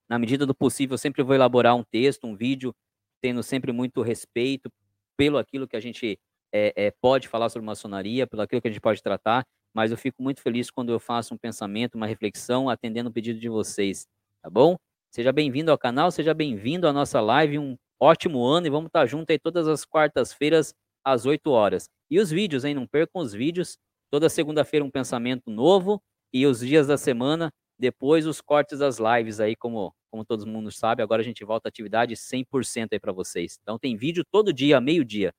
[0.08, 2.74] Na medida do possível, sempre vou elaborar um texto, um vídeo,
[3.20, 4.70] tendo sempre muito respeito
[5.16, 6.18] pelo aquilo que a gente
[6.52, 9.44] é, é, pode falar sobre maçonaria, pelo aquilo que a gente pode tratar,
[9.74, 13.38] mas eu fico muito feliz quando eu faço um pensamento, uma reflexão, atendendo o pedido
[13.38, 14.06] de vocês,
[14.42, 14.76] tá bom?
[15.10, 19.06] Seja bem-vindo ao canal, seja bem-vindo à nossa live, um ótimo ano e vamos estar
[19.06, 21.88] juntos aí todas as quartas-feiras às 8 horas.
[22.10, 22.74] E os vídeos, hein?
[22.74, 23.78] Não percam os vídeos.
[24.10, 26.00] Toda segunda-feira um pensamento novo
[26.32, 30.70] e os dias da semana, depois os cortes das lives aí, como, como todo mundo
[30.70, 33.58] sabe, agora a gente volta à atividade 100% aí para vocês.
[33.62, 35.34] Então tem vídeo todo dia, meio-dia.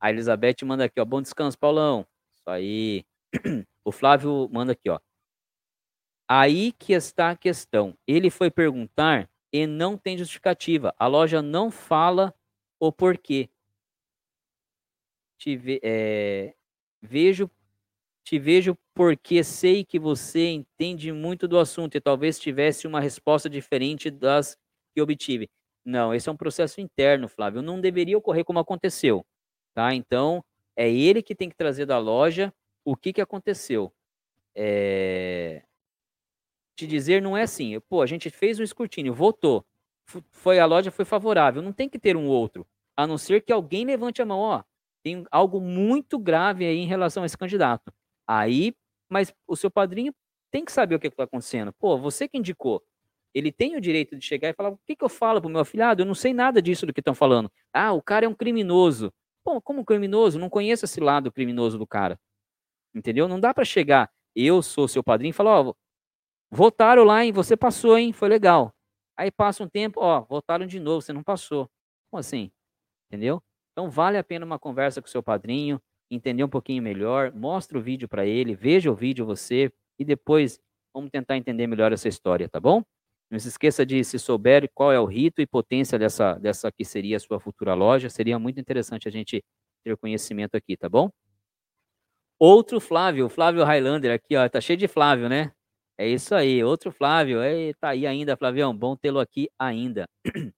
[0.00, 1.04] A Elizabeth manda aqui, ó.
[1.04, 2.06] Bom descanso, Paulão.
[2.34, 3.04] Isso aí.
[3.84, 5.00] O Flávio manda aqui, ó.
[6.28, 7.96] Aí que está a questão.
[8.06, 10.94] Ele foi perguntar e não tem justificativa.
[10.98, 12.34] A loja não fala
[12.78, 13.48] o porquê.
[15.38, 16.54] Te ve é,
[17.00, 17.50] vejo,
[18.24, 23.48] te vejo porque sei que você entende muito do assunto e talvez tivesse uma resposta
[23.48, 24.58] diferente das
[24.92, 25.48] que obtive.
[25.84, 27.62] Não, esse é um processo interno, Flávio.
[27.62, 29.24] Não deveria ocorrer como aconteceu
[29.78, 29.94] tá?
[29.94, 30.44] Então,
[30.76, 32.52] é ele que tem que trazer da loja
[32.84, 33.92] o que, que aconteceu.
[34.56, 35.62] É...
[36.76, 39.64] Te dizer não é assim, pô, a gente fez o escrutínio, votou,
[40.32, 43.52] foi a loja foi favorável, não tem que ter um outro, a não ser que
[43.52, 44.64] alguém levante a mão, ó,
[45.04, 47.92] tem algo muito grave aí em relação a esse candidato.
[48.26, 48.74] Aí,
[49.08, 50.14] mas o seu padrinho
[50.50, 51.72] tem que saber o que está acontecendo.
[51.74, 52.82] Pô, você que indicou,
[53.34, 55.60] ele tem o direito de chegar e falar: o que, que eu falo pro meu
[55.60, 56.02] afilhado?
[56.02, 57.50] Eu não sei nada disso do que estão falando.
[57.72, 59.12] Ah, o cara é um criminoso.
[59.44, 60.38] Pô, como criminoso?
[60.38, 62.18] Não conheço esse lado criminoso do cara.
[62.94, 63.28] Entendeu?
[63.28, 65.74] Não dá para chegar, eu sou seu padrinho, e falar, ó,
[66.50, 67.32] votaram lá, hein?
[67.32, 68.12] Você passou, hein?
[68.12, 68.74] Foi legal.
[69.16, 71.68] Aí passa um tempo, ó, votaram de novo, você não passou.
[72.10, 72.50] Como assim?
[73.08, 73.42] Entendeu?
[73.72, 75.80] Então vale a pena uma conversa com seu padrinho,
[76.10, 80.60] entender um pouquinho melhor, mostra o vídeo para ele, veja o vídeo você e depois
[80.94, 82.82] vamos tentar entender melhor essa história, tá bom?
[83.30, 86.84] Não se esqueça de, se souber qual é o rito e potência dessa, dessa que
[86.84, 89.44] seria a sua futura loja, seria muito interessante a gente
[89.84, 91.10] ter conhecimento aqui, tá bom?
[92.38, 95.52] Outro Flávio, Flávio Highlander aqui, ó, tá cheio de Flávio, né?
[95.98, 100.06] É isso aí, outro Flávio, é, tá aí ainda, Flavião, bom tê-lo aqui ainda.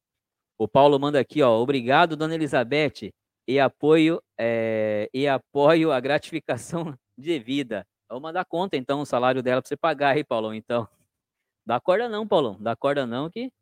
[0.59, 3.11] O Paulo manda aqui, ó, obrigado, dona Elizabeth,
[3.51, 7.85] e apoio, é, e apoio a gratificação devida.
[8.09, 10.87] Vou mandar conta, então, o salário dela para você pagar aí, Paulo, então.
[11.67, 12.57] Dá corda não, Paulão.
[12.61, 13.53] Dá corda não que.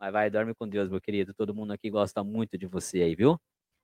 [0.00, 1.32] Mas vai, dorme com Deus, meu querido.
[1.32, 3.40] Todo mundo aqui gosta muito de você aí, viu?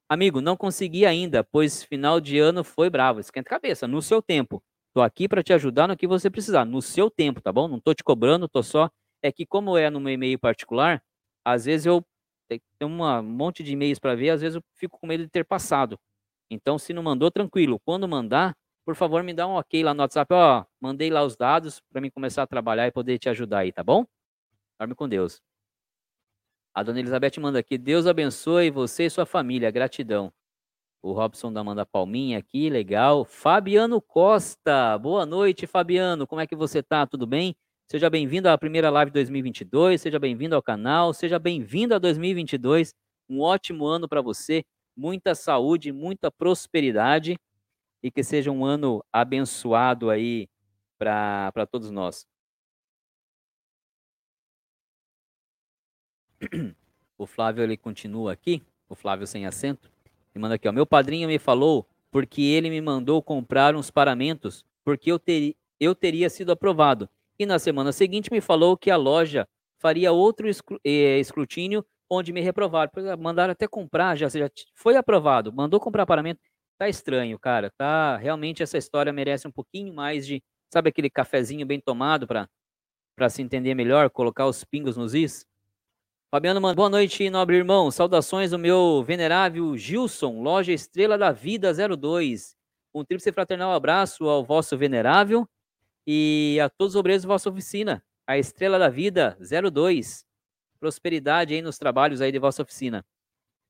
[0.08, 3.20] Amigo, não consegui ainda, pois final de ano foi bravo.
[3.20, 4.60] Esquenta a cabeça, no seu tempo.
[4.92, 7.68] Tô aqui para te ajudar no que você precisar, no seu tempo, tá bom?
[7.68, 8.90] Não tô te cobrando, tô só
[9.22, 11.02] é que como é no meu e-mail particular,
[11.44, 12.04] às vezes eu
[12.48, 15.44] tenho um monte de e-mails para ver, às vezes eu fico com medo de ter
[15.44, 15.98] passado.
[16.50, 17.80] Então, se não mandou, tranquilo.
[17.84, 20.32] Quando mandar, por favor, me dá um ok lá no WhatsApp.
[20.32, 23.72] Ó, mandei lá os dados para mim começar a trabalhar e poder te ajudar aí,
[23.72, 24.06] tá bom?
[24.78, 25.40] Dorme com Deus.
[26.74, 27.78] A dona Elizabeth manda aqui.
[27.78, 29.70] Deus abençoe você e sua família.
[29.70, 30.32] Gratidão.
[31.02, 33.24] O Robson da Manda Palminha aqui, legal.
[33.24, 34.98] Fabiano Costa.
[34.98, 36.26] Boa noite, Fabiano.
[36.26, 37.06] Como é que você tá?
[37.06, 37.56] Tudo bem?
[37.88, 40.00] Seja bem-vindo à primeira live 2022.
[40.00, 41.14] Seja bem-vindo ao canal.
[41.14, 42.92] Seja bem-vindo a 2022.
[43.28, 44.64] Um ótimo ano para você.
[44.96, 47.38] Muita saúde, muita prosperidade
[48.02, 50.48] e que seja um ano abençoado aí
[50.98, 52.26] para todos nós.
[57.16, 59.90] O Flávio ele continua aqui, o Flávio sem acento,
[60.34, 64.62] e manda aqui, ó, meu padrinho me falou porque ele me mandou comprar uns paramentos
[64.84, 67.08] porque eu, ter, eu teria sido aprovado.
[67.38, 69.46] E na semana seguinte me falou que a loja
[69.78, 70.48] faria outro
[70.84, 72.90] eh, escrutínio onde me reprovaram.
[73.18, 76.40] Mandaram até comprar, já, já foi aprovado, mandou comprar paramento.
[76.78, 77.70] Tá estranho, cara.
[77.76, 80.42] Tá, realmente essa história merece um pouquinho mais de,
[80.72, 82.48] sabe aquele cafezinho bem tomado para
[83.16, 85.46] para se entender melhor, colocar os pingos nos is?
[86.30, 87.90] Fabiano manda, boa noite, nobre irmão.
[87.90, 92.54] Saudações do meu venerável Gilson, loja Estrela da Vida 02.
[92.94, 95.48] Um tríplice fraternal abraço ao vosso venerável
[96.06, 98.02] e a todos os obreiros da vossa oficina.
[98.26, 100.24] A Estrela da Vida 02.
[100.80, 103.04] Prosperidade aí nos trabalhos aí de vossa oficina.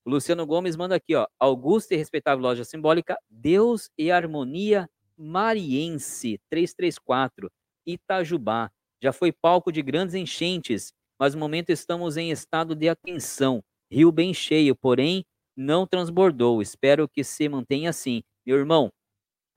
[0.04, 1.26] O Luciano Gomes manda aqui, ó.
[1.38, 7.50] Augusta e respeitável loja simbólica, Deus e Harmonia Mariense, 334,
[7.86, 8.70] Itajubá.
[9.02, 13.62] Já foi palco de grandes enchentes, mas no momento estamos em estado de atenção.
[13.90, 15.24] Rio bem cheio, porém
[15.56, 16.60] não transbordou.
[16.60, 18.22] Espero que se mantenha assim.
[18.44, 18.92] Meu irmão,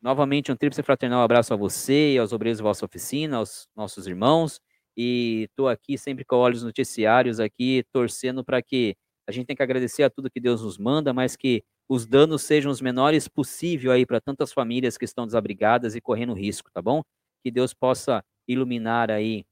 [0.02, 4.08] novamente um tríplice fraternal abraço a você e aos obreiros da vossa oficina, aos nossos
[4.08, 4.60] irmãos.
[4.98, 8.96] E estou aqui sempre com olhos noticiários aqui, torcendo para que
[9.28, 12.42] a gente tem que agradecer a tudo que Deus nos manda, mas que os danos
[12.44, 16.82] sejam os menores possível aí para tantas famílias que estão desabrigadas e correndo risco, tá
[16.82, 17.02] bom?
[17.44, 19.46] Que Deus possa iluminar aí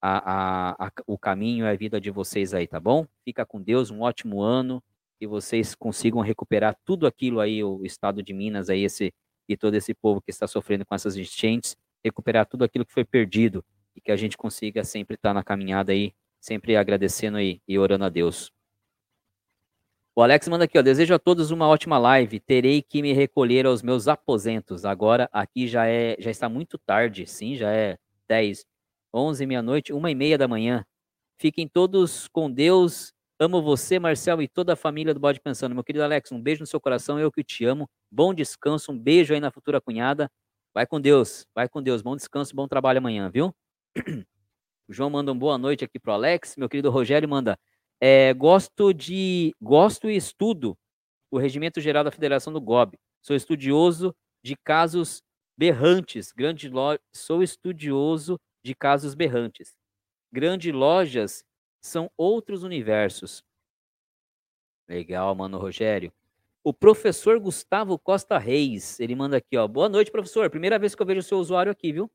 [0.00, 3.06] a, a, a, o caminho e a vida de vocês aí, tá bom?
[3.24, 4.82] Fica com Deus, um ótimo ano,
[5.18, 9.12] que vocês consigam recuperar tudo aquilo aí, o estado de Minas aí, esse
[9.52, 13.04] e todo esse povo que está sofrendo com essas enchentes, recuperar tudo aquilo que foi
[13.04, 13.64] perdido
[13.94, 18.04] e que a gente consiga sempre estar na caminhada aí, sempre agradecendo aí e orando
[18.04, 18.50] a Deus.
[20.14, 20.82] O Alex manda aqui, ó.
[20.82, 22.38] Desejo a todos uma ótima live.
[22.38, 24.84] Terei que me recolher aos meus aposentos.
[24.84, 27.96] Agora aqui já é, já está muito tarde, sim, já é
[28.28, 28.66] 10,
[29.14, 30.84] 11, meia-noite, uma e meia da manhã.
[31.38, 33.14] Fiquem todos com Deus.
[33.42, 35.74] Amo você, Marcel, e toda a família do Bode Pensando.
[35.74, 37.90] Meu querido Alex, um beijo no seu coração, eu que te amo.
[38.08, 40.30] Bom descanso, um beijo aí na futura cunhada.
[40.72, 42.02] Vai com Deus, vai com Deus.
[42.02, 43.52] Bom descanso, bom trabalho amanhã, viu?
[43.96, 43.96] O
[44.88, 46.54] João manda um boa noite aqui pro Alex.
[46.56, 47.58] Meu querido Rogério manda
[48.00, 50.78] é, gosto de gosto e estudo
[51.28, 52.96] o Regimento Geral da Federação do GOB.
[53.20, 55.20] Sou estudioso de casos
[55.58, 56.30] berrantes.
[56.30, 56.96] Grande lo...
[57.12, 59.74] Sou estudioso de casos berrantes.
[60.32, 61.42] Grandes lojas
[61.82, 63.44] são outros universos.
[64.88, 66.12] Legal, mano, Rogério.
[66.64, 69.66] O professor Gustavo Costa Reis, ele manda aqui, ó.
[69.66, 70.48] Boa noite, professor.
[70.48, 72.10] Primeira vez que eu vejo o seu usuário aqui, viu?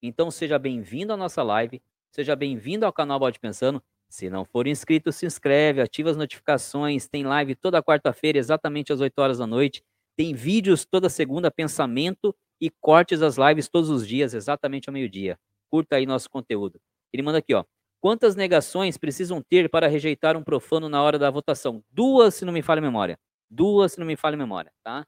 [0.00, 3.82] Então seja bem-vindo à nossa live, seja bem-vindo ao canal Bode Pensando.
[4.08, 7.08] Se não for inscrito, se inscreve, ativa as notificações.
[7.08, 9.82] Tem live toda quarta-feira, exatamente às 8 horas da noite.
[10.16, 15.38] Tem vídeos toda segunda, pensamento e cortes das lives todos os dias, exatamente ao meio-dia.
[15.70, 16.80] Curta aí nosso conteúdo.
[17.12, 17.64] Ele manda aqui, ó.
[18.02, 21.84] Quantas negações precisam ter para rejeitar um profano na hora da votação?
[21.88, 23.16] Duas, se não me falha a memória.
[23.48, 25.06] Duas, se não me falha a memória, tá?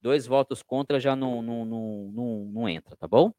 [0.00, 3.32] Dois votos contra já não, não, não, não, não entra, tá bom?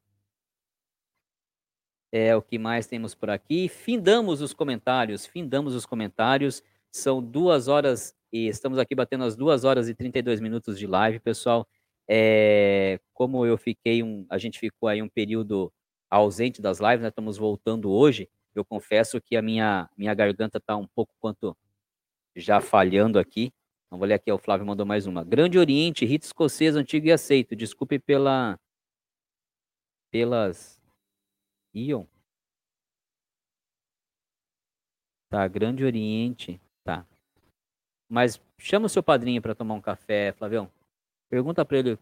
[2.10, 3.68] É o que mais temos por aqui.
[3.68, 6.62] Findamos os comentários, findamos os comentários.
[6.90, 11.20] São duas horas e estamos aqui batendo as duas horas e 32 minutos de live,
[11.20, 11.68] pessoal.
[12.08, 15.70] É, como eu fiquei um, a gente ficou aí um período
[16.08, 17.08] ausente das lives, né?
[17.08, 18.30] Estamos voltando hoje.
[18.54, 21.56] Eu confesso que a minha minha garganta está um pouco quanto
[22.36, 23.52] já falhando aqui.
[23.90, 25.22] Vamos vou ler aqui, o Flávio mandou mais uma.
[25.24, 27.54] Grande Oriente, rito escocês antigo e aceito.
[27.54, 28.58] Desculpe pela
[30.10, 30.80] pelas
[31.72, 32.06] Ion?
[35.28, 36.60] Tá, Grande Oriente.
[36.84, 37.06] Tá.
[38.08, 40.70] Mas chama o seu padrinho para tomar um café, Flavião.
[41.28, 41.98] Pergunta para ele o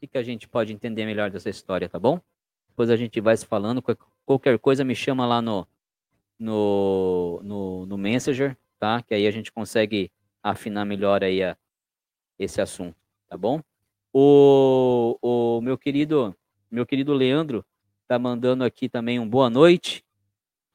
[0.00, 2.20] que, que a gente pode entender melhor dessa história, tá bom?
[2.68, 3.82] Depois a gente vai se falando.
[4.26, 5.66] Qualquer coisa me chama lá no,
[6.38, 9.02] no, no, no Messenger, tá?
[9.02, 10.10] Que aí a gente consegue
[10.42, 11.56] afinar melhor aí a,
[12.38, 12.96] esse assunto,
[13.28, 13.60] tá bom?
[14.12, 16.34] O, o meu querido
[16.70, 17.64] meu querido Leandro
[18.06, 20.04] tá mandando aqui também um boa noite.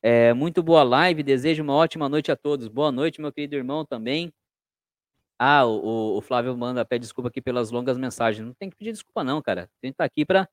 [0.01, 2.67] É, muito boa live, desejo uma ótima noite a todos.
[2.67, 4.33] Boa noite, meu querido irmão também.
[5.39, 8.45] Ah, o, o Flávio manda, pede desculpa aqui pelas longas mensagens.
[8.45, 9.69] Não tem que pedir desculpa não, cara.
[9.81, 10.47] A gente tá aqui para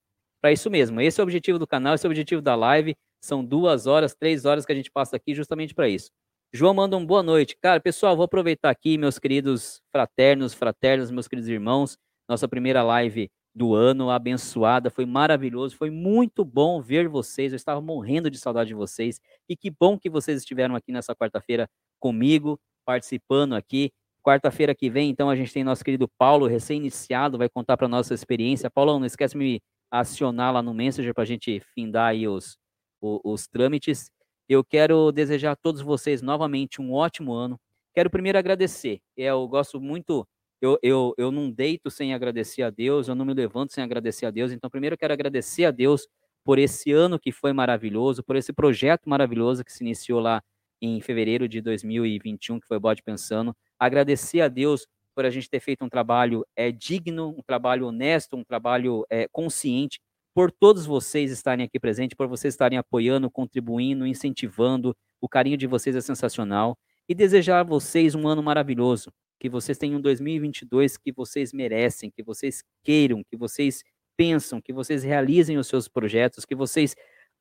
[0.52, 1.00] isso mesmo.
[1.00, 2.96] Esse é o objetivo do canal, esse é o objetivo da live.
[3.20, 6.10] São duas horas, três horas que a gente passa aqui justamente para isso.
[6.52, 7.56] João manda um boa noite.
[7.60, 11.96] Cara, pessoal, vou aproveitar aqui, meus queridos fraternos, fraternas, meus queridos irmãos,
[12.28, 17.80] nossa primeira live do ano, abençoada, foi maravilhoso, foi muito bom ver vocês, eu estava
[17.80, 21.68] morrendo de saudade de vocês, e que bom que vocês estiveram aqui nessa quarta-feira
[21.98, 23.92] comigo, participando aqui.
[24.22, 28.12] Quarta-feira que vem, então, a gente tem nosso querido Paulo, recém-iniciado, vai contar para nossa
[28.12, 28.70] experiência.
[28.70, 32.56] Paulo, não esquece de me acionar lá no Messenger para a gente findar aí os,
[33.00, 34.10] os, os trâmites.
[34.48, 37.58] Eu quero desejar a todos vocês novamente um ótimo ano.
[37.94, 39.00] Quero primeiro agradecer.
[39.16, 40.26] Eu gosto muito,
[40.60, 44.26] eu, eu, eu não deito sem agradecer a Deus, eu não me levanto sem agradecer
[44.26, 44.52] a Deus.
[44.52, 46.06] Então, primeiro eu quero agradecer a Deus
[46.44, 50.42] por esse ano que foi maravilhoso, por esse projeto maravilhoso que se iniciou lá
[50.80, 53.54] em fevereiro de 2021, que foi o Bode Pensando.
[53.78, 58.36] Agradecer a Deus por a gente ter feito um trabalho é, digno, um trabalho honesto,
[58.36, 60.00] um trabalho é, consciente,
[60.34, 64.96] por todos vocês estarem aqui presentes, por vocês estarem apoiando, contribuindo, incentivando.
[65.20, 66.78] O carinho de vocês é sensacional.
[67.08, 69.12] E desejar a vocês um ano maravilhoso.
[69.38, 73.82] Que vocês tenham um 2022 que vocês merecem, que vocês queiram, que vocês
[74.16, 76.94] pensam, que vocês realizem os seus projetos, que vocês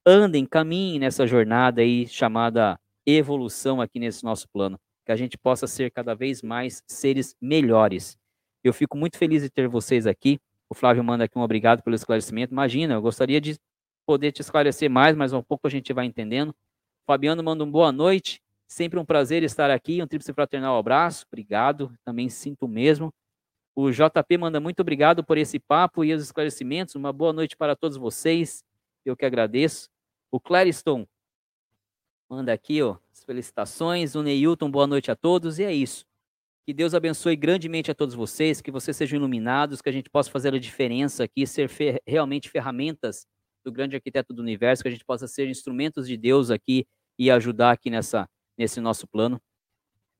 [0.05, 5.65] andem, caminhem nessa jornada aí chamada evolução aqui nesse nosso plano que a gente possa
[5.65, 8.15] ser cada vez mais seres melhores.
[8.63, 10.39] Eu fico muito feliz de ter vocês aqui.
[10.69, 12.53] O Flávio manda aqui um obrigado pelo esclarecimento.
[12.53, 13.57] Imagina, eu gostaria de
[14.05, 16.53] poder te esclarecer mais, mas um pouco a gente vai entendendo.
[17.07, 18.39] Fabiano manda um boa noite.
[18.67, 20.01] Sempre um prazer estar aqui.
[20.01, 21.25] Um tríplice fraternal abraço.
[21.27, 21.91] Obrigado.
[22.05, 23.11] Também sinto mesmo.
[23.75, 26.93] O JP manda muito obrigado por esse papo e os esclarecimentos.
[26.93, 28.63] Uma boa noite para todos vocês.
[29.03, 29.89] Eu que agradeço.
[30.31, 31.07] O Clariston
[32.29, 34.13] manda aqui, ó, felicitações.
[34.13, 35.57] O Neilton, boa noite a todos.
[35.57, 36.08] E é isso.
[36.65, 40.29] Que Deus abençoe grandemente a todos vocês, que vocês sejam iluminados, que a gente possa
[40.29, 43.25] fazer a diferença aqui, ser fer realmente ferramentas
[43.63, 46.85] do grande arquiteto do universo, que a gente possa ser instrumentos de Deus aqui
[47.17, 49.41] e ajudar aqui nessa, nesse nosso plano.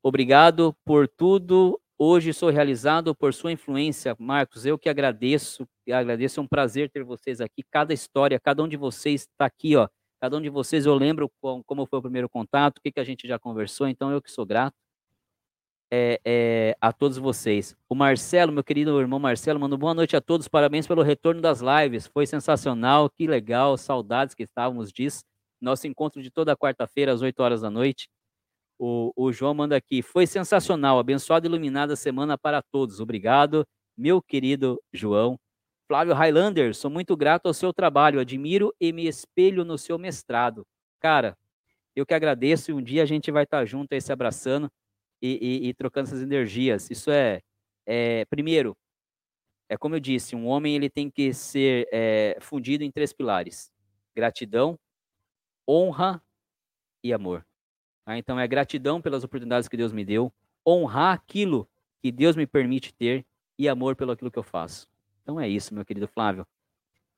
[0.02, 1.80] Obrigado por tudo.
[1.98, 4.66] Hoje sou realizado por sua influência, Marcos.
[4.66, 7.64] Eu que agradeço, agradeço, é um prazer ter vocês aqui.
[7.70, 9.88] Cada história, cada um de vocês está aqui, ó,
[10.20, 13.06] Cada um de vocês eu lembro como foi o primeiro contato, o que, que a
[13.06, 14.76] gente já conversou, então eu que sou grato
[15.92, 17.76] é, é, a todos vocês.
[17.88, 21.62] O Marcelo, meu querido irmão Marcelo, manda boa noite a todos, parabéns pelo retorno das
[21.62, 25.24] lives, foi sensacional, que legal, saudades que estávamos disso.
[25.60, 28.08] Nosso encontro de toda quarta-feira às 8 horas da noite.
[28.78, 33.00] O, o João manda aqui, foi sensacional, abençoada e iluminada semana para todos.
[33.02, 33.66] Obrigado,
[33.98, 35.38] meu querido João.
[35.88, 40.64] Flávio Highlander, sou muito grato ao seu trabalho, admiro e me espelho no seu mestrado.
[41.00, 41.36] Cara,
[41.96, 44.70] eu que agradeço e um dia a gente vai estar junto aí se abraçando
[45.22, 46.90] e, e, e trocando essas energias.
[46.90, 47.42] Isso é,
[47.86, 48.76] é, primeiro,
[49.68, 53.72] é como eu disse, um homem ele tem que ser é, fundido em três pilares:
[54.16, 54.78] gratidão,
[55.68, 56.22] honra
[57.04, 57.46] e amor.
[58.06, 58.18] Tá?
[58.18, 60.34] Então é gratidão pelas oportunidades que Deus me deu,
[60.68, 61.70] honrar aquilo
[62.02, 63.26] que Deus me permite ter
[63.58, 64.88] e amor pelo aquilo que eu faço.
[65.22, 66.48] Então é isso, meu querido Flávio.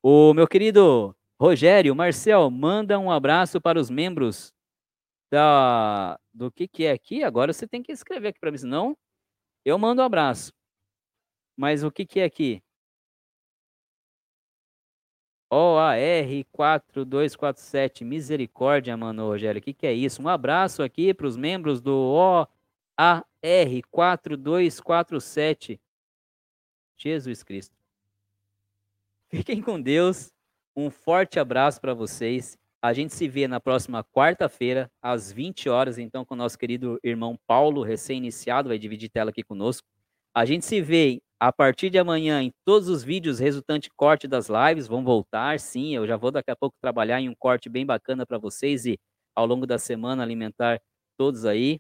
[0.04, 4.52] O meu querido Rogério, Marcel, manda um abraço para os membros
[5.32, 7.24] da do que que é aqui.
[7.24, 8.98] Agora você tem que escrever aqui para mim, senão
[9.66, 10.54] eu mando um abraço.
[11.58, 12.62] Mas o que que é aqui?
[15.52, 19.60] OAR4247, misericórdia, mano, Rogério.
[19.60, 20.22] O que, que é isso?
[20.22, 21.92] Um abraço aqui para os membros do
[22.98, 25.78] OAR4247.
[26.98, 27.76] Jesus Cristo.
[29.30, 30.32] Fiquem com Deus.
[30.76, 32.58] Um forte abraço para vocês.
[32.82, 37.00] A gente se vê na próxima quarta-feira, às 20 horas, então, com o nosso querido
[37.04, 39.88] irmão Paulo, recém-iniciado, vai dividir tela aqui conosco.
[40.36, 44.48] A gente se vê a partir de amanhã em todos os vídeos resultante corte das
[44.50, 45.96] lives, vão voltar, sim.
[45.96, 49.00] Eu já vou daqui a pouco trabalhar em um corte bem bacana para vocês e
[49.36, 50.80] ao longo da semana alimentar
[51.18, 51.80] todos aí.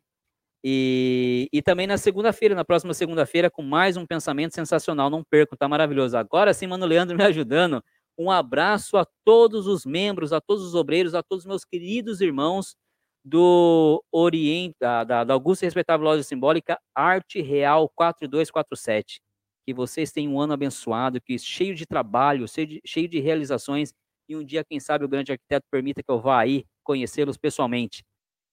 [0.63, 5.09] E, e também na segunda-feira, na próxima segunda-feira, com mais um pensamento sensacional.
[5.09, 6.17] Não percam, tá maravilhoso.
[6.17, 7.83] Agora sim, Mano Leandro me ajudando.
[8.17, 12.21] Um abraço a todos os membros, a todos os obreiros, a todos os meus queridos
[12.21, 12.75] irmãos
[13.23, 19.21] do Oriente, da, da, da Augusta e Respeitável Loja Simbólica Arte Real 4247.
[19.65, 23.93] Que vocês tenham um ano abençoado, que cheio de trabalho, cheio de, cheio de realizações.
[24.27, 28.03] E um dia, quem sabe, o grande arquiteto permita que eu vá aí conhecê-los pessoalmente,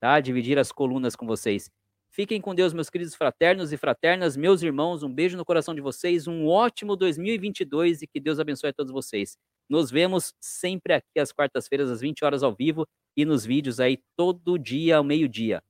[0.01, 0.21] tá?
[0.21, 1.71] Dividir as colunas com vocês.
[2.11, 5.03] Fiquem com Deus, meus queridos fraternos e fraternas, meus irmãos.
[5.03, 6.27] Um beijo no coração de vocês.
[6.27, 9.37] Um ótimo 2022 e que Deus abençoe a todos vocês.
[9.69, 13.99] Nos vemos sempre aqui às quartas-feiras, às 20 horas ao vivo e nos vídeos aí
[14.17, 15.63] todo dia ao meio-dia.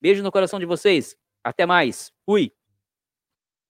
[0.00, 1.16] Beijo no coração de vocês.
[1.42, 2.12] Até mais.
[2.26, 2.52] Fui.